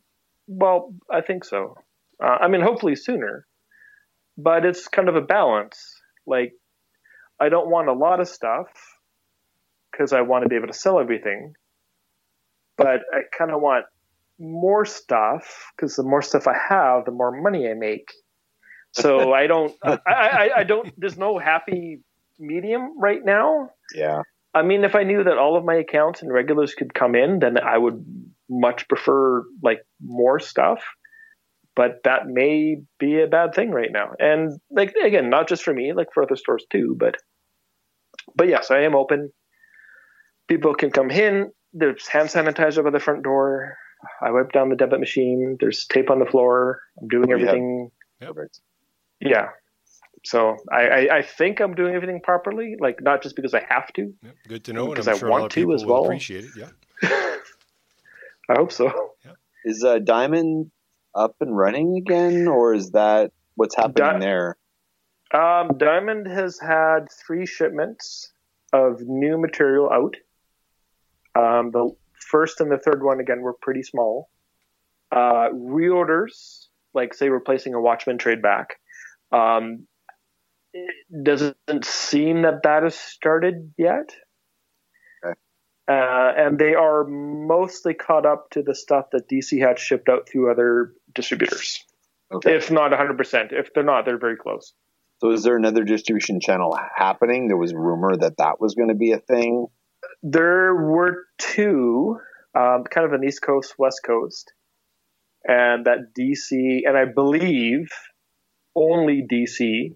well, 0.48 0.94
I 1.12 1.22
think 1.22 1.44
so. 1.44 1.76
Uh, 2.24 2.38
I 2.42 2.48
mean, 2.48 2.62
hopefully 2.62 2.96
sooner, 2.96 3.46
but 4.38 4.66
it's 4.66 4.88
kind 4.88 5.10
of 5.10 5.16
a 5.16 5.22
balance. 5.22 6.02
Like, 6.26 6.54
I 7.40 7.50
don't 7.50 7.70
want 7.70 7.90
a 7.90 7.94
lot 7.94 8.20
of 8.20 8.28
stuff 8.28 8.68
because 9.92 10.14
I 10.14 10.22
want 10.22 10.44
to 10.44 10.50
be 10.50 10.56
able 10.56 10.68
to 10.68 10.74
sell 10.74 11.00
everything, 11.00 11.54
but 12.78 13.02
I 13.14 13.22
kind 13.38 13.52
of 13.52 13.62
want 13.62 13.86
more 14.40 14.86
stuff 14.86 15.72
because 15.76 15.96
the 15.96 16.04
more 16.04 16.22
stuff 16.22 16.48
I 16.48 16.56
have, 16.70 17.06
the 17.06 17.12
more 17.12 17.32
money 17.32 17.70
I 17.70 17.74
make. 17.74 18.12
So 19.02 19.32
I 19.34 19.48
don't, 19.48 19.74
I, 19.84 20.00
I, 20.08 20.50
I 20.58 20.64
don't, 20.64 20.93
there's 21.00 21.18
no 21.18 21.38
happy 21.39 22.00
medium 22.39 23.00
right 23.00 23.24
now. 23.24 23.72
yeah. 23.93 24.22
I 24.54 24.64
mean, 24.64 24.84
if 24.86 24.95
I 24.95 25.04
knew 25.04 25.24
that 25.24 25.38
all 25.38 25.56
of 25.56 25.66
my 25.66 25.76
accounts 25.76 26.24
and 26.24 26.34
regulars 26.34 26.74
could 26.74 26.91
come 26.93 27.14
in, 27.14 27.39
then 27.39 27.60
I 27.60 27.78
would 27.78 28.04
much 28.50 28.88
prefer 28.88 29.43
like 29.62 29.80
more 30.02 30.39
stuff. 30.39 30.84
But 31.76 32.00
that 32.06 32.26
may 32.26 32.78
be 32.98 33.22
a 33.22 33.28
bad 33.28 33.54
thing 33.54 33.70
right 33.70 33.91
now. 33.91 34.14
And 34.18 34.60
like 34.72 34.95
again, 34.95 35.30
not 35.30 35.48
just 35.48 35.62
for 35.64 35.74
me, 35.76 35.93
like 35.93 36.08
for 36.12 36.24
other 36.24 36.36
stores 36.36 36.66
too. 36.72 36.95
But 36.98 37.18
but 38.36 38.48
yes, 38.48 38.72
I 38.72 38.80
am 38.82 38.95
open. 38.95 39.32
People 40.48 40.74
can 40.74 40.89
come 40.89 41.12
in. 41.12 41.52
There's 41.74 42.08
hand 42.08 42.30
sanitizer 42.30 42.84
by 42.84 42.89
the 42.89 43.00
front 43.00 43.24
door. 43.24 43.78
I 44.24 44.32
wipe 44.32 44.52
down 44.54 44.70
the 44.70 44.76
debit 44.76 45.00
machine. 45.00 45.58
There's 45.60 45.86
tape 45.86 46.10
on 46.10 46.18
the 46.18 46.26
floor. 46.26 46.80
I'm 47.00 47.08
doing 47.10 47.32
Oh, 47.32 47.36
yeah. 47.36 47.43
everything. 47.43 47.91
Perfect. 49.22 49.36
Yeah. 49.36 49.49
So 50.26 50.57
I, 50.72 50.82
I, 51.07 51.18
I 51.18 51.22
think 51.22 51.59
I'm 51.61 51.74
doing 51.76 51.95
everything 51.95 52.20
properly, 52.22 52.76
like 52.80 53.01
not 53.01 53.22
just 53.24 53.36
because 53.36 53.53
I 53.53 53.63
have 53.70 53.91
to. 53.93 54.13
Yep. 54.24 54.36
Good 54.47 54.63
to 54.65 54.74
know, 54.74 54.88
Because 54.89 55.07
I'm 55.07 55.15
I 55.15 55.18
sure 55.20 55.28
a 55.28 55.32
lot 55.32 55.39
want 55.41 55.57
of 55.57 55.63
to 55.63 55.74
as 55.74 55.86
well. 55.86 56.05
appreciate 56.05 56.45
it. 56.45 56.51
Yeah. 56.57 56.70
I 58.49 58.53
hope 58.55 58.72
so. 58.72 58.91
Is 59.65 59.84
uh, 59.84 59.99
Diamond 59.99 60.72
up 61.13 61.36
and 61.41 61.55
running 61.55 61.97
again, 61.97 62.47
or 62.47 62.74
is 62.74 62.91
that 62.91 63.32
what's 63.55 63.76
happening 63.76 63.93
Di- 63.95 64.20
there? 64.20 64.57
Um, 65.34 65.78
Diamond 65.78 66.28
has 66.28 66.57
had 66.59 67.07
three 67.11 67.45
shipments 67.45 68.32
of 68.72 69.01
new 69.01 69.38
material 69.38 69.89
out. 69.91 70.15
Um, 71.36 71.72
the 71.72 71.93
first 72.20 72.61
and 72.61 72.72
the 72.72 72.78
third 72.78 73.03
one 73.03 73.20
again 73.20 73.41
were 73.41 73.53
pretty 73.53 73.84
small. 73.84 74.30
Uh, 75.11 75.49
reorders, 75.53 76.68
like 76.93 77.13
say 77.13 77.30
replacing 77.30 77.74
a 77.74 77.82
Watchman 77.82 78.18
trade 78.18 78.41
back, 78.41 78.80
um, 79.32 79.88
it 80.74 81.24
doesn't 81.24 81.86
seem 81.86 82.44
that 82.44 82.64
that 82.64 82.84
has 82.84 82.96
started 82.96 83.74
yet. 83.78 84.16
Okay. 85.26 85.34
Uh, 85.90 86.32
and 86.38 86.60
they 86.60 86.74
are 86.74 87.06
mostly 87.06 87.94
caught 87.94 88.26
up 88.26 88.50
to 88.52 88.62
the 88.62 88.76
stuff 88.76 89.06
that 89.12 89.30
DC 89.30 89.60
had 89.60 89.80
shipped 89.80 90.10
out 90.10 90.28
through 90.30 90.52
other 90.52 90.94
distributors. 91.14 91.84
Okay. 92.32 92.56
If 92.56 92.70
not 92.72 92.92
100%. 92.92 93.54
If 93.54 93.74
they're 93.74 93.84
not, 93.84 94.06
they're 94.06 94.20
very 94.20 94.38
close. 94.38 94.74
So 95.20 95.32
is 95.32 95.44
there 95.44 95.56
another 95.56 95.84
distribution 95.84 96.40
channel 96.40 96.78
happening? 96.96 97.48
There 97.48 97.58
was 97.58 97.74
rumor 97.74 98.16
that 98.18 98.38
that 98.38 98.60
was 98.60 98.76
going 98.76 98.90
to 98.90 98.96
be 98.96 99.14
a 99.14 99.20
thing. 99.20 99.68
There 100.22 100.76
were 100.76 101.26
two, 101.40 102.20
um, 102.54 102.84
kind 102.84 103.06
of 103.08 103.14
an 103.14 103.24
East 103.24 103.42
Coast, 103.42 103.76
West 103.80 104.02
Coast, 104.06 104.54
and 105.44 105.86
that 105.86 106.14
DC, 106.18 106.82
and 106.86 106.96
I 106.96 107.06
believe 107.06 107.90
only 108.78 109.26
DC 109.30 109.96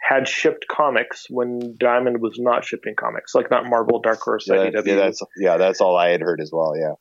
had 0.00 0.26
shipped 0.26 0.66
comics 0.68 1.26
when 1.28 1.76
Diamond 1.78 2.20
was 2.20 2.36
not 2.38 2.64
shipping 2.64 2.94
comics, 2.98 3.34
like 3.34 3.50
not 3.50 3.66
Marvel, 3.68 4.00
Dark 4.00 4.20
Horse, 4.20 4.46
Yeah, 4.48 4.56
IDW. 4.70 4.86
yeah, 4.86 4.94
that's 4.96 5.20
yeah, 5.38 5.56
that's 5.58 5.80
all 5.80 5.96
I 5.96 6.08
had 6.08 6.20
heard 6.22 6.40
as 6.40 6.50
well. 6.52 6.74
Yeah. 6.76 6.94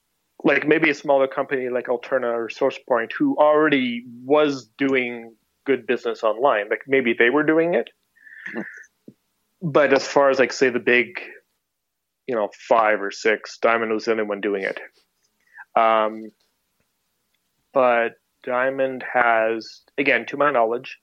like 0.43 0.68
maybe 0.68 0.89
a 0.89 0.93
smaller 0.93 1.28
company 1.28 1.70
like 1.70 1.88
Alterna 1.88 2.32
or 2.34 2.47
SourcePoint 2.49 3.12
who 3.18 3.36
already 3.38 4.03
was 4.24 4.68
doing 4.78 5.34
good 5.66 5.88
business 5.88 6.24
online. 6.24 6.70
Like 6.70 6.82
maybe 6.88 7.16
they 7.18 7.30
were 7.30 7.43
doing 7.43 7.74
it. 7.76 7.89
But 9.62 9.93
as 9.93 10.08
far 10.08 10.30
as 10.30 10.38
like 10.39 10.53
say 10.53 10.70
the 10.70 10.80
big, 10.80 11.08
you 12.28 12.36
know, 12.36 12.49
five 12.70 13.01
or 13.01 13.12
six, 13.12 13.58
Diamond 13.62 13.91
was 13.93 14.05
the 14.05 14.12
only 14.12 14.24
one 14.24 14.41
doing 14.41 14.64
it. 14.64 14.80
Um, 15.80 16.24
but 17.74 18.12
Diamond 18.47 19.03
has, 19.13 19.81
again, 19.97 20.25
to 20.27 20.37
my 20.37 20.51
knowledge, 20.51 20.97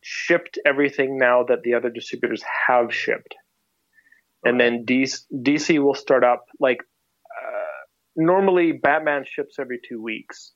shipped 0.00 0.58
everything 0.64 1.18
now 1.18 1.44
that 1.44 1.62
the 1.62 1.74
other 1.74 1.90
distributors 1.90 2.42
have 2.66 2.92
shipped. 2.92 3.34
And 4.42 4.58
then 4.58 4.86
DC, 4.86 5.20
DC 5.32 5.78
will 5.82 5.94
start 5.94 6.24
up 6.24 6.46
like 6.58 6.78
uh, 6.80 7.84
normally 8.16 8.72
Batman 8.72 9.24
ships 9.26 9.56
every 9.58 9.80
two 9.86 10.02
weeks. 10.02 10.52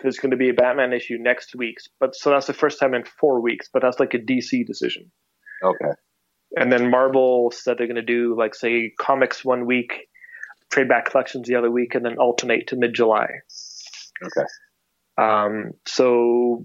There's 0.00 0.18
going 0.18 0.32
to 0.32 0.36
be 0.36 0.48
a 0.48 0.54
Batman 0.54 0.92
issue 0.92 1.16
next 1.18 1.54
week, 1.54 1.76
but 2.00 2.14
so 2.16 2.30
that's 2.30 2.46
the 2.46 2.52
first 2.52 2.80
time 2.80 2.94
in 2.94 3.04
four 3.04 3.40
weeks. 3.40 3.68
But 3.72 3.82
that's 3.82 4.00
like 4.00 4.14
a 4.14 4.18
DC 4.18 4.66
decision. 4.66 5.10
Okay. 5.62 5.92
And 6.56 6.72
then 6.72 6.90
Marvel 6.90 7.50
said 7.54 7.78
they're 7.78 7.86
going 7.86 7.96
to 7.96 8.02
do 8.02 8.34
like 8.36 8.54
say 8.54 8.92
comics 8.98 9.44
one 9.44 9.64
week, 9.64 10.08
trade 10.70 10.88
back 10.88 11.10
collections 11.10 11.46
the 11.46 11.54
other 11.54 11.70
week, 11.70 11.94
and 11.94 12.04
then 12.04 12.18
alternate 12.18 12.66
to 12.68 12.76
mid 12.76 12.94
July. 12.94 13.26
Okay. 14.24 14.46
Um, 15.18 15.72
so 15.86 16.64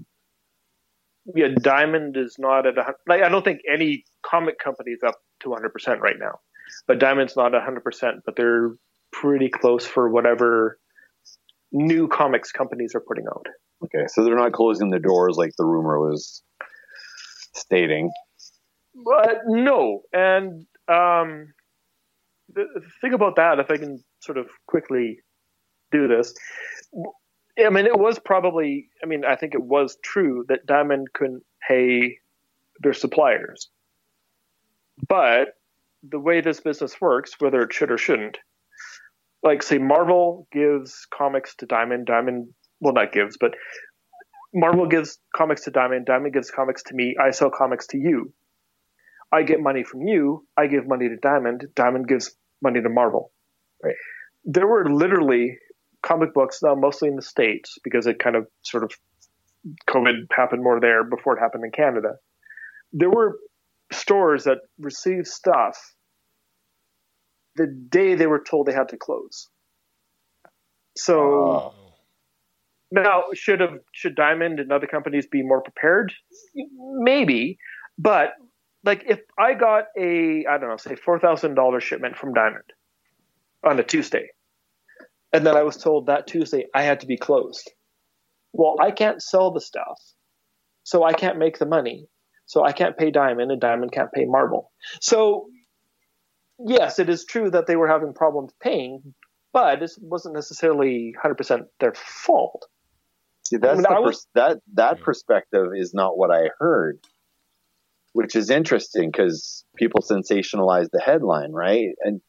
yeah, 1.35 1.49
Diamond 1.61 2.17
is 2.17 2.35
not 2.39 2.65
at 2.65 2.77
a 2.77 2.93
like 3.07 3.21
I 3.21 3.29
don't 3.29 3.43
think 3.43 3.61
any 3.71 4.03
comic 4.25 4.59
company 4.59 4.91
is 4.91 5.03
up 5.05 5.15
to 5.41 5.49
100 5.49 5.69
percent 5.69 6.01
right 6.01 6.17
now, 6.19 6.39
but 6.87 6.99
Diamond's 6.99 7.35
not 7.35 7.51
100 7.53 7.83
percent, 7.83 8.17
but 8.25 8.35
they're 8.35 8.71
pretty 9.11 9.49
close 9.49 9.85
for 9.85 10.09
whatever 10.09 10.79
new 11.71 12.07
comics 12.07 12.51
companies 12.51 12.93
are 12.95 13.03
putting 13.07 13.25
out. 13.27 13.45
Okay. 13.83 14.05
So 14.07 14.23
they're 14.23 14.35
not 14.35 14.53
closing 14.53 14.89
the 14.89 14.99
doors 14.99 15.37
like 15.37 15.51
the 15.57 15.65
rumor 15.65 15.99
was 15.99 16.43
stating. 17.53 18.11
But 18.93 19.41
no, 19.47 20.01
and 20.11 20.65
um, 20.87 21.53
the 22.53 22.65
the 22.75 22.81
thing 22.99 23.13
about 23.13 23.37
that, 23.37 23.59
if 23.59 23.71
I 23.71 23.77
can 23.77 24.03
sort 24.19 24.37
of 24.37 24.47
quickly 24.67 25.19
do 25.91 26.07
this, 26.07 26.33
I 27.59 27.69
mean, 27.69 27.85
it 27.85 27.97
was 27.97 28.19
probably, 28.19 28.89
I 29.03 29.05
mean, 29.05 29.25
I 29.25 29.35
think 29.35 29.53
it 29.53 29.63
was 29.63 29.97
true 30.03 30.45
that 30.49 30.65
Diamond 30.65 31.13
couldn't 31.13 31.43
pay 31.67 32.17
their 32.79 32.93
suppliers. 32.93 33.69
But 35.07 35.55
the 36.03 36.19
way 36.19 36.41
this 36.41 36.59
business 36.59 36.99
works, 36.99 37.35
whether 37.39 37.61
it 37.61 37.73
should 37.73 37.91
or 37.91 37.97
shouldn't, 37.97 38.37
like 39.43 39.63
say 39.63 39.77
Marvel 39.77 40.47
gives 40.51 41.07
comics 41.13 41.55
to 41.55 41.65
Diamond, 41.65 42.05
Diamond, 42.05 42.49
well, 42.79 42.93
not 42.93 43.11
gives, 43.11 43.37
but 43.37 43.55
Marvel 44.53 44.87
gives 44.87 45.19
comics 45.35 45.63
to 45.63 45.71
Diamond, 45.71 46.05
Diamond 46.05 46.33
gives 46.33 46.51
comics 46.51 46.83
to 46.83 46.95
me, 46.95 47.15
I 47.19 47.31
sell 47.31 47.49
comics 47.49 47.87
to 47.87 47.97
you. 47.97 48.33
I 49.31 49.43
get 49.43 49.61
money 49.61 49.83
from 49.83 50.01
you, 50.01 50.45
I 50.57 50.67
give 50.67 50.87
money 50.87 51.07
to 51.07 51.15
Diamond, 51.15 51.67
Diamond 51.75 52.07
gives 52.07 52.35
money 52.61 52.81
to 52.81 52.89
Marvel. 52.89 53.31
Right. 53.83 53.95
There 54.43 54.67
were 54.67 54.91
literally 54.91 55.57
comic 56.03 56.33
books 56.33 56.59
now 56.63 56.75
mostly 56.75 57.09
in 57.09 57.15
the 57.15 57.21
States 57.21 57.77
because 57.83 58.07
it 58.07 58.19
kind 58.19 58.35
of 58.35 58.47
sort 58.61 58.83
of 58.83 58.91
COVID 59.89 60.25
happened 60.35 60.63
more 60.63 60.79
there 60.79 61.03
before 61.03 61.37
it 61.37 61.39
happened 61.39 61.63
in 61.63 61.71
Canada. 61.71 62.13
There 62.93 63.09
were 63.09 63.37
stores 63.91 64.45
that 64.45 64.59
received 64.79 65.27
stuff 65.27 65.77
the 67.55 67.67
day 67.67 68.15
they 68.15 68.27
were 68.27 68.39
told 68.41 68.65
they 68.65 68.73
had 68.73 68.89
to 68.89 68.97
close. 68.97 69.49
So 70.97 71.17
Oh. 71.19 71.73
now, 72.91 73.23
should 73.33 73.59
have 73.59 73.79
should 73.93 74.15
Diamond 74.15 74.59
and 74.59 74.71
other 74.71 74.87
companies 74.87 75.27
be 75.27 75.43
more 75.43 75.61
prepared? 75.61 76.11
Maybe, 76.99 77.57
but 77.97 78.31
like 78.83 79.03
if 79.07 79.19
I 79.37 79.53
got 79.53 79.85
a 79.97 80.45
I 80.49 80.57
don't 80.57 80.69
know, 80.69 80.77
say 80.77 80.95
four 80.95 81.19
thousand 81.19 81.55
dollars 81.55 81.83
shipment 81.83 82.17
from 82.17 82.33
Diamond 82.33 82.63
on 83.63 83.79
a 83.79 83.83
Tuesday, 83.83 84.29
and 85.33 85.45
then 85.45 85.55
I 85.55 85.63
was 85.63 85.77
told 85.77 86.07
that 86.07 86.27
Tuesday 86.27 86.65
I 86.73 86.83
had 86.83 86.99
to 87.01 87.07
be 87.07 87.17
closed. 87.17 87.71
Well, 88.53 88.75
I 88.81 88.91
can't 88.91 89.21
sell 89.21 89.51
the 89.51 89.61
stuff, 89.61 89.99
so 90.83 91.03
I 91.03 91.13
can't 91.13 91.37
make 91.37 91.57
the 91.57 91.65
money, 91.65 92.07
so 92.45 92.63
I 92.63 92.73
can't 92.73 92.97
pay 92.97 93.11
Diamond, 93.11 93.51
and 93.51 93.61
Diamond 93.61 93.91
can't 93.93 94.11
pay 94.11 94.25
Marvel. 94.25 94.71
So, 94.99 95.47
yes, 96.59 96.99
it 96.99 97.09
is 97.09 97.25
true 97.25 97.49
that 97.51 97.67
they 97.67 97.77
were 97.77 97.87
having 97.87 98.13
problems 98.13 98.51
paying, 98.61 99.13
but 99.53 99.81
it 99.81 99.91
wasn't 100.01 100.35
necessarily 100.35 101.13
100% 101.23 101.61
their 101.79 101.93
fault. 101.93 102.67
See, 103.43 103.57
that's 103.57 103.71
I 103.71 103.75
mean, 103.75 103.83
the 103.83 103.89
I 103.89 103.93
pers- 103.95 104.03
was- 104.03 104.27
that 104.35 104.57
that 104.73 104.97
hmm. 104.97 105.03
perspective 105.03 105.67
is 105.75 105.93
not 105.93 106.17
what 106.17 106.31
I 106.31 106.49
heard, 106.59 106.99
which 108.13 108.35
is 108.35 108.49
interesting 108.49 109.11
because 109.11 109.65
people 109.77 110.01
sensationalize 110.01 110.89
the 110.91 111.01
headline, 111.01 111.51
right? 111.53 111.89
And 112.01 112.21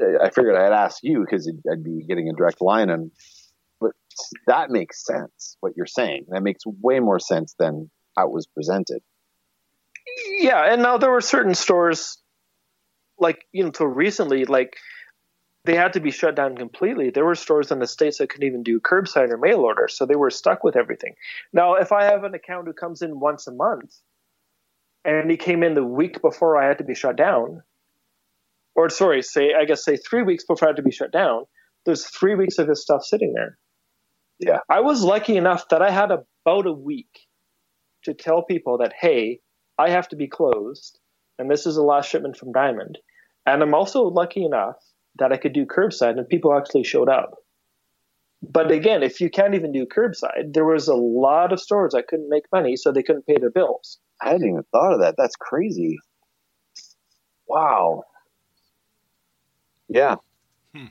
I 0.00 0.30
figured 0.30 0.56
I'd 0.56 0.72
ask 0.72 1.02
you 1.02 1.20
because 1.20 1.50
I'd 1.70 1.84
be 1.84 2.04
getting 2.06 2.28
a 2.28 2.32
direct 2.32 2.60
line 2.60 2.90
on. 2.90 3.10
But 3.80 3.92
that 4.46 4.70
makes 4.70 5.04
sense. 5.04 5.56
What 5.60 5.72
you're 5.76 5.86
saying 5.86 6.26
that 6.28 6.42
makes 6.42 6.64
way 6.66 7.00
more 7.00 7.18
sense 7.18 7.54
than 7.58 7.90
how 8.16 8.26
it 8.26 8.32
was 8.32 8.46
presented. 8.46 9.00
Yeah, 10.38 10.72
and 10.72 10.82
now 10.82 10.98
there 10.98 11.10
were 11.10 11.20
certain 11.20 11.54
stores, 11.54 12.18
like 13.18 13.44
you 13.52 13.62
know, 13.62 13.68
until 13.68 13.86
recently, 13.86 14.44
like 14.44 14.76
they 15.64 15.74
had 15.74 15.94
to 15.94 16.00
be 16.00 16.10
shut 16.10 16.36
down 16.36 16.56
completely. 16.56 17.10
There 17.10 17.24
were 17.24 17.34
stores 17.34 17.72
in 17.72 17.80
the 17.80 17.86
states 17.86 18.18
that 18.18 18.30
couldn't 18.30 18.46
even 18.46 18.62
do 18.62 18.80
curbside 18.80 19.30
or 19.30 19.36
mail 19.36 19.60
order, 19.60 19.88
so 19.88 20.06
they 20.06 20.14
were 20.14 20.30
stuck 20.30 20.62
with 20.62 20.76
everything. 20.76 21.14
Now, 21.52 21.74
if 21.74 21.92
I 21.92 22.04
have 22.04 22.24
an 22.24 22.34
account 22.34 22.66
who 22.66 22.72
comes 22.72 23.02
in 23.02 23.18
once 23.18 23.46
a 23.46 23.52
month, 23.52 23.96
and 25.04 25.30
he 25.30 25.36
came 25.36 25.62
in 25.62 25.74
the 25.74 25.84
week 25.84 26.22
before 26.22 26.56
I 26.56 26.68
had 26.68 26.78
to 26.78 26.84
be 26.84 26.94
shut 26.94 27.16
down, 27.16 27.62
or 28.76 28.90
sorry, 28.90 29.22
say 29.22 29.52
I 29.58 29.64
guess 29.64 29.84
say 29.84 29.96
three 29.96 30.22
weeks 30.22 30.44
before 30.44 30.68
I 30.68 30.70
had 30.70 30.76
to 30.76 30.82
be 30.82 30.92
shut 30.92 31.12
down, 31.12 31.44
there's 31.84 32.06
three 32.06 32.34
weeks 32.34 32.58
of 32.58 32.68
his 32.68 32.82
stuff 32.82 33.02
sitting 33.02 33.32
there. 33.34 33.58
Yeah. 34.38 34.58
I 34.68 34.80
was 34.80 35.02
lucky 35.02 35.36
enough 35.36 35.68
that 35.70 35.82
I 35.82 35.90
had 35.90 36.10
about 36.10 36.66
a 36.66 36.72
week 36.72 37.26
to 38.04 38.14
tell 38.14 38.44
people 38.44 38.78
that 38.78 38.92
hey, 39.00 39.40
I 39.78 39.90
have 39.90 40.08
to 40.08 40.16
be 40.16 40.28
closed, 40.28 40.98
and 41.38 41.50
this 41.50 41.66
is 41.66 41.74
the 41.74 41.82
last 41.82 42.08
shipment 42.08 42.36
from 42.36 42.52
Diamond. 42.52 42.98
And 43.46 43.62
I'm 43.62 43.74
also 43.74 44.02
lucky 44.04 44.44
enough 44.44 44.76
that 45.18 45.32
I 45.32 45.36
could 45.36 45.52
do 45.52 45.66
curbside, 45.66 46.18
and 46.18 46.28
people 46.28 46.56
actually 46.56 46.84
showed 46.84 47.08
up. 47.08 47.34
But 48.42 48.70
again, 48.70 49.02
if 49.02 49.20
you 49.20 49.30
can't 49.30 49.54
even 49.54 49.72
do 49.72 49.86
curbside, 49.86 50.52
there 50.52 50.64
was 50.64 50.88
a 50.88 50.94
lot 50.94 51.52
of 51.52 51.60
stores 51.60 51.92
that 51.92 52.06
couldn't 52.06 52.28
make 52.28 52.44
money, 52.52 52.76
so 52.76 52.92
they 52.92 53.02
couldn't 53.02 53.26
pay 53.26 53.36
their 53.40 53.50
bills. 53.50 53.98
I 54.20 54.30
hadn't 54.30 54.48
even 54.48 54.64
thought 54.72 54.92
of 54.92 55.00
that. 55.00 55.14
That's 55.16 55.36
crazy. 55.36 55.98
Wow. 57.48 58.02
Yeah. 59.88 60.16
Hmm. 60.74 60.86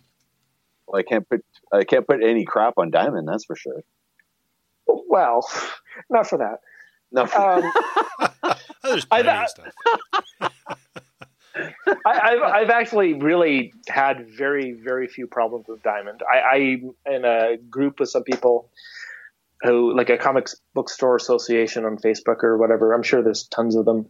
Well, 0.88 1.00
I 1.00 1.04
can't 1.04 1.28
put 1.28 1.44
I 1.72 1.84
can't 1.84 2.08
put 2.08 2.24
any 2.24 2.46
crap 2.46 2.76
on 2.78 2.92
Diamond. 2.92 3.28
That's 3.28 3.46
for 3.46 3.56
sure. 3.56 3.84
Well, 4.88 5.48
not 6.10 6.28
for 6.28 6.38
that. 6.40 6.60
No, 7.12 7.24
Um, 7.24 7.72
There's 8.84 9.06
I- 9.12 9.22
plenty 9.22 9.30
I- 9.30 9.44
of 9.44 9.50
stuff. 9.50 9.74
I, 12.06 12.20
I've, 12.20 12.42
I've 12.42 12.70
actually 12.70 13.14
really 13.14 13.74
had 13.88 14.28
very, 14.28 14.74
very 14.74 15.08
few 15.08 15.26
problems 15.26 15.68
with 15.70 15.82
Diamond. 15.84 16.22
I, 16.30 16.40
I'm 16.58 16.92
in 17.06 17.24
a 17.24 17.56
group 17.70 18.00
with 18.02 18.10
some 18.10 18.24
people 18.24 18.70
who, 19.62 19.96
like 19.96 20.10
a 20.10 20.18
comics 20.18 20.58
bookstore 20.74 21.16
association 21.16 21.86
on 21.86 21.98
Facebook 21.98 22.44
or 22.44 22.58
whatever. 22.58 22.92
I'm 22.94 23.04
sure 23.04 23.24
there's 23.24 23.44
tons 23.44 23.76
of 23.78 23.86
them. 23.86 24.08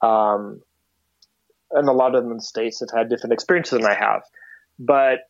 Um, 0.00 0.62
and 1.72 1.88
a 1.88 1.92
lot 1.92 2.14
of 2.14 2.22
them 2.22 2.32
in 2.32 2.38
the 2.38 2.42
States 2.42 2.80
have 2.80 2.96
had 2.96 3.08
different 3.08 3.32
experiences 3.32 3.78
than 3.78 3.86
I 3.86 3.94
have. 3.94 4.22
But 4.78 5.20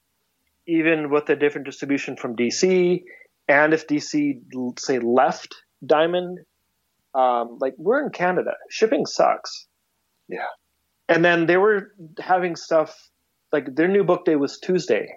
even 0.66 1.10
with 1.10 1.28
a 1.30 1.36
different 1.36 1.66
distribution 1.66 2.16
from 2.16 2.36
DC, 2.36 3.02
and 3.48 3.72
if 3.72 3.86
DC, 3.86 4.40
say, 4.78 4.98
left 4.98 5.54
Diamond, 5.84 6.38
um, 7.14 7.58
like 7.60 7.74
we're 7.78 8.02
in 8.04 8.10
Canada, 8.10 8.52
shipping 8.68 9.06
sucks. 9.06 9.66
Yeah. 10.28 10.46
And 11.08 11.24
then 11.24 11.46
they 11.46 11.56
were 11.56 11.92
having 12.18 12.56
stuff 12.56 13.10
like 13.52 13.74
their 13.74 13.88
new 13.88 14.04
book 14.04 14.24
day 14.24 14.36
was 14.36 14.58
Tuesday. 14.58 15.08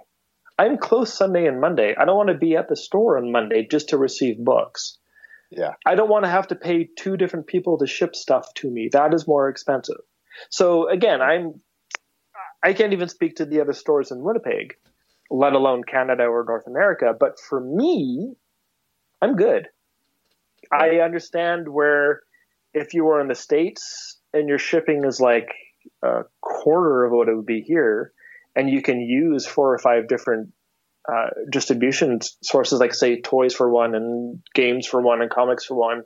I'm 0.58 0.78
closed 0.78 1.14
Sunday 1.14 1.48
and 1.48 1.60
Monday. 1.60 1.96
I 1.98 2.06
don't 2.06 2.18
want 2.18 2.30
to 2.30 2.38
be 2.38 2.56
at 2.56 2.70
the 2.70 2.76
store 2.76 3.18
on 3.18 3.32
Monday 3.32 3.66
just 3.70 3.90
to 3.90 3.98
receive 3.98 4.38
books. 4.38 4.98
Yeah. 5.50 5.74
I 5.86 5.96
don't 5.96 6.10
want 6.10 6.26
to 6.26 6.30
have 6.30 6.48
to 6.50 6.56
pay 6.56 6.90
two 6.98 7.18
different 7.18 7.48
people 7.48 7.80
to 7.80 7.88
ship 7.88 8.16
stuff 8.16 8.54
to 8.56 8.70
me. 8.70 8.90
That 8.92 9.14
is 9.14 9.28
more 9.28 9.50
expensive. 9.50 10.02
So 10.50 10.90
again, 10.90 11.22
I'm 11.22 11.62
I 12.64 12.74
can't 12.74 12.94
even 12.94 13.08
speak 13.08 13.38
to 13.38 13.46
the 13.46 13.62
other 13.62 13.74
stores 13.74 14.12
in 14.12 14.22
Winnipeg, 14.22 14.76
let 15.30 15.54
alone 15.54 15.84
Canada 15.84 16.24
or 16.24 16.44
North 16.46 16.68
America. 16.68 17.14
But 17.18 17.40
for 17.40 17.60
me, 17.60 18.34
I'm 19.22 19.36
good. 19.36 19.68
I 20.72 21.00
understand 21.00 21.68
where 21.70 22.22
if 22.74 22.94
you 22.94 23.06
were 23.06 23.22
in 23.22 23.28
the 23.28 23.36
States 23.36 24.20
and 24.34 24.48
your 24.48 24.60
shipping 24.60 25.04
is 25.06 25.20
like 25.20 25.50
a 26.04 26.24
quarter 26.42 27.06
of 27.06 27.12
what 27.12 27.28
it 27.28 27.36
would 27.36 27.46
be 27.46 27.62
here, 27.62 28.12
and 28.56 28.70
you 28.70 28.82
can 28.82 29.02
use 29.02 29.46
four 29.46 29.74
or 29.74 29.78
five 29.80 30.08
different 30.08 30.52
uh, 31.12 31.30
distribution 31.50 32.20
sources, 32.44 32.80
like 32.80 32.94
say 32.94 33.22
toys 33.22 33.56
for 33.56 33.70
one, 33.70 33.96
and 33.96 34.42
games 34.54 34.86
for 34.86 35.02
one, 35.02 35.22
and 35.22 35.32
comics 35.32 35.66
for 35.66 35.76
one. 35.76 36.04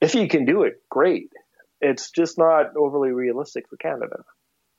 If 0.00 0.14
you 0.14 0.28
can 0.28 0.46
do 0.46 0.62
it, 0.62 0.82
great. 0.88 1.30
It's 1.80 2.10
just 2.10 2.38
not 2.38 2.76
overly 2.76 3.10
realistic 3.10 3.68
for 3.68 3.76
Canada. 3.76 4.16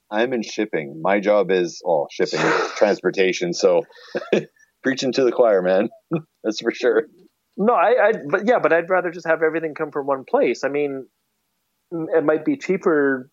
I'm 0.09 0.33
in 0.33 0.43
shipping. 0.43 1.01
My 1.01 1.19
job 1.19 1.51
is 1.51 1.81
oh 1.85 2.07
shipping, 2.11 2.39
transportation. 2.75 3.53
So 3.53 3.83
preaching 4.83 5.13
to 5.13 5.23
the 5.23 5.31
choir, 5.31 5.61
man. 5.61 5.89
That's 6.43 6.61
for 6.61 6.71
sure. 6.71 7.05
No, 7.57 7.73
I, 7.73 8.07
I, 8.07 8.11
but 8.29 8.47
yeah, 8.47 8.59
but 8.59 8.73
I'd 8.73 8.89
rather 8.89 9.11
just 9.11 9.27
have 9.27 9.43
everything 9.43 9.73
come 9.75 9.91
from 9.91 10.07
one 10.07 10.23
place. 10.29 10.63
I 10.63 10.69
mean, 10.69 11.05
mm, 11.93 12.05
it 12.15 12.23
might 12.23 12.45
be 12.45 12.57
cheaper, 12.57 13.29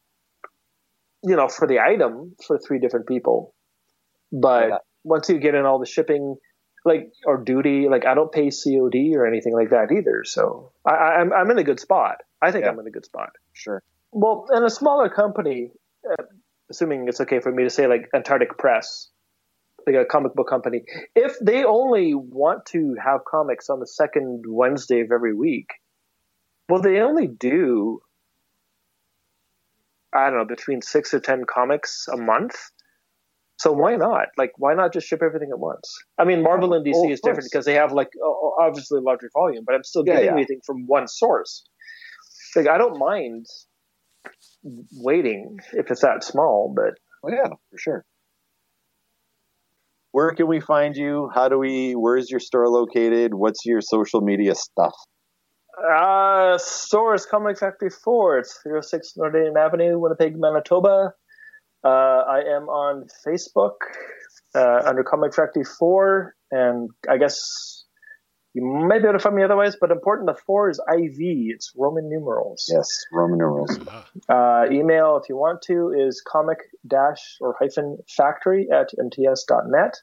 you 1.25 1.37
know, 1.37 1.49
for 1.49 1.67
the 1.67 1.79
item 1.81 2.35
for 2.47 2.59
three 2.59 2.79
different 2.79 3.07
people, 3.07 3.55
but 4.33 4.69
Yeah. 4.69 4.79
once 5.05 5.29
you 5.29 5.39
get 5.39 5.55
in 5.55 5.65
all 5.65 5.79
the 5.79 5.87
shipping, 5.87 6.37
like 6.89 7.13
or 7.25 7.37
duty, 7.37 7.89
like 7.89 8.05
I 8.07 8.15
don't 8.15 8.33
pay 8.33 8.51
COD 8.51 9.15
or 9.15 9.27
anything 9.27 9.55
like 9.55 9.71
that 9.71 9.93
either. 9.93 10.25
So 10.25 10.73
I, 10.85 10.91
I- 10.91 11.15
I'm 11.21 11.33
I'm 11.33 11.51
in 11.53 11.59
a 11.59 11.65
good 11.65 11.81
spot. 11.81 12.17
I 12.43 12.51
think 12.53 12.65
Yeah. 12.65 12.71
I'm 12.73 12.81
in 12.81 12.87
a 12.87 12.91
good 12.91 13.05
spot. 13.05 13.31
Sure. 13.53 13.83
Well, 14.11 14.47
in 14.55 14.65
a 14.65 14.71
smaller 14.71 15.09
company, 15.09 15.71
uh, 16.11 16.25
assuming 16.71 17.07
it's 17.09 17.21
okay 17.21 17.41
for 17.41 17.53
me 17.53 17.65
to 17.65 17.71
say, 17.71 17.87
like 17.87 18.09
Antarctic 18.15 18.57
Press, 18.59 19.09
like 19.87 19.97
a 19.97 20.05
comic 20.05 20.35
book 20.35 20.49
company, 20.49 20.83
if 21.15 21.39
they 21.41 21.65
only 21.65 22.15
want 22.15 22.67
to 22.67 22.97
have 23.05 23.21
comics 23.31 23.69
on 23.71 23.81
the 23.81 23.87
second 23.87 24.45
Wednesday 24.49 25.01
of 25.01 25.13
every 25.13 25.35
week, 25.35 25.69
well, 26.69 26.81
they 26.83 27.01
only 27.01 27.27
do, 27.27 28.01
I 30.13 30.31
don't 30.31 30.39
know, 30.39 30.45
between 30.47 30.81
six 30.83 31.13
or 31.15 31.21
ten 31.21 31.45
comics 31.45 32.09
a 32.13 32.17
month. 32.17 32.57
So 33.59 33.73
why 33.73 33.97
not? 33.97 34.27
Like, 34.37 34.53
why 34.57 34.75
not 34.75 34.93
just 34.93 35.09
ship 35.09 35.21
everything 35.23 35.51
at 35.53 35.59
once? 35.59 35.83
I 36.19 36.25
mean, 36.25 36.43
Marvel 36.43 36.75
and 36.75 36.87
DC 36.87 36.93
Oh, 36.95 37.11
is 37.11 37.21
different 37.21 37.49
because 37.51 37.65
they 37.65 37.75
have 37.75 37.93
like 37.93 38.09
obviously 38.61 39.01
larger 39.03 39.31
volume, 39.35 39.65
but 39.67 39.75
I'm 39.75 39.85
still 39.85 40.05
getting 40.05 40.27
yeah. 40.27 40.31
everything 40.31 40.61
from 40.65 40.85
one 40.87 41.09
source. 41.09 41.65
Like, 42.55 42.69
I 42.69 42.79
don't 42.79 42.99
mind 42.99 43.47
waiting 44.93 45.59
if 45.73 45.91
it's 45.91 46.03
that 46.03 46.23
small, 46.23 46.73
but 46.75 46.95
Oh 47.25 47.31
yeah, 47.31 47.49
for 47.49 47.79
sure. 47.79 48.05
Where 50.13 50.33
can 50.33 50.47
we 50.47 50.61
find 50.61 50.97
you? 50.97 51.31
How 51.35 51.49
do 51.49 51.59
we? 51.59 51.93
Where's 51.93 52.31
your 52.31 52.41
store 52.41 52.69
located? 52.69 53.35
What's 53.35 53.67
your 53.67 53.81
social 53.81 54.21
media 54.21 54.55
stuff? 54.55 54.95
uh, 55.79 56.59
store 56.59 57.15
is 57.15 57.25
Comic 57.25 57.59
Factory 57.59 57.91
4. 57.91 58.39
It's 58.39 58.59
306 58.63 59.13
Northern 59.17 59.57
Avenue, 59.57 59.99
Winnipeg, 59.99 60.35
Manitoba. 60.37 61.13
Uh, 61.85 61.89
I 61.89 62.41
am 62.57 62.69
on 62.69 63.07
Facebook 63.27 63.77
uh, 64.55 64.83
under 64.85 65.05
Comic 65.05 65.35
Factory 65.35 65.65
4, 65.65 66.35
and 66.51 66.91
I 67.09 67.19
guess 67.19 67.85
you 68.55 68.65
might 68.65 69.01
be 69.03 69.05
able 69.09 69.19
to 69.19 69.23
find 69.23 69.37
me 69.37 69.45
otherwise, 69.45 69.77
but 69.81 69.91
important, 69.91 70.27
the 70.27 70.35
4 70.47 70.71
is 70.71 70.81
IV. 70.93 71.17
It's 71.19 71.73
Roman 71.77 72.09
numerals. 72.09 72.69
Yes, 72.75 72.89
Roman 73.13 73.39
numerals. 73.39 73.79
Ah, 74.29 74.63
Uh, 74.65 74.71
email, 74.73 75.21
if 75.23 75.29
you 75.29 75.37
want 75.37 75.63
to, 75.63 75.93
is 75.97 76.23
comic 76.27 76.59
dash 76.87 77.37
or 77.41 77.55
hyphen 77.61 77.99
factory 78.09 78.69
at 78.73 78.91
mts.net. 78.99 79.95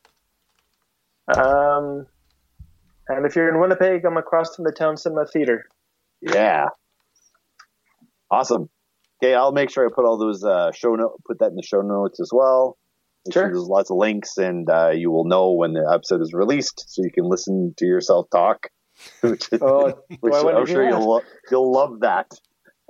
Um, 1.35 2.05
and 3.09 3.25
if 3.25 3.35
you're 3.35 3.49
in 3.49 3.59
Winnipeg, 3.59 4.05
I'm 4.05 4.17
across 4.17 4.55
from 4.55 4.65
the 4.65 4.71
Town 4.71 4.95
Cinema 4.95 5.25
Theater. 5.25 5.65
Yeah. 6.21 6.67
Awesome. 8.31 8.69
Okay, 9.23 9.33
I'll 9.33 9.51
make 9.53 9.69
sure 9.69 9.85
I 9.85 9.89
put 9.93 10.05
all 10.05 10.17
those 10.17 10.43
uh, 10.43 10.71
show 10.71 10.95
note, 10.95 11.21
put 11.25 11.39
that 11.39 11.49
in 11.49 11.55
the 11.55 11.63
show 11.63 11.81
notes 11.81 12.19
as 12.19 12.29
well. 12.33 12.77
Make 13.25 13.33
Sure. 13.33 13.43
There's 13.47 13.59
lots 13.67 13.89
of 13.89 13.97
links, 13.97 14.37
and 14.37 14.69
uh, 14.69 14.89
you 14.91 15.09
will 15.11 15.25
know 15.25 15.51
when 15.51 15.73
the 15.73 15.89
episode 15.91 16.21
is 16.21 16.33
released, 16.33 16.85
so 16.87 17.01
you 17.03 17.11
can 17.11 17.23
listen 17.25 17.73
to 17.77 17.85
yourself 17.85 18.27
talk. 18.31 18.67
which 19.21 19.49
Oh, 19.61 19.93
which 20.21 20.33
I'm 20.33 20.65
sure 20.65 20.87
you'll 20.87 21.07
lo- 21.09 21.21
you'll 21.51 21.71
love 21.71 21.99
that. 22.01 22.31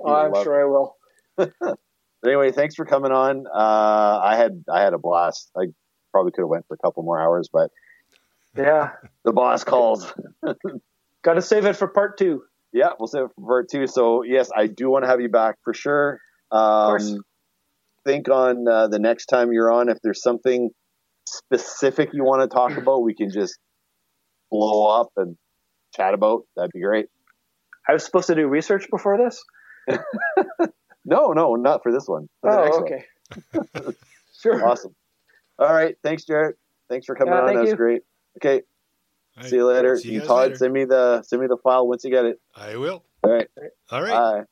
oh, 0.00 0.14
I'm 0.14 0.32
love- 0.32 0.44
sure 0.44 0.60
I 0.62 0.64
will. 0.68 0.96
Anyway, 2.24 2.50
thanks 2.50 2.74
for 2.74 2.84
coming 2.84 3.12
on. 3.12 3.46
Uh, 3.46 4.20
I 4.24 4.34
had 4.36 4.64
I 4.72 4.80
had 4.82 4.94
a 4.94 4.98
blast. 4.98 5.50
I 5.56 5.66
probably 6.10 6.32
could 6.32 6.42
have 6.42 6.48
went 6.48 6.66
for 6.66 6.74
a 6.74 6.78
couple 6.78 7.04
more 7.04 7.20
hours, 7.20 7.48
but 7.52 7.70
Yeah. 8.56 8.92
the 9.24 9.32
boss 9.32 9.62
calls. 9.62 10.12
Got 11.22 11.34
to 11.34 11.42
save 11.42 11.66
it 11.66 11.74
for 11.76 11.86
part 11.86 12.18
two. 12.18 12.42
Yeah, 12.76 12.90
we'll 12.98 13.06
save 13.06 13.22
it 13.24 13.30
for 13.36 13.46
part 13.46 13.68
two. 13.70 13.86
So 13.86 14.22
yes, 14.22 14.50
I 14.54 14.66
do 14.66 14.90
want 14.90 15.04
to 15.04 15.08
have 15.08 15.20
you 15.20 15.30
back 15.30 15.56
for 15.64 15.72
sure. 15.72 16.18
Um, 16.52 16.88
course. 16.90 17.14
think 18.04 18.28
on 18.28 18.68
uh, 18.68 18.88
the 18.88 18.98
next 18.98 19.26
time 19.26 19.52
you're 19.52 19.72
on, 19.72 19.88
if 19.88 19.98
there's 20.02 20.22
something 20.22 20.68
specific 21.26 22.10
you 22.12 22.22
want 22.22 22.42
to 22.42 22.54
talk 22.54 22.76
about, 22.76 23.02
we 23.02 23.14
can 23.14 23.30
just 23.32 23.58
blow 24.50 24.86
up 25.00 25.08
and 25.16 25.36
chat 25.96 26.12
about. 26.12 26.42
That'd 26.54 26.70
be 26.72 26.80
great. 26.82 27.06
I 27.88 27.92
was 27.94 28.04
supposed 28.04 28.26
to 28.26 28.34
do 28.34 28.46
research 28.46 28.86
before 28.90 29.16
this. 29.18 29.42
No, 31.08 31.28
no, 31.28 31.54
not 31.54 31.84
for 31.84 31.92
this 31.92 32.08
one. 32.08 32.28
For 32.40 32.50
Oh, 32.50 32.70
one. 32.80 32.82
okay. 32.82 33.04
sure. 34.42 34.66
Awesome. 34.68 34.92
All 35.56 35.72
right. 35.72 35.94
Thanks, 36.02 36.24
Jared. 36.24 36.56
Thanks 36.90 37.06
for 37.06 37.14
coming 37.14 37.32
Yeah, 37.32 37.42
on. 37.42 37.54
That 37.54 37.60
was 37.60 37.70
you. 37.70 37.76
great. 37.76 38.02
Okay. 38.38 38.62
All 39.36 39.42
right. 39.42 39.50
See 39.50 39.56
you 39.56 39.66
later. 39.66 39.96
See 39.98 40.12
you 40.12 40.20
Todd, 40.20 40.44
later. 40.44 40.56
send 40.56 40.72
me 40.72 40.84
the 40.84 41.22
send 41.22 41.42
me 41.42 41.48
the 41.48 41.58
file 41.58 41.86
once 41.86 42.04
you 42.04 42.10
get 42.10 42.24
it. 42.24 42.40
I 42.54 42.76
will. 42.76 43.04
All 43.22 43.32
right. 43.32 43.48
All 43.90 44.02
right. 44.02 44.10
Bye. 44.10 44.44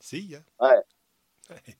See 0.00 0.20
ya. 0.20 0.38
Bye. 0.58 0.78
Bye. 1.48 1.74